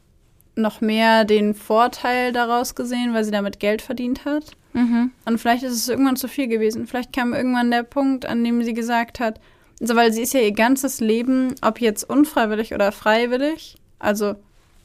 noch 0.55 0.81
mehr 0.81 1.25
den 1.25 1.53
Vorteil 1.53 2.31
daraus 2.33 2.75
gesehen, 2.75 3.13
weil 3.13 3.23
sie 3.23 3.31
damit 3.31 3.59
Geld 3.59 3.81
verdient 3.81 4.25
hat. 4.25 4.51
Mhm. 4.73 5.11
Und 5.25 5.37
vielleicht 5.39 5.63
ist 5.63 5.73
es 5.73 5.89
irgendwann 5.89 6.15
zu 6.17 6.27
viel 6.27 6.47
gewesen. 6.47 6.87
Vielleicht 6.87 7.13
kam 7.13 7.33
irgendwann 7.33 7.71
der 7.71 7.83
Punkt, 7.83 8.25
an 8.25 8.43
dem 8.43 8.63
sie 8.63 8.73
gesagt 8.73 9.19
hat, 9.19 9.39
also 9.79 9.95
weil 9.95 10.11
sie 10.11 10.21
ist 10.23 10.33
ja 10.33 10.39
ihr 10.39 10.53
ganzes 10.53 10.99
Leben, 10.99 11.53
ob 11.61 11.79
jetzt 11.81 12.03
unfreiwillig 12.09 12.73
oder 12.73 12.91
freiwillig, 12.91 13.75
also 13.99 14.35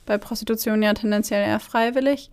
bei 0.07 0.19
Prostitution 0.19 0.83
ja 0.83 0.95
tendenziell 0.95 1.47
eher 1.47 1.61
freiwillig, 1.61 2.31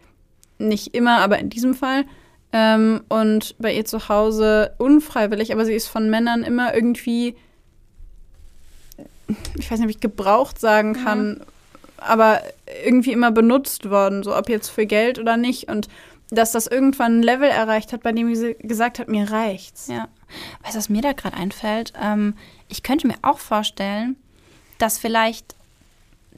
nicht 0.57 0.93
immer, 0.95 1.19
aber 1.19 1.39
in 1.39 1.49
diesem 1.49 1.75
Fall, 1.75 2.05
ähm, 2.51 3.01
und 3.09 3.55
bei 3.59 3.73
ihr 3.73 3.86
zu 3.86 4.09
Hause 4.09 4.73
unfreiwillig, 4.77 5.53
aber 5.53 5.65
sie 5.65 5.73
ist 5.73 5.88
von 5.88 6.09
Männern 6.09 6.43
immer 6.43 6.73
irgendwie, 6.73 7.36
ich 9.57 9.69
weiß 9.69 9.80
nicht, 9.80 9.88
ob 9.88 9.91
ich 9.91 9.99
gebraucht 9.99 10.59
sagen 10.59 10.93
kann, 10.93 11.41
aber 11.97 12.41
irgendwie 12.86 13.11
immer 13.11 13.32
benutzt 13.32 13.89
worden, 13.89 14.23
so 14.23 14.36
ob 14.36 14.49
jetzt 14.49 14.69
für 14.69 14.86
Geld 14.86 15.19
oder 15.19 15.38
nicht. 15.38 15.69
Und 15.69 15.89
dass 16.32 16.51
das 16.51 16.67
irgendwann 16.67 17.19
ein 17.19 17.23
Level 17.23 17.49
erreicht 17.49 17.93
hat, 17.93 18.03
bei 18.03 18.11
dem 18.11 18.34
sie 18.34 18.55
gesagt 18.59 18.99
hat, 18.99 19.07
mir 19.07 19.30
reicht's. 19.32 19.88
Ja. 19.88 20.07
Weißt 20.63 20.75
du, 20.75 20.77
was 20.77 20.89
mir 20.89 21.01
da 21.01 21.13
gerade 21.13 21.38
einfällt? 21.38 21.93
Ähm, 22.01 22.36
ich 22.67 22.84
könnte 22.84 23.07
mir 23.07 23.17
auch 23.21 23.39
vorstellen, 23.39 24.15
dass 24.77 24.97
vielleicht 24.97 25.55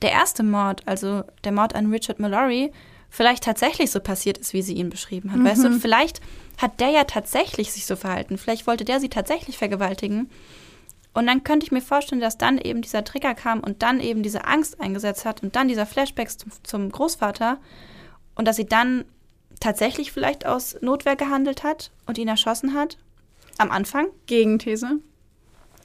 der 0.01 0.11
erste 0.11 0.43
Mord, 0.43 0.87
also 0.87 1.23
der 1.43 1.51
Mord 1.51 1.75
an 1.75 1.91
Richard 1.91 2.19
Mallory, 2.19 2.71
vielleicht 3.09 3.43
tatsächlich 3.43 3.91
so 3.91 3.99
passiert 3.99 4.37
ist, 4.37 4.53
wie 4.53 4.61
sie 4.61 4.73
ihn 4.73 4.89
beschrieben 4.89 5.31
hat. 5.31 5.43
Weißt 5.43 5.63
du, 5.63 5.79
vielleicht 5.79 6.21
hat 6.57 6.79
der 6.79 6.89
ja 6.89 7.03
tatsächlich 7.03 7.71
sich 7.71 7.85
so 7.85 7.95
verhalten. 7.95 8.37
Vielleicht 8.37 8.67
wollte 8.67 8.85
der 8.85 8.99
sie 8.99 9.09
tatsächlich 9.09 9.57
vergewaltigen. 9.57 10.29
Und 11.13 11.27
dann 11.27 11.43
könnte 11.43 11.65
ich 11.65 11.71
mir 11.71 11.81
vorstellen, 11.81 12.21
dass 12.21 12.37
dann 12.37 12.57
eben 12.57 12.81
dieser 12.81 13.03
Trigger 13.03 13.35
kam 13.35 13.59
und 13.59 13.83
dann 13.83 13.99
eben 13.99 14.23
diese 14.23 14.45
Angst 14.45 14.79
eingesetzt 14.79 15.25
hat 15.25 15.43
und 15.43 15.55
dann 15.57 15.67
dieser 15.67 15.85
Flashback 15.85 16.29
zum, 16.29 16.51
zum 16.63 16.89
Großvater 16.89 17.57
und 18.35 18.47
dass 18.47 18.55
sie 18.55 18.65
dann 18.65 19.03
tatsächlich 19.59 20.13
vielleicht 20.13 20.45
aus 20.45 20.77
Notwehr 20.81 21.17
gehandelt 21.17 21.63
hat 21.63 21.91
und 22.05 22.17
ihn 22.17 22.29
erschossen 22.29 22.73
hat. 22.73 22.97
Am 23.57 23.71
Anfang. 23.71 24.07
Gegenthese. 24.25 24.99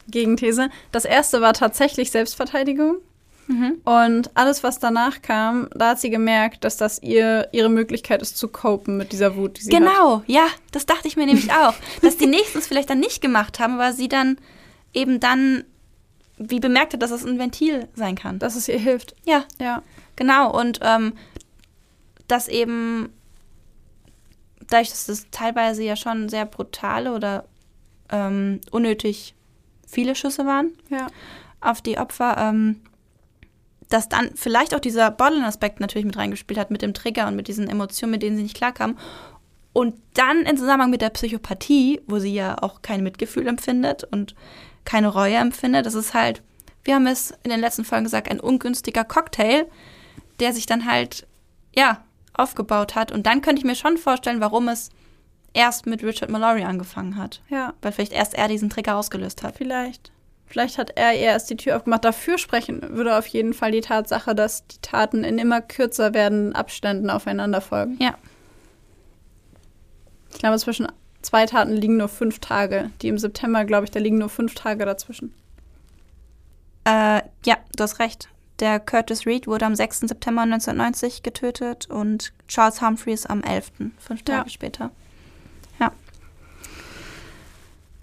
Gegenthese. 0.08 0.70
Das 0.92 1.04
erste 1.04 1.40
war 1.40 1.52
tatsächlich 1.52 2.12
Selbstverteidigung. 2.12 2.98
Und 3.84 4.30
alles, 4.36 4.64
was 4.64 4.80
danach 4.80 5.22
kam, 5.22 5.68
da 5.72 5.90
hat 5.90 6.00
sie 6.00 6.10
gemerkt, 6.10 6.64
dass 6.64 6.76
das 6.76 7.00
ihr 7.02 7.48
ihre 7.52 7.68
Möglichkeit 7.68 8.20
ist 8.20 8.36
zu 8.36 8.48
copen 8.48 8.96
mit 8.96 9.12
dieser 9.12 9.36
Wut, 9.36 9.58
die 9.58 9.62
sie 9.62 9.70
hat. 9.76 9.78
Genau, 9.80 10.22
ja, 10.26 10.46
das 10.72 10.84
dachte 10.86 11.06
ich 11.06 11.16
mir 11.16 11.26
nämlich 11.26 11.52
auch. 11.52 11.74
dass 12.02 12.16
die 12.16 12.26
nächsten 12.26 12.58
es 12.58 12.66
vielleicht 12.66 12.90
dann 12.90 12.98
nicht 13.00 13.20
gemacht 13.22 13.60
haben, 13.60 13.74
aber 13.74 13.92
sie 13.92 14.08
dann 14.08 14.38
eben 14.92 15.20
dann 15.20 15.62
wie 16.38 16.58
bemerkt 16.60 16.92
hat, 16.92 17.02
dass 17.02 17.12
es 17.12 17.24
ein 17.24 17.38
Ventil 17.38 17.88
sein 17.94 18.16
kann. 18.16 18.38
Dass 18.40 18.56
es 18.56 18.68
ihr 18.68 18.78
hilft. 18.78 19.14
ja, 19.24 19.44
Ja. 19.60 19.82
genau. 20.16 20.52
Und 20.58 20.80
ähm, 20.82 21.12
dass 22.28 22.48
eben 22.48 23.08
dadurch, 24.68 24.90
dass 24.90 25.06
das 25.06 25.26
teilweise 25.30 25.82
ja 25.84 25.94
schon 25.96 26.28
sehr 26.28 26.44
brutale 26.46 27.12
oder 27.14 27.44
ähm, 28.10 28.60
unnötig 28.72 29.34
viele 29.86 30.14
Schüsse 30.16 30.44
waren 30.46 30.72
Ja. 30.90 31.06
auf 31.60 31.80
die 31.80 31.96
Opfer, 31.98 32.36
ähm, 32.38 32.80
dass 33.88 34.08
dann 34.08 34.30
vielleicht 34.34 34.74
auch 34.74 34.80
dieser 34.80 35.10
Borderline-Aspekt 35.10 35.80
natürlich 35.80 36.06
mit 36.06 36.16
reingespielt 36.16 36.58
hat, 36.58 36.70
mit 36.70 36.82
dem 36.82 36.94
Trigger 36.94 37.28
und 37.28 37.36
mit 37.36 37.48
diesen 37.48 37.68
Emotionen, 37.68 38.12
mit 38.12 38.22
denen 38.22 38.36
sie 38.36 38.42
nicht 38.42 38.56
klarkam. 38.56 38.98
Und 39.72 39.94
dann 40.14 40.42
in 40.42 40.56
Zusammenhang 40.56 40.90
mit 40.90 41.02
der 41.02 41.10
Psychopathie, 41.10 42.00
wo 42.06 42.18
sie 42.18 42.34
ja 42.34 42.56
auch 42.62 42.82
kein 42.82 43.02
Mitgefühl 43.02 43.46
empfindet 43.46 44.04
und 44.04 44.34
keine 44.84 45.08
Reue 45.08 45.36
empfindet, 45.36 45.86
das 45.86 45.94
ist 45.94 46.14
halt, 46.14 46.42
wir 46.84 46.94
haben 46.94 47.06
es 47.06 47.34
in 47.42 47.50
den 47.50 47.60
letzten 47.60 47.84
Folgen 47.84 48.04
gesagt, 48.04 48.30
ein 48.30 48.40
ungünstiger 48.40 49.04
Cocktail, 49.04 49.66
der 50.40 50.52
sich 50.52 50.66
dann 50.66 50.86
halt, 50.86 51.26
ja, 51.74 52.04
aufgebaut 52.32 52.94
hat. 52.94 53.12
Und 53.12 53.26
dann 53.26 53.40
könnte 53.40 53.60
ich 53.60 53.66
mir 53.66 53.74
schon 53.74 53.98
vorstellen, 53.98 54.40
warum 54.40 54.68
es 54.68 54.90
erst 55.52 55.86
mit 55.86 56.02
Richard 56.02 56.30
Mallory 56.30 56.64
angefangen 56.64 57.16
hat. 57.16 57.42
Ja. 57.48 57.74
Weil 57.82 57.92
vielleicht 57.92 58.12
erst 58.12 58.34
er 58.34 58.48
diesen 58.48 58.70
Trigger 58.70 58.96
ausgelöst 58.96 59.42
hat. 59.42 59.56
Vielleicht. 59.56 60.12
Vielleicht 60.46 60.78
hat 60.78 60.92
er 60.96 61.12
ihr 61.12 61.20
erst 61.20 61.50
die 61.50 61.56
Tür 61.56 61.76
aufgemacht. 61.76 62.04
Dafür 62.04 62.38
sprechen 62.38 62.80
würde 62.96 63.16
auf 63.18 63.26
jeden 63.26 63.52
Fall 63.52 63.72
die 63.72 63.80
Tatsache, 63.80 64.34
dass 64.34 64.66
die 64.66 64.80
Taten 64.80 65.24
in 65.24 65.38
immer 65.38 65.60
kürzer 65.60 66.14
werdenden 66.14 66.54
Abständen 66.54 67.10
aufeinander 67.10 67.60
folgen. 67.60 67.96
Ja. 68.00 68.14
Ich 70.32 70.38
glaube, 70.38 70.58
zwischen 70.58 70.86
zwei 71.22 71.46
Taten 71.46 71.72
liegen 71.72 71.96
nur 71.96 72.08
fünf 72.08 72.38
Tage. 72.38 72.90
Die 73.02 73.08
im 73.08 73.18
September, 73.18 73.64
glaube 73.64 73.84
ich, 73.84 73.90
da 73.90 73.98
liegen 73.98 74.18
nur 74.18 74.28
fünf 74.28 74.54
Tage 74.54 74.84
dazwischen. 74.84 75.34
Äh, 76.84 77.22
ja, 77.44 77.56
du 77.76 77.82
hast 77.82 77.98
recht. 77.98 78.28
Der 78.60 78.80
Curtis 78.80 79.26
Reed 79.26 79.46
wurde 79.46 79.66
am 79.66 79.74
6. 79.74 80.00
September 80.00 80.42
1990 80.42 81.22
getötet 81.22 81.90
und 81.90 82.32
Charles 82.48 82.80
Humphreys 82.80 83.26
am 83.26 83.42
11., 83.42 83.72
fünf 83.98 84.20
Ja. 84.28 84.36
Tage 84.36 84.50
später. 84.50 84.90
Ja. 85.78 85.92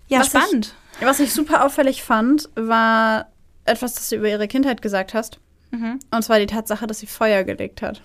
Ja, 0.08 0.20
Was 0.20 0.28
spannend. 0.28 0.76
Was 1.00 1.20
ich 1.20 1.34
super 1.34 1.66
auffällig 1.66 2.04
fand, 2.04 2.50
war 2.56 3.28
etwas, 3.66 3.96
das 3.96 4.10
du 4.10 4.18
über 4.18 4.30
ihre 4.30 4.48
Kindheit 4.48 4.82
gesagt 4.82 5.14
hast. 5.14 5.39
Mhm. 5.72 6.00
Und 6.12 6.24
zwar 6.24 6.39
die 6.39 6.46
Tatsache, 6.46 6.88
dass 6.88 7.00
sie 7.00 7.08
Feuer 7.08 7.44
gelegt 7.44 7.82
hat. 7.82 8.02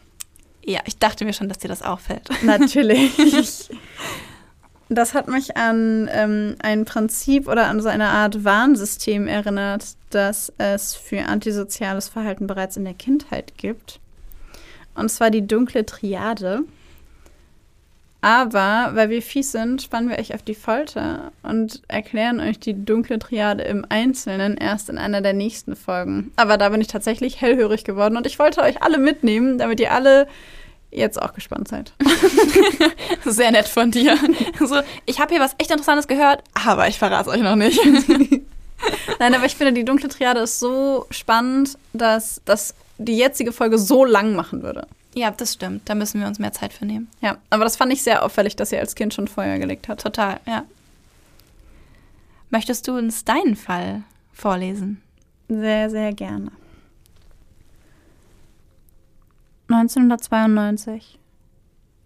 Ja, 0.65 0.81
ich 0.87 0.99
dachte 0.99 1.25
mir 1.25 1.33
schon, 1.33 1.49
dass 1.49 1.59
dir 1.59 1.69
das 1.69 1.83
auffällt. 1.83 2.29
Natürlich. 2.43 3.71
Das 4.91 5.13
hat 5.13 5.29
mich 5.29 5.55
an 5.57 6.09
ähm, 6.11 6.57
ein 6.61 6.87
Prinzip 6.87 7.47
oder 7.47 7.67
an 7.67 7.83
so 7.83 7.91
eine 7.91 8.09
Art 8.09 8.43
Warnsystem 8.45 9.27
erinnert, 9.27 9.85
das 10.09 10.51
es 10.57 10.95
für 10.95 11.27
antisoziales 11.27 12.09
Verhalten 12.09 12.47
bereits 12.47 12.79
in 12.79 12.85
der 12.85 12.95
Kindheit 12.95 13.59
gibt. 13.59 14.01
Und 14.95 15.11
zwar 15.11 15.31
die 15.31 15.47
dunkle 15.47 15.85
Triade. 15.85 16.63
Aber 18.21 18.91
weil 18.95 19.11
wir 19.11 19.23
fies 19.23 19.53
sind, 19.53 19.83
spannen 19.83 20.11
wir 20.11 20.19
euch 20.19 20.35
auf 20.35 20.43
die 20.43 20.57
Folter 20.57 21.31
und 21.45 21.83
erklären 21.87 22.41
euch 22.41 22.59
die 22.59 22.85
dunkle 22.85 23.19
Triade 23.21 23.63
im 23.63 23.87
Einzelnen 23.89 24.57
erst 24.57 24.89
in 24.89 24.99
einer 24.99 25.21
der 25.21 25.35
nächsten 25.35 25.77
Folgen. 25.77 26.33
Aber 26.35 26.57
da 26.57 26.71
bin 26.71 26.81
ich 26.81 26.89
tatsächlich 26.89 27.41
hellhörig 27.41 27.85
geworden 27.85 28.17
und 28.17 28.27
ich 28.27 28.39
wollte 28.41 28.63
euch 28.63 28.83
alle 28.83 28.99
mitnehmen, 28.99 29.59
damit 29.59 29.79
ihr 29.79 29.93
alle 29.93 30.27
jetzt 30.91 31.21
auch 31.21 31.33
gespannt 31.33 31.69
seid. 31.69 31.93
Sehr 33.25 33.53
nett 33.53 33.69
von 33.69 33.91
dir. 33.91 34.17
So, 34.59 34.81
ich 35.07 35.21
habe 35.21 35.35
hier 35.35 35.43
was 35.43 35.55
echt 35.59 35.71
Interessantes 35.71 36.09
gehört, 36.09 36.43
aber 36.55 36.89
ich 36.89 36.99
verrate 36.99 37.31
es 37.31 37.37
euch 37.37 37.43
noch 37.43 37.57
nicht. 37.57 37.79
Nein, 39.19 39.35
aber 39.35 39.45
ich 39.45 39.55
finde, 39.55 39.73
die 39.73 39.85
dunkle 39.85 40.09
Triade 40.09 40.41
ist 40.41 40.59
so 40.59 41.07
spannend, 41.11 41.79
dass 41.93 42.41
das 42.45 42.75
die 42.97 43.17
jetzige 43.17 43.53
Folge 43.53 43.79
so 43.79 44.05
lang 44.05 44.35
machen 44.35 44.63
würde. 44.63 44.87
Ja, 45.19 45.31
das 45.31 45.55
stimmt. 45.55 45.89
Da 45.89 45.95
müssen 45.95 46.21
wir 46.21 46.27
uns 46.27 46.39
mehr 46.39 46.53
Zeit 46.53 46.73
für 46.73 46.87
nehmen. 46.87 47.09
Ja, 47.21 47.39
aber 47.51 47.65
das 47.65 47.77
fand 47.77 47.93
ich 47.93 48.03
sehr 48.03 48.25
auffällig, 48.25 48.57
dass 48.57 48.71
sie 48.71 48.79
als 48.79 48.95
Kind 48.95 49.15
schon 49.15 49.29
Feuer 49.29 49.59
gelegt 49.59 49.89
hat. 49.89 50.01
Total, 50.01 50.41
ja. 50.47 50.65
Möchtest 52.51 52.89
du 52.89 52.97
uns 52.97 53.25
deinen 53.25 53.57
Fall 53.57 54.03
vorlesen? 54.33 55.03
Sehr, 55.49 55.91
sehr 55.91 56.13
gerne. 56.13 56.51
1992. 59.69 61.19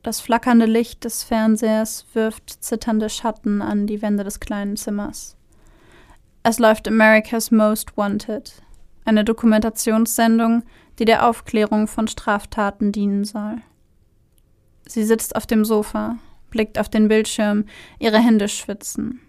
Das 0.02 0.20
flackernde 0.20 0.66
Licht 0.66 1.04
des 1.04 1.22
Fernsehers 1.22 2.06
wirft 2.12 2.64
zitternde 2.64 3.08
Schatten 3.08 3.62
an 3.62 3.86
die 3.86 4.02
Wände 4.02 4.24
des 4.24 4.40
kleinen 4.40 4.76
Zimmers. 4.76 5.36
Es 6.42 6.58
läuft 6.58 6.88
America's 6.88 7.52
Most 7.52 7.96
Wanted, 7.96 8.62
eine 9.04 9.24
Dokumentationssendung, 9.24 10.64
die 10.98 11.04
der 11.04 11.28
Aufklärung 11.28 11.86
von 11.86 12.08
Straftaten 12.08 12.92
dienen 12.92 13.24
soll. 13.24 13.56
Sie 14.86 15.04
sitzt 15.04 15.36
auf 15.36 15.46
dem 15.46 15.64
Sofa, 15.64 16.18
blickt 16.50 16.78
auf 16.78 16.88
den 16.88 17.08
Bildschirm, 17.08 17.64
ihre 17.98 18.18
Hände 18.18 18.48
schwitzen. 18.48 19.20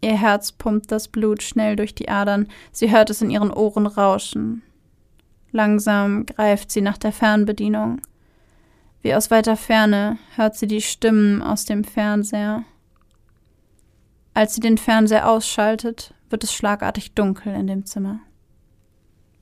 Ihr 0.00 0.18
Herz 0.18 0.52
pumpt 0.52 0.92
das 0.92 1.08
Blut 1.08 1.42
schnell 1.42 1.76
durch 1.76 1.94
die 1.94 2.08
Adern, 2.08 2.48
sie 2.72 2.90
hört 2.90 3.10
es 3.10 3.22
in 3.22 3.30
ihren 3.30 3.50
Ohren 3.50 3.86
rauschen. 3.86 4.62
Langsam 5.52 6.26
greift 6.26 6.70
sie 6.70 6.82
nach 6.82 6.98
der 6.98 7.12
Fernbedienung. 7.12 8.00
Wie 9.02 9.14
aus 9.14 9.30
weiter 9.30 9.56
Ferne 9.56 10.18
hört 10.34 10.56
sie 10.56 10.66
die 10.66 10.82
Stimmen 10.82 11.42
aus 11.42 11.64
dem 11.64 11.84
Fernseher. 11.84 12.64
Als 14.34 14.54
sie 14.54 14.60
den 14.60 14.76
Fernseher 14.76 15.28
ausschaltet, 15.28 16.12
wird 16.28 16.44
es 16.44 16.52
schlagartig 16.52 17.14
dunkel 17.14 17.54
in 17.54 17.68
dem 17.68 17.86
Zimmer. 17.86 18.20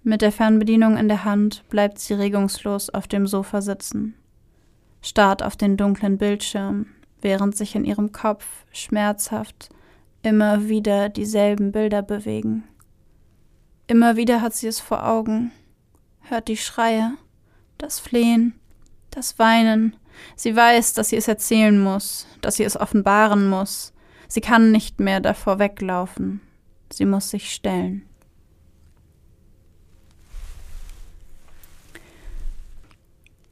Mit 0.07 0.21
der 0.21 0.33
Fernbedienung 0.33 0.99
in 0.99 1.09
der 1.09 1.25
Hand 1.25 1.65
bleibt 1.71 1.99
sie 1.99 2.13
regungslos 2.13 2.91
auf 2.91 3.09
dem 3.09 3.27
Sofa 3.27 3.63
sitzen, 3.63 4.15
starrt 5.01 5.43
auf 5.43 5.57
den 5.57 5.79
dunklen 5.79 6.19
Bildschirm, 6.19 6.89
während 7.23 7.57
sich 7.57 7.75
in 7.75 7.87
ihrem 7.87 8.13
Kopf 8.13 8.45
schmerzhaft 8.71 9.71
immer 10.23 10.69
wieder 10.69 11.09
dieselben 11.09 11.73
Bilder 11.73 12.03
bewegen. 12.03 12.65
Immer 13.87 14.17
wieder 14.17 14.43
hat 14.43 14.53
sie 14.53 14.67
es 14.67 14.79
vor 14.79 15.07
Augen, 15.07 15.53
hört 16.21 16.49
die 16.49 16.59
Schreie, 16.59 17.13
das 17.79 17.99
Flehen, 17.99 18.53
das 19.11 19.39
Weinen. 19.39 19.97
Sie 20.37 20.55
weiß, 20.55 20.93
dass 20.93 21.09
sie 21.09 21.17
es 21.17 21.29
erzählen 21.29 21.83
muss, 21.83 22.27
dass 22.43 22.57
sie 22.57 22.65
es 22.65 22.79
offenbaren 22.79 23.49
muss. 23.49 23.95
Sie 24.29 24.43
kann 24.43 24.71
nicht 24.71 25.01
mehr 25.01 25.21
davor 25.21 25.59
weglaufen. 25.59 26.43
Sie 26.93 27.07
muss 27.07 27.31
sich 27.31 27.51
stellen. 27.55 28.03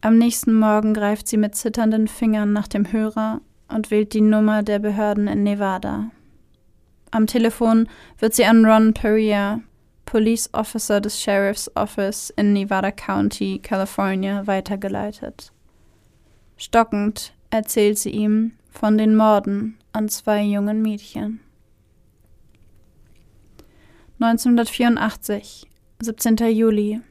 Am 0.04 0.18
nächsten 0.18 0.52
Morgen 0.52 0.94
greift 0.94 1.28
sie 1.28 1.36
mit 1.36 1.54
zitternden 1.54 2.08
Fingern 2.08 2.52
nach 2.52 2.66
dem 2.66 2.90
Hörer 2.90 3.40
und 3.68 3.92
wählt 3.92 4.14
die 4.14 4.20
Nummer 4.20 4.64
der 4.64 4.80
Behörden 4.80 5.28
in 5.28 5.44
Nevada. 5.44 6.10
Am 7.12 7.28
Telefon 7.28 7.88
wird 8.18 8.34
sie 8.34 8.44
an 8.44 8.64
Ron 8.64 8.94
Perea, 8.94 9.60
Police 10.04 10.50
Officer 10.54 11.00
des 11.00 11.22
Sheriff's 11.22 11.70
Office 11.76 12.30
in 12.30 12.52
Nevada 12.52 12.90
County, 12.90 13.60
California, 13.62 14.44
weitergeleitet. 14.48 15.52
Stockend 16.56 17.32
erzählt 17.50 17.96
sie 17.96 18.10
ihm 18.10 18.54
von 18.70 18.98
den 18.98 19.14
Morden 19.14 19.78
an 19.92 20.08
zwei 20.08 20.42
jungen 20.42 20.82
Mädchen. 20.82 21.38
1984, 24.18 25.68
17. 26.00 26.36
Juli. 26.50 27.02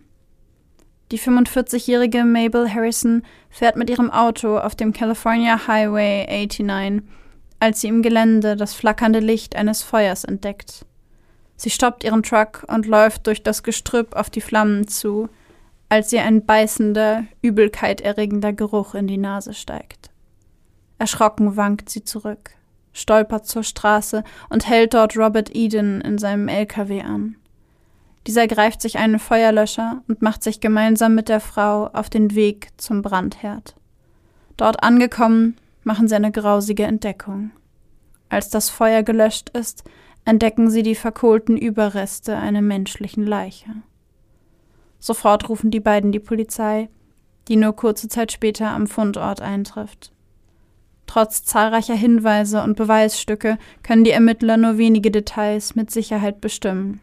Die 1.11 1.19
45-jährige 1.19 2.23
Mabel 2.23 2.73
Harrison 2.73 3.23
fährt 3.49 3.75
mit 3.75 3.89
ihrem 3.89 4.09
Auto 4.09 4.57
auf 4.57 4.75
dem 4.75 4.93
California 4.93 5.67
Highway 5.67 6.25
89 6.25 7.03
als 7.61 7.79
sie 7.79 7.87
im 7.87 8.01
Gelände 8.01 8.57
das 8.57 8.73
flackernde 8.73 9.19
Licht 9.19 9.55
eines 9.55 9.83
Feuers 9.83 10.23
entdeckt. 10.23 10.83
Sie 11.55 11.69
stoppt 11.69 12.03
ihren 12.03 12.23
Truck 12.23 12.65
und 12.67 12.87
läuft 12.87 13.27
durch 13.27 13.43
das 13.43 13.61
Gestrüpp 13.61 14.15
auf 14.15 14.31
die 14.31 14.41
Flammen 14.41 14.87
zu, 14.87 15.29
als 15.87 16.11
ihr 16.11 16.23
ein 16.23 16.43
beißender, 16.43 17.25
übelkeiterregender 17.43 18.51
Geruch 18.51 18.95
in 18.95 19.05
die 19.05 19.19
Nase 19.19 19.53
steigt. 19.53 20.09
Erschrocken 20.97 21.55
wankt 21.55 21.89
sie 21.89 22.03
zurück, 22.03 22.49
stolpert 22.93 23.45
zur 23.45 23.63
Straße 23.63 24.23
und 24.49 24.67
hält 24.67 24.95
dort 24.95 25.15
Robert 25.15 25.55
Eden 25.55 26.01
in 26.01 26.17
seinem 26.17 26.47
LKW 26.47 27.01
an. 27.01 27.35
Dieser 28.27 28.47
greift 28.47 28.81
sich 28.81 28.97
einen 28.97 29.19
Feuerlöscher 29.19 30.03
und 30.07 30.21
macht 30.21 30.43
sich 30.43 30.59
gemeinsam 30.59 31.15
mit 31.15 31.29
der 31.29 31.39
Frau 31.39 31.87
auf 31.87 32.09
den 32.09 32.35
Weg 32.35 32.69
zum 32.77 33.01
Brandherd. 33.01 33.75
Dort 34.57 34.83
angekommen, 34.83 35.57
machen 35.83 36.07
sie 36.07 36.15
eine 36.15 36.31
grausige 36.31 36.83
Entdeckung. 36.83 37.51
Als 38.29 38.49
das 38.49 38.69
Feuer 38.69 39.03
gelöscht 39.03 39.49
ist, 39.49 39.83
entdecken 40.23 40.69
sie 40.69 40.83
die 40.83 40.95
verkohlten 40.95 41.57
Überreste 41.57 42.37
einer 42.37 42.61
menschlichen 42.61 43.25
Leiche. 43.25 43.69
Sofort 44.99 45.49
rufen 45.49 45.71
die 45.71 45.79
beiden 45.79 46.11
die 46.11 46.19
Polizei, 46.19 46.89
die 47.47 47.55
nur 47.55 47.75
kurze 47.75 48.07
Zeit 48.07 48.31
später 48.31 48.69
am 48.69 48.85
Fundort 48.85 49.41
eintrifft. 49.41 50.13
Trotz 51.07 51.43
zahlreicher 51.43 51.95
Hinweise 51.95 52.61
und 52.63 52.77
Beweisstücke 52.77 53.57
können 53.83 54.03
die 54.03 54.11
Ermittler 54.11 54.57
nur 54.57 54.77
wenige 54.77 55.11
Details 55.11 55.75
mit 55.75 55.91
Sicherheit 55.91 56.39
bestimmen. 56.39 57.01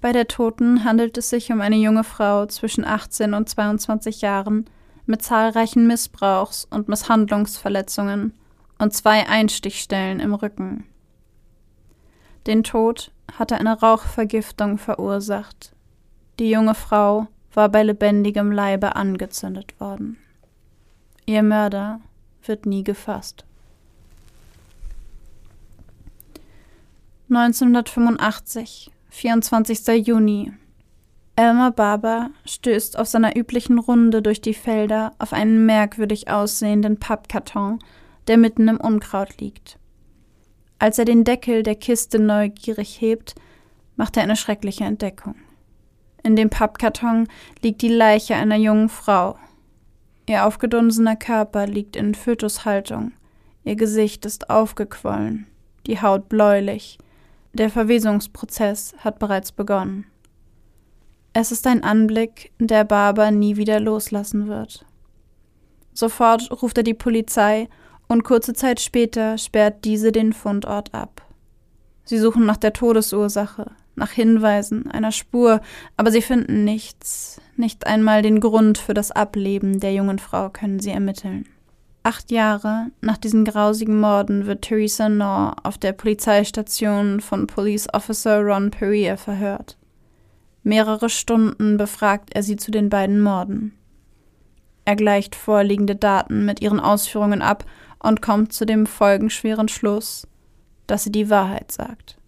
Bei 0.00 0.12
der 0.12 0.28
Toten 0.28 0.84
handelt 0.84 1.18
es 1.18 1.28
sich 1.28 1.52
um 1.52 1.60
eine 1.60 1.76
junge 1.76 2.04
Frau 2.04 2.46
zwischen 2.46 2.84
18 2.84 3.34
und 3.34 3.48
22 3.48 4.22
Jahren, 4.22 4.64
mit 5.06 5.22
zahlreichen 5.22 5.86
Missbrauchs- 5.86 6.66
und 6.70 6.88
Misshandlungsverletzungen 6.88 8.32
und 8.78 8.94
zwei 8.94 9.28
Einstichstellen 9.28 10.20
im 10.20 10.34
Rücken. 10.34 10.86
Den 12.46 12.62
Tod 12.64 13.10
hatte 13.38 13.56
eine 13.56 13.78
Rauchvergiftung 13.78 14.78
verursacht. 14.78 15.72
Die 16.38 16.48
junge 16.48 16.74
Frau 16.74 17.26
war 17.52 17.68
bei 17.68 17.82
lebendigem 17.82 18.52
Leibe 18.52 18.96
angezündet 18.96 19.78
worden. 19.80 20.16
Ihr 21.26 21.42
Mörder 21.42 22.00
wird 22.44 22.64
nie 22.64 22.84
gefasst. 22.84 23.44
1985, 27.28 28.90
24. 29.10 30.06
Juni 30.06 30.52
Elmer 31.34 31.72
Barber 31.72 32.30
stößt 32.44 32.98
auf 32.98 33.08
seiner 33.08 33.36
üblichen 33.36 33.78
Runde 33.78 34.22
durch 34.22 34.40
die 34.40 34.54
Felder 34.54 35.12
auf 35.18 35.32
einen 35.32 35.66
merkwürdig 35.66 36.28
aussehenden 36.28 36.98
Pappkarton, 36.98 37.80
der 38.28 38.36
mitten 38.36 38.68
im 38.68 38.80
Unkraut 38.80 39.40
liegt. 39.40 39.78
Als 40.78 40.98
er 40.98 41.04
den 41.04 41.24
Deckel 41.24 41.62
der 41.62 41.74
Kiste 41.74 42.20
neugierig 42.20 43.00
hebt, 43.00 43.34
macht 43.96 44.16
er 44.16 44.22
eine 44.22 44.36
schreckliche 44.36 44.84
Entdeckung. 44.84 45.34
In 46.22 46.36
dem 46.36 46.48
Pappkarton 46.48 47.26
liegt 47.62 47.82
die 47.82 47.88
Leiche 47.88 48.36
einer 48.36 48.56
jungen 48.56 48.88
Frau. 48.88 49.36
Ihr 50.28 50.46
aufgedunsener 50.46 51.16
Körper 51.16 51.66
liegt 51.66 51.96
in 51.96 52.14
Fötushaltung, 52.14 53.12
ihr 53.64 53.74
Gesicht 53.74 54.24
ist 54.24 54.50
aufgequollen, 54.50 55.46
die 55.86 56.00
Haut 56.00 56.28
bläulich, 56.28 56.98
der 57.52 57.70
Verwesungsprozess 57.70 58.94
hat 58.98 59.18
bereits 59.18 59.52
begonnen. 59.52 60.06
Es 61.32 61.52
ist 61.52 61.66
ein 61.66 61.84
Anblick, 61.84 62.52
der 62.58 62.84
Barber 62.84 63.30
nie 63.30 63.56
wieder 63.56 63.80
loslassen 63.80 64.48
wird. 64.48 64.84
Sofort 65.92 66.50
ruft 66.62 66.78
er 66.78 66.82
die 66.82 66.94
Polizei 66.94 67.68
und 68.08 68.24
kurze 68.24 68.54
Zeit 68.54 68.80
später 68.80 69.38
sperrt 69.38 69.84
diese 69.84 70.12
den 70.12 70.32
Fundort 70.32 70.94
ab. 70.94 71.22
Sie 72.04 72.18
suchen 72.18 72.46
nach 72.46 72.56
der 72.56 72.72
Todesursache, 72.72 73.70
nach 73.94 74.10
Hinweisen, 74.10 74.90
einer 74.90 75.12
Spur, 75.12 75.60
aber 75.96 76.10
sie 76.10 76.22
finden 76.22 76.64
nichts, 76.64 77.40
nicht 77.56 77.86
einmal 77.86 78.22
den 78.22 78.40
Grund 78.40 78.78
für 78.78 78.94
das 78.94 79.12
Ableben 79.12 79.78
der 79.78 79.92
jungen 79.92 80.18
Frau 80.18 80.50
können 80.50 80.80
sie 80.80 80.90
ermitteln. 80.90 81.48
Acht 82.02 82.30
Jahre 82.30 82.86
nach 83.02 83.18
diesen 83.18 83.44
grausigen 83.44 84.00
Morden 84.00 84.46
wird 84.46 84.62
Theresa 84.62 85.08
Knorr 85.08 85.56
auf 85.62 85.76
der 85.76 85.92
Polizeistation 85.92 87.20
von 87.20 87.46
Police 87.46 87.92
Officer 87.92 88.40
Ron 88.40 88.70
Perea 88.70 89.16
verhört. 89.18 89.76
Mehrere 90.62 91.10
Stunden 91.10 91.76
befragt 91.76 92.30
er 92.34 92.42
sie 92.42 92.56
zu 92.56 92.70
den 92.70 92.88
beiden 92.88 93.20
Morden. 93.20 93.76
Er 94.86 94.96
gleicht 94.96 95.34
vorliegende 95.34 95.94
Daten 95.94 96.46
mit 96.46 96.62
ihren 96.62 96.80
Ausführungen 96.80 97.42
ab 97.42 97.64
und 97.98 98.22
kommt 98.22 98.52
zu 98.54 98.64
dem 98.64 98.86
folgenschweren 98.86 99.68
Schluss, 99.68 100.26
dass 100.86 101.04
sie 101.04 101.12
die 101.12 101.28
Wahrheit 101.28 101.70
sagt. 101.70 102.19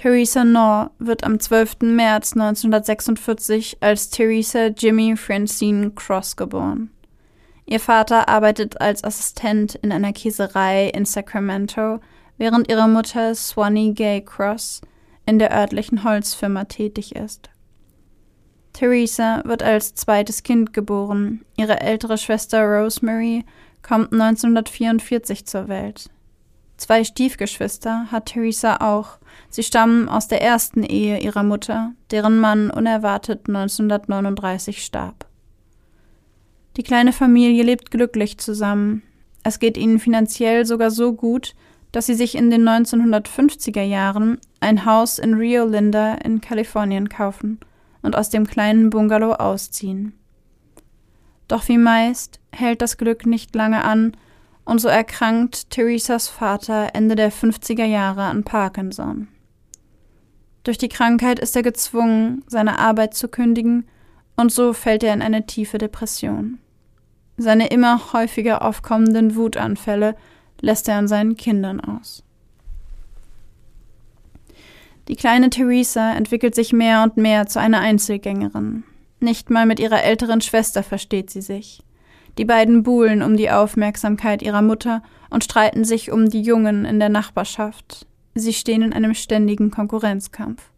Theresa 0.00 0.42
Knorr 0.44 0.92
wird 1.00 1.24
am 1.24 1.40
12. 1.40 1.78
März 1.80 2.34
1946 2.34 3.78
als 3.80 4.10
Theresa 4.10 4.66
Jimmy 4.68 5.16
Francine 5.16 5.90
Cross 5.90 6.36
geboren. 6.36 6.90
Ihr 7.66 7.80
Vater 7.80 8.28
arbeitet 8.28 8.80
als 8.80 9.02
Assistent 9.02 9.74
in 9.74 9.90
einer 9.90 10.12
Käserei 10.12 10.90
in 10.90 11.04
Sacramento, 11.04 11.98
während 12.36 12.70
ihre 12.70 12.88
Mutter 12.88 13.34
Swanee 13.34 13.90
Gay 13.90 14.20
Cross 14.24 14.82
in 15.26 15.40
der 15.40 15.50
örtlichen 15.50 16.04
Holzfirma 16.04 16.66
tätig 16.66 17.16
ist. 17.16 17.50
Theresa 18.74 19.42
wird 19.46 19.64
als 19.64 19.96
zweites 19.96 20.44
Kind 20.44 20.72
geboren. 20.72 21.44
Ihre 21.56 21.80
ältere 21.80 22.18
Schwester 22.18 22.64
Rosemary 22.64 23.44
kommt 23.82 24.12
1944 24.12 25.44
zur 25.44 25.66
Welt. 25.66 26.08
Zwei 26.78 27.02
Stiefgeschwister 27.02 28.06
hat 28.12 28.26
Theresa 28.26 28.76
auch. 28.76 29.18
Sie 29.50 29.64
stammen 29.64 30.08
aus 30.08 30.28
der 30.28 30.40
ersten 30.40 30.84
Ehe 30.84 31.18
ihrer 31.18 31.42
Mutter, 31.42 31.92
deren 32.12 32.38
Mann 32.38 32.70
unerwartet 32.70 33.48
1939 33.48 34.84
starb. 34.84 35.26
Die 36.76 36.84
kleine 36.84 37.12
Familie 37.12 37.64
lebt 37.64 37.90
glücklich 37.90 38.38
zusammen. 38.38 39.02
Es 39.42 39.58
geht 39.58 39.76
ihnen 39.76 39.98
finanziell 39.98 40.64
sogar 40.64 40.92
so 40.92 41.12
gut, 41.12 41.56
dass 41.90 42.06
sie 42.06 42.14
sich 42.14 42.36
in 42.36 42.48
den 42.48 42.62
1950er 42.62 43.82
Jahren 43.82 44.38
ein 44.60 44.84
Haus 44.84 45.18
in 45.18 45.34
Rio 45.34 45.66
Linda 45.66 46.14
in 46.14 46.40
Kalifornien 46.40 47.08
kaufen 47.08 47.58
und 48.02 48.14
aus 48.14 48.30
dem 48.30 48.46
kleinen 48.46 48.90
Bungalow 48.90 49.32
ausziehen. 49.32 50.12
Doch 51.48 51.66
wie 51.66 51.78
meist 51.78 52.38
hält 52.52 52.82
das 52.82 52.98
Glück 52.98 53.26
nicht 53.26 53.52
lange 53.56 53.82
an, 53.82 54.12
und 54.68 54.80
so 54.80 54.88
erkrankt 54.88 55.70
Theresas 55.70 56.28
Vater 56.28 56.90
Ende 56.92 57.16
der 57.16 57.32
50er 57.32 57.86
Jahre 57.86 58.24
an 58.24 58.44
Parkinson. 58.44 59.28
Durch 60.62 60.76
die 60.76 60.90
Krankheit 60.90 61.38
ist 61.38 61.56
er 61.56 61.62
gezwungen, 61.62 62.44
seine 62.48 62.78
Arbeit 62.78 63.14
zu 63.14 63.28
kündigen, 63.28 63.88
und 64.36 64.52
so 64.52 64.74
fällt 64.74 65.02
er 65.02 65.14
in 65.14 65.22
eine 65.22 65.46
tiefe 65.46 65.78
Depression. 65.78 66.58
Seine 67.38 67.68
immer 67.68 68.12
häufiger 68.12 68.60
aufkommenden 68.60 69.36
Wutanfälle 69.36 70.14
lässt 70.60 70.86
er 70.86 70.96
an 70.96 71.08
seinen 71.08 71.36
Kindern 71.36 71.80
aus. 71.80 72.22
Die 75.08 75.16
kleine 75.16 75.48
Theresa 75.48 76.12
entwickelt 76.12 76.54
sich 76.54 76.74
mehr 76.74 77.02
und 77.04 77.16
mehr 77.16 77.46
zu 77.46 77.58
einer 77.58 77.80
Einzelgängerin. 77.80 78.84
Nicht 79.18 79.48
mal 79.48 79.64
mit 79.64 79.80
ihrer 79.80 80.02
älteren 80.02 80.42
Schwester 80.42 80.82
versteht 80.82 81.30
sie 81.30 81.40
sich. 81.40 81.82
Die 82.38 82.44
beiden 82.44 82.84
buhlen 82.84 83.22
um 83.22 83.36
die 83.36 83.50
Aufmerksamkeit 83.50 84.42
ihrer 84.42 84.62
Mutter 84.62 85.02
und 85.28 85.42
streiten 85.42 85.84
sich 85.84 86.12
um 86.12 86.30
die 86.30 86.40
Jungen 86.40 86.84
in 86.84 87.00
der 87.00 87.08
Nachbarschaft. 87.08 88.06
Sie 88.34 88.52
stehen 88.52 88.82
in 88.82 88.92
einem 88.92 89.14
ständigen 89.14 89.72
Konkurrenzkampf. 89.72 90.70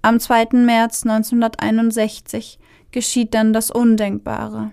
Am 0.00 0.18
2. 0.18 0.48
März 0.64 1.04
1961 1.04 2.58
geschieht 2.90 3.34
dann 3.34 3.52
das 3.52 3.70
Undenkbare. 3.70 4.70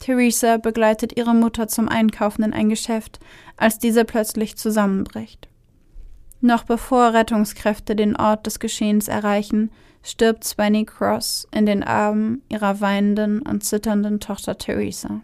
Theresa 0.00 0.56
begleitet 0.56 1.16
ihre 1.16 1.34
Mutter 1.34 1.68
zum 1.68 1.88
Einkaufen 1.88 2.42
in 2.42 2.52
ein 2.52 2.68
Geschäft, 2.68 3.20
als 3.56 3.78
diese 3.78 4.04
plötzlich 4.04 4.56
zusammenbricht. 4.56 5.48
Noch 6.40 6.64
bevor 6.64 7.14
Rettungskräfte 7.14 7.94
den 7.94 8.16
Ort 8.16 8.46
des 8.46 8.58
Geschehens 8.58 9.08
erreichen, 9.08 9.70
stirbt 10.06 10.44
Svenny 10.44 10.84
Cross 10.84 11.48
in 11.50 11.66
den 11.66 11.82
Armen 11.82 12.42
ihrer 12.48 12.80
weinenden 12.80 13.42
und 13.42 13.64
zitternden 13.64 14.20
Tochter 14.20 14.56
Theresa. 14.56 15.20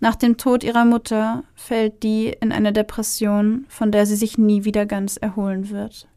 Nach 0.00 0.16
dem 0.16 0.36
Tod 0.36 0.64
ihrer 0.64 0.84
Mutter 0.84 1.44
fällt 1.54 2.02
die 2.02 2.36
in 2.40 2.50
eine 2.50 2.72
Depression, 2.72 3.64
von 3.68 3.92
der 3.92 4.06
sie 4.06 4.16
sich 4.16 4.38
nie 4.38 4.64
wieder 4.64 4.86
ganz 4.86 5.16
erholen 5.16 5.70
wird. 5.70 6.08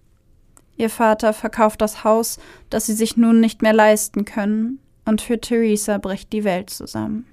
Ihr 0.78 0.90
Vater 0.90 1.32
verkauft 1.32 1.82
das 1.82 2.04
Haus, 2.04 2.40
das 2.72 2.88
sie 2.88 2.94
sich 2.94 3.16
nun 3.16 3.40
nicht 3.40 3.62
mehr 3.62 3.74
leisten 3.74 4.26
können, 4.26 4.80
und 5.06 5.22
für 5.22 5.40
Theresa 5.40 6.00
bricht 6.00 6.34
die 6.34 6.44
Welt 6.44 6.72
zusammen. 6.72 7.28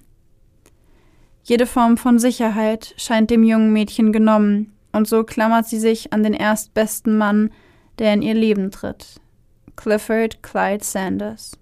Jede 1.42 1.64
Form 1.64 1.96
von 1.96 2.18
Sicherheit 2.18 2.94
scheint 2.98 3.30
dem 3.30 3.42
jungen 3.42 3.72
Mädchen 3.72 4.12
genommen, 4.12 4.74
und 4.92 5.08
so 5.08 5.24
klammert 5.24 5.66
sie 5.66 5.80
sich 5.80 6.12
an 6.12 6.22
den 6.22 6.34
erstbesten 6.34 7.16
Mann, 7.16 7.50
der 8.02 8.14
in 8.14 8.22
ihr 8.22 8.34
Leben 8.34 8.72
tritt. 8.72 9.20
Clifford 9.76 10.42
Clyde 10.42 10.84
Sanders. 10.84 11.56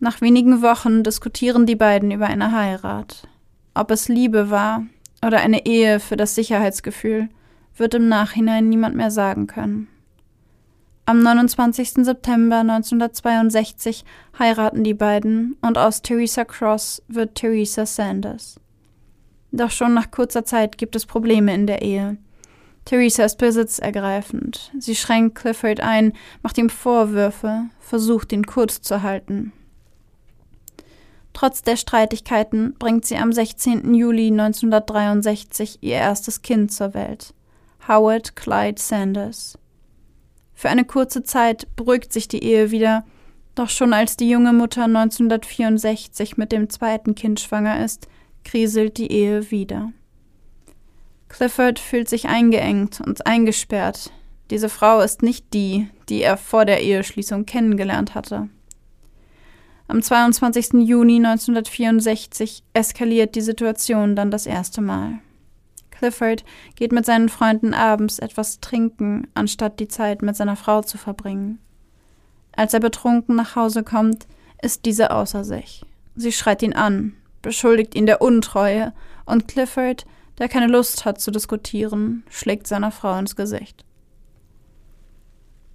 Nach 0.00 0.22
wenigen 0.22 0.62
Wochen 0.62 1.02
diskutieren 1.02 1.66
die 1.66 1.76
beiden 1.76 2.10
über 2.10 2.26
eine 2.26 2.52
Heirat. 2.52 3.28
Ob 3.74 3.90
es 3.90 4.08
Liebe 4.08 4.48
war 4.48 4.84
oder 5.24 5.40
eine 5.40 5.66
Ehe 5.66 6.00
für 6.00 6.16
das 6.16 6.34
Sicherheitsgefühl, 6.34 7.28
wird 7.76 7.92
im 7.92 8.08
Nachhinein 8.08 8.70
niemand 8.70 8.96
mehr 8.96 9.10
sagen 9.10 9.46
können. 9.46 9.88
Am 11.04 11.22
29. 11.22 12.04
September 12.04 12.60
1962 12.60 14.06
heiraten 14.38 14.84
die 14.84 14.94
beiden 14.94 15.54
und 15.60 15.76
aus 15.76 16.00
Theresa 16.00 16.46
Cross 16.46 17.02
wird 17.08 17.34
Theresa 17.34 17.84
Sanders. 17.84 18.58
Doch 19.50 19.70
schon 19.70 19.92
nach 19.92 20.10
kurzer 20.10 20.46
Zeit 20.46 20.78
gibt 20.78 20.96
es 20.96 21.04
Probleme 21.04 21.52
in 21.52 21.66
der 21.66 21.82
Ehe. 21.82 22.16
Theresa 22.84 23.24
ist 23.24 23.38
besitzergreifend. 23.38 24.72
Sie 24.78 24.96
schränkt 24.96 25.36
Clifford 25.36 25.80
ein, 25.80 26.12
macht 26.42 26.58
ihm 26.58 26.68
Vorwürfe, 26.68 27.64
versucht 27.80 28.32
ihn 28.32 28.46
kurz 28.46 28.82
zu 28.82 29.02
halten. 29.02 29.52
Trotz 31.32 31.62
der 31.62 31.76
Streitigkeiten 31.76 32.74
bringt 32.78 33.06
sie 33.06 33.16
am 33.16 33.32
16. 33.32 33.94
Juli 33.94 34.28
1963 34.28 35.78
ihr 35.80 35.94
erstes 35.94 36.42
Kind 36.42 36.72
zur 36.72 36.92
Welt, 36.94 37.34
Howard 37.88 38.36
Clyde 38.36 38.80
Sanders. 38.80 39.58
Für 40.54 40.68
eine 40.68 40.84
kurze 40.84 41.22
Zeit 41.22 41.66
beruhigt 41.74 42.12
sich 42.12 42.28
die 42.28 42.44
Ehe 42.44 42.70
wieder, 42.70 43.04
doch 43.54 43.70
schon 43.70 43.92
als 43.92 44.16
die 44.16 44.28
junge 44.28 44.52
Mutter 44.52 44.84
1964 44.84 46.36
mit 46.36 46.52
dem 46.52 46.70
zweiten 46.70 47.14
Kind 47.14 47.40
schwanger 47.40 47.84
ist, 47.84 48.08
kriselt 48.44 48.98
die 48.98 49.10
Ehe 49.10 49.50
wieder. 49.50 49.92
Clifford 51.32 51.78
fühlt 51.78 52.10
sich 52.10 52.28
eingeengt 52.28 53.00
und 53.00 53.26
eingesperrt. 53.26 54.12
Diese 54.50 54.68
Frau 54.68 55.00
ist 55.00 55.22
nicht 55.22 55.54
die, 55.54 55.88
die 56.10 56.20
er 56.20 56.36
vor 56.36 56.66
der 56.66 56.82
Eheschließung 56.82 57.46
kennengelernt 57.46 58.14
hatte. 58.14 58.50
Am 59.88 60.02
22. 60.02 60.86
Juni 60.86 61.16
1964 61.16 62.62
eskaliert 62.74 63.34
die 63.34 63.40
Situation 63.40 64.14
dann 64.14 64.30
das 64.30 64.44
erste 64.44 64.82
Mal. 64.82 65.20
Clifford 65.90 66.44
geht 66.76 66.92
mit 66.92 67.06
seinen 67.06 67.30
Freunden 67.30 67.72
abends 67.72 68.18
etwas 68.18 68.60
trinken, 68.60 69.26
anstatt 69.32 69.80
die 69.80 69.88
Zeit 69.88 70.20
mit 70.20 70.36
seiner 70.36 70.56
Frau 70.56 70.82
zu 70.82 70.98
verbringen. 70.98 71.60
Als 72.54 72.74
er 72.74 72.80
betrunken 72.80 73.36
nach 73.36 73.56
Hause 73.56 73.82
kommt, 73.82 74.26
ist 74.60 74.84
diese 74.84 75.10
außer 75.10 75.44
sich. 75.44 75.82
Sie 76.14 76.32
schreit 76.32 76.62
ihn 76.62 76.74
an, 76.74 77.14
beschuldigt 77.40 77.94
ihn 77.94 78.04
der 78.04 78.20
Untreue, 78.20 78.92
und 79.24 79.48
Clifford, 79.48 80.04
der 80.42 80.48
keine 80.48 80.66
Lust 80.66 81.04
hat 81.04 81.20
zu 81.20 81.30
diskutieren, 81.30 82.24
schlägt 82.28 82.66
seiner 82.66 82.90
Frau 82.90 83.16
ins 83.16 83.36
Gesicht. 83.36 83.84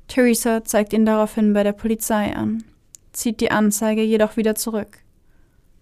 Theresa 0.09 0.65
zeigt 0.65 0.91
ihn 0.91 1.05
daraufhin 1.05 1.53
bei 1.53 1.63
der 1.63 1.71
Polizei 1.71 2.35
an, 2.35 2.65
zieht 3.13 3.39
die 3.39 3.49
Anzeige 3.49 4.03
jedoch 4.03 4.35
wieder 4.35 4.55
zurück. 4.55 4.97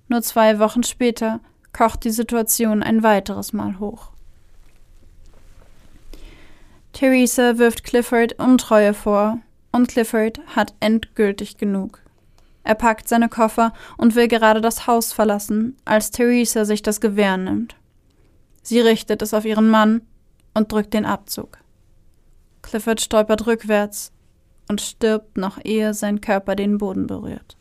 Nur 0.07 0.21
zwei 0.21 0.59
Wochen 0.59 0.83
später 0.83 1.39
kocht 1.73 2.03
die 2.03 2.11
Situation 2.11 2.83
ein 2.83 3.01
weiteres 3.01 3.53
Mal 3.53 3.79
hoch. 3.79 4.11
Theresa 6.93 7.57
wirft 7.57 7.83
Clifford 7.83 8.33
Untreue 8.33 8.93
vor, 8.93 9.39
und 9.71 9.88
Clifford 9.88 10.41
hat 10.55 10.75
endgültig 10.79 11.57
genug. 11.57 12.01
Er 12.63 12.75
packt 12.75 13.09
seine 13.09 13.29
Koffer 13.29 13.74
und 13.97 14.13
will 14.13 14.28
gerade 14.28 14.62
das 14.62 14.86
Haus 14.86 15.12
verlassen, 15.12 15.75
als 15.86 16.12
Theresa 16.12 16.66
sich 16.66 16.83
das 16.83 17.01
Gewehr 17.01 17.37
nimmt. 17.37 17.75
Sie 18.66 18.79
richtet 18.79 19.21
es 19.21 19.36
auf 19.36 19.46
ihren 19.46 19.70
Mann 19.70 20.01
und 20.55 20.71
drückt 20.71 20.96
den 20.96 21.05
Abzug. 21.05 21.59
Clifford 22.63 23.00
stolpert 23.00 23.46
rückwärts 23.46 24.12
und 24.67 24.82
stirbt 24.82 25.37
noch 25.37 25.63
ehe 25.63 25.93
sein 25.93 26.20
Körper 26.20 26.55
den 26.55 26.79
Boden 26.79 27.05
berührt. 27.05 27.58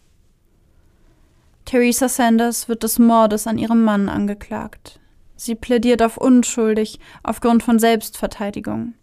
Theresa 1.67 2.09
Sanders 2.09 2.71
wird 2.71 2.85
des 2.85 2.99
Mordes 2.99 3.47
an 3.47 3.59
ihrem 3.59 3.85
Mann 3.85 4.09
angeklagt. 4.09 4.99
Sie 5.37 5.55
plädiert 5.55 6.01
auf 6.01 6.17
unschuldig 6.17 6.99
aufgrund 7.23 7.63
von 7.63 7.79
Selbstverteidigung. 7.79 8.95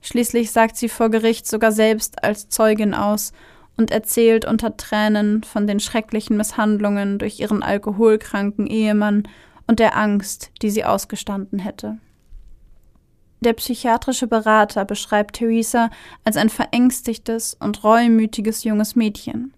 Schließlich 0.00 0.50
sagt 0.50 0.76
sie 0.76 0.88
vor 0.88 1.08
Gericht 1.08 1.46
sogar 1.46 1.70
selbst 1.70 2.24
als 2.24 2.48
Zeugin 2.48 2.94
aus 2.94 3.30
und 3.76 3.92
erzählt 3.92 4.44
unter 4.44 4.76
Tränen 4.76 5.44
von 5.44 5.68
den 5.68 5.78
schrecklichen 5.78 6.36
Misshandlungen 6.36 7.20
durch 7.20 7.38
ihren 7.38 7.62
alkoholkranken 7.62 8.66
Ehemann 8.66 9.28
und 9.68 9.78
der 9.78 9.96
Angst, 9.96 10.50
die 10.60 10.70
sie 10.70 10.84
ausgestanden 10.84 11.60
hätte. 11.60 11.98
Der 13.40 13.52
psychiatrische 13.52 14.26
Berater 14.26 14.84
beschreibt 14.84 15.36
Theresa 15.36 15.90
als 16.24 16.36
ein 16.36 16.48
verängstigtes 16.48 17.56
und 17.60 17.84
reumütiges 17.84 18.64
junges 18.64 18.96
Mädchen. 18.96 19.54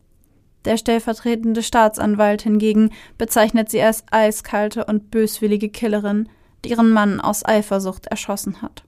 Der 0.66 0.76
stellvertretende 0.76 1.62
Staatsanwalt 1.62 2.42
hingegen 2.42 2.90
bezeichnet 3.16 3.70
sie 3.70 3.80
als 3.80 4.04
eiskalte 4.10 4.84
und 4.84 5.10
böswillige 5.10 5.70
Killerin, 5.70 6.28
die 6.64 6.70
ihren 6.70 6.90
Mann 6.90 7.20
aus 7.20 7.42
Eifersucht 7.42 8.06
erschossen 8.08 8.60
hat. 8.60 8.84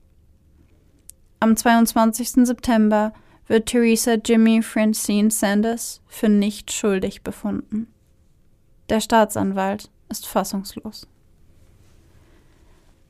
Am 1.39 1.57
22. 1.57 2.45
September 2.45 3.11
wird 3.47 3.65
Theresa 3.65 4.13
Jimmy 4.13 4.61
Francine 4.61 5.31
Sanders 5.31 6.01
für 6.07 6.29
nicht 6.29 6.71
schuldig 6.71 7.23
befunden. 7.23 7.87
Der 8.89 8.99
Staatsanwalt 8.99 9.89
ist 10.09 10.27
fassungslos. 10.27 11.07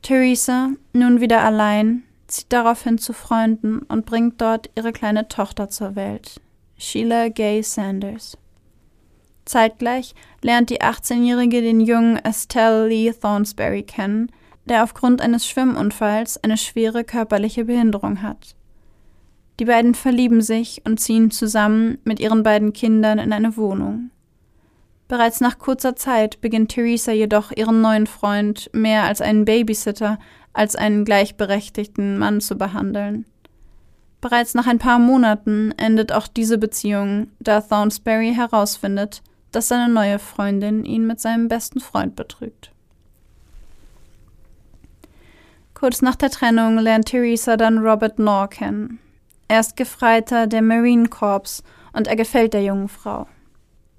Theresa, 0.04 0.68
nun 0.92 1.22
wieder 1.22 1.42
allein, 1.42 2.02
zieht 2.26 2.52
daraufhin 2.52 2.98
zu 2.98 3.14
Freunden 3.14 3.78
und 3.88 4.04
bringt 4.04 4.38
dort 4.38 4.68
ihre 4.76 4.92
kleine 4.92 5.28
Tochter 5.28 5.70
zur 5.70 5.96
Welt, 5.96 6.42
Sheila 6.76 7.30
Gay 7.30 7.62
Sanders. 7.62 8.36
Zeitgleich 9.46 10.14
lernt 10.42 10.68
die 10.68 10.82
18-Jährige 10.82 11.62
den 11.62 11.80
jungen 11.80 12.18
Estelle 12.22 12.86
Lee 12.86 13.12
Thornsberry 13.12 13.82
kennen, 13.82 14.30
der 14.66 14.84
aufgrund 14.84 15.22
eines 15.22 15.48
Schwimmunfalls 15.48 16.36
eine 16.44 16.58
schwere 16.58 17.02
körperliche 17.02 17.64
Behinderung 17.64 18.20
hat. 18.20 18.56
Die 19.58 19.64
beiden 19.64 19.94
verlieben 19.94 20.42
sich 20.42 20.82
und 20.84 21.00
ziehen 21.00 21.30
zusammen 21.30 21.96
mit 22.04 22.20
ihren 22.20 22.42
beiden 22.42 22.74
Kindern 22.74 23.18
in 23.18 23.32
eine 23.32 23.56
Wohnung. 23.56 24.10
Bereits 25.08 25.40
nach 25.40 25.58
kurzer 25.58 25.96
Zeit 25.96 26.40
beginnt 26.40 26.70
Theresa 26.70 27.12
jedoch 27.12 27.52
ihren 27.52 27.80
neuen 27.80 28.06
Freund 28.06 28.70
mehr 28.72 29.04
als 29.04 29.20
einen 29.20 29.44
Babysitter 29.44 30.18
als 30.54 30.76
einen 30.76 31.04
gleichberechtigten 31.04 32.16
Mann 32.16 32.40
zu 32.40 32.56
behandeln. 32.56 33.26
Bereits 34.20 34.54
nach 34.54 34.66
ein 34.66 34.78
paar 34.78 34.98
Monaten 34.98 35.72
endet 35.76 36.12
auch 36.12 36.26
diese 36.26 36.56
Beziehung, 36.56 37.28
da 37.40 37.60
Thornsberry 37.60 38.32
herausfindet, 38.34 39.22
dass 39.52 39.68
seine 39.68 39.92
neue 39.92 40.18
Freundin 40.18 40.86
ihn 40.86 41.06
mit 41.06 41.20
seinem 41.20 41.48
besten 41.48 41.80
Freund 41.80 42.16
betrügt. 42.16 42.70
Kurz 45.74 46.00
nach 46.00 46.16
der 46.16 46.30
Trennung 46.30 46.78
lernt 46.78 47.06
Theresa 47.06 47.58
dann 47.58 47.78
Robert 47.78 48.16
Knorr 48.16 48.48
kennen. 48.48 48.98
Er 49.48 49.60
ist 49.60 49.76
Gefreiter 49.76 50.46
der 50.46 50.62
Marine 50.62 51.08
Corps 51.08 51.62
und 51.92 52.06
er 52.06 52.16
gefällt 52.16 52.54
der 52.54 52.62
jungen 52.62 52.88
Frau. 52.88 53.26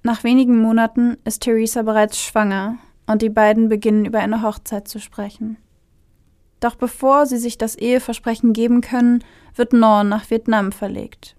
Nach 0.06 0.24
wenigen 0.24 0.60
Monaten 0.60 1.18
ist 1.26 1.42
Theresa 1.42 1.82
bereits 1.82 2.22
schwanger 2.22 2.78
und 3.08 3.24
die 3.24 3.30
beiden 3.30 3.70
beginnen 3.70 4.06
über 4.06 4.20
eine 4.20 4.44
Hochzeit 4.44 4.88
zu 4.88 5.00
sprechen. 5.00 5.58
Doch 6.60 6.76
bevor 6.76 7.26
sie 7.26 7.40
sich 7.40 7.58
das 7.58 7.76
Eheversprechen 7.76 8.54
geben 8.54 8.82
können, 8.82 9.24
wird 9.56 9.72
Knorr 9.72 10.04
nach 10.04 10.30
Vietnam 10.30 10.72
verlegt. 10.72 11.36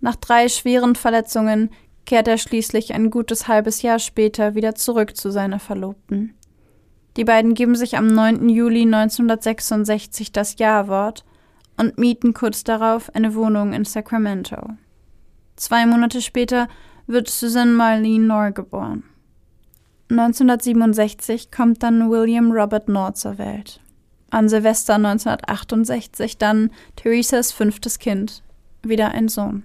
Nach 0.00 0.14
drei 0.14 0.48
schweren 0.48 0.94
Verletzungen 0.94 1.70
kehrt 2.06 2.28
er 2.28 2.38
schließlich 2.38 2.94
ein 2.94 3.10
gutes 3.10 3.48
halbes 3.48 3.82
Jahr 3.82 3.98
später 3.98 4.54
wieder 4.54 4.76
zurück 4.76 5.16
zu 5.16 5.32
seiner 5.32 5.58
Verlobten. 5.58 6.34
Die 7.16 7.24
beiden 7.24 7.54
geben 7.54 7.74
sich 7.74 7.96
am 7.96 8.06
9. 8.06 8.48
Juli 8.48 8.82
1966 8.82 10.30
das 10.30 10.56
Ja-Wort 10.56 11.24
und 11.76 11.98
mieten 11.98 12.32
kurz 12.32 12.62
darauf 12.62 13.12
eine 13.12 13.34
Wohnung 13.34 13.72
in 13.72 13.84
Sacramento. 13.84 14.68
Zwei 15.56 15.84
Monate 15.84 16.22
später 16.22 16.68
wird 17.06 17.28
Susan 17.28 17.74
Marlene 17.74 18.24
Knorr 18.24 18.52
geboren. 18.52 19.04
1967 20.10 21.50
kommt 21.50 21.82
dann 21.82 22.10
William 22.10 22.52
Robert 22.52 22.86
Knorr 22.86 23.14
zur 23.14 23.38
Welt. 23.38 23.80
An 24.30 24.48
Silvester 24.48 24.94
1968 24.94 26.38
dann 26.38 26.70
Theresas 26.96 27.52
fünftes 27.52 27.98
Kind, 27.98 28.42
wieder 28.82 29.10
ein 29.10 29.28
Sohn. 29.28 29.64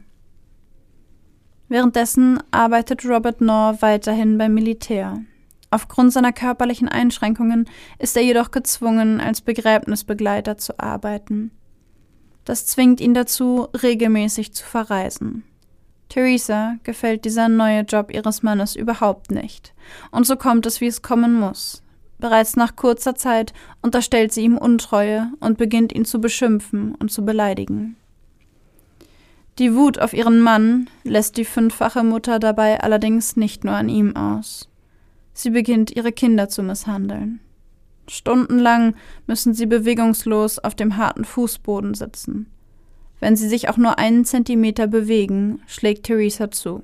Währenddessen 1.70 2.42
arbeitet 2.52 3.06
Robert 3.06 3.40
Knorr 3.40 3.82
weiterhin 3.82 4.38
beim 4.38 4.54
Militär. 4.54 5.22
Aufgrund 5.70 6.14
seiner 6.14 6.32
körperlichen 6.32 6.88
Einschränkungen 6.88 7.70
ist 8.00 8.16
er 8.16 8.24
jedoch 8.24 8.52
gezwungen, 8.52 9.20
als 9.20 9.42
Begräbnisbegleiter 9.42 10.58
zu 10.58 10.80
arbeiten. 10.80 11.52
Das 12.46 12.66
zwingt 12.66 13.02
ihn 13.02 13.14
dazu, 13.14 13.68
regelmäßig 13.84 14.54
zu 14.54 14.66
verreisen. 14.66 15.44
Theresa 16.10 16.78
gefällt 16.84 17.26
dieser 17.26 17.50
neue 17.50 17.82
Job 17.82 18.14
ihres 18.14 18.44
Mannes 18.44 18.76
überhaupt 18.76 19.32
nicht. 19.32 19.74
Und 20.12 20.26
so 20.26 20.36
kommt 20.36 20.66
es, 20.66 20.82
wie 20.82 20.88
es 20.88 21.02
kommen 21.02 21.34
muss. 21.34 21.84
Bereits 22.20 22.56
nach 22.56 22.76
kurzer 22.76 23.16
Zeit 23.16 23.54
unterstellt 23.82 24.34
sie 24.34 24.42
ihm 24.42 24.58
Untreue 24.58 25.32
und 25.40 25.58
beginnt 25.58 25.94
ihn 25.94 26.06
zu 26.06 26.20
beschimpfen 26.20 26.96
und 26.96 27.12
zu 27.12 27.24
beleidigen. 27.24 27.96
Die 29.60 29.74
Wut 29.74 30.00
auf 30.00 30.14
ihren 30.14 30.40
Mann 30.40 30.90
lässt 31.04 31.38
die 31.38 31.46
fünffache 31.46 32.04
Mutter 32.04 32.40
dabei 32.40 32.80
allerdings 32.80 33.36
nicht 33.36 33.64
nur 33.64 33.74
an 33.74 33.90
ihm 33.90 34.16
aus. 34.16 34.70
Sie 35.34 35.50
beginnt 35.50 35.96
ihre 35.96 36.12
Kinder 36.12 36.48
zu 36.48 36.64
misshandeln. 36.64 37.40
Stundenlang 38.08 38.96
müssen 39.26 39.54
sie 39.54 39.66
bewegungslos 39.66 40.60
auf 40.60 40.76
dem 40.76 40.98
harten 40.98 41.26
Fußboden 41.26 41.94
sitzen. 41.94 42.52
Wenn 43.20 43.36
sie 43.36 43.50
sich 43.50 43.70
auch 43.70 43.78
nur 43.78 43.98
einen 43.98 44.26
Zentimeter 44.26 44.88
bewegen, 44.88 45.62
schlägt 45.66 46.06
Theresa 46.06 46.52
zu. 46.52 46.84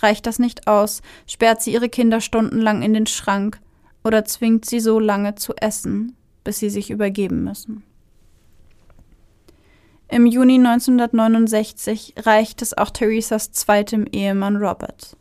Reicht 0.00 0.26
das 0.26 0.38
nicht 0.38 0.68
aus, 0.68 1.02
sperrt 1.26 1.62
sie 1.62 1.72
ihre 1.72 1.88
Kinder 1.88 2.20
stundenlang 2.20 2.82
in 2.82 2.94
den 2.94 3.06
Schrank 3.06 3.60
oder 4.04 4.24
zwingt 4.24 4.66
sie 4.66 4.80
so 4.80 5.00
lange 5.00 5.34
zu 5.34 5.54
essen, 5.56 6.16
bis 6.44 6.58
sie 6.58 6.70
sich 6.70 6.90
übergeben 6.90 7.44
müssen. 7.44 7.82
Im 10.08 10.26
Juni 10.26 10.54
1969 10.54 12.14
reicht 12.18 12.62
es 12.62 12.78
auch 12.78 12.90
Theresas 12.90 13.50
zweitem 13.50 14.06
Ehemann 14.12 14.56
Robert. 14.56 15.16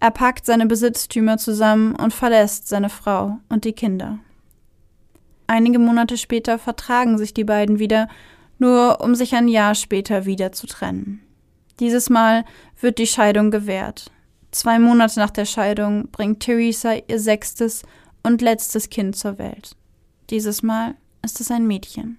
Er 0.00 0.10
packt 0.10 0.44
seine 0.44 0.66
Besitztümer 0.66 1.38
zusammen 1.38 1.96
und 1.96 2.12
verlässt 2.12 2.68
seine 2.68 2.90
Frau 2.90 3.38
und 3.48 3.64
die 3.64 3.72
Kinder. 3.72 4.18
Einige 5.46 5.78
Monate 5.78 6.18
später 6.18 6.58
vertragen 6.58 7.16
sich 7.16 7.32
die 7.32 7.44
beiden 7.44 7.78
wieder, 7.78 8.08
nur 8.58 9.00
um 9.00 9.14
sich 9.14 9.34
ein 9.34 9.48
Jahr 9.48 9.74
später 9.74 10.26
wieder 10.26 10.52
zu 10.52 10.66
trennen. 10.66 11.20
Dieses 11.80 12.10
Mal 12.10 12.44
wird 12.80 12.98
die 12.98 13.06
Scheidung 13.06 13.50
gewährt. 13.50 14.10
Zwei 14.50 14.78
Monate 14.78 15.20
nach 15.20 15.30
der 15.30 15.44
Scheidung 15.44 16.08
bringt 16.10 16.40
Theresa 16.40 16.94
ihr 17.06 17.20
sechstes 17.20 17.82
und 18.22 18.42
letztes 18.42 18.90
Kind 18.90 19.16
zur 19.16 19.38
Welt. 19.38 19.76
Dieses 20.30 20.62
Mal 20.62 20.94
ist 21.22 21.40
es 21.40 21.50
ein 21.50 21.66
Mädchen. 21.66 22.18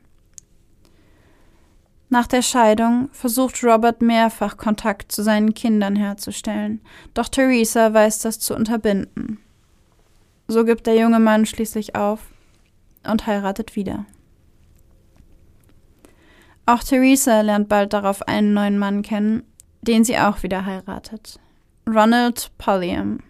Nach 2.11 2.26
der 2.26 2.41
Scheidung 2.41 3.10
versucht 3.11 3.64
Robert 3.64 4.02
mehrfach 4.02 4.57
Kontakt 4.57 5.11
zu 5.11 5.22
seinen 5.22 5.53
Kindern 5.53 5.95
herzustellen, 5.95 6.82
doch 7.14 7.30
Theresa 7.30 7.94
weiß 7.94 8.20
das 8.20 8.40
zu 8.40 8.56
unterbinden. 8.56 9.40
So 10.48 10.66
gibt 10.66 10.88
der 10.88 10.95
junge 10.95 11.20
Mann 11.20 11.45
schließlich 11.45 11.95
auf 11.95 12.22
und 13.03 13.28
heiratet 13.28 13.76
wieder. 13.76 14.06
Auch 16.70 16.84
Theresa 16.84 17.41
lernt 17.41 17.68
bald 17.68 17.94
darauf 17.94 18.28
einen 18.28 18.54
neuen 18.54 18.78
Mann 18.78 19.02
kennen, 19.02 19.41
den 19.82 20.04
sie 20.04 20.20
auch 20.20 20.44
wieder 20.44 20.68
heiratet. 20.68 21.40
Ronald 21.90 22.52
Pulliam. 22.60 23.22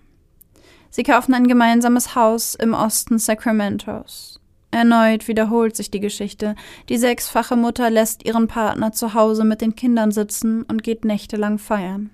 Sie 0.89 1.03
kaufen 1.03 1.33
ein 1.33 1.47
gemeinsames 1.47 2.15
Haus 2.15 2.53
im 2.53 2.73
Osten 2.73 3.17
Sacramentos. 3.17 4.41
Erneut 4.71 5.29
wiederholt 5.29 5.77
sich 5.77 5.89
die 5.89 6.01
Geschichte. 6.01 6.53
Die 6.89 6.97
sechsfache 6.97 7.55
Mutter 7.55 7.89
lässt 7.89 8.25
ihren 8.25 8.47
Partner 8.47 8.91
zu 8.91 9.13
Hause 9.13 9.45
mit 9.45 9.61
den 9.61 9.73
Kindern 9.73 10.11
sitzen 10.11 10.63
und 10.63 10.83
geht 10.83 11.05
nächtelang 11.05 11.59
feiern. 11.59 12.09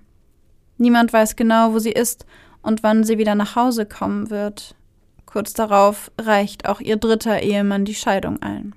Niemand 0.78 1.12
weiß 1.12 1.36
genau, 1.36 1.74
wo 1.74 1.80
sie 1.80 1.92
ist 1.92 2.28
und 2.62 2.84
wann 2.84 3.04
sie 3.04 3.18
wieder 3.18 3.34
nach 3.34 3.56
Hause 3.56 3.88
kommen 3.88 4.30
wird. 4.30 4.76
Kurz 5.26 5.54
darauf 5.54 6.12
reicht 6.22 6.70
auch 6.70 6.82
ihr 6.82 6.98
dritter 6.98 7.42
Ehemann 7.42 7.84
die 7.84 7.96
Scheidung 7.96 8.44
ein. 8.44 8.76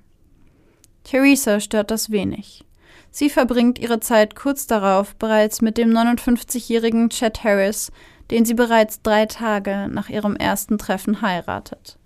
Theresa 1.09 1.59
stört 1.59 1.91
das 1.91 2.11
wenig. 2.11 2.67
Sie 3.11 3.31
verbringt 3.31 3.79
ihre 3.79 3.99
Zeit 3.99 4.35
kurz 4.37 4.67
darauf 4.67 5.15
bereits 5.17 5.63
mit 5.63 5.79
dem 5.79 5.89
59-jährigen 5.89 7.09
Chet 7.09 7.45
Harris, 7.45 7.91
den 8.31 8.45
sie 8.45 8.53
bereits 8.53 9.01
drei 9.01 9.25
Tage 9.25 9.89
nach 9.91 10.11
ihrem 10.11 10.37
ersten 10.37 10.77
Treffen 10.77 11.23
heiratet. 11.23 11.99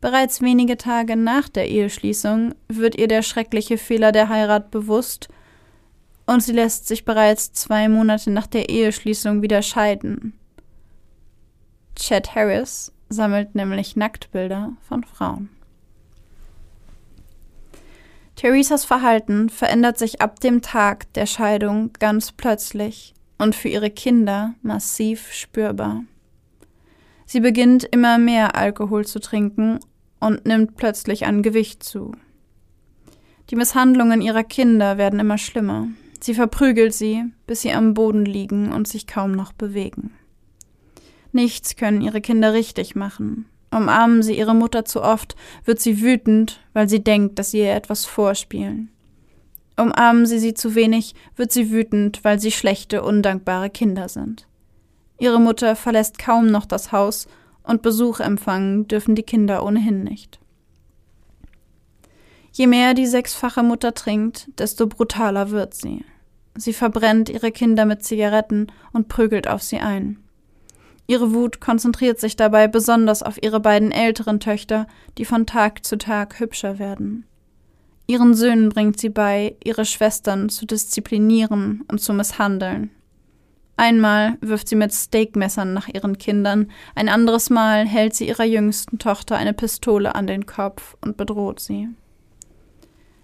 Bereits 0.00 0.40
wenige 0.40 0.76
Tage 0.76 1.14
nach 1.14 1.48
der 1.48 1.68
Eheschließung 1.68 2.56
wird 2.66 2.96
ihr 2.96 3.06
der 3.06 3.22
schreckliche 3.22 3.78
Fehler 3.78 4.10
der 4.10 4.28
Heirat 4.28 4.72
bewusst 4.72 5.28
und 6.26 6.42
sie 6.42 6.52
lässt 6.52 6.88
sich 6.88 7.04
bereits 7.04 7.52
zwei 7.52 7.88
Monate 7.88 8.32
nach 8.32 8.48
der 8.48 8.70
Eheschließung 8.70 9.40
wieder 9.40 9.62
scheiden. 9.62 10.32
Chad 11.94 12.34
Harris 12.34 12.90
sammelt 13.08 13.54
nämlich 13.54 13.94
Nacktbilder 13.94 14.72
von 14.88 15.04
Frauen. 15.04 15.61
Theresas 18.42 18.84
Verhalten 18.84 19.50
verändert 19.50 19.98
sich 19.98 20.20
ab 20.20 20.40
dem 20.40 20.62
Tag 20.62 21.12
der 21.12 21.26
Scheidung 21.26 21.92
ganz 22.00 22.32
plötzlich 22.32 23.14
und 23.38 23.54
für 23.54 23.68
ihre 23.68 23.88
Kinder 23.88 24.54
massiv 24.62 25.32
spürbar. 25.32 26.02
Sie 27.24 27.38
beginnt 27.38 27.84
immer 27.84 28.18
mehr 28.18 28.56
Alkohol 28.56 29.06
zu 29.06 29.20
trinken 29.20 29.78
und 30.18 30.44
nimmt 30.44 30.74
plötzlich 30.74 31.24
an 31.24 31.42
Gewicht 31.42 31.84
zu. 31.84 32.16
Die 33.50 33.54
Misshandlungen 33.54 34.20
ihrer 34.20 34.42
Kinder 34.42 34.98
werden 34.98 35.20
immer 35.20 35.38
schlimmer. 35.38 35.86
Sie 36.18 36.34
verprügelt 36.34 36.94
sie, 36.94 37.22
bis 37.46 37.62
sie 37.62 37.70
am 37.70 37.94
Boden 37.94 38.24
liegen 38.24 38.72
und 38.72 38.88
sich 38.88 39.06
kaum 39.06 39.30
noch 39.30 39.52
bewegen. 39.52 40.14
Nichts 41.30 41.76
können 41.76 42.00
ihre 42.00 42.20
Kinder 42.20 42.52
richtig 42.52 42.96
machen. 42.96 43.46
Umarmen 43.72 44.22
sie 44.22 44.36
ihre 44.38 44.54
Mutter 44.54 44.84
zu 44.84 45.02
oft, 45.02 45.34
wird 45.64 45.80
sie 45.80 46.02
wütend, 46.02 46.60
weil 46.74 46.88
sie 46.88 47.02
denkt, 47.02 47.38
dass 47.38 47.52
sie 47.52 47.60
ihr 47.60 47.74
etwas 47.74 48.04
vorspielen. 48.04 48.90
Umarmen 49.76 50.26
sie 50.26 50.38
sie 50.38 50.54
zu 50.54 50.74
wenig, 50.74 51.14
wird 51.36 51.52
sie 51.52 51.70
wütend, 51.70 52.22
weil 52.22 52.38
sie 52.38 52.50
schlechte, 52.50 53.02
undankbare 53.02 53.70
Kinder 53.70 54.08
sind. 54.08 54.46
Ihre 55.18 55.40
Mutter 55.40 55.74
verlässt 55.74 56.18
kaum 56.18 56.48
noch 56.48 56.66
das 56.66 56.92
Haus 56.92 57.26
und 57.62 57.82
Besuch 57.82 58.20
empfangen 58.20 58.88
dürfen 58.88 59.14
die 59.14 59.22
Kinder 59.22 59.64
ohnehin 59.64 60.04
nicht. 60.04 60.38
Je 62.52 62.66
mehr 62.66 62.92
die 62.92 63.06
sechsfache 63.06 63.62
Mutter 63.62 63.94
trinkt, 63.94 64.48
desto 64.58 64.86
brutaler 64.86 65.50
wird 65.50 65.72
sie. 65.72 66.04
Sie 66.54 66.74
verbrennt 66.74 67.30
ihre 67.30 67.50
Kinder 67.50 67.86
mit 67.86 68.04
Zigaretten 68.04 68.66
und 68.92 69.08
prügelt 69.08 69.48
auf 69.48 69.62
sie 69.62 69.78
ein. 69.78 70.18
Ihre 71.06 71.34
Wut 71.34 71.60
konzentriert 71.60 72.20
sich 72.20 72.36
dabei 72.36 72.68
besonders 72.68 73.22
auf 73.22 73.42
ihre 73.42 73.60
beiden 73.60 73.90
älteren 73.90 74.40
Töchter, 74.40 74.86
die 75.18 75.24
von 75.24 75.46
Tag 75.46 75.84
zu 75.84 75.98
Tag 75.98 76.38
hübscher 76.38 76.78
werden. 76.78 77.26
Ihren 78.06 78.34
Söhnen 78.34 78.68
bringt 78.68 78.98
sie 78.98 79.08
bei, 79.08 79.56
ihre 79.64 79.84
Schwestern 79.84 80.48
zu 80.48 80.66
disziplinieren 80.66 81.84
und 81.88 82.00
zu 82.00 82.12
misshandeln. 82.12 82.90
Einmal 83.76 84.36
wirft 84.40 84.68
sie 84.68 84.76
mit 84.76 84.92
Steakmessern 84.92 85.72
nach 85.72 85.88
ihren 85.88 86.18
Kindern, 86.18 86.70
ein 86.94 87.08
anderes 87.08 87.50
Mal 87.50 87.86
hält 87.86 88.14
sie 88.14 88.28
ihrer 88.28 88.44
jüngsten 88.44 88.98
Tochter 88.98 89.36
eine 89.36 89.54
Pistole 89.54 90.14
an 90.14 90.26
den 90.26 90.46
Kopf 90.46 90.96
und 91.00 91.16
bedroht 91.16 91.58
sie. 91.58 91.88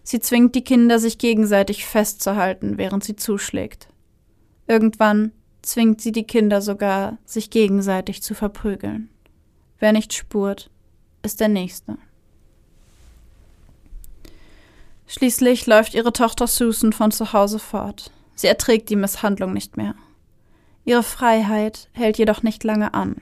Sie 0.03 0.21
zwingt 0.21 0.55
die 0.55 0.65
Kinder, 0.65 0.99
sich 0.99 1.19
gegenseitig 1.19 1.85
festzuhalten, 1.85 2.79
während 2.79 3.05
sie 3.05 3.15
zuschlägt. 3.15 3.89
Irgendwann 4.67 5.33
zwingt 5.63 6.01
sie 6.01 6.13
die 6.13 6.25
Kinder 6.25 6.63
sogar, 6.63 7.19
sich 7.25 7.51
gegenseitig 7.51 8.23
zu 8.23 8.35
verprügeln. 8.35 9.11
Wer 9.79 9.93
nicht 9.93 10.13
spurt, 10.13 10.71
ist 11.23 11.41
der 11.41 11.49
Nächste. 11.49 11.99
Schließlich 15.07 15.67
läuft 15.67 15.95
ihre 15.95 16.13
Tochter 16.13 16.47
Susan 16.47 16.93
von 16.93 17.11
zu 17.11 17.33
Hause 17.33 17.59
fort. 17.59 18.11
Sie 18.35 18.47
erträgt 18.47 18.91
die 18.91 18.97
Misshandlung 18.97 19.53
nicht 19.53 19.77
mehr. 19.77 19.95
Ihre 20.85 21.03
Freiheit 21.03 21.89
hält 21.93 22.19
jedoch 22.19 22.43
nicht 22.43 22.63
lange 22.65 22.95
an. 22.95 23.21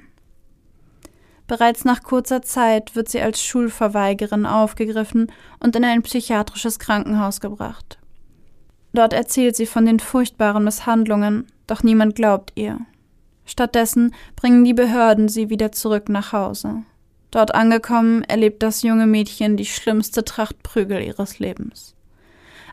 Bereits 1.47 1.85
nach 1.85 2.03
kurzer 2.03 2.43
Zeit 2.43 2.97
wird 2.97 3.09
sie 3.09 3.21
als 3.21 3.43
Schulverweigerin 3.43 4.47
aufgegriffen 4.47 5.31
und 5.61 5.77
in 5.77 5.85
ein 5.85 6.03
psychiatrisches 6.03 6.79
Krankenhaus 6.79 7.41
gebracht. 7.41 7.99
Dort 8.93 9.13
erzählt 9.13 9.55
sie 9.55 9.67
von 9.67 9.87
den 9.87 10.01
furchtbaren 10.01 10.65
Misshandlungen, 10.65 11.47
doch 11.67 11.83
niemand 11.83 12.15
glaubt 12.15 12.53
ihr. 12.55 12.79
Stattdessen 13.45 14.15
bringen 14.35 14.65
die 14.65 14.75
Behörden 14.75 15.29
sie 15.29 15.51
wieder 15.51 15.73
zurück 15.73 16.09
nach 16.09 16.33
Hause. 16.33 16.83
Dort 17.31 17.55
angekommen, 17.55 18.23
erlebt 18.25 18.63
das 18.63 18.83
junge 18.83 19.07
Mädchen 19.07 19.57
die 19.57 19.67
schlimmste 19.67 20.25
Tracht 20.25 20.63
Prügel 20.63 21.03
ihres 21.03 21.39
Lebens. 21.39 21.95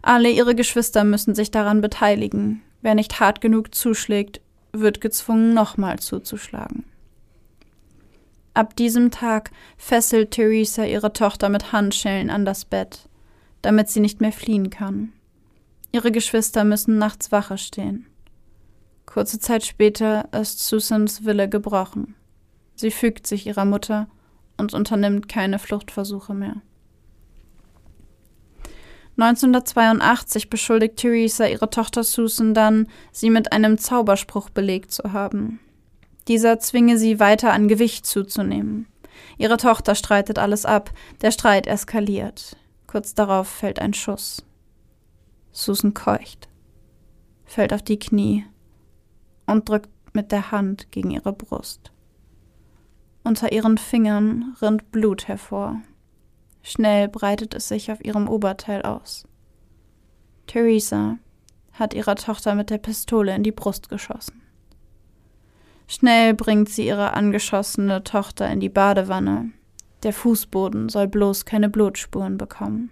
Alle 0.01 0.29
ihre 0.29 0.55
Geschwister 0.55 1.03
müssen 1.03 1.35
sich 1.35 1.51
daran 1.51 1.81
beteiligen. 1.81 2.61
Wer 2.81 2.95
nicht 2.95 3.19
hart 3.19 3.39
genug 3.39 3.73
zuschlägt, 3.73 4.41
wird 4.73 5.01
gezwungen, 5.01 5.53
nochmal 5.53 5.99
zuzuschlagen. 5.99 6.83
Ab 8.53 8.75
diesem 8.75 9.09
Tag 9.11 9.51
fesselt 9.77 10.31
Theresa 10.31 10.83
ihre 10.83 11.13
Tochter 11.13 11.49
mit 11.49 11.71
Handschellen 11.71 12.29
an 12.29 12.45
das 12.45 12.65
Bett, 12.65 13.09
damit 13.61 13.89
sie 13.89 13.99
nicht 13.99 14.21
mehr 14.21 14.31
fliehen 14.31 14.69
kann. 14.69 15.13
Ihre 15.91 16.11
Geschwister 16.11 16.63
müssen 16.63 16.97
nachts 16.97 17.31
Wache 17.31 17.57
stehen. 17.57 18.05
Kurze 19.13 19.37
Zeit 19.37 19.63
später 19.63 20.27
ist 20.31 20.65
Susans 20.65 21.23
Wille 21.23 21.47
gebrochen. 21.47 22.15
Sie 22.73 22.89
fügt 22.89 23.27
sich 23.27 23.45
ihrer 23.45 23.63
Mutter 23.63 24.07
und 24.57 24.73
unternimmt 24.73 25.29
keine 25.29 25.59
Fluchtversuche 25.59 26.33
mehr. 26.33 26.55
1982 29.15 30.49
beschuldigt 30.49 30.97
Theresa 30.97 31.45
ihre 31.45 31.69
Tochter 31.69 32.03
Susan 32.03 32.55
dann, 32.55 32.87
sie 33.11 33.29
mit 33.29 33.53
einem 33.53 33.77
Zauberspruch 33.77 34.49
belegt 34.49 34.89
zu 34.91 35.13
haben. 35.13 35.59
Dieser 36.27 36.57
zwinge 36.57 36.97
sie 36.97 37.19
weiter 37.19 37.53
an 37.53 37.67
Gewicht 37.67 38.07
zuzunehmen. 38.07 38.87
Ihre 39.37 39.57
Tochter 39.57 39.93
streitet 39.93 40.39
alles 40.39 40.65
ab, 40.65 40.89
der 41.21 41.29
Streit 41.29 41.67
eskaliert. 41.67 42.57
Kurz 42.87 43.13
darauf 43.13 43.47
fällt 43.47 43.77
ein 43.77 43.93
Schuss. 43.93 44.43
Susan 45.51 45.93
keucht, 45.93 46.49
fällt 47.45 47.73
auf 47.73 47.83
die 47.83 47.99
Knie 47.99 48.45
und 49.45 49.69
drückt 49.69 49.89
mit 50.13 50.31
der 50.31 50.51
Hand 50.51 50.91
gegen 50.91 51.11
ihre 51.11 51.33
Brust. 51.33 51.91
Unter 53.23 53.51
ihren 53.51 53.77
Fingern 53.77 54.55
rinnt 54.61 54.91
Blut 54.91 55.27
hervor. 55.27 55.81
Schnell 56.61 57.07
breitet 57.07 57.53
es 57.53 57.67
sich 57.67 57.91
auf 57.91 58.03
ihrem 58.03 58.27
Oberteil 58.27 58.81
aus. 58.83 59.25
Theresa 60.47 61.17
hat 61.73 61.93
ihrer 61.93 62.15
Tochter 62.15 62.55
mit 62.55 62.69
der 62.69 62.77
Pistole 62.77 63.33
in 63.35 63.43
die 63.43 63.51
Brust 63.51 63.89
geschossen. 63.89 64.41
Schnell 65.87 66.33
bringt 66.33 66.69
sie 66.69 66.87
ihre 66.87 67.13
angeschossene 67.13 68.03
Tochter 68.03 68.49
in 68.49 68.59
die 68.59 68.69
Badewanne. 68.69 69.51
Der 70.03 70.13
Fußboden 70.13 70.89
soll 70.89 71.07
bloß 71.07 71.45
keine 71.45 71.69
Blutspuren 71.69 72.37
bekommen. 72.37 72.91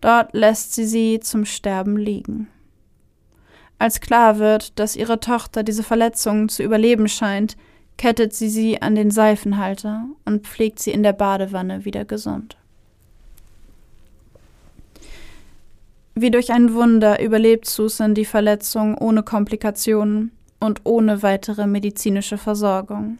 Dort 0.00 0.32
lässt 0.32 0.74
sie 0.74 0.86
sie 0.86 1.20
zum 1.20 1.44
Sterben 1.44 1.96
liegen. 1.96 2.48
Als 3.78 4.00
klar 4.00 4.38
wird, 4.38 4.78
dass 4.78 4.96
ihre 4.96 5.20
Tochter 5.20 5.62
diese 5.62 5.82
Verletzungen 5.82 6.48
zu 6.48 6.62
überleben 6.62 7.08
scheint, 7.08 7.56
kettet 7.96 8.32
sie 8.32 8.48
sie 8.48 8.82
an 8.82 8.94
den 8.94 9.10
Seifenhalter 9.10 10.06
und 10.24 10.46
pflegt 10.46 10.80
sie 10.80 10.90
in 10.90 11.02
der 11.02 11.12
Badewanne 11.12 11.84
wieder 11.84 12.04
gesund. 12.04 12.56
Wie 16.14 16.30
durch 16.32 16.50
ein 16.50 16.74
Wunder 16.74 17.22
überlebt 17.22 17.66
Susan 17.66 18.14
die 18.14 18.24
Verletzung 18.24 18.98
ohne 18.98 19.22
Komplikationen 19.22 20.32
und 20.58 20.80
ohne 20.82 21.22
weitere 21.22 21.66
medizinische 21.68 22.38
Versorgung. 22.38 23.18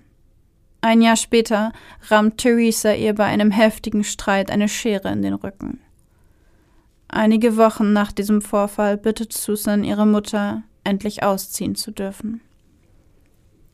Ein 0.81 1.03
Jahr 1.03 1.17
später 1.17 1.73
rammt 2.09 2.39
Theresa 2.39 2.93
ihr 2.93 3.15
bei 3.15 3.25
einem 3.25 3.53
heftigen 3.53 4.03
Streit 4.03 4.51
eine 4.51 4.69
Schere 4.69 5.11
in 5.11 5.23
den 5.23 5.35
Rücken. 5.35 5.81
Einige 7.09 7.57
Wochen 7.57 7.93
nach 7.93 8.13
diesem 8.13 8.43
Vorfall 8.43 8.97
bittet 8.97 9.33
Susan 9.33 9.83
ihre 9.83 10.07
Mutter, 10.07 10.63
endlich 10.85 11.23
ausziehen 11.23 11.75
zu 11.75 11.91
dürfen. 11.91 12.41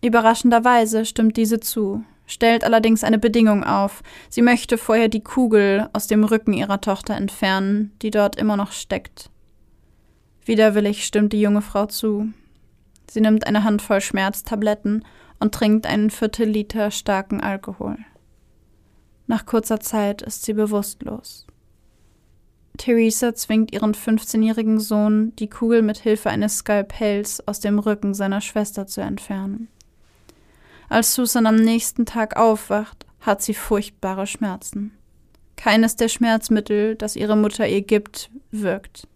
Überraschenderweise 0.02 1.04
stimmt 1.04 1.36
diese 1.36 1.60
zu, 1.60 2.04
stellt 2.26 2.64
allerdings 2.64 3.04
eine 3.04 3.18
Bedingung 3.18 3.64
auf. 3.64 4.02
Sie 4.28 4.42
möchte 4.42 4.78
vorher 4.78 5.08
die 5.08 5.22
Kugel 5.22 5.88
aus 5.92 6.06
dem 6.06 6.24
Rücken 6.24 6.52
ihrer 6.52 6.80
Tochter 6.80 7.16
entfernen, 7.16 7.92
die 8.02 8.10
dort 8.10 8.36
immer 8.36 8.56
noch 8.56 8.72
steckt. 8.72 9.30
Widerwillig 10.44 11.04
stimmt 11.04 11.32
die 11.32 11.40
junge 11.40 11.62
Frau 11.62 11.86
zu, 11.86 12.28
Sie 13.10 13.20
nimmt 13.20 13.46
eine 13.46 13.64
Handvoll 13.64 14.00
Schmerztabletten 14.00 15.04
und 15.38 15.54
trinkt 15.54 15.86
einen 15.86 16.10
Viertel 16.10 16.48
Liter 16.48 16.90
starken 16.90 17.40
Alkohol. 17.40 17.96
Nach 19.26 19.46
kurzer 19.46 19.80
Zeit 19.80 20.22
ist 20.22 20.44
sie 20.44 20.52
bewusstlos. 20.52 21.46
Theresa 22.76 23.34
zwingt 23.34 23.72
ihren 23.72 23.94
15-jährigen 23.94 24.80
Sohn, 24.80 25.34
die 25.36 25.48
Kugel 25.48 25.82
mit 25.82 25.98
Hilfe 25.98 26.30
eines 26.30 26.58
Skalpells 26.58 27.46
aus 27.46 27.60
dem 27.60 27.78
Rücken 27.78 28.14
seiner 28.14 28.40
Schwester 28.40 28.86
zu 28.86 29.00
entfernen. 29.00 29.68
Als 30.88 31.14
Susan 31.14 31.46
am 31.46 31.56
nächsten 31.56 32.04
Tag 32.04 32.36
aufwacht, 32.36 33.06
hat 33.20 33.42
sie 33.42 33.54
furchtbare 33.54 34.26
Schmerzen. 34.26 34.92
Keines 35.56 35.96
der 35.96 36.08
Schmerzmittel, 36.08 36.94
das 36.94 37.16
ihre 37.16 37.36
Mutter 37.36 37.66
ihr 37.66 37.82
gibt, 37.82 38.30
wirkt. 38.50 39.08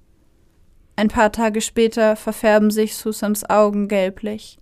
Ein 0.96 1.08
paar 1.08 1.30
Tage 1.30 1.60
später 1.60 2.16
verfärben 2.16 2.70
sich 2.70 2.96
Susans 2.96 3.48
Augen 3.48 3.86
gelblich 3.86 4.58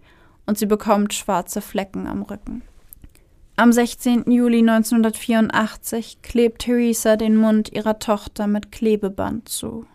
und 0.46 0.58
sie 0.58 0.66
bekommt 0.66 1.14
schwarze 1.14 1.60
Flecken 1.60 2.06
am 2.06 2.22
Rücken. 2.22 2.62
Am 3.58 3.72
16. 3.72 4.30
Juli 4.30 4.58
1984 4.58 6.20
klebt 6.20 6.60
Theresa 6.60 7.16
den 7.16 7.36
Mund 7.36 7.72
ihrer 7.72 7.98
Tochter 7.98 8.46
mit 8.46 8.70
Klebeband 8.70 9.48
zu. 9.48 9.86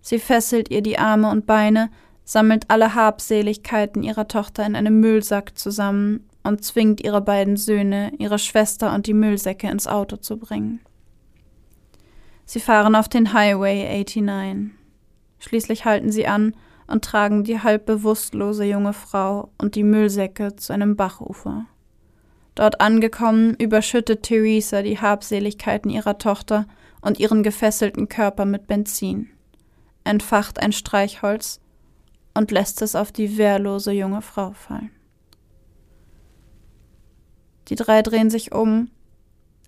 Sie 0.00 0.20
fesselt 0.20 0.70
ihr 0.70 0.82
die 0.82 0.96
Arme 0.96 1.28
und 1.28 1.46
Beine, 1.46 1.90
sammelt 2.22 2.70
alle 2.70 2.94
Habseligkeiten 2.94 4.04
ihrer 4.04 4.28
Tochter 4.28 4.64
in 4.64 4.76
einem 4.76 5.00
Müllsack 5.00 5.58
zusammen 5.58 6.28
und 6.44 6.64
zwingt 6.64 7.02
ihre 7.02 7.20
beiden 7.20 7.56
Söhne, 7.56 8.12
ihre 8.18 8.38
Schwester 8.38 8.94
und 8.94 9.08
die 9.08 9.14
Müllsäcke 9.14 9.68
ins 9.68 9.88
Auto 9.88 10.16
zu 10.16 10.36
bringen. 10.36 10.78
Sie 12.44 12.60
fahren 12.60 12.94
auf 12.94 13.08
den 13.08 13.32
Highway 13.32 13.82
89. 13.82 14.70
Schließlich 15.40 15.84
halten 15.86 16.12
sie 16.12 16.28
an 16.28 16.54
und 16.86 17.04
tragen 17.04 17.42
die 17.42 17.60
halb 17.60 17.84
bewusstlose 17.84 18.64
junge 18.64 18.92
Frau 18.92 19.50
und 19.58 19.74
die 19.74 19.82
Müllsäcke 19.82 20.54
zu 20.54 20.72
einem 20.72 20.94
Bachufer. 20.94 21.66
Dort 22.56 22.80
angekommen, 22.80 23.54
überschüttet 23.54 24.24
Theresa 24.24 24.82
die 24.82 24.98
Habseligkeiten 24.98 25.88
ihrer 25.90 26.18
Tochter 26.18 26.66
und 27.00 27.20
ihren 27.20 27.44
gefesselten 27.44 28.08
Körper 28.08 28.44
mit 28.44 28.66
Benzin, 28.66 29.30
entfacht 30.02 30.58
ein 30.58 30.72
Streichholz 30.72 31.60
und 32.34 32.50
lässt 32.50 32.82
es 32.82 32.96
auf 32.96 33.12
die 33.12 33.38
wehrlose 33.38 33.92
junge 33.92 34.22
Frau 34.22 34.50
fallen. 34.50 34.90
Die 37.68 37.76
drei 37.76 38.02
drehen 38.02 38.30
sich 38.30 38.52
um 38.52 38.90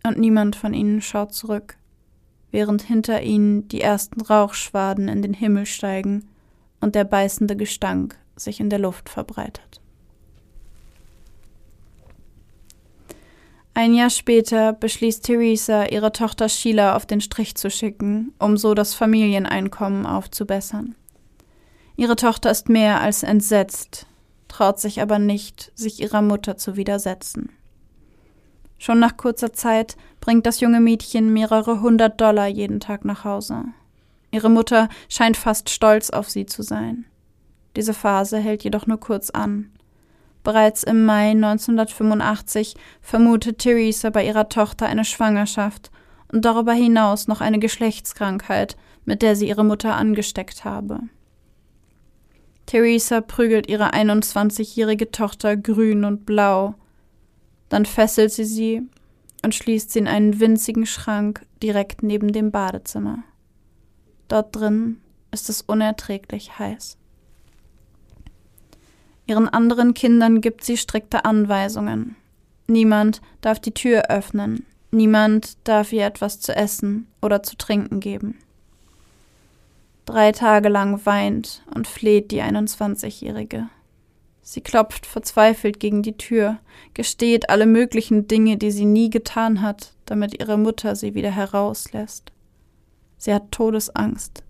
und 0.05 0.19
niemand 0.19 0.57
von 0.57 0.75
ihnen 0.75 1.01
schaut 1.01 1.33
zurück 1.33 1.79
während 2.51 2.83
hinter 2.83 3.23
ihnen 3.23 3.69
die 3.69 3.81
ersten 3.81 4.21
Rauchschwaden 4.21 5.09
in 5.09 5.23
den 5.23 5.35
Himmel 5.35 5.67
steigen 5.67 6.29
und 6.81 6.95
der 6.95 7.05
beißende 7.05 7.57
Gestank 7.57 8.17
sich 8.37 8.61
in 8.61 8.71
der 8.71 8.79
Luft 8.79 9.09
verbreitet. 9.09 9.81
Ein 13.79 13.95
Jahr 13.95 14.11
später 14.11 14.73
beschließt 14.73 15.23
Theresa, 15.23 15.85
ihre 15.85 16.11
Tochter 16.11 16.49
Sheila 16.49 16.97
auf 16.97 17.07
den 17.07 17.21
Strich 17.21 17.55
zu 17.55 17.71
schicken, 17.71 18.35
um 18.41 18.57
so 18.57 18.75
das 18.75 18.93
Familieneinkommen 18.93 20.05
aufzubessern. 20.05 20.97
Ihre 21.95 22.17
Tochter 22.17 22.51
ist 22.51 22.69
mehr 22.69 23.01
als 23.01 23.23
entsetzt, 23.23 24.09
traut 24.49 24.81
sich 24.81 25.01
aber 25.01 25.21
nicht, 25.21 25.71
sich 25.77 26.01
ihrer 26.01 26.23
Mutter 26.23 26.57
zu 26.57 26.75
widersetzen. 26.75 27.51
Schon 28.79 28.99
nach 28.99 29.17
kurzer 29.17 29.53
Zeit 29.53 29.97
bringt 30.21 30.45
das 30.47 30.59
junge 30.59 30.81
Mädchen 30.81 31.33
mehrere 31.33 31.81
hundert 31.81 32.21
Dollar 32.21 32.49
jeden 32.49 32.81
Tag 32.81 33.05
nach 33.05 33.23
Hause. 33.23 33.63
Ihre 34.33 34.51
Mutter 34.51 34.89
scheint 35.09 35.37
fast 35.37 35.71
stolz 35.71 36.11
auf 36.11 36.29
sie 36.29 36.47
zu 36.47 36.63
sein. 36.63 37.05
Diese 37.77 37.95
Phase 37.95 38.39
hält 38.39 38.65
jedoch 38.65 38.89
nur 38.89 38.99
kurz 38.99 39.31
an. 39.31 39.71
Bereits 40.49 40.83
im 40.83 41.05
Mai 41.05 41.33
1985 41.33 42.75
vermutet 43.03 43.59
Theresa 43.59 44.09
bei 44.09 44.27
ihrer 44.27 44.49
Tochter 44.49 44.87
eine 44.87 45.05
Schwangerschaft 45.05 45.91
und 46.33 46.47
darüber 46.47 46.73
hinaus 46.73 47.29
noch 47.29 47.43
eine 47.43 47.59
Geschlechtskrankheit, 47.59 48.79
mit 49.05 49.21
der 49.21 49.37
sie 49.37 49.47
ihre 49.47 49.63
Mutter 49.63 49.95
angesteckt 49.95 50.65
habe. 50.65 51.01
Theresa 52.65 53.21
prügelt 53.21 53.69
ihre 53.69 53.93
21-jährige 53.93 55.11
Tochter 55.11 55.55
grün 55.59 56.07
und 56.07 56.25
blau. 56.25 56.77
Dann 57.69 57.85
fesselt 57.85 58.33
sie 58.33 58.47
sie 58.47 58.81
und 59.45 59.55
schließt 59.55 59.91
sie 59.91 59.99
in 59.99 60.09
einen 60.09 60.41
winzigen 60.41 60.87
Schrank 60.87 61.45
direkt 61.63 62.03
neben 62.03 62.33
dem 62.33 62.53
Badezimmer. 62.53 63.19
Dort 64.29 64.57
drin 64.57 65.03
ist 65.31 65.51
es 65.51 65.61
unerträglich 65.61 66.59
heiß. 66.59 66.98
Ihren 69.29 69.49
anderen 69.49 69.93
Kindern 69.93 70.41
gibt 70.41 70.65
sie 70.65 70.79
strikte 70.79 71.27
Anweisungen. 71.27 72.17
Niemand 72.67 73.21
darf 73.43 73.61
die 73.61 73.75
Tür 73.75 74.11
öffnen, 74.11 74.65
niemand 74.91 75.59
darf 75.69 75.93
ihr 75.93 76.07
etwas 76.07 76.41
zu 76.41 76.57
essen 76.57 77.07
oder 77.21 77.43
zu 77.43 77.57
trinken 77.57 78.01
geben. 78.01 78.39
Drei 80.07 80.33
Tage 80.33 80.71
lang 80.71 81.05
weint 81.05 81.63
und 81.75 81.87
fleht 81.87 82.31
die 82.31 82.43
21-Jährige. 82.43 83.69
Sie 84.41 84.63
klopft 84.63 85.05
verzweifelt 85.05 85.79
gegen 85.79 86.03
die 86.03 86.17
Tür, 86.17 86.57
gesteht 86.95 87.51
alle 87.51 87.67
möglichen 87.67 88.29
Dinge, 88.29 88.57
die 88.57 88.71
sie 88.71 88.87
nie 88.87 89.11
getan 89.11 89.61
hat, 89.61 89.93
damit 90.07 90.41
ihre 90.41 90.57
Mutter 90.57 90.97
sie 90.97 91.15
wieder 91.15 91.31
herauslässt. 91.31 92.33
Sie 93.19 93.35
hat 93.35 93.53
Todesangst. 93.53 94.43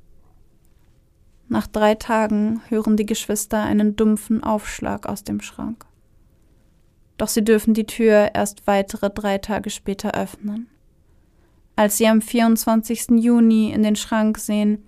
Nach 1.48 1.66
drei 1.66 1.94
Tagen 1.94 2.60
hören 2.68 2.96
die 2.96 3.06
Geschwister 3.06 3.62
einen 3.62 3.96
dumpfen 3.96 4.42
Aufschlag 4.42 5.06
aus 5.06 5.24
dem 5.24 5.40
Schrank. 5.40 5.86
Doch 7.16 7.28
sie 7.28 7.42
dürfen 7.42 7.74
die 7.74 7.86
Tür 7.86 8.30
erst 8.34 8.66
weitere 8.66 9.10
drei 9.10 9.38
Tage 9.38 9.70
später 9.70 10.14
öffnen. 10.14 10.68
Als 11.74 11.96
sie 11.96 12.06
am 12.06 12.20
24. 12.20 13.10
Juni 13.20 13.70
in 13.70 13.82
den 13.82 13.96
Schrank 13.96 14.38
sehen, 14.38 14.84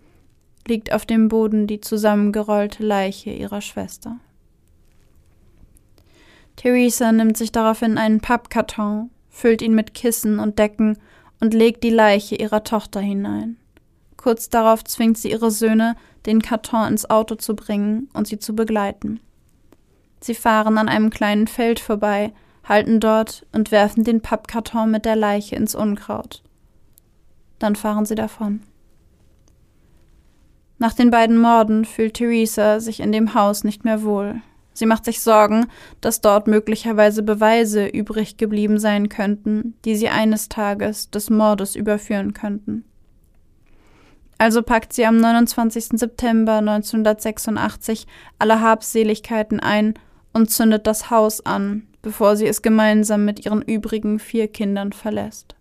liegt 0.66 0.92
auf 0.92 1.06
dem 1.06 1.28
Boden 1.28 1.66
die 1.66 1.80
zusammengerollte 1.80 2.84
Leiche 2.84 3.30
ihrer 3.30 3.60
Schwester. 3.60 4.18
Theresa 6.56 7.10
nimmt 7.10 7.36
sich 7.36 7.52
daraufhin 7.52 7.96
einen 7.96 8.20
Pappkarton, 8.20 9.10
füllt 9.30 9.62
ihn 9.62 9.74
mit 9.74 9.94
Kissen 9.94 10.38
und 10.38 10.58
Decken 10.58 10.98
und 11.40 11.54
legt 11.54 11.82
die 11.84 11.90
Leiche 11.90 12.36
ihrer 12.36 12.64
Tochter 12.64 13.00
hinein. 13.00 13.56
Kurz 14.20 14.50
darauf 14.50 14.84
zwingt 14.84 15.16
sie 15.16 15.30
ihre 15.30 15.50
Söhne, 15.50 15.96
den 16.26 16.42
Karton 16.42 16.88
ins 16.88 17.08
Auto 17.08 17.36
zu 17.36 17.56
bringen 17.56 18.10
und 18.12 18.26
sie 18.26 18.38
zu 18.38 18.54
begleiten. 18.54 19.18
Sie 20.20 20.34
fahren 20.34 20.76
an 20.76 20.90
einem 20.90 21.08
kleinen 21.08 21.46
Feld 21.46 21.80
vorbei, 21.80 22.34
halten 22.62 23.00
dort 23.00 23.46
und 23.52 23.70
werfen 23.70 24.04
den 24.04 24.20
Pappkarton 24.20 24.90
mit 24.90 25.06
der 25.06 25.16
Leiche 25.16 25.56
ins 25.56 25.74
Unkraut. 25.74 26.42
Dann 27.58 27.76
fahren 27.76 28.04
sie 28.04 28.14
davon. 28.14 28.60
Nach 30.76 30.92
den 30.92 31.10
beiden 31.10 31.38
Morden 31.38 31.86
fühlt 31.86 32.12
Theresa 32.12 32.78
sich 32.78 33.00
in 33.00 33.12
dem 33.12 33.32
Haus 33.32 33.64
nicht 33.64 33.86
mehr 33.86 34.02
wohl. 34.02 34.42
Sie 34.74 34.84
macht 34.84 35.06
sich 35.06 35.22
Sorgen, 35.22 35.66
dass 36.02 36.20
dort 36.20 36.46
möglicherweise 36.46 37.22
Beweise 37.22 37.86
übrig 37.86 38.36
geblieben 38.36 38.78
sein 38.78 39.08
könnten, 39.08 39.78
die 39.86 39.96
sie 39.96 40.10
eines 40.10 40.50
Tages 40.50 41.10
des 41.10 41.30
Mordes 41.30 41.74
überführen 41.74 42.34
könnten. 42.34 42.84
Also 44.40 44.62
packt 44.62 44.94
sie 44.94 45.04
am 45.04 45.18
29. 45.18 45.98
September 46.00 46.54
1986 46.54 48.06
alle 48.38 48.62
Habseligkeiten 48.62 49.60
ein 49.60 49.98
und 50.32 50.50
zündet 50.50 50.86
das 50.86 51.10
Haus 51.10 51.44
an, 51.44 51.86
bevor 52.00 52.36
sie 52.36 52.46
es 52.46 52.62
gemeinsam 52.62 53.26
mit 53.26 53.44
ihren 53.44 53.60
übrigen 53.60 54.18
vier 54.18 54.48
Kindern 54.48 54.94
verlässt. 54.94 55.56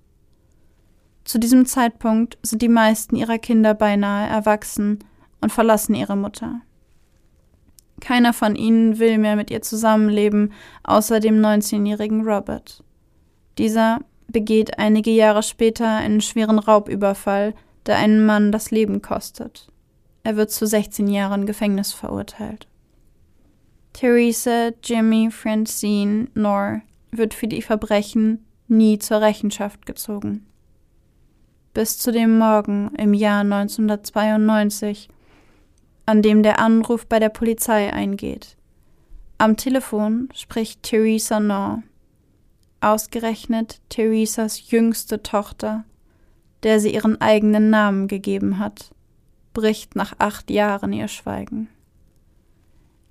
Zu 1.25 1.39
diesem 1.39 1.65
Zeitpunkt 1.65 2.37
sind 2.41 2.61
die 2.61 2.69
meisten 2.69 3.17
ihrer 3.17 3.37
Kinder 3.37 3.73
beinahe 3.73 4.29
erwachsen 4.29 4.99
und 5.41 5.51
verlassen 5.51 5.93
ihre 5.93 6.15
Mutter. 6.15 6.61
Keiner 7.99 8.31
von 8.31 8.55
ihnen 8.55 8.97
will 8.97 9.17
mehr 9.17 9.35
mit 9.35 9.51
ihr 9.51 9.61
zusammenleben, 9.61 10.53
außer 10.83 11.19
dem 11.19 11.41
19-jährigen 11.41 12.25
Robert. 12.25 12.81
Dieser 13.57 13.99
begeht 14.29 14.79
einige 14.79 15.11
Jahre 15.11 15.43
später 15.43 15.97
einen 15.97 16.21
schweren 16.21 16.59
Raubüberfall, 16.59 17.53
der 17.89 17.97
einen 17.97 18.23
Mann 18.23 18.51
das 18.51 18.69
Leben 18.69 19.01
kostet. 19.01 19.67
Er 20.23 20.35
wird 20.35 20.51
zu 20.51 20.67
16 20.67 21.07
Jahren 21.07 21.47
Gefängnis 21.47 21.91
verurteilt. 21.91 22.67
Theresa 23.93 24.69
Jimmy 24.83 25.31
Francine 25.31 26.27
Knorr 26.27 26.81
wird 27.11 27.33
für 27.33 27.47
die 27.47 27.63
Verbrechen 27.63 28.45
nie 28.67 28.99
zur 28.99 29.21
Rechenschaft 29.21 29.87
gezogen. 29.87 30.45
Bis 31.73 31.97
zu 31.97 32.11
dem 32.11 32.37
Morgen 32.37 32.93
im 32.95 33.15
Jahr 33.15 33.41
1992, 33.41 35.09
an 36.05 36.21
dem 36.21 36.43
der 36.43 36.59
Anruf 36.59 37.07
bei 37.07 37.17
der 37.17 37.29
Polizei 37.29 37.91
eingeht. 37.91 38.55
Am 39.39 39.57
Telefon 39.57 40.29
spricht 40.35 40.83
Theresa 40.83 41.39
Knorr. 41.39 41.81
Ausgerechnet 42.81 43.81
Theresas 43.89 44.69
jüngste 44.69 45.23
Tochter, 45.23 45.85
der 46.63 46.79
sie 46.79 46.93
ihren 46.93 47.19
eigenen 47.21 47.69
Namen 47.69 48.07
gegeben 48.07 48.59
hat, 48.59 48.91
bricht 49.53 49.95
nach 49.95 50.13
acht 50.19 50.49
Jahren 50.49 50.93
ihr 50.93 51.07
Schweigen. 51.07 51.69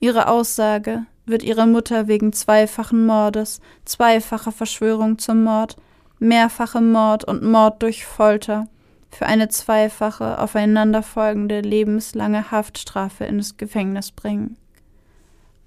Ihre 0.01 0.29
Aussage 0.29 1.07
wird 1.27 1.43
ihre 1.43 1.66
Mutter 1.66 2.09
wegen 2.09 2.33
zweifachen 2.33 3.05
Mordes, 3.05 3.61
zweifacher 3.85 4.53
Verschwörung 4.53 5.19
zum 5.19 5.45
Mord, 5.45 5.77
mehrfachem 6.19 6.91
Mord 6.93 7.25
und 7.25 7.43
Mord 7.43 7.83
durch 7.83 8.05
Folter 8.05 8.66
für 9.11 9.27
eine 9.27 9.49
zweifache 9.49 10.39
aufeinanderfolgende 10.39 11.61
lebenslange 11.61 12.51
Haftstrafe 12.51 13.25
ins 13.25 13.57
Gefängnis 13.57 14.12
bringen. 14.12 14.57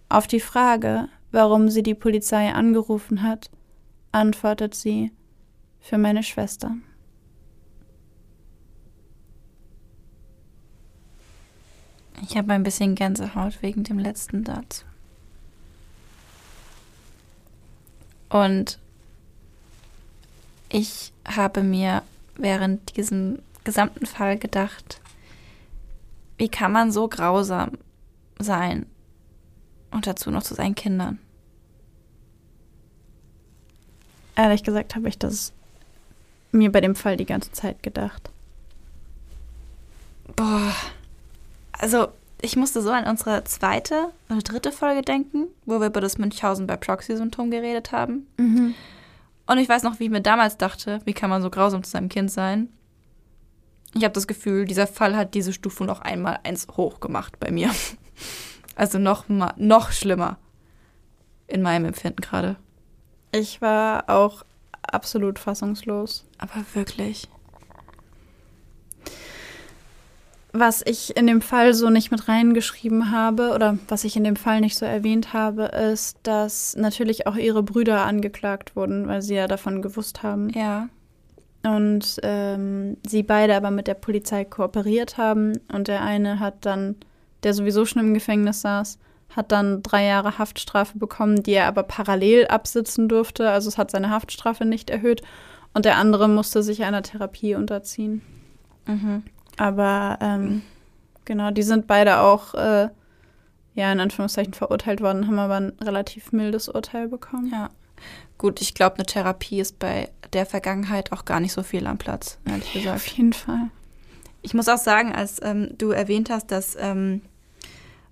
Auf 0.10 0.28
die 0.28 0.40
Frage, 0.40 1.08
warum 1.32 1.70
sie 1.70 1.84
die 1.84 1.96
Polizei 1.96 2.54
angerufen 2.54 3.24
hat, 3.24 3.50
antwortet 4.12 4.76
sie 4.76 5.12
für 5.80 5.98
meine 5.98 6.24
Schwester. 6.24 6.76
Ich 12.22 12.38
habe 12.38 12.54
ein 12.54 12.64
bisschen 12.64 12.96
Gänsehaut 12.96 13.62
wegen 13.62 13.84
dem 13.84 13.98
letzten 13.98 14.46
Satz. 14.46 14.86
Und 18.30 18.80
ich 20.70 21.12
habe 21.26 21.64
mir 21.64 22.04
während 22.36 22.96
diesem 22.96 23.40
gesamten 23.64 24.06
Fall 24.06 24.38
gedacht, 24.38 25.02
wie 26.38 26.48
kann 26.48 26.72
man 26.72 26.92
so 26.92 27.08
grausam 27.08 27.72
sein 28.40 28.86
und 29.92 30.08
dazu 30.08 30.32
noch 30.32 30.44
zu 30.44 30.56
seinen 30.56 30.76
Kindern? 30.76 31.20
Ehrlich 34.36 34.64
gesagt 34.64 34.96
habe 34.96 35.10
ich 35.10 35.18
das 35.18 35.52
mir 36.52 36.72
bei 36.72 36.82
dem 36.82 36.96
Fall 36.96 37.18
die 37.18 37.26
ganze 37.26 37.52
Zeit 37.52 37.84
gedacht. 37.84 38.30
Boah. 40.36 40.74
Also, 41.82 42.10
ich 42.42 42.56
musste 42.56 42.82
so 42.82 42.92
an 42.92 43.08
unsere 43.08 43.44
zweite 43.44 44.12
oder 44.30 44.40
dritte 44.42 44.72
Folge 44.72 45.02
denken, 45.02 45.48
wo 45.66 45.80
wir 45.80 45.88
über 45.88 46.00
das 46.00 46.20
Münchhausen 46.20 46.68
bei 46.68 46.78
Proxy-Syndrom 46.78 47.50
geredet 47.50 47.92
haben. 47.92 48.28
Mhm. 48.38 48.76
Und 49.48 49.58
ich 49.58 49.68
weiß 49.68 49.84
noch, 49.84 50.00
wie 50.00 50.06
ich 50.06 50.10
mir 50.12 50.22
damals 50.22 50.58
dachte, 50.58 51.02
wie 51.06 51.14
kann 51.14 51.30
man 51.30 51.42
so 51.42 51.50
grausam 51.50 51.84
zu 51.84 51.90
seinem 51.90 52.08
Kind 52.08 52.32
sein? 52.32 52.70
Ich 53.96 54.04
habe 54.04 54.14
das 54.14 54.28
Gefühl, 54.28 54.66
dieser 54.66 54.88
Fall 54.88 55.18
hat 55.18 55.34
diese 55.34 55.54
Stufe 55.54 55.84
noch 55.84 56.02
einmal 56.02 56.40
eins 56.44 56.68
hoch 56.78 57.00
gemacht 57.00 57.40
bei 57.40 57.52
mir. 57.52 57.72
Also 58.74 59.00
noch 59.00 59.28
mal, 59.28 59.54
noch 59.58 59.92
schlimmer 59.92 60.40
in 61.46 61.62
meinem 61.62 61.86
Empfinden 61.86 62.22
gerade. 62.22 62.56
Ich 63.34 63.62
war 63.62 64.10
auch 64.10 64.44
absolut 64.82 65.40
fassungslos. 65.40 66.26
Aber 66.38 66.64
wirklich. 66.74 67.28
Was 70.54 70.82
ich 70.86 71.16
in 71.16 71.28
dem 71.28 71.42
Fall 71.42 71.74
so 71.74 71.90
nicht 71.90 72.12
mit 72.12 72.28
reingeschrieben 72.28 73.12
habe 73.12 73.52
oder 73.52 73.78
was 73.88 74.04
ich 74.04 74.18
in 74.18 74.26
dem 74.26 74.36
Fall 74.36 74.60
nicht 74.60 74.78
so 74.78 74.86
erwähnt 74.86 75.32
habe, 75.32 75.64
ist, 75.64 76.18
dass 76.24 76.76
natürlich 76.76 77.26
auch 77.26 77.38
ihre 77.38 77.64
Brüder 77.64 78.06
angeklagt 78.06 78.76
wurden, 78.76 79.08
weil 79.08 79.22
sie 79.22 79.36
ja 79.36 79.48
davon 79.48 79.82
gewusst 79.82 80.24
haben. 80.24 80.50
Ja. 80.50 80.90
Und 81.64 82.20
ähm, 82.24 82.98
sie 83.08 83.24
beide 83.24 83.56
aber 83.56 83.72
mit 83.72 83.88
der 83.88 83.94
Polizei 83.94 84.44
kooperiert 84.44 85.18
haben 85.18 85.60
und 85.72 85.88
der 85.88 86.02
eine 86.02 86.40
hat 86.40 86.66
dann 86.66 86.96
der 87.44 87.54
sowieso 87.54 87.86
schon 87.86 88.02
im 88.02 88.14
Gefängnis 88.14 88.62
saß, 88.62 89.00
hat 89.36 89.52
dann 89.52 89.82
drei 89.82 90.06
Jahre 90.06 90.38
Haftstrafe 90.38 90.98
bekommen, 90.98 91.44
die 91.44 91.54
er 91.54 91.68
aber 91.68 91.84
parallel 91.84 92.48
absitzen 92.48 93.08
durfte. 93.08 93.50
Also 93.50 93.70
es 93.70 93.78
hat 93.78 93.92
seine 93.92 94.10
Haftstrafe 94.10 94.66
nicht 94.66 94.90
erhöht. 94.90 95.22
Und 95.74 95.86
der 95.86 95.98
andere 95.98 96.28
musste 96.28 96.64
sich 96.64 96.84
einer 96.84 97.02
Therapie 97.02 97.56
unterziehen. 97.56 98.22
Mhm. 98.86 99.24
Aber 99.62 100.18
ähm, 100.22 100.64
genau, 101.26 101.52
die 101.52 101.62
sind 101.62 101.86
beide 101.86 102.20
auch, 102.22 102.56
äh, 102.56 102.90
ja, 103.76 103.92
in 103.92 104.00
Anführungszeichen 104.00 104.54
verurteilt 104.54 105.02
worden, 105.02 105.28
haben 105.28 105.38
aber 105.38 105.56
ein 105.58 105.74
relativ 105.82 106.32
mildes 106.32 106.68
Urteil 106.68 107.08
bekommen. 107.08 107.52
Ja. 107.52 107.70
Gut, 108.40 108.60
ich 108.60 108.74
glaube, 108.74 108.96
eine 108.96 109.06
Therapie 109.06 109.60
ist 109.60 109.78
bei 109.78 110.10
der 110.34 110.48
Vergangenheit 110.48 111.12
auch 111.12 111.26
gar 111.26 111.40
nicht 111.40 111.54
so 111.54 111.62
viel 111.62 111.86
am 111.86 112.00
Platz, 112.00 112.40
ehrlich 112.50 112.74
Ja, 112.74 112.96
auf 112.96 113.04
gesagt. 113.04 113.18
jeden 113.18 113.34
Fall. 113.34 113.70
Ich 114.42 114.56
muss 114.56 114.68
auch 114.68 114.80
sagen, 114.80 115.14
als 115.14 115.40
ähm, 115.44 115.70
du 115.78 115.92
erwähnt 115.92 116.32
hast, 116.32 116.50
dass 116.50 116.76
ähm, 116.80 117.22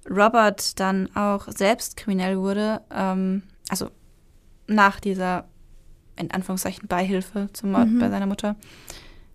Robert 0.07 0.79
dann 0.79 1.09
auch 1.15 1.47
selbst 1.47 1.97
kriminell 1.97 2.37
wurde, 2.37 2.81
ähm, 2.93 3.41
also 3.69 3.89
nach 4.67 4.99
dieser, 4.99 5.45
in 6.15 6.29
Anführungszeichen, 6.29 6.87
Beihilfe 6.87 7.49
zum 7.53 7.71
Mord 7.71 7.87
Mhm. 7.87 7.97
bei 7.99 8.09
seiner 8.11 8.27
Mutter, 8.27 8.55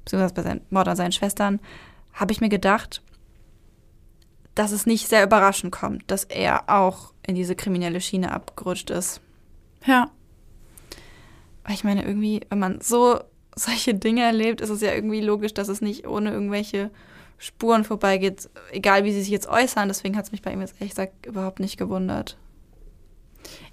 beziehungsweise 0.04 0.34
bei 0.34 0.42
seinem 0.42 0.60
Mord 0.70 0.86
an 0.86 0.96
seinen 0.96 1.10
Schwestern, 1.12 1.58
habe 2.14 2.32
ich 2.32 2.40
mir 2.40 2.48
gedacht, 2.48 3.02
dass 4.54 4.72
es 4.72 4.86
nicht 4.86 5.08
sehr 5.08 5.24
überraschend 5.24 5.72
kommt, 5.72 6.10
dass 6.10 6.24
er 6.24 6.70
auch 6.70 7.12
in 7.26 7.34
diese 7.34 7.56
kriminelle 7.56 8.00
Schiene 8.00 8.32
abgerutscht 8.32 8.90
ist. 8.90 9.20
Ja, 9.84 10.10
Weil 11.64 11.74
ich 11.74 11.84
meine, 11.84 12.04
irgendwie, 12.04 12.40
wenn 12.48 12.58
man 12.58 12.80
so 12.80 13.20
solche 13.56 13.94
Dinge 13.94 14.22
erlebt, 14.22 14.60
ist 14.60 14.70
es 14.70 14.80
ja 14.80 14.92
irgendwie 14.92 15.20
logisch, 15.20 15.54
dass 15.54 15.68
es 15.68 15.80
nicht 15.80 16.06
ohne 16.06 16.32
irgendwelche 16.32 16.90
Spuren 17.38 17.84
vorbeigeht, 17.84 18.48
egal 18.70 19.04
wie 19.04 19.12
sie 19.12 19.20
sich 19.20 19.30
jetzt 19.30 19.48
äußern. 19.48 19.88
Deswegen 19.88 20.16
hat 20.16 20.24
es 20.24 20.32
mich 20.32 20.42
bei 20.42 20.52
ihm 20.52 20.60
jetzt 20.60 20.74
ehrlich 20.74 20.90
gesagt 20.90 21.26
überhaupt 21.26 21.60
nicht 21.60 21.76
gewundert. 21.76 22.36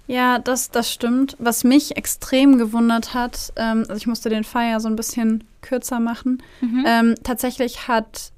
Ja, 0.06 0.38
das, 0.38 0.70
das 0.70 0.90
stimmt. 0.92 1.36
Was 1.38 1.64
mich 1.64 1.96
extrem 1.96 2.58
gewundert 2.58 3.14
hat, 3.14 3.52
ähm, 3.56 3.80
also 3.88 3.94
ich 3.94 4.06
musste 4.06 4.28
den 4.28 4.44
Fall 4.44 4.70
ja 4.70 4.80
so 4.80 4.88
ein 4.88 4.96
bisschen 4.96 5.44
kürzer 5.60 6.00
machen. 6.00 6.42
Ähm, 6.84 7.14
tatsächlich 7.22 7.86
hat 7.88 8.32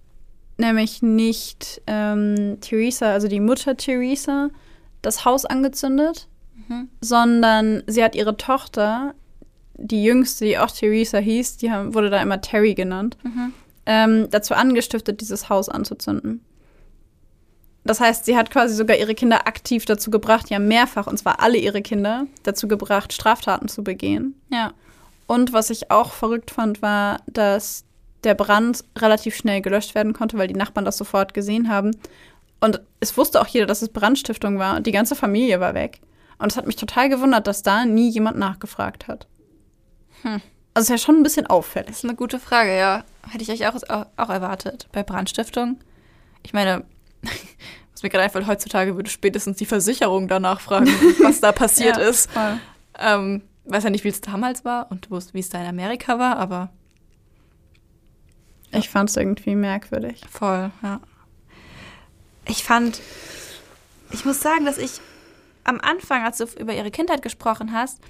nämlich 0.58 1.02
nicht 1.02 1.82
ähm, 1.86 2.58
Theresa, 2.60 3.12
also 3.12 3.26
die 3.28 3.40
Mutter 3.40 3.76
Theresa, 3.76 4.50
das 5.02 5.24
Haus 5.24 5.44
angezündet, 5.44 6.28
Mhm. 6.68 6.88
sondern 7.00 7.82
sie 7.88 8.02
hat 8.04 8.14
ihre 8.14 8.36
Tochter, 8.36 9.14
die 9.76 10.04
jüngste, 10.04 10.44
die 10.44 10.56
auch 10.58 10.70
Theresa 10.70 11.18
hieß, 11.18 11.56
die 11.56 11.70
haben, 11.72 11.92
wurde 11.94 12.08
da 12.08 12.22
immer 12.22 12.40
Terry 12.40 12.74
genannt, 12.74 13.16
Mhm. 13.24 13.52
ähm, 13.86 14.28
dazu 14.30 14.54
angestiftet, 14.54 15.20
dieses 15.20 15.48
Haus 15.48 15.68
anzuzünden. 15.68 16.40
Das 17.84 18.00
heißt, 18.00 18.24
sie 18.24 18.36
hat 18.36 18.50
quasi 18.50 18.74
sogar 18.74 18.96
ihre 18.96 19.14
Kinder 19.14 19.46
aktiv 19.46 19.84
dazu 19.84 20.10
gebracht, 20.10 20.48
ja 20.48 20.58
mehrfach, 20.58 21.06
und 21.06 21.18
zwar 21.18 21.40
alle 21.40 21.58
ihre 21.58 21.82
Kinder, 21.82 22.26
dazu 22.42 22.66
gebracht, 22.66 23.12
Straftaten 23.12 23.68
zu 23.68 23.84
begehen. 23.84 24.40
Ja. 24.50 24.72
Und 25.26 25.52
was 25.52 25.70
ich 25.70 25.90
auch 25.90 26.12
verrückt 26.12 26.50
fand, 26.50 26.80
war, 26.82 27.20
dass 27.26 27.84
der 28.24 28.34
Brand 28.34 28.84
relativ 28.96 29.36
schnell 29.36 29.60
gelöscht 29.60 29.94
werden 29.94 30.14
konnte, 30.14 30.38
weil 30.38 30.48
die 30.48 30.54
Nachbarn 30.54 30.86
das 30.86 30.96
sofort 30.96 31.34
gesehen 31.34 31.68
haben. 31.68 31.90
Und 32.60 32.80
es 33.00 33.16
wusste 33.18 33.40
auch 33.40 33.46
jeder, 33.46 33.66
dass 33.66 33.82
es 33.82 33.90
Brandstiftung 33.90 34.58
war 34.58 34.76
und 34.76 34.86
die 34.86 34.92
ganze 34.92 35.14
Familie 35.14 35.60
war 35.60 35.74
weg. 35.74 36.00
Und 36.38 36.50
es 36.50 36.56
hat 36.56 36.66
mich 36.66 36.76
total 36.76 37.10
gewundert, 37.10 37.46
dass 37.46 37.62
da 37.62 37.84
nie 37.84 38.08
jemand 38.08 38.38
nachgefragt 38.38 39.08
hat. 39.08 39.26
Hm. 40.22 40.40
Also 40.72 40.86
ist 40.86 41.00
ja 41.00 41.04
schon 41.04 41.16
ein 41.16 41.22
bisschen 41.22 41.44
Das 41.44 41.50
auffällig. 41.50 41.90
ist 41.90 42.04
eine 42.04 42.14
gute 42.14 42.38
Frage, 42.40 42.76
ja. 42.76 43.04
Hätte 43.28 43.42
ich 43.42 43.50
euch 43.50 43.66
auch, 43.68 44.06
auch 44.16 44.30
erwartet. 44.30 44.88
Bei 44.92 45.02
Brandstiftung. 45.02 45.78
Ich 46.42 46.52
meine, 46.52 46.84
was 47.92 48.02
mir 48.02 48.08
gerade 48.10 48.24
einfällt, 48.24 48.46
heutzutage 48.46 48.96
würde 48.96 49.10
spätestens 49.10 49.56
die 49.56 49.66
Versicherung 49.66 50.28
danach 50.28 50.60
fragen, 50.60 50.86
was 51.22 51.40
da 51.40 51.52
passiert 51.62 51.96
Ja, 51.96 52.02
ist. 52.02 52.30
Voll. 52.30 52.58
Ähm, 52.98 53.42
weiß 53.66 53.84
ja 53.84 53.90
nicht, 53.90 54.04
wie 54.04 54.08
es 54.08 54.20
damals 54.20 54.64
war 54.64 54.90
und 54.90 55.10
wo 55.10 55.16
es- 55.16 55.32
wie 55.34 55.40
es 55.40 55.48
da 55.48 55.60
in 55.60 55.66
Amerika 55.66 56.18
war, 56.18 56.36
aber 56.36 56.70
Ich 58.72 58.88
fand 58.88 59.10
es 59.10 59.16
irgendwie 59.16 59.54
merkwürdig. 59.56 60.20
voll, 60.30 60.70
ja. 60.82 61.00
Ich 62.46 62.62
fand, 62.64 63.00
ich 64.10 64.24
muss 64.26 64.40
sagen, 64.40 64.64
dass 64.66 64.76
ich 64.78 65.00
am 65.64 65.80
Anfang, 65.80 66.22
als 66.24 66.36
du 66.38 66.44
über 66.60 66.74
ihre 66.74 66.90
Kindheit 66.90 67.22
gesprochen 67.22 67.72
hast, 67.72 68.00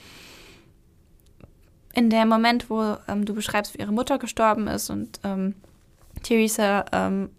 in 1.92 2.10
dem 2.10 2.28
Moment, 2.28 2.68
wo 2.68 2.96
ähm, 3.06 3.24
du 3.24 3.34
beschreibst, 3.34 3.74
wie 3.74 3.78
ihre 3.78 3.92
Mutter 3.92 4.18
gestorben 4.18 4.66
ist 4.66 4.90
und 4.90 5.20
ähm, 5.22 5.54
Theresa 6.24 6.84
ähm, 6.92 7.30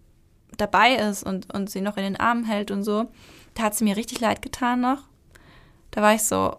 dabei 0.57 0.95
ist 0.95 1.23
und, 1.23 1.53
und 1.53 1.69
sie 1.69 1.81
noch 1.81 1.97
in 1.97 2.03
den 2.03 2.19
Armen 2.19 2.43
hält 2.43 2.71
und 2.71 2.83
so, 2.83 3.11
da 3.53 3.63
hat 3.63 3.75
sie 3.75 3.83
mir 3.83 3.97
richtig 3.97 4.19
leid 4.19 4.41
getan 4.41 4.81
noch. 4.81 5.03
Da 5.91 6.01
war 6.01 6.13
ich 6.13 6.23
so, 6.23 6.57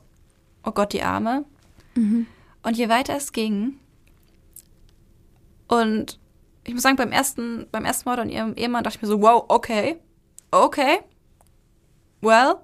oh 0.65 0.71
Gott, 0.71 0.93
die 0.93 1.03
Arme. 1.03 1.45
Und 2.63 2.77
je 2.77 2.89
weiter 2.89 3.17
es 3.17 3.33
ging, 3.33 3.79
und 5.69 6.19
ich 6.65 6.75
muss 6.75 6.83
sagen, 6.83 6.97
beim 6.97 7.13
ersten, 7.13 7.67
beim 7.71 7.85
ersten 7.85 8.09
Mord 8.09 8.21
an 8.21 8.29
ihrem 8.29 8.55
Ehemann 8.55 8.85
dachte 8.85 8.97
ich 8.97 9.03
mir 9.03 9.09
so, 9.09 9.21
wow, 9.21 9.45
okay, 9.49 9.99
okay, 10.51 11.01
well. 12.21 12.57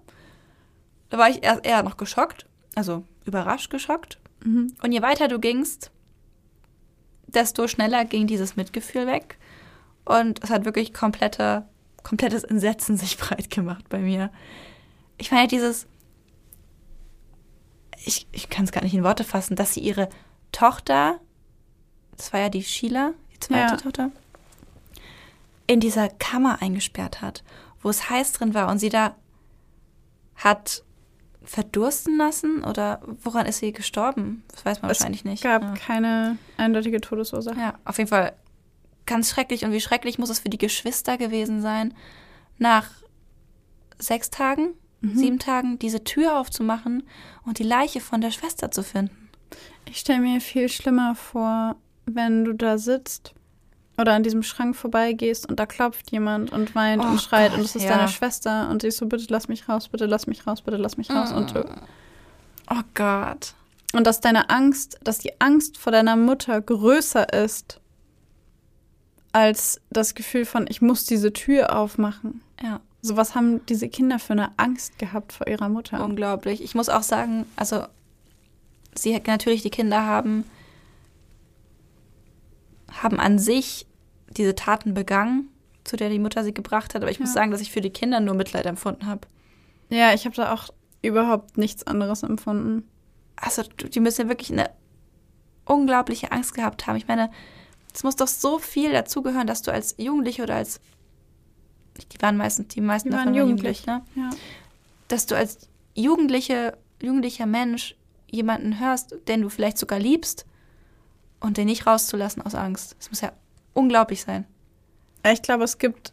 Da 1.11 1.19
war 1.19 1.29
ich 1.29 1.43
eher, 1.45 1.63
eher 1.65 1.83
noch 1.83 1.97
geschockt, 1.97 2.47
also 2.75 3.05
überrascht 3.25 3.71
geschockt. 3.71 4.19
Mhm. 4.45 4.75
Und 4.83 4.93
je 4.93 5.03
weiter 5.03 5.29
du 5.29 5.39
gingst, 5.39 5.91
desto 7.27 7.69
schneller 7.69 8.05
ging 8.05 8.27
dieses 8.27 8.57
Mitgefühl 8.57 9.07
weg. 9.07 9.39
Und 10.05 10.43
es 10.43 10.51
hat 10.51 10.65
wirklich 10.65 10.93
komplette, 10.93 11.67
komplettes 12.03 12.45
Entsetzen 12.45 12.97
sich 12.97 13.17
breit 13.19 13.51
gemacht 13.51 13.89
bei 13.89 13.99
mir. 13.99 14.31
Ich 15.19 15.31
meine, 15.31 15.49
dieses, 15.49 15.87
ich, 18.05 18.27
ich 18.33 18.49
kann 18.49 18.65
es 18.65 18.73
gar 18.73 18.83
nicht 18.83 18.95
in 18.95 19.05
Worte 19.05 19.25
fassen, 19.25 19.57
dass 19.57 19.75
sie 19.75 19.81
ihre 19.81 20.09
Tochter, 20.51 21.21
das 22.17 22.33
war 22.33 22.41
ja 22.41 22.49
die 22.49 22.63
Sheila, 22.63 23.13
die 23.33 23.41
zweite 23.41 23.75
Ja. 23.75 23.77
Tochter, 23.77 24.11
in 25.67 25.81
dieser 25.81 26.09
Kammer 26.09 26.61
eingesperrt 26.61 27.23
hat, 27.23 27.45
wo 27.81 27.89
es 27.89 28.11
heiß 28.11 28.33
drin 28.33 28.55
war 28.55 28.69
und 28.71 28.79
sie 28.79 28.89
da 28.89 29.15
hat 30.37 30.83
verdursten 31.45 32.17
lassen 32.19 32.63
oder 32.65 33.01
woran 33.23 33.47
ist 33.47 33.59
sie 33.59 33.73
gestorben? 33.73 34.45
Das 34.53 34.65
weiß 34.65 34.83
man 34.83 34.91
Es 34.91 34.99
wahrscheinlich 35.01 35.25
nicht. 35.25 35.43
gab 35.43 35.63
ja. 35.63 35.75
keine 35.75 36.37
eindeutige 36.57 37.01
Todesursache. 37.01 37.59
Ja, 37.59 37.75
auf 37.85 37.99
jeden 37.99 38.09
Fall 38.09 38.33
ganz 39.07 39.31
schrecklich. 39.31 39.65
Und 39.65 39.73
wie 39.73 39.81
schrecklich 39.81 40.19
muss 40.19 40.31
es 40.31 40.41
für 40.41 40.49
die 40.49 40.59
Geschwister 40.59 41.17
gewesen 41.19 41.61
sein, 41.63 41.95
nach 42.59 42.89
sechs 43.99 44.31
Tagen, 44.31 44.75
Mhm. 45.01 45.17
sieben 45.17 45.39
Tagen 45.41 45.79
diese 45.81 46.05
Tür 46.05 46.39
aufzumachen 46.39 47.03
und 47.45 47.59
die 47.59 47.65
Leiche 47.65 48.01
von 48.01 48.21
der 48.21 48.31
Schwester 48.31 48.71
zu 48.71 48.83
finden. 48.85 49.29
Ich 49.89 49.99
stelle 49.99 50.21
mir 50.21 50.41
viel 50.41 50.69
schlimmer 50.69 51.15
vor, 51.17 51.75
wenn 52.07 52.45
du 52.45 52.53
da 52.53 52.79
sitzt 52.79 53.35
oder 53.99 54.13
an 54.15 54.23
diesem 54.23 54.43
Schrank 54.45 54.77
vorbeigehst 54.77 55.49
und 55.49 55.59
da 55.59 55.67
klopft 55.67 56.11
jemand 56.13 56.53
und 56.53 56.75
weint 56.77 57.03
Oh 57.05 57.09
und 57.09 57.21
schreit 57.21 57.51
Gott, 57.51 57.59
und 57.59 57.65
es 57.65 57.75
ist 57.77 57.83
ja. 57.83 57.97
deine 57.97 58.09
Schwester 58.09 58.71
und 58.71 58.83
sie 58.83 58.89
ist 58.89 58.97
so, 58.99 59.07
bitte 59.07 59.27
lass 59.29 59.49
mich 59.49 59.69
raus, 59.69 59.89
bitte 59.89 60.07
lass 60.07 60.27
mich 60.29 60.47
raus, 60.47 60.63
bitte 60.63 60.77
lass 60.77 60.97
mich 60.97 61.11
raus. 61.11 61.33
Und, 61.33 61.55
du- 61.55 61.65
Oh 62.71 62.81
Gott. 62.95 63.55
und 63.93 64.07
dass 64.07 64.21
deine 64.21 64.51
Angst, 64.51 64.99
dass 65.03 65.19
die 65.19 65.41
Angst 65.41 65.79
vor 65.79 65.91
deiner 65.93 66.17
Mutter 66.17 66.61
größer 66.61 67.33
ist 67.33 67.81
als 69.33 69.81
das 69.91 70.15
Gefühl 70.15 70.45
von, 70.45 70.67
ich 70.69 70.83
muss 70.83 71.05
diese 71.05 71.33
Tür 71.33 71.77
aufmachen. 71.79 72.43
Ja, 72.63 72.81
So 73.01 73.17
was 73.17 73.35
haben 73.35 73.65
diese 73.67 73.89
Kinder 73.89 74.19
für 74.19 74.35
eine 74.35 74.51
Angst 74.59 74.99
gehabt 74.99 75.33
vor 75.33 75.47
ihrer 75.49 75.69
Mutter. 75.69 76.05
unglaublich. 76.05 76.63
Ich 76.63 76.75
muss 76.75 76.89
auch 76.89 77.03
sagen, 77.03 77.47
also 77.57 77.87
sie 78.95 79.15
hat 79.15 79.27
natürlich 79.27 79.63
die 79.63 79.71
Kinder 79.71 80.05
haben 80.07 80.45
haben 83.03 83.19
an 83.19 83.39
sich 83.39 83.87
diese 84.37 84.55
Taten 84.55 84.93
begangen, 84.95 85.49
zu 85.85 85.97
der 85.97 86.11
die 86.11 86.19
Mutter 86.19 86.45
sie 86.45 86.53
gebracht 86.55 86.95
hat, 86.95 87.03
aber 87.03 87.11
ich 87.11 87.21
muss 87.21 87.31
Ja. 87.31 87.35
sagen, 87.35 87.51
dass 87.51 87.61
ich 87.63 87.73
für 87.73 87.81
die 87.81 87.91
Kinder 87.91 88.21
nur 88.21 88.35
Mitleid 88.35 88.67
empfunden 88.67 89.07
habe. 89.07 89.27
Ja, 89.89 90.13
ich 90.13 90.25
habe 90.27 90.37
da 90.37 90.53
auch 90.53 90.69
überhaupt 91.01 91.57
nichts 91.59 91.87
anderes 91.87 92.23
empfunden. 92.23 92.87
also 93.37 93.63
die 93.63 93.99
müssen 94.01 94.23
ja 94.23 94.29
wirklich 94.29 94.53
eine 94.53 94.71
unglaubliche 95.65 96.31
Angst 96.33 96.55
gehabt 96.55 96.87
haben. 96.87 96.97
Ich 96.97 97.09
meine, 97.09 97.31
es 97.95 98.03
muss 98.05 98.17
doch 98.17 98.29
so 98.29 98.59
viel 98.59 98.93
dazugehören, 98.93 99.47
dass 99.47 99.63
du 99.63 99.73
als 99.73 99.95
Jugendliche 99.99 100.43
oder 100.43 100.57
als 100.57 100.81
die 102.11 102.23
waren 102.23 102.37
meistens 102.39 102.69
die 102.69 102.81
meisten 102.81 103.11
Die 103.11 103.13
davon 103.17 103.27
waren 103.29 103.35
jugendlich. 103.39 103.87
ne? 103.87 104.03
Ja. 104.15 104.31
Dass 105.09 105.27
du 105.27 105.37
als 105.37 105.69
Jugendliche 105.95 106.77
jugendlicher 107.03 107.47
Mensch 107.47 107.97
jemanden 108.31 108.81
hörst, 108.81 109.15
den 109.29 109.43
du 109.43 109.49
vielleicht 109.51 109.77
sogar 109.77 109.99
liebst 109.99 110.47
und 111.41 111.57
den 111.59 111.67
nicht 111.67 111.87
rauszulassen 111.87 112.41
aus 112.43 112.55
Angst. 112.55 112.97
Das 112.99 113.11
muss 113.11 113.21
ja 113.21 113.33
unglaublich 113.75 114.23
sein. 114.23 114.47
Ich 115.31 115.43
glaube, 115.43 115.65
es 115.65 115.77
gibt 115.79 116.13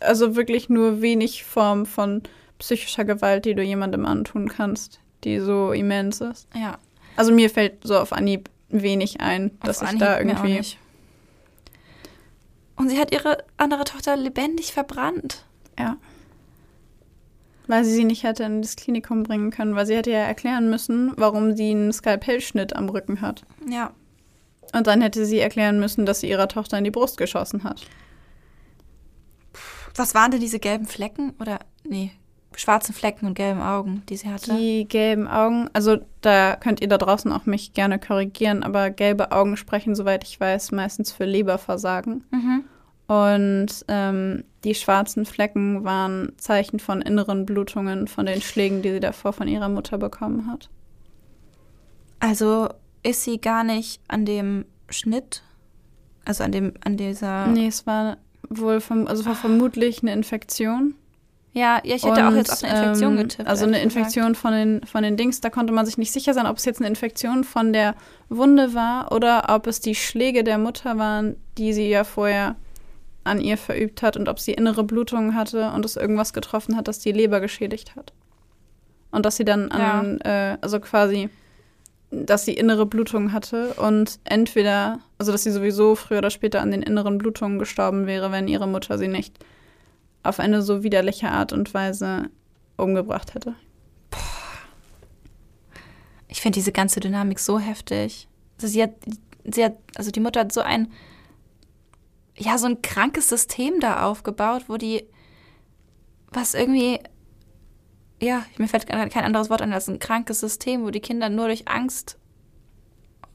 also 0.00 0.36
wirklich 0.36 0.68
nur 0.68 1.00
wenig 1.00 1.44
Form 1.44 1.86
von 1.86 2.22
psychischer 2.58 3.04
Gewalt, 3.04 3.44
die 3.44 3.54
du 3.54 3.62
jemandem 3.62 4.04
antun 4.04 4.48
kannst, 4.48 5.00
die 5.24 5.40
so 5.40 5.72
immens 5.72 6.20
ist. 6.20 6.46
Ja, 6.54 6.78
Also 7.16 7.32
mir 7.32 7.48
fällt 7.48 7.84
so 7.86 7.98
auf 7.98 8.12
Anhieb 8.12 8.50
wenig 8.68 9.20
ein, 9.20 9.58
dass 9.62 9.82
auf 9.82 9.92
ich 9.92 9.98
da 9.98 10.14
Anhieb 10.14 10.26
mir 10.26 10.32
auch 10.32 10.44
irgendwie. 10.44 10.58
nicht. 10.58 10.78
Und 12.76 12.90
sie 12.90 12.98
hat 12.98 13.12
ihre 13.12 13.44
andere 13.56 13.84
Tochter 13.84 14.16
lebendig 14.16 14.72
verbrannt. 14.72 15.44
Ja. 15.78 15.96
Weil 17.66 17.84
sie 17.84 17.92
sie 17.92 18.04
nicht 18.04 18.22
hätte 18.22 18.44
in 18.44 18.62
das 18.62 18.76
Klinikum 18.76 19.22
bringen 19.22 19.50
können, 19.50 19.74
weil 19.74 19.86
sie 19.86 19.96
hätte 19.96 20.10
ja 20.10 20.18
erklären 20.18 20.70
müssen, 20.70 21.12
warum 21.16 21.56
sie 21.56 21.70
einen 21.70 21.92
Skalpellschnitt 21.92 22.76
am 22.76 22.88
Rücken 22.88 23.20
hat. 23.20 23.42
Ja. 23.68 23.92
Und 24.72 24.86
dann 24.86 25.00
hätte 25.00 25.24
sie 25.24 25.38
erklären 25.38 25.80
müssen, 25.80 26.06
dass 26.06 26.20
sie 26.20 26.28
ihrer 26.28 26.48
Tochter 26.48 26.78
in 26.78 26.84
die 26.84 26.90
Brust 26.90 27.16
geschossen 27.16 27.64
hat. 27.64 27.82
Was 29.94 30.14
waren 30.14 30.30
denn 30.30 30.40
diese 30.40 30.58
gelben 30.58 30.86
Flecken? 30.86 31.32
Oder, 31.40 31.60
nee, 31.84 32.12
schwarzen 32.56 32.94
Flecken 32.94 33.26
und 33.26 33.34
gelben 33.34 33.60
Augen, 33.60 34.02
die 34.08 34.16
sie 34.16 34.28
hatte? 34.28 34.56
Die 34.56 34.86
gelben 34.88 35.28
Augen, 35.28 35.68
also 35.72 35.98
da 36.22 36.56
könnt 36.56 36.80
ihr 36.80 36.88
da 36.88 36.98
draußen 36.98 37.30
auch 37.32 37.46
mich 37.46 37.74
gerne 37.74 37.98
korrigieren, 37.98 38.62
aber 38.62 38.90
gelbe 38.90 39.30
Augen 39.30 39.56
sprechen, 39.56 39.94
soweit 39.94 40.24
ich 40.24 40.40
weiß, 40.40 40.72
meistens 40.72 41.12
für 41.12 41.24
Leberversagen. 41.24 42.24
Mhm. 42.30 42.64
Und 43.06 43.84
ähm, 43.86 44.42
die 44.64 44.74
schwarzen 44.74 45.26
Flecken 45.26 45.84
waren 45.84 46.32
Zeichen 46.38 46.80
von 46.80 47.02
inneren 47.02 47.46
Blutungen 47.46 48.08
von 48.08 48.26
den 48.26 48.42
Schlägen, 48.42 48.82
die 48.82 48.90
sie 48.90 49.00
davor 49.00 49.32
von 49.32 49.46
ihrer 49.46 49.68
Mutter 49.68 49.96
bekommen 49.98 50.50
hat. 50.50 50.70
Also 52.18 52.68
ist 53.02 53.22
sie 53.22 53.40
gar 53.40 53.62
nicht 53.62 54.00
an 54.08 54.24
dem 54.24 54.64
Schnitt, 54.88 55.42
also 56.24 56.42
an 56.42 56.50
dem, 56.50 56.72
an 56.84 56.96
dieser. 56.96 57.46
Nee, 57.46 57.68
es 57.68 57.86
war 57.86 58.16
wohl 58.48 58.80
vom, 58.80 59.06
also 59.06 59.24
war 59.26 59.34
vermutlich 59.36 60.02
eine 60.02 60.12
Infektion. 60.12 60.94
Ja, 61.56 61.80
ja, 61.84 61.96
ich 61.96 62.04
hätte 62.04 62.26
auch 62.26 62.32
Und, 62.32 62.36
jetzt 62.36 62.52
auf 62.52 62.64
eine 62.64 62.82
Infektion 62.82 63.12
ähm, 63.12 63.22
getippt. 63.22 63.48
Also 63.48 63.64
eine 63.64 63.78
gesagt. 63.78 63.96
Infektion 63.96 64.34
von 64.34 64.52
den, 64.52 64.84
von 64.84 65.02
den 65.02 65.16
Dings, 65.16 65.40
da 65.40 65.48
konnte 65.48 65.72
man 65.72 65.86
sich 65.86 65.96
nicht 65.96 66.12
sicher 66.12 66.34
sein, 66.34 66.46
ob 66.46 66.58
es 66.58 66.66
jetzt 66.66 66.80
eine 66.80 66.88
Infektion 66.88 67.44
von 67.44 67.72
der 67.72 67.94
Wunde 68.28 68.74
war 68.74 69.10
oder 69.10 69.46
ob 69.48 69.66
es 69.66 69.80
die 69.80 69.94
Schläge 69.94 70.44
der 70.44 70.58
Mutter 70.58 70.98
waren, 70.98 71.36
die 71.56 71.72
sie 71.72 71.88
ja 71.88 72.04
vorher 72.04 72.56
an 73.24 73.40
ihr 73.40 73.56
verübt 73.56 74.02
hat 74.02 74.18
und 74.18 74.28
ob 74.28 74.38
sie 74.38 74.52
innere 74.52 74.84
Blutungen 74.84 75.34
hatte 75.34 75.70
und 75.70 75.82
es 75.86 75.96
irgendwas 75.96 76.34
getroffen 76.34 76.76
hat, 76.76 76.88
das 76.88 76.98
die 76.98 77.12
Leber 77.12 77.40
geschädigt 77.40 77.96
hat. 77.96 78.12
Und 79.10 79.24
dass 79.24 79.36
sie 79.36 79.46
dann 79.46 79.70
an, 79.70 80.20
äh, 80.20 80.58
also 80.60 80.78
quasi, 80.78 81.30
dass 82.10 82.44
sie 82.44 82.52
innere 82.52 82.84
Blutungen 82.84 83.32
hatte 83.32 83.72
und 83.78 84.18
entweder, 84.24 84.98
also 85.16 85.32
dass 85.32 85.44
sie 85.44 85.52
sowieso 85.52 85.94
früher 85.94 86.18
oder 86.18 86.30
später 86.30 86.60
an 86.60 86.70
den 86.70 86.82
inneren 86.82 87.16
Blutungen 87.16 87.58
gestorben 87.58 88.06
wäre, 88.06 88.30
wenn 88.30 88.46
ihre 88.46 88.68
Mutter 88.68 88.98
sie 88.98 89.08
nicht 89.08 89.38
auf 90.28 90.40
eine 90.40 90.62
so 90.62 90.82
widerliche 90.82 91.28
Art 91.28 91.52
und 91.52 91.72
Weise 91.74 92.30
umgebracht 92.76 93.34
hätte. 93.34 93.54
Ich 96.28 96.40
finde 96.40 96.56
diese 96.56 96.72
ganze 96.72 97.00
Dynamik 97.00 97.38
so 97.38 97.58
heftig. 97.58 98.28
Also 98.56 98.66
sie 98.66 98.82
hat, 98.82 98.92
sie 99.44 99.64
hat, 99.64 99.76
also 99.96 100.10
die 100.10 100.20
Mutter 100.20 100.40
hat 100.40 100.52
so 100.52 100.60
ein, 100.60 100.92
ja, 102.36 102.58
so 102.58 102.66
ein 102.66 102.82
krankes 102.82 103.28
System 103.28 103.80
da 103.80 104.04
aufgebaut, 104.04 104.64
wo 104.68 104.76
die, 104.76 105.06
was 106.30 106.54
irgendwie, 106.54 107.00
ja, 108.20 108.44
mir 108.58 108.68
fällt 108.68 108.86
kein 108.86 109.08
kein 109.08 109.24
anderes 109.24 109.50
Wort 109.50 109.62
an 109.62 109.72
als 109.72 109.88
ein 109.88 109.98
krankes 109.98 110.40
System, 110.40 110.84
wo 110.84 110.90
die 110.90 111.00
Kinder 111.00 111.28
nur 111.28 111.46
durch 111.46 111.68
Angst 111.68 112.18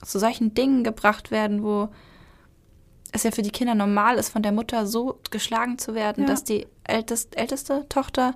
zu 0.04 0.20
solchen 0.20 0.54
Dingen 0.54 0.84
gebracht 0.84 1.32
werden, 1.32 1.64
wo 1.64 1.90
es 3.12 3.24
ja 3.24 3.32
für 3.32 3.42
die 3.42 3.52
Kinder 3.52 3.76
normal 3.76 4.18
ist, 4.18 4.30
von 4.30 4.42
der 4.44 4.52
Mutter 4.52 4.86
so 4.88 5.20
geschlagen 5.32 5.78
zu 5.78 5.94
werden, 5.96 6.24
Ja. 6.24 6.30
dass 6.30 6.44
die 6.44 6.68
ältest, 6.84 7.38
älteste 7.38 7.86
Tochter 7.90 8.36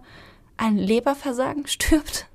an 0.58 0.78
Leberversagen 0.78 1.68
stirbt. 1.68 2.28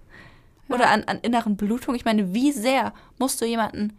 Ja. 0.68 0.74
Oder 0.76 0.90
an, 0.90 1.04
an 1.04 1.18
inneren 1.20 1.56
Blutungen. 1.56 1.96
Ich 1.96 2.04
meine, 2.04 2.32
wie 2.32 2.52
sehr 2.52 2.92
musst 3.18 3.40
du 3.40 3.44
jemanden 3.44 3.96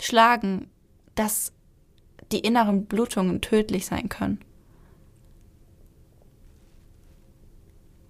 schlagen, 0.00 0.68
dass 1.14 1.52
die 2.32 2.40
inneren 2.40 2.86
Blutungen 2.86 3.40
tödlich 3.40 3.86
sein 3.86 4.08
können? 4.08 4.40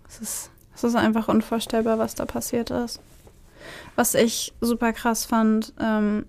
Das 0.05 0.21
ist. 0.21 0.51
Es 0.75 0.85
ist 0.85 0.95
einfach 0.97 1.29
unvorstellbar, 1.29 1.99
was 1.99 2.15
da 2.15 2.25
passiert 2.25 2.71
ist. 2.71 3.01
Was 3.95 4.15
ich 4.15 4.53
super 4.61 4.93
krass 4.93 5.25
fand, 5.27 5.75
ähm, 5.79 6.27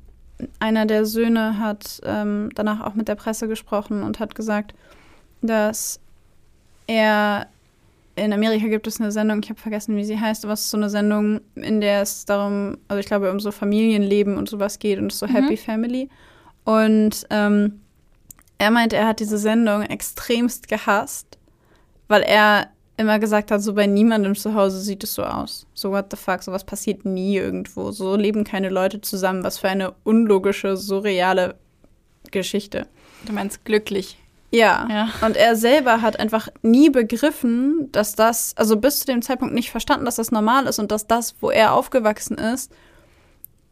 einer 0.60 0.86
der 0.86 1.06
Söhne 1.06 1.60
hat 1.60 2.02
ähm, 2.03 2.49
danach 2.56 2.82
auch 2.82 2.94
mit 2.94 3.07
der 3.07 3.15
Presse 3.15 3.48
gesprochen 3.48 4.03
und 4.03 4.20
hat 4.20 4.36
gesagt, 4.36 4.74
dass 5.41 5.99
er 6.88 7.48
in 8.15 8.32
Amerika 8.32 8.68
gibt 8.68 8.86
es 8.86 9.02
eine 9.02 9.11
Sendung, 9.11 9.41
ich 9.41 9.49
habe 9.49 9.60
vergessen, 9.60 9.95
wie 9.95 10.03
sie 10.03 10.20
heißt, 10.20 10.45
aber 10.45 10.53
es 10.53 10.61
ist 10.61 10.70
so 10.70 10.78
eine 10.78 10.90
Sendung, 10.90 11.41
in 11.56 11.82
der 11.82 12.03
es 12.03 12.26
darum, 12.26 12.78
also 12.88 12.99
ich 12.99 13.07
glaube, 13.07 13.32
um 13.32 13.40
so 13.40 13.52
Familienleben 13.52 14.38
und 14.38 14.48
sowas 14.48 14.78
geht 14.78 14.99
und 14.99 15.11
so 15.11 15.26
Mhm. 15.26 15.32
Happy 15.32 15.57
Family. 15.57 16.10
Und 16.64 17.26
ähm, 17.32 17.82
er 18.60 18.72
meinte, 18.72 18.95
er 18.95 19.07
hat 19.07 19.20
diese 19.20 19.38
Sendung 19.38 19.82
extremst 19.82 20.68
gehasst, 20.68 21.38
weil 22.07 22.22
er 22.22 22.68
immer 22.98 23.18
gesagt 23.18 23.49
hat, 23.49 23.61
so 23.61 23.74
bei 23.74 23.88
niemandem 23.88 24.36
zu 24.36 24.53
Hause 24.53 24.80
sieht 24.80 25.03
es 25.03 25.15
so 25.15 25.24
aus. 25.24 25.65
So 25.84 25.92
what 25.92 26.06
the 26.12 26.16
fuck, 26.18 26.42
sowas 26.42 26.64
passiert 26.64 27.04
nie 27.04 27.36
irgendwo. 27.36 27.92
So 27.92 28.16
leben 28.16 28.46
keine 28.46 28.70
Leute 28.70 29.02
zusammen. 29.02 29.44
Was 29.44 29.58
für 29.58 29.68
eine 29.68 29.94
unlogische, 30.06 30.78
surreale 30.78 31.56
Geschichte. 32.32 32.88
Du 33.26 33.34
meinst 33.34 33.66
glücklich. 33.66 34.18
Ja. 34.52 34.88
Ja. 34.90 35.10
Und 35.28 35.36
er 35.36 35.58
selber 35.58 36.02
hat 36.02 36.20
einfach 36.22 36.48
nie 36.62 36.90
begriffen, 36.90 37.90
dass 37.92 38.14
das, 38.16 38.54
also 38.56 38.78
bis 38.78 39.00
zu 39.02 39.08
dem 39.08 39.22
Zeitpunkt 39.22 39.54
nicht 39.54 39.72
verstanden, 39.72 40.06
dass 40.06 40.16
das 40.16 40.32
normal 40.32 40.68
ist 40.68 40.80
und 40.80 40.90
dass 40.92 41.06
das, 41.06 41.36
wo 41.42 41.52
er 41.52 41.74
aufgewachsen 41.74 42.38
ist, 42.38 42.72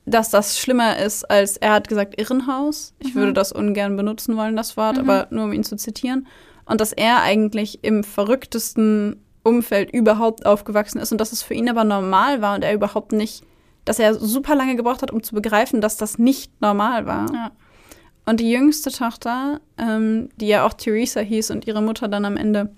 dass 0.06 0.32
das 0.32 0.60
schlimmer 0.60 0.98
ist 0.98 1.24
als, 1.32 1.56
er 1.56 1.72
hat 1.74 1.88
gesagt, 1.88 2.20
Irrenhaus. 2.20 2.94
Ich 3.00 3.14
Mhm. 3.16 3.20
würde 3.20 3.34
das 3.34 3.54
ungern 3.54 3.96
benutzen 3.96 4.36
wollen, 4.36 4.58
das 4.58 4.76
Wort, 4.76 4.98
Mhm. 4.98 5.10
aber 5.10 5.28
nur 5.30 5.46
um 5.46 5.54
ihn 5.54 5.64
zu 5.64 5.78
zitieren. 5.78 6.28
Und 6.66 6.82
dass 6.82 6.92
er 6.92 7.22
eigentlich 7.22 7.84
im 7.84 8.04
verrücktesten 8.04 9.24
Umfeld 9.44 9.92
überhaupt 9.92 10.46
aufgewachsen 10.46 11.00
ist 11.00 11.12
und 11.12 11.20
dass 11.20 11.32
es 11.32 11.42
für 11.42 11.54
ihn 11.54 11.70
aber 11.70 11.84
normal 11.84 12.42
war 12.42 12.56
und 12.56 12.64
er 12.64 12.74
überhaupt 12.74 13.12
nicht, 13.12 13.44
dass 13.86 14.00
er 14.00 14.14
super 14.14 14.56
lange 14.56 14.76
gebraucht 14.76 15.02
hat, 15.02 15.12
um 15.12 15.24
zu 15.24 15.34
begreifen, 15.34 15.82
dass 15.82 15.98
das 15.98 16.18
nicht 16.20 16.62
normal 16.62 17.06
war. 17.06 17.34
Ja. 17.34 17.52
Und 18.26 18.40
die 18.40 18.52
jüngste 18.52 18.92
Tochter, 18.92 19.60
ähm, 19.78 20.30
die 20.36 20.48
ja 20.48 20.66
auch 20.66 20.74
Theresa 20.74 21.22
hieß 21.22 21.50
und 21.52 21.66
ihre 21.66 21.82
Mutter 21.82 22.08
dann 22.08 22.26
am 22.26 22.38
Ende 22.38 22.72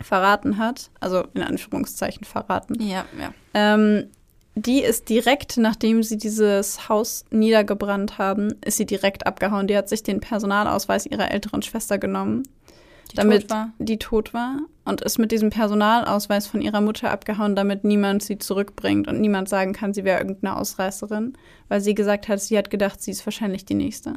verraten 0.00 0.58
hat, 0.58 0.90
also 1.00 1.24
in 1.34 1.42
Anführungszeichen 1.42 2.24
verraten, 2.24 2.80
Ja, 2.80 3.04
ja. 3.18 3.32
ähm, 3.54 4.08
die 4.54 4.80
ist 4.82 5.10
direkt, 5.10 5.58
nachdem 5.58 6.02
sie 6.02 6.16
dieses 6.16 6.88
Haus 6.88 7.26
niedergebrannt 7.30 8.16
haben, 8.16 8.54
ist 8.64 8.78
sie 8.78 8.86
direkt 8.86 9.26
abgehauen. 9.26 9.66
Die 9.66 9.76
hat 9.76 9.90
sich 9.90 10.02
den 10.02 10.20
Personalausweis 10.20 11.04
ihrer 11.04 11.30
älteren 11.30 11.60
Schwester 11.60 11.98
genommen, 11.98 12.42
damit 13.18 13.42
tot 13.42 13.50
war. 13.50 13.72
die 13.78 13.98
tot 13.98 14.34
war 14.34 14.58
und 14.84 15.00
ist 15.00 15.18
mit 15.18 15.32
diesem 15.32 15.50
Personalausweis 15.50 16.46
von 16.46 16.60
ihrer 16.62 16.80
Mutter 16.80 17.10
abgehauen, 17.10 17.56
damit 17.56 17.84
niemand 17.84 18.22
sie 18.22 18.38
zurückbringt 18.38 19.08
und 19.08 19.20
niemand 19.20 19.48
sagen 19.48 19.72
kann, 19.72 19.92
sie 19.92 20.04
wäre 20.04 20.18
irgendeine 20.18 20.56
Ausreißerin, 20.56 21.36
weil 21.68 21.80
sie 21.80 21.94
gesagt 21.94 22.28
hat, 22.28 22.40
sie 22.40 22.56
hat 22.56 22.70
gedacht, 22.70 23.02
sie 23.02 23.10
ist 23.10 23.26
wahrscheinlich 23.26 23.64
die 23.64 23.74
nächste. 23.74 24.14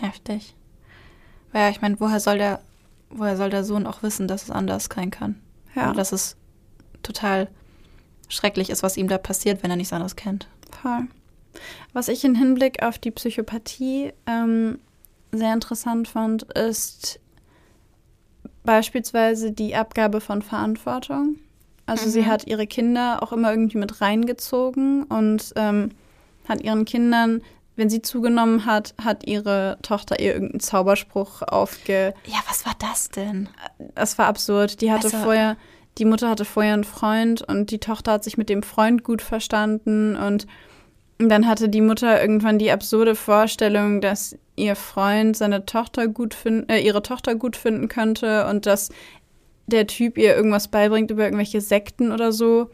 Heftig. 0.00 0.54
Weil 1.52 1.62
ja, 1.62 1.68
ich 1.70 1.80
meine, 1.80 1.98
woher 2.00 2.20
soll 2.20 2.38
der, 2.38 2.60
woher 3.10 3.36
soll 3.36 3.50
der 3.50 3.64
Sohn 3.64 3.86
auch 3.86 4.02
wissen, 4.02 4.28
dass 4.28 4.44
es 4.44 4.50
anders 4.50 4.88
sein 4.92 5.10
kann? 5.10 5.40
Ja. 5.74 5.86
Oder 5.88 5.96
dass 5.98 6.12
es 6.12 6.36
total 7.02 7.48
schrecklich 8.28 8.70
ist, 8.70 8.82
was 8.82 8.96
ihm 8.96 9.08
da 9.08 9.18
passiert, 9.18 9.62
wenn 9.62 9.70
er 9.70 9.76
nichts 9.76 9.92
anderes 9.92 10.16
kennt. 10.16 10.48
Voll. 10.82 11.08
Was 11.92 12.08
ich 12.08 12.24
im 12.24 12.34
Hinblick 12.34 12.82
auf 12.82 12.98
die 12.98 13.10
Psychopathie 13.10 14.12
ähm, 14.26 14.78
sehr 15.32 15.52
interessant 15.54 16.08
fand, 16.08 16.44
ist 16.54 17.20
beispielsweise 18.64 19.52
die 19.52 19.74
Abgabe 19.74 20.20
von 20.20 20.42
Verantwortung. 20.42 21.36
Also 21.86 22.06
Mhm. 22.06 22.10
sie 22.10 22.26
hat 22.26 22.46
ihre 22.46 22.66
Kinder 22.66 23.22
auch 23.22 23.32
immer 23.32 23.50
irgendwie 23.50 23.78
mit 23.78 24.00
reingezogen 24.00 25.04
und 25.04 25.52
ähm, 25.56 25.90
hat 26.48 26.60
ihren 26.62 26.84
Kindern, 26.84 27.42
wenn 27.76 27.88
sie 27.88 28.02
zugenommen 28.02 28.66
hat, 28.66 28.94
hat 29.02 29.26
ihre 29.26 29.78
Tochter 29.82 30.20
ihr 30.20 30.34
irgendeinen 30.34 30.60
Zauberspruch 30.60 31.42
aufge 31.42 32.12
Ja, 32.26 32.38
was 32.48 32.66
war 32.66 32.74
das 32.78 33.08
denn? 33.10 33.48
es 33.94 34.18
war 34.18 34.26
absurd. 34.26 34.80
Die 34.82 34.92
hatte 34.92 35.06
Also- 35.06 35.18
vorher, 35.18 35.56
die 35.96 36.04
Mutter 36.04 36.28
hatte 36.28 36.44
vorher 36.44 36.74
einen 36.74 36.84
Freund 36.84 37.40
und 37.42 37.70
die 37.70 37.78
Tochter 37.78 38.12
hat 38.12 38.24
sich 38.24 38.36
mit 38.36 38.48
dem 38.50 38.62
Freund 38.62 39.02
gut 39.02 39.22
verstanden 39.22 40.14
und 40.14 40.46
dann 41.18 41.48
hatte 41.48 41.68
die 41.68 41.80
Mutter 41.80 42.20
irgendwann 42.20 42.58
die 42.58 42.70
absurde 42.70 43.14
Vorstellung, 43.14 44.00
dass 44.00 44.36
ihr 44.56 44.76
Freund 44.76 45.36
seine 45.36 45.66
Tochter 45.66 46.06
gut 46.08 46.34
finden, 46.34 46.68
äh, 46.68 46.78
ihre 46.80 47.02
Tochter 47.02 47.34
gut 47.34 47.56
finden 47.56 47.88
könnte 47.88 48.46
und 48.46 48.66
dass 48.66 48.90
der 49.66 49.86
Typ 49.86 50.16
ihr 50.16 50.34
irgendwas 50.36 50.68
beibringt 50.68 51.10
über 51.10 51.24
irgendwelche 51.24 51.60
Sekten 51.60 52.12
oder 52.12 52.32
so. 52.32 52.70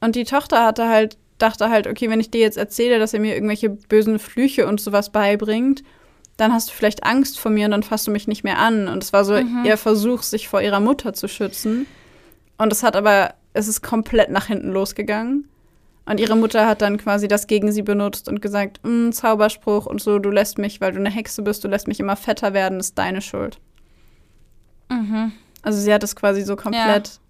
Und 0.00 0.16
die 0.16 0.24
Tochter 0.24 0.64
hatte 0.64 0.88
halt, 0.88 1.16
dachte 1.38 1.70
halt, 1.70 1.86
okay, 1.86 2.10
wenn 2.10 2.20
ich 2.20 2.30
dir 2.30 2.40
jetzt 2.40 2.58
erzähle, 2.58 2.98
dass 2.98 3.14
er 3.14 3.20
mir 3.20 3.34
irgendwelche 3.34 3.70
bösen 3.70 4.18
Flüche 4.18 4.66
und 4.66 4.80
sowas 4.80 5.10
beibringt, 5.10 5.82
dann 6.36 6.52
hast 6.52 6.68
du 6.68 6.74
vielleicht 6.74 7.04
Angst 7.04 7.38
vor 7.38 7.50
mir 7.50 7.64
und 7.64 7.70
dann 7.70 7.82
fasst 7.82 8.06
du 8.06 8.10
mich 8.10 8.28
nicht 8.28 8.44
mehr 8.44 8.58
an. 8.58 8.88
Und 8.88 9.02
es 9.02 9.12
war 9.12 9.24
so 9.24 9.34
Mhm. 9.34 9.64
ihr 9.64 9.76
Versuch, 9.78 10.22
sich 10.22 10.48
vor 10.48 10.60
ihrer 10.60 10.80
Mutter 10.80 11.14
zu 11.14 11.28
schützen. 11.28 11.86
Und 12.58 12.72
es 12.72 12.82
hat 12.82 12.96
aber, 12.96 13.34
es 13.54 13.68
ist 13.68 13.80
komplett 13.82 14.30
nach 14.30 14.46
hinten 14.46 14.70
losgegangen. 14.70 15.48
Und 16.08 16.20
ihre 16.20 16.36
Mutter 16.36 16.66
hat 16.66 16.82
dann 16.82 16.98
quasi 16.98 17.26
das 17.28 17.46
gegen 17.48 17.72
sie 17.72 17.82
benutzt 17.82 18.28
und 18.28 18.40
gesagt, 18.40 18.78
"Mm, 18.84 19.10
Zauberspruch 19.10 19.86
und 19.86 20.00
so, 20.00 20.18
du 20.20 20.30
lässt 20.30 20.56
mich, 20.58 20.80
weil 20.80 20.92
du 20.92 20.98
eine 20.98 21.10
Hexe 21.10 21.42
bist, 21.42 21.64
du 21.64 21.68
lässt 21.68 21.88
mich 21.88 21.98
immer 22.00 22.14
fetter 22.16 22.52
werden, 22.54 22.78
ist 22.78 22.96
deine 22.96 23.20
Schuld. 23.20 23.58
Mhm. 24.88 25.32
Also 25.62 25.80
sie 25.80 25.92
hat 25.92 26.04
es 26.04 26.14
quasi 26.14 26.42
so 26.42 26.54
komplett. 26.56 27.20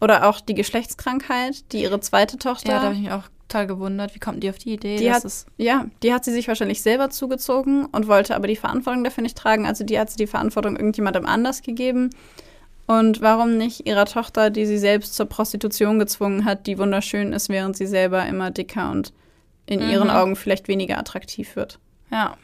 Oder 0.00 0.28
auch 0.28 0.40
die 0.40 0.54
Geschlechtskrankheit, 0.54 1.72
die 1.72 1.82
ihre 1.82 2.00
zweite 2.00 2.36
Tochter. 2.38 2.70
Ja, 2.72 2.78
da 2.78 2.82
habe 2.86 2.94
ich 2.96 3.02
mich 3.02 3.12
auch 3.12 3.22
total 3.46 3.68
gewundert. 3.68 4.16
Wie 4.16 4.18
kommt 4.18 4.42
die 4.42 4.50
auf 4.50 4.58
die 4.58 4.72
Idee? 4.72 4.96
Die 4.96 5.12
hat- 5.12 5.22
Ja, 5.58 5.86
die 6.02 6.12
hat 6.12 6.24
sie 6.24 6.32
sich 6.32 6.48
wahrscheinlich 6.48 6.82
selber 6.82 7.08
zugezogen 7.10 7.84
und 7.86 8.08
wollte 8.08 8.34
aber 8.34 8.48
die 8.48 8.56
Verantwortung 8.56 9.04
dafür 9.04 9.22
nicht 9.22 9.38
tragen. 9.38 9.64
Also 9.64 9.84
die 9.84 9.96
hat 10.00 10.10
sie 10.10 10.16
die 10.16 10.26
Verantwortung 10.26 10.74
irgendjemandem 10.76 11.24
anders 11.24 11.62
gegeben. 11.62 12.10
Und 12.86 13.20
warum 13.20 13.56
nicht 13.56 13.86
ihrer 13.86 14.04
Tochter, 14.06 14.50
die 14.50 14.66
sie 14.66 14.78
selbst 14.78 15.14
zur 15.14 15.26
Prostitution 15.26 15.98
gezwungen 15.98 16.44
hat, 16.44 16.66
die 16.66 16.78
wunderschön 16.78 17.32
ist, 17.32 17.48
während 17.48 17.76
sie 17.76 17.86
selber 17.86 18.26
immer 18.26 18.50
dicker 18.50 18.90
und 18.90 19.12
in 19.66 19.80
Mhm. 19.84 19.90
ihren 19.90 20.10
Augen 20.10 20.34
vielleicht 20.36 20.68
weniger 20.68 20.98
attraktiv 20.98 21.54
wird. 21.56 21.78
ja. 22.10 22.36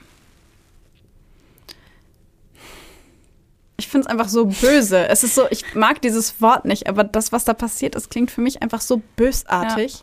Ich 3.80 3.86
finde 3.86 4.06
es 4.06 4.10
einfach 4.10 4.28
so 4.28 4.46
böse. 4.46 5.06
Es 5.06 5.22
ist 5.22 5.36
so, 5.36 5.46
ich 5.50 5.74
mag 5.76 6.02
dieses 6.02 6.40
Wort 6.42 6.64
nicht, 6.64 6.88
aber 6.88 7.04
das, 7.04 7.30
was 7.30 7.44
da 7.44 7.54
passiert 7.54 7.94
ist, 7.94 8.10
klingt 8.10 8.28
für 8.30 8.40
mich 8.40 8.60
einfach 8.60 8.80
so 8.80 9.00
bösartig. 9.14 10.02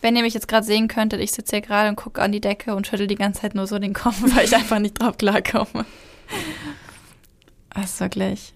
Wenn 0.00 0.16
ihr 0.16 0.22
mich 0.22 0.34
jetzt 0.34 0.48
gerade 0.48 0.66
sehen 0.66 0.88
könntet, 0.88 1.20
ich 1.20 1.30
sitze 1.30 1.52
hier 1.56 1.60
gerade 1.60 1.88
und 1.88 1.94
gucke 1.96 2.20
an 2.20 2.32
die 2.32 2.40
Decke 2.40 2.74
und 2.74 2.88
schüttel 2.88 3.06
die 3.06 3.14
ganze 3.14 3.42
Zeit 3.42 3.54
nur 3.54 3.68
so 3.68 3.78
den 3.78 3.92
Kopf, 3.94 4.16
weil 4.34 4.44
ich 4.44 4.54
einfach 4.56 4.80
nicht 4.80 5.00
drauf 5.00 5.16
klarkomme. 5.16 5.86
Das 7.72 7.84
ist 7.92 8.00
wirklich. 8.00 8.52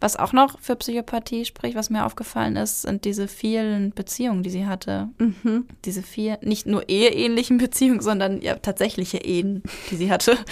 Was 0.00 0.16
auch 0.16 0.32
noch 0.32 0.58
für 0.60 0.76
Psychopathie 0.76 1.44
spricht, 1.44 1.76
was 1.76 1.90
mir 1.90 2.04
aufgefallen 2.04 2.56
ist, 2.56 2.82
sind 2.82 3.04
diese 3.04 3.28
vielen 3.28 3.92
Beziehungen, 3.92 4.42
die 4.42 4.50
sie 4.50 4.66
hatte. 4.66 5.08
Mhm. 5.18 5.66
Diese 5.84 6.02
vier, 6.02 6.38
nicht 6.42 6.66
nur 6.66 6.88
eheähnlichen 6.88 7.58
Beziehungen, 7.58 8.00
sondern 8.00 8.40
ja 8.40 8.56
tatsächliche 8.56 9.18
Ehen, 9.18 9.62
die 9.90 9.96
sie 9.96 10.10
hatte. 10.10 10.36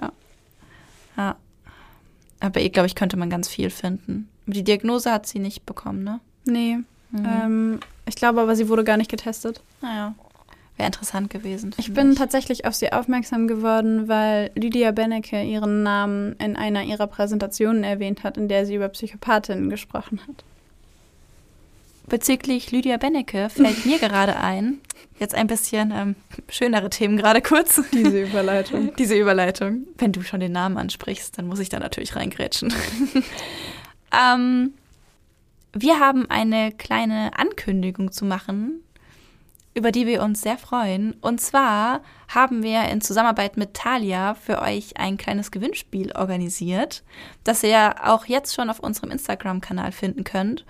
Ja. 0.00 0.12
Ja. 1.16 1.36
Aber 2.38 2.60
ihr, 2.60 2.70
glaube 2.70 2.86
ich, 2.86 2.94
könnte 2.94 3.16
man 3.16 3.28
ganz 3.28 3.48
viel 3.48 3.70
finden. 3.70 4.28
Die 4.46 4.62
Diagnose 4.62 5.10
hat 5.10 5.26
sie 5.26 5.40
nicht 5.40 5.66
bekommen, 5.66 6.04
ne? 6.04 6.20
Nee. 6.44 6.76
Mhm. 7.10 7.26
Ähm, 7.26 7.80
ich 8.06 8.14
glaube 8.14 8.40
aber, 8.40 8.54
sie 8.54 8.68
wurde 8.68 8.84
gar 8.84 8.96
nicht 8.96 9.10
getestet. 9.10 9.60
Naja. 9.82 10.14
Wäre 10.80 10.86
interessant 10.86 11.28
gewesen. 11.28 11.74
Ich 11.76 11.92
bin 11.92 12.14
tatsächlich 12.14 12.64
auf 12.64 12.74
sie 12.74 12.90
aufmerksam 12.90 13.46
geworden, 13.46 14.08
weil 14.08 14.50
Lydia 14.54 14.92
Bennecke 14.92 15.42
ihren 15.42 15.82
Namen 15.82 16.36
in 16.36 16.56
einer 16.56 16.84
ihrer 16.84 17.06
Präsentationen 17.06 17.84
erwähnt 17.84 18.24
hat, 18.24 18.38
in 18.38 18.48
der 18.48 18.64
sie 18.64 18.76
über 18.76 18.88
Psychopathinnen 18.88 19.68
gesprochen 19.68 20.20
hat. 20.26 20.42
Bezüglich 22.08 22.72
Lydia 22.72 22.96
Bennecke 22.96 23.50
fällt 23.50 23.84
mir 23.84 23.98
gerade 23.98 24.38
ein, 24.38 24.78
jetzt 25.18 25.34
ein 25.34 25.48
bisschen 25.48 25.92
ähm, 25.94 26.16
schönere 26.48 26.88
Themen 26.88 27.18
gerade 27.18 27.42
kurz. 27.42 27.82
Diese 27.92 28.22
Überleitung. 28.22 28.92
Diese 28.98 29.16
Überleitung. 29.16 29.86
Wenn 29.98 30.12
du 30.12 30.22
schon 30.22 30.40
den 30.40 30.52
Namen 30.52 30.78
ansprichst, 30.78 31.36
dann 31.36 31.46
muss 31.46 31.58
ich 31.58 31.68
da 31.68 31.78
natürlich 31.78 32.16
reingrätschen. 32.16 32.72
ähm, 34.18 34.72
wir 35.74 36.00
haben 36.00 36.24
eine 36.30 36.72
kleine 36.72 37.32
Ankündigung 37.36 38.12
zu 38.12 38.24
machen, 38.24 38.80
über 39.74 39.92
die 39.92 40.06
wir 40.06 40.22
uns 40.22 40.42
sehr 40.42 40.58
freuen. 40.58 41.14
Und 41.20 41.40
zwar 41.40 42.00
haben 42.28 42.62
wir 42.62 42.84
in 42.88 43.00
Zusammenarbeit 43.00 43.56
mit 43.56 43.74
Thalia 43.74 44.34
für 44.34 44.60
euch 44.60 44.96
ein 44.96 45.16
kleines 45.16 45.50
Gewinnspiel 45.50 46.12
organisiert, 46.12 47.02
das 47.44 47.62
ihr 47.62 47.94
auch 48.04 48.26
jetzt 48.26 48.54
schon 48.54 48.70
auf 48.70 48.80
unserem 48.80 49.10
Instagram-Kanal 49.10 49.92
finden 49.92 50.24
könnt. 50.24 50.64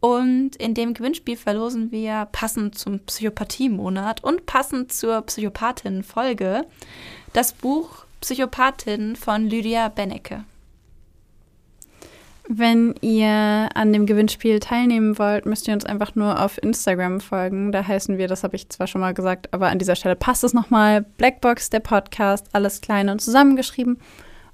Und 0.00 0.56
in 0.56 0.74
dem 0.74 0.92
Gewinnspiel 0.92 1.36
verlosen 1.36 1.90
wir 1.90 2.28
passend 2.30 2.76
zum 2.76 2.98
Psychopathie-Monat 3.00 4.22
und 4.22 4.44
passend 4.44 4.92
zur 4.92 5.22
Psychopathin-Folge 5.22 6.66
das 7.32 7.52
Buch 7.52 8.04
Psychopathin 8.20 9.16
von 9.16 9.48
Lydia 9.48 9.88
Bennecke. 9.88 10.44
Wenn 12.46 12.94
ihr 13.00 13.70
an 13.74 13.92
dem 13.94 14.04
Gewinnspiel 14.04 14.60
teilnehmen 14.60 15.18
wollt, 15.18 15.46
müsst 15.46 15.66
ihr 15.66 15.72
uns 15.72 15.86
einfach 15.86 16.14
nur 16.14 16.42
auf 16.42 16.62
Instagram 16.62 17.20
folgen. 17.20 17.72
Da 17.72 17.86
heißen 17.86 18.18
wir, 18.18 18.28
das 18.28 18.44
habe 18.44 18.54
ich 18.56 18.68
zwar 18.68 18.86
schon 18.86 19.00
mal 19.00 19.14
gesagt, 19.14 19.48
aber 19.52 19.68
an 19.68 19.78
dieser 19.78 19.96
Stelle 19.96 20.14
passt 20.14 20.44
es 20.44 20.52
nochmal. 20.52 21.06
Blackbox, 21.16 21.70
der 21.70 21.80
Podcast, 21.80 22.48
alles 22.52 22.82
klein 22.82 23.08
und 23.08 23.20
zusammengeschrieben. 23.20 23.98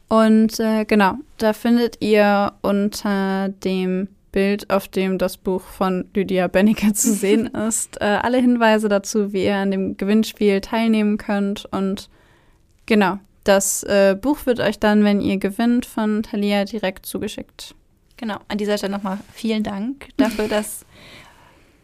Und 0.09 0.61
äh, 0.61 0.85
genau, 0.85 1.15
da 1.39 1.53
findet 1.53 2.01
ihr 2.01 2.53
unter 2.62 3.49
dem 3.49 4.09
Bild, 4.31 4.71
auf 4.71 4.87
dem 4.87 5.19
das 5.19 5.37
Buch 5.37 5.62
von 5.62 6.05
Lydia 6.15 6.47
Bennecke 6.47 6.93
zu 6.93 7.12
sehen 7.12 7.47
ist, 7.69 8.01
äh, 8.01 8.05
alle 8.05 8.39
Hinweise 8.39 8.89
dazu, 8.89 9.33
wie 9.33 9.45
ihr 9.45 9.57
an 9.57 9.73
dem 9.73 9.97
Gewinnspiel 9.97 10.61
teilnehmen 10.61 11.19
könnt. 11.19 11.67
Und 11.73 12.09
genau, 12.87 13.19
das 13.43 13.83
äh, 13.83 14.17
Buch 14.21 14.47
wird 14.47 14.61
euch 14.61 14.79
dann, 14.79 15.03
wenn 15.03 15.21
ihr 15.21 15.39
gewinnt, 15.39 15.87
von 15.87 16.23
Thalia 16.23 16.65
direkt 16.65 17.07
zugeschickt. 17.07 17.75
Genau, 18.20 18.36
an 18.48 18.59
dieser 18.59 18.76
Stelle 18.76 18.92
nochmal 18.92 19.18
vielen 19.32 19.62
Dank 19.62 20.09
dafür, 20.18 20.47
dass 20.48 20.84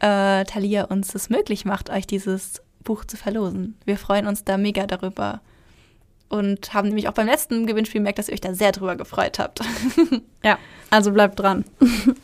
äh, 0.00 0.44
Thalia 0.44 0.84
uns 0.84 1.14
es 1.14 1.30
möglich 1.30 1.64
macht, 1.64 1.88
euch 1.88 2.06
dieses 2.06 2.60
Buch 2.84 3.06
zu 3.06 3.16
verlosen. 3.16 3.78
Wir 3.86 3.96
freuen 3.96 4.26
uns 4.26 4.44
da 4.44 4.58
mega 4.58 4.86
darüber 4.86 5.40
und 6.28 6.74
haben 6.74 6.88
nämlich 6.88 7.08
auch 7.08 7.14
beim 7.14 7.26
letzten 7.26 7.66
Gewinnspiel 7.66 8.00
gemerkt, 8.00 8.18
dass 8.18 8.28
ihr 8.28 8.34
euch 8.34 8.42
da 8.42 8.52
sehr 8.52 8.72
drüber 8.72 8.96
gefreut 8.96 9.38
habt. 9.38 9.60
Ja, 10.44 10.58
also 10.90 11.10
bleibt 11.10 11.40
dran. 11.40 11.64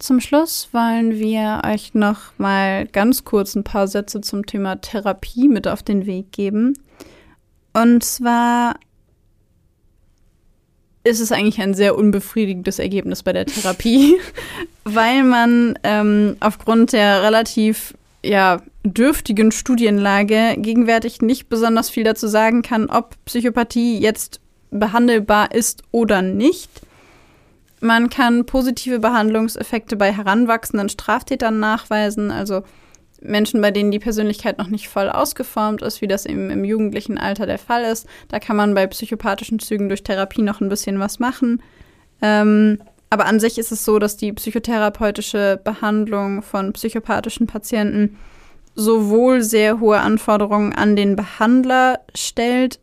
Zum 0.00 0.20
Schluss 0.20 0.70
wollen 0.72 1.12
wir 1.12 1.62
euch 1.64 1.94
noch 1.94 2.36
mal 2.38 2.86
ganz 2.88 3.24
kurz 3.24 3.54
ein 3.54 3.62
paar 3.62 3.86
Sätze 3.86 4.20
zum 4.20 4.46
Thema 4.46 4.80
Therapie 4.80 5.46
mit 5.46 5.68
auf 5.68 5.84
den 5.84 6.06
Weg 6.06 6.32
geben. 6.32 6.76
Und 7.72 8.02
zwar 8.02 8.74
ist 11.06 11.20
es 11.20 11.32
eigentlich 11.32 11.60
ein 11.60 11.74
sehr 11.74 11.96
unbefriedigendes 11.96 12.78
Ergebnis 12.78 13.22
bei 13.22 13.32
der 13.32 13.46
Therapie, 13.46 14.16
weil 14.84 15.22
man 15.22 15.78
ähm, 15.82 16.36
aufgrund 16.40 16.92
der 16.92 17.22
relativ 17.22 17.94
ja, 18.24 18.60
dürftigen 18.82 19.52
Studienlage 19.52 20.54
gegenwärtig 20.56 21.22
nicht 21.22 21.48
besonders 21.48 21.90
viel 21.90 22.04
dazu 22.04 22.26
sagen 22.26 22.62
kann, 22.62 22.90
ob 22.90 23.14
Psychopathie 23.24 23.98
jetzt 23.98 24.40
behandelbar 24.70 25.54
ist 25.54 25.84
oder 25.92 26.22
nicht. 26.22 26.70
Man 27.80 28.10
kann 28.10 28.46
positive 28.46 28.98
Behandlungseffekte 28.98 29.96
bei 29.96 30.12
heranwachsenden 30.12 30.88
Straftätern 30.88 31.60
nachweisen, 31.60 32.30
also 32.32 32.62
Menschen, 33.26 33.60
bei 33.60 33.70
denen 33.70 33.90
die 33.90 33.98
Persönlichkeit 33.98 34.58
noch 34.58 34.68
nicht 34.68 34.88
voll 34.88 35.08
ausgeformt 35.08 35.82
ist, 35.82 36.00
wie 36.00 36.08
das 36.08 36.26
eben 36.26 36.50
im 36.50 36.64
jugendlichen 36.64 37.18
Alter 37.18 37.46
der 37.46 37.58
Fall 37.58 37.84
ist. 37.84 38.06
Da 38.28 38.38
kann 38.38 38.56
man 38.56 38.74
bei 38.74 38.86
psychopathischen 38.86 39.58
Zügen 39.58 39.88
durch 39.88 40.02
Therapie 40.02 40.42
noch 40.42 40.60
ein 40.60 40.68
bisschen 40.68 40.98
was 40.98 41.18
machen. 41.18 41.62
Ähm, 42.22 42.78
aber 43.10 43.26
an 43.26 43.40
sich 43.40 43.58
ist 43.58 43.72
es 43.72 43.84
so, 43.84 43.98
dass 43.98 44.16
die 44.16 44.32
psychotherapeutische 44.32 45.60
Behandlung 45.62 46.42
von 46.42 46.72
psychopathischen 46.72 47.46
Patienten 47.46 48.16
sowohl 48.74 49.42
sehr 49.42 49.80
hohe 49.80 50.00
Anforderungen 50.00 50.72
an 50.72 50.96
den 50.96 51.16
Behandler 51.16 52.00
stellt, 52.14 52.78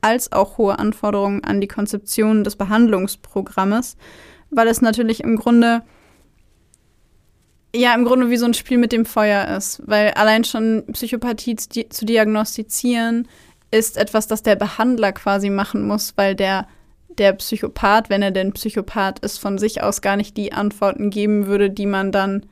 als 0.00 0.32
auch 0.32 0.58
hohe 0.58 0.78
Anforderungen 0.78 1.44
an 1.44 1.60
die 1.60 1.68
Konzeption 1.68 2.44
des 2.44 2.56
Behandlungsprogrammes, 2.56 3.96
weil 4.50 4.68
es 4.68 4.80
natürlich 4.80 5.22
im 5.22 5.36
Grunde 5.36 5.82
ja 7.74 7.94
im 7.94 8.04
Grunde 8.04 8.30
wie 8.30 8.36
so 8.36 8.46
ein 8.46 8.54
Spiel 8.54 8.78
mit 8.78 8.92
dem 8.92 9.04
Feuer 9.04 9.56
ist, 9.56 9.82
weil 9.86 10.10
allein 10.12 10.44
schon 10.44 10.84
Psychopathie 10.92 11.56
zu, 11.56 11.68
di 11.68 11.88
zu 11.88 12.04
diagnostizieren 12.04 13.28
ist 13.70 13.96
etwas, 13.96 14.26
das 14.26 14.42
der 14.42 14.56
Behandler 14.56 15.12
quasi 15.12 15.50
machen 15.50 15.86
muss, 15.86 16.12
weil 16.16 16.34
der 16.34 16.66
der 17.18 17.32
Psychopath, 17.34 18.10
wenn 18.10 18.22
er 18.22 18.30
denn 18.30 18.52
Psychopath 18.52 19.20
ist, 19.20 19.38
von 19.38 19.58
sich 19.58 19.82
aus 19.82 20.00
gar 20.00 20.16
nicht 20.16 20.36
die 20.36 20.52
Antworten 20.52 21.10
geben 21.10 21.46
würde, 21.46 21.70
die 21.70 21.86
man 21.86 22.12
dann 22.12 22.46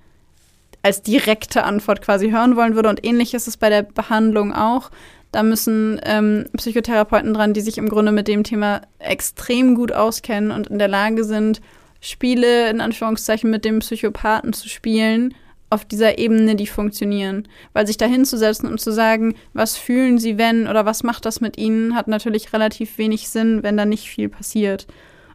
als 0.82 1.02
direkte 1.02 1.64
Antwort 1.64 2.02
quasi 2.02 2.30
hören 2.30 2.56
wollen 2.56 2.74
würde. 2.74 2.88
Und 2.88 3.04
ähnlich 3.04 3.34
ist 3.34 3.48
es 3.48 3.56
bei 3.56 3.70
der 3.70 3.82
Behandlung 3.82 4.52
auch. 4.52 4.90
Da 5.30 5.42
müssen 5.42 6.00
ähm, 6.04 6.46
Psychotherapeuten 6.56 7.34
dran, 7.34 7.54
die 7.54 7.60
sich 7.60 7.78
im 7.78 7.88
Grunde 7.88 8.12
mit 8.12 8.28
dem 8.28 8.44
Thema 8.44 8.82
extrem 8.98 9.74
gut 9.74 9.92
auskennen 9.92 10.50
und 10.50 10.66
in 10.68 10.78
der 10.78 10.88
Lage 10.88 11.24
sind, 11.24 11.60
Spiele 12.02 12.68
in 12.68 12.82
Anführungszeichen 12.82 13.48
mit 13.48 13.64
dem 13.64 13.78
Psychopathen 13.78 14.52
zu 14.52 14.68
spielen, 14.68 15.34
auf 15.70 15.86
dieser 15.86 16.18
Ebene, 16.18 16.54
die 16.54 16.66
funktionieren. 16.66 17.48
Weil 17.72 17.86
sich 17.86 17.96
da 17.96 18.04
hinzusetzen 18.04 18.68
und 18.68 18.78
zu 18.78 18.92
sagen, 18.92 19.34
was 19.54 19.78
fühlen 19.78 20.18
sie, 20.18 20.36
wenn 20.36 20.68
oder 20.68 20.84
was 20.84 21.02
macht 21.02 21.24
das 21.24 21.40
mit 21.40 21.56
ihnen, 21.56 21.94
hat 21.94 22.08
natürlich 22.08 22.52
relativ 22.52 22.98
wenig 22.98 23.30
Sinn, 23.30 23.62
wenn 23.62 23.78
da 23.78 23.86
nicht 23.86 24.06
viel 24.08 24.28
passiert. 24.28 24.86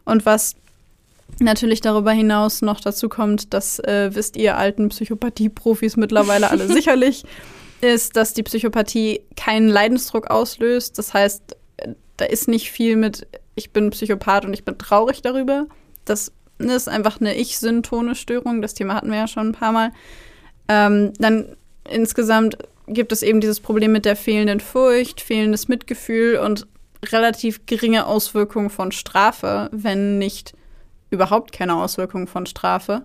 Und 0.04 0.24
was 0.26 0.54
natürlich 1.40 1.80
darüber 1.80 2.12
hinaus 2.12 2.62
noch 2.62 2.80
dazu 2.80 3.08
kommt, 3.08 3.52
das 3.52 3.80
äh, 3.80 4.10
wisst 4.12 4.36
ihr 4.36 4.56
alten 4.56 4.90
Psychopathie-Profis 4.90 5.96
mittlerweile 5.96 6.50
alle 6.50 6.68
sicherlich, 6.72 7.24
ist, 7.80 8.16
dass 8.16 8.32
die 8.32 8.42
Psychopathie 8.44 9.22
keinen 9.36 9.68
Leidensdruck 9.68 10.30
auslöst. 10.30 10.98
Das 10.98 11.14
heißt, 11.14 11.56
da 12.16 12.24
ist 12.24 12.46
nicht 12.46 12.70
viel 12.70 12.96
mit, 12.96 13.26
ich 13.54 13.70
bin 13.72 13.90
Psychopath 13.90 14.44
und 14.44 14.52
ich 14.52 14.64
bin 14.64 14.78
traurig 14.78 15.22
darüber. 15.22 15.66
Das 16.04 16.32
ist 16.58 16.88
einfach 16.88 17.20
eine 17.20 17.36
Ich-Syntone-Störung. 17.36 18.62
Das 18.62 18.74
Thema 18.74 18.94
hatten 18.94 19.10
wir 19.10 19.18
ja 19.18 19.28
schon 19.28 19.48
ein 19.48 19.52
paar 19.52 19.72
Mal. 19.72 19.92
Ähm, 20.68 21.12
dann 21.18 21.56
insgesamt 21.88 22.58
gibt 22.86 23.12
es 23.12 23.22
eben 23.22 23.40
dieses 23.40 23.60
Problem 23.60 23.92
mit 23.92 24.04
der 24.04 24.16
fehlenden 24.16 24.60
Furcht, 24.60 25.20
fehlendes 25.20 25.68
Mitgefühl 25.68 26.38
und 26.38 26.66
relativ 27.04 27.66
geringe 27.66 28.06
Auswirkungen 28.06 28.70
von 28.70 28.92
Strafe, 28.92 29.68
wenn 29.72 30.18
nicht 30.18 30.54
überhaupt 31.10 31.52
keine 31.52 31.76
Auswirkungen 31.76 32.26
von 32.26 32.46
Strafe. 32.46 33.02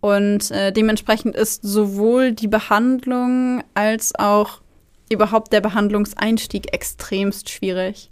Und 0.00 0.50
äh, 0.50 0.72
dementsprechend 0.72 1.34
ist 1.34 1.62
sowohl 1.62 2.32
die 2.32 2.48
Behandlung 2.48 3.64
als 3.74 4.14
auch 4.14 4.60
überhaupt 5.08 5.52
der 5.52 5.60
Behandlungseinstieg 5.60 6.72
extremst 6.72 7.48
schwierig. 7.48 8.10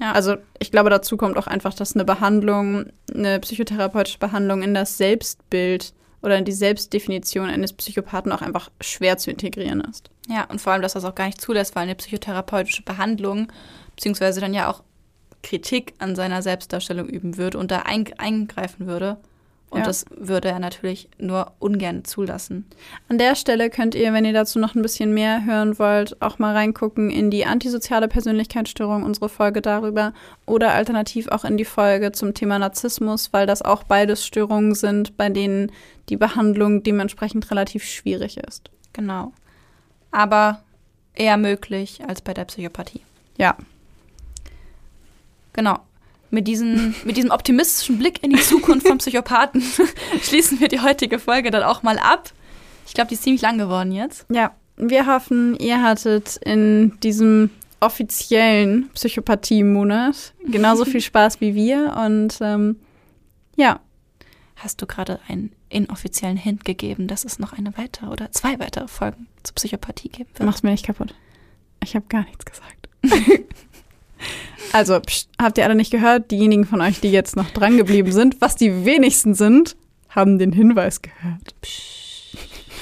Ja. 0.00 0.12
Also 0.12 0.36
ich 0.58 0.70
glaube, 0.70 0.90
dazu 0.90 1.16
kommt 1.16 1.36
auch 1.36 1.46
einfach, 1.46 1.74
dass 1.74 1.94
eine 1.94 2.04
Behandlung, 2.04 2.86
eine 3.14 3.40
psychotherapeutische 3.40 4.18
Behandlung 4.18 4.62
in 4.62 4.74
das 4.74 4.96
Selbstbild 4.96 5.94
oder 6.22 6.38
in 6.38 6.44
die 6.44 6.52
Selbstdefinition 6.52 7.48
eines 7.48 7.72
Psychopathen 7.74 8.32
auch 8.32 8.42
einfach 8.42 8.70
schwer 8.80 9.18
zu 9.18 9.30
integrieren 9.30 9.80
ist. 9.82 10.10
Ja, 10.28 10.44
und 10.44 10.60
vor 10.60 10.72
allem, 10.72 10.82
dass 10.82 10.94
das 10.94 11.04
auch 11.04 11.14
gar 11.14 11.26
nicht 11.26 11.40
zulässt, 11.40 11.76
weil 11.76 11.82
eine 11.82 11.94
psychotherapeutische 11.94 12.82
Behandlung, 12.82 13.52
beziehungsweise 13.94 14.40
dann 14.40 14.54
ja 14.54 14.70
auch 14.70 14.82
Kritik 15.42 15.92
an 15.98 16.16
seiner 16.16 16.40
Selbstdarstellung 16.42 17.08
üben 17.08 17.36
würde 17.36 17.58
und 17.58 17.70
da 17.70 17.80
eingreifen 17.80 18.86
würde. 18.86 19.18
Und 19.74 19.80
ja. 19.80 19.86
das 19.86 20.04
würde 20.16 20.46
er 20.46 20.60
natürlich 20.60 21.08
nur 21.18 21.50
ungern 21.58 22.04
zulassen. 22.04 22.64
An 23.08 23.18
der 23.18 23.34
Stelle 23.34 23.70
könnt 23.70 23.96
ihr, 23.96 24.12
wenn 24.12 24.24
ihr 24.24 24.32
dazu 24.32 24.60
noch 24.60 24.76
ein 24.76 24.82
bisschen 24.82 25.12
mehr 25.12 25.44
hören 25.44 25.80
wollt, 25.80 26.22
auch 26.22 26.38
mal 26.38 26.54
reingucken 26.54 27.10
in 27.10 27.28
die 27.28 27.44
antisoziale 27.44 28.06
Persönlichkeitsstörung, 28.06 29.02
unsere 29.02 29.28
Folge 29.28 29.62
darüber, 29.62 30.12
oder 30.46 30.74
alternativ 30.74 31.26
auch 31.26 31.44
in 31.44 31.56
die 31.56 31.64
Folge 31.64 32.12
zum 32.12 32.34
Thema 32.34 32.60
Narzissmus, 32.60 33.32
weil 33.32 33.48
das 33.48 33.62
auch 33.62 33.82
beides 33.82 34.24
Störungen 34.24 34.76
sind, 34.76 35.16
bei 35.16 35.28
denen 35.28 35.72
die 36.08 36.16
Behandlung 36.16 36.84
dementsprechend 36.84 37.50
relativ 37.50 37.82
schwierig 37.82 38.36
ist. 38.36 38.70
Genau. 38.92 39.32
Aber 40.12 40.62
eher 41.14 41.36
möglich 41.36 42.00
als 42.06 42.22
bei 42.22 42.32
der 42.32 42.44
Psychopathie. 42.44 43.00
Ja. 43.38 43.56
Genau 45.52 45.80
mit, 46.34 46.46
diesen, 46.48 46.94
mit 47.04 47.16
diesem 47.16 47.30
optimistischen 47.30 47.98
Blick 47.98 48.22
in 48.22 48.30
die 48.30 48.40
Zukunft 48.40 48.86
von 48.86 48.98
Psychopathen 48.98 49.62
schließen 50.22 50.60
wir 50.60 50.68
die 50.68 50.80
heutige 50.80 51.18
Folge 51.18 51.50
dann 51.50 51.62
auch 51.62 51.82
mal 51.82 51.98
ab. 51.98 52.32
Ich 52.86 52.92
glaube, 52.92 53.08
die 53.08 53.14
ist 53.14 53.22
ziemlich 53.22 53.42
lang 53.42 53.56
geworden 53.56 53.92
jetzt. 53.92 54.26
Ja, 54.30 54.54
wir 54.76 55.06
hoffen, 55.06 55.56
ihr 55.56 55.82
hattet 55.82 56.36
in 56.44 56.98
diesem 57.02 57.50
offiziellen 57.80 58.90
Psychopathie-Monat 58.90 60.34
genauso 60.46 60.84
viel 60.84 61.00
Spaß 61.00 61.40
wie 61.40 61.54
wir. 61.54 61.96
Und 62.04 62.38
ähm, 62.40 62.76
ja. 63.56 63.80
Hast 64.56 64.80
du 64.80 64.86
gerade 64.86 65.18
einen 65.28 65.52
inoffiziellen 65.68 66.36
Hint 66.36 66.64
gegeben, 66.64 67.08
dass 67.08 67.24
es 67.24 67.40
noch 67.40 67.52
eine 67.52 67.76
weitere 67.76 68.06
oder 68.06 68.30
zwei 68.30 68.58
weitere 68.60 68.86
Folgen 68.86 69.26
zur 69.42 69.56
Psychopathie 69.56 70.08
geben 70.08 70.30
wird? 70.34 70.46
Mach's 70.46 70.62
mir 70.62 70.70
nicht 70.70 70.86
kaputt. 70.86 71.14
Ich 71.82 71.96
habe 71.96 72.06
gar 72.08 72.24
nichts 72.24 72.44
gesagt. 72.44 72.88
Also, 74.72 74.98
pst, 75.00 75.28
habt 75.40 75.58
ihr 75.58 75.64
alle 75.64 75.74
nicht 75.74 75.90
gehört? 75.90 76.30
Diejenigen 76.30 76.64
von 76.64 76.80
euch, 76.80 77.00
die 77.00 77.10
jetzt 77.10 77.36
noch 77.36 77.50
dran 77.50 77.76
geblieben 77.76 78.12
sind, 78.12 78.40
was 78.40 78.56
die 78.56 78.84
wenigsten 78.84 79.34
sind, 79.34 79.76
haben 80.08 80.38
den 80.38 80.52
Hinweis 80.52 81.00
gehört. 81.02 81.54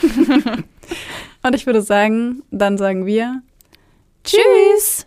Und 1.43 1.55
ich 1.55 1.67
würde 1.67 1.83
sagen, 1.83 2.43
dann 2.51 2.79
sagen 2.79 3.07
wir 3.07 3.43
Tschüss. 4.25 5.07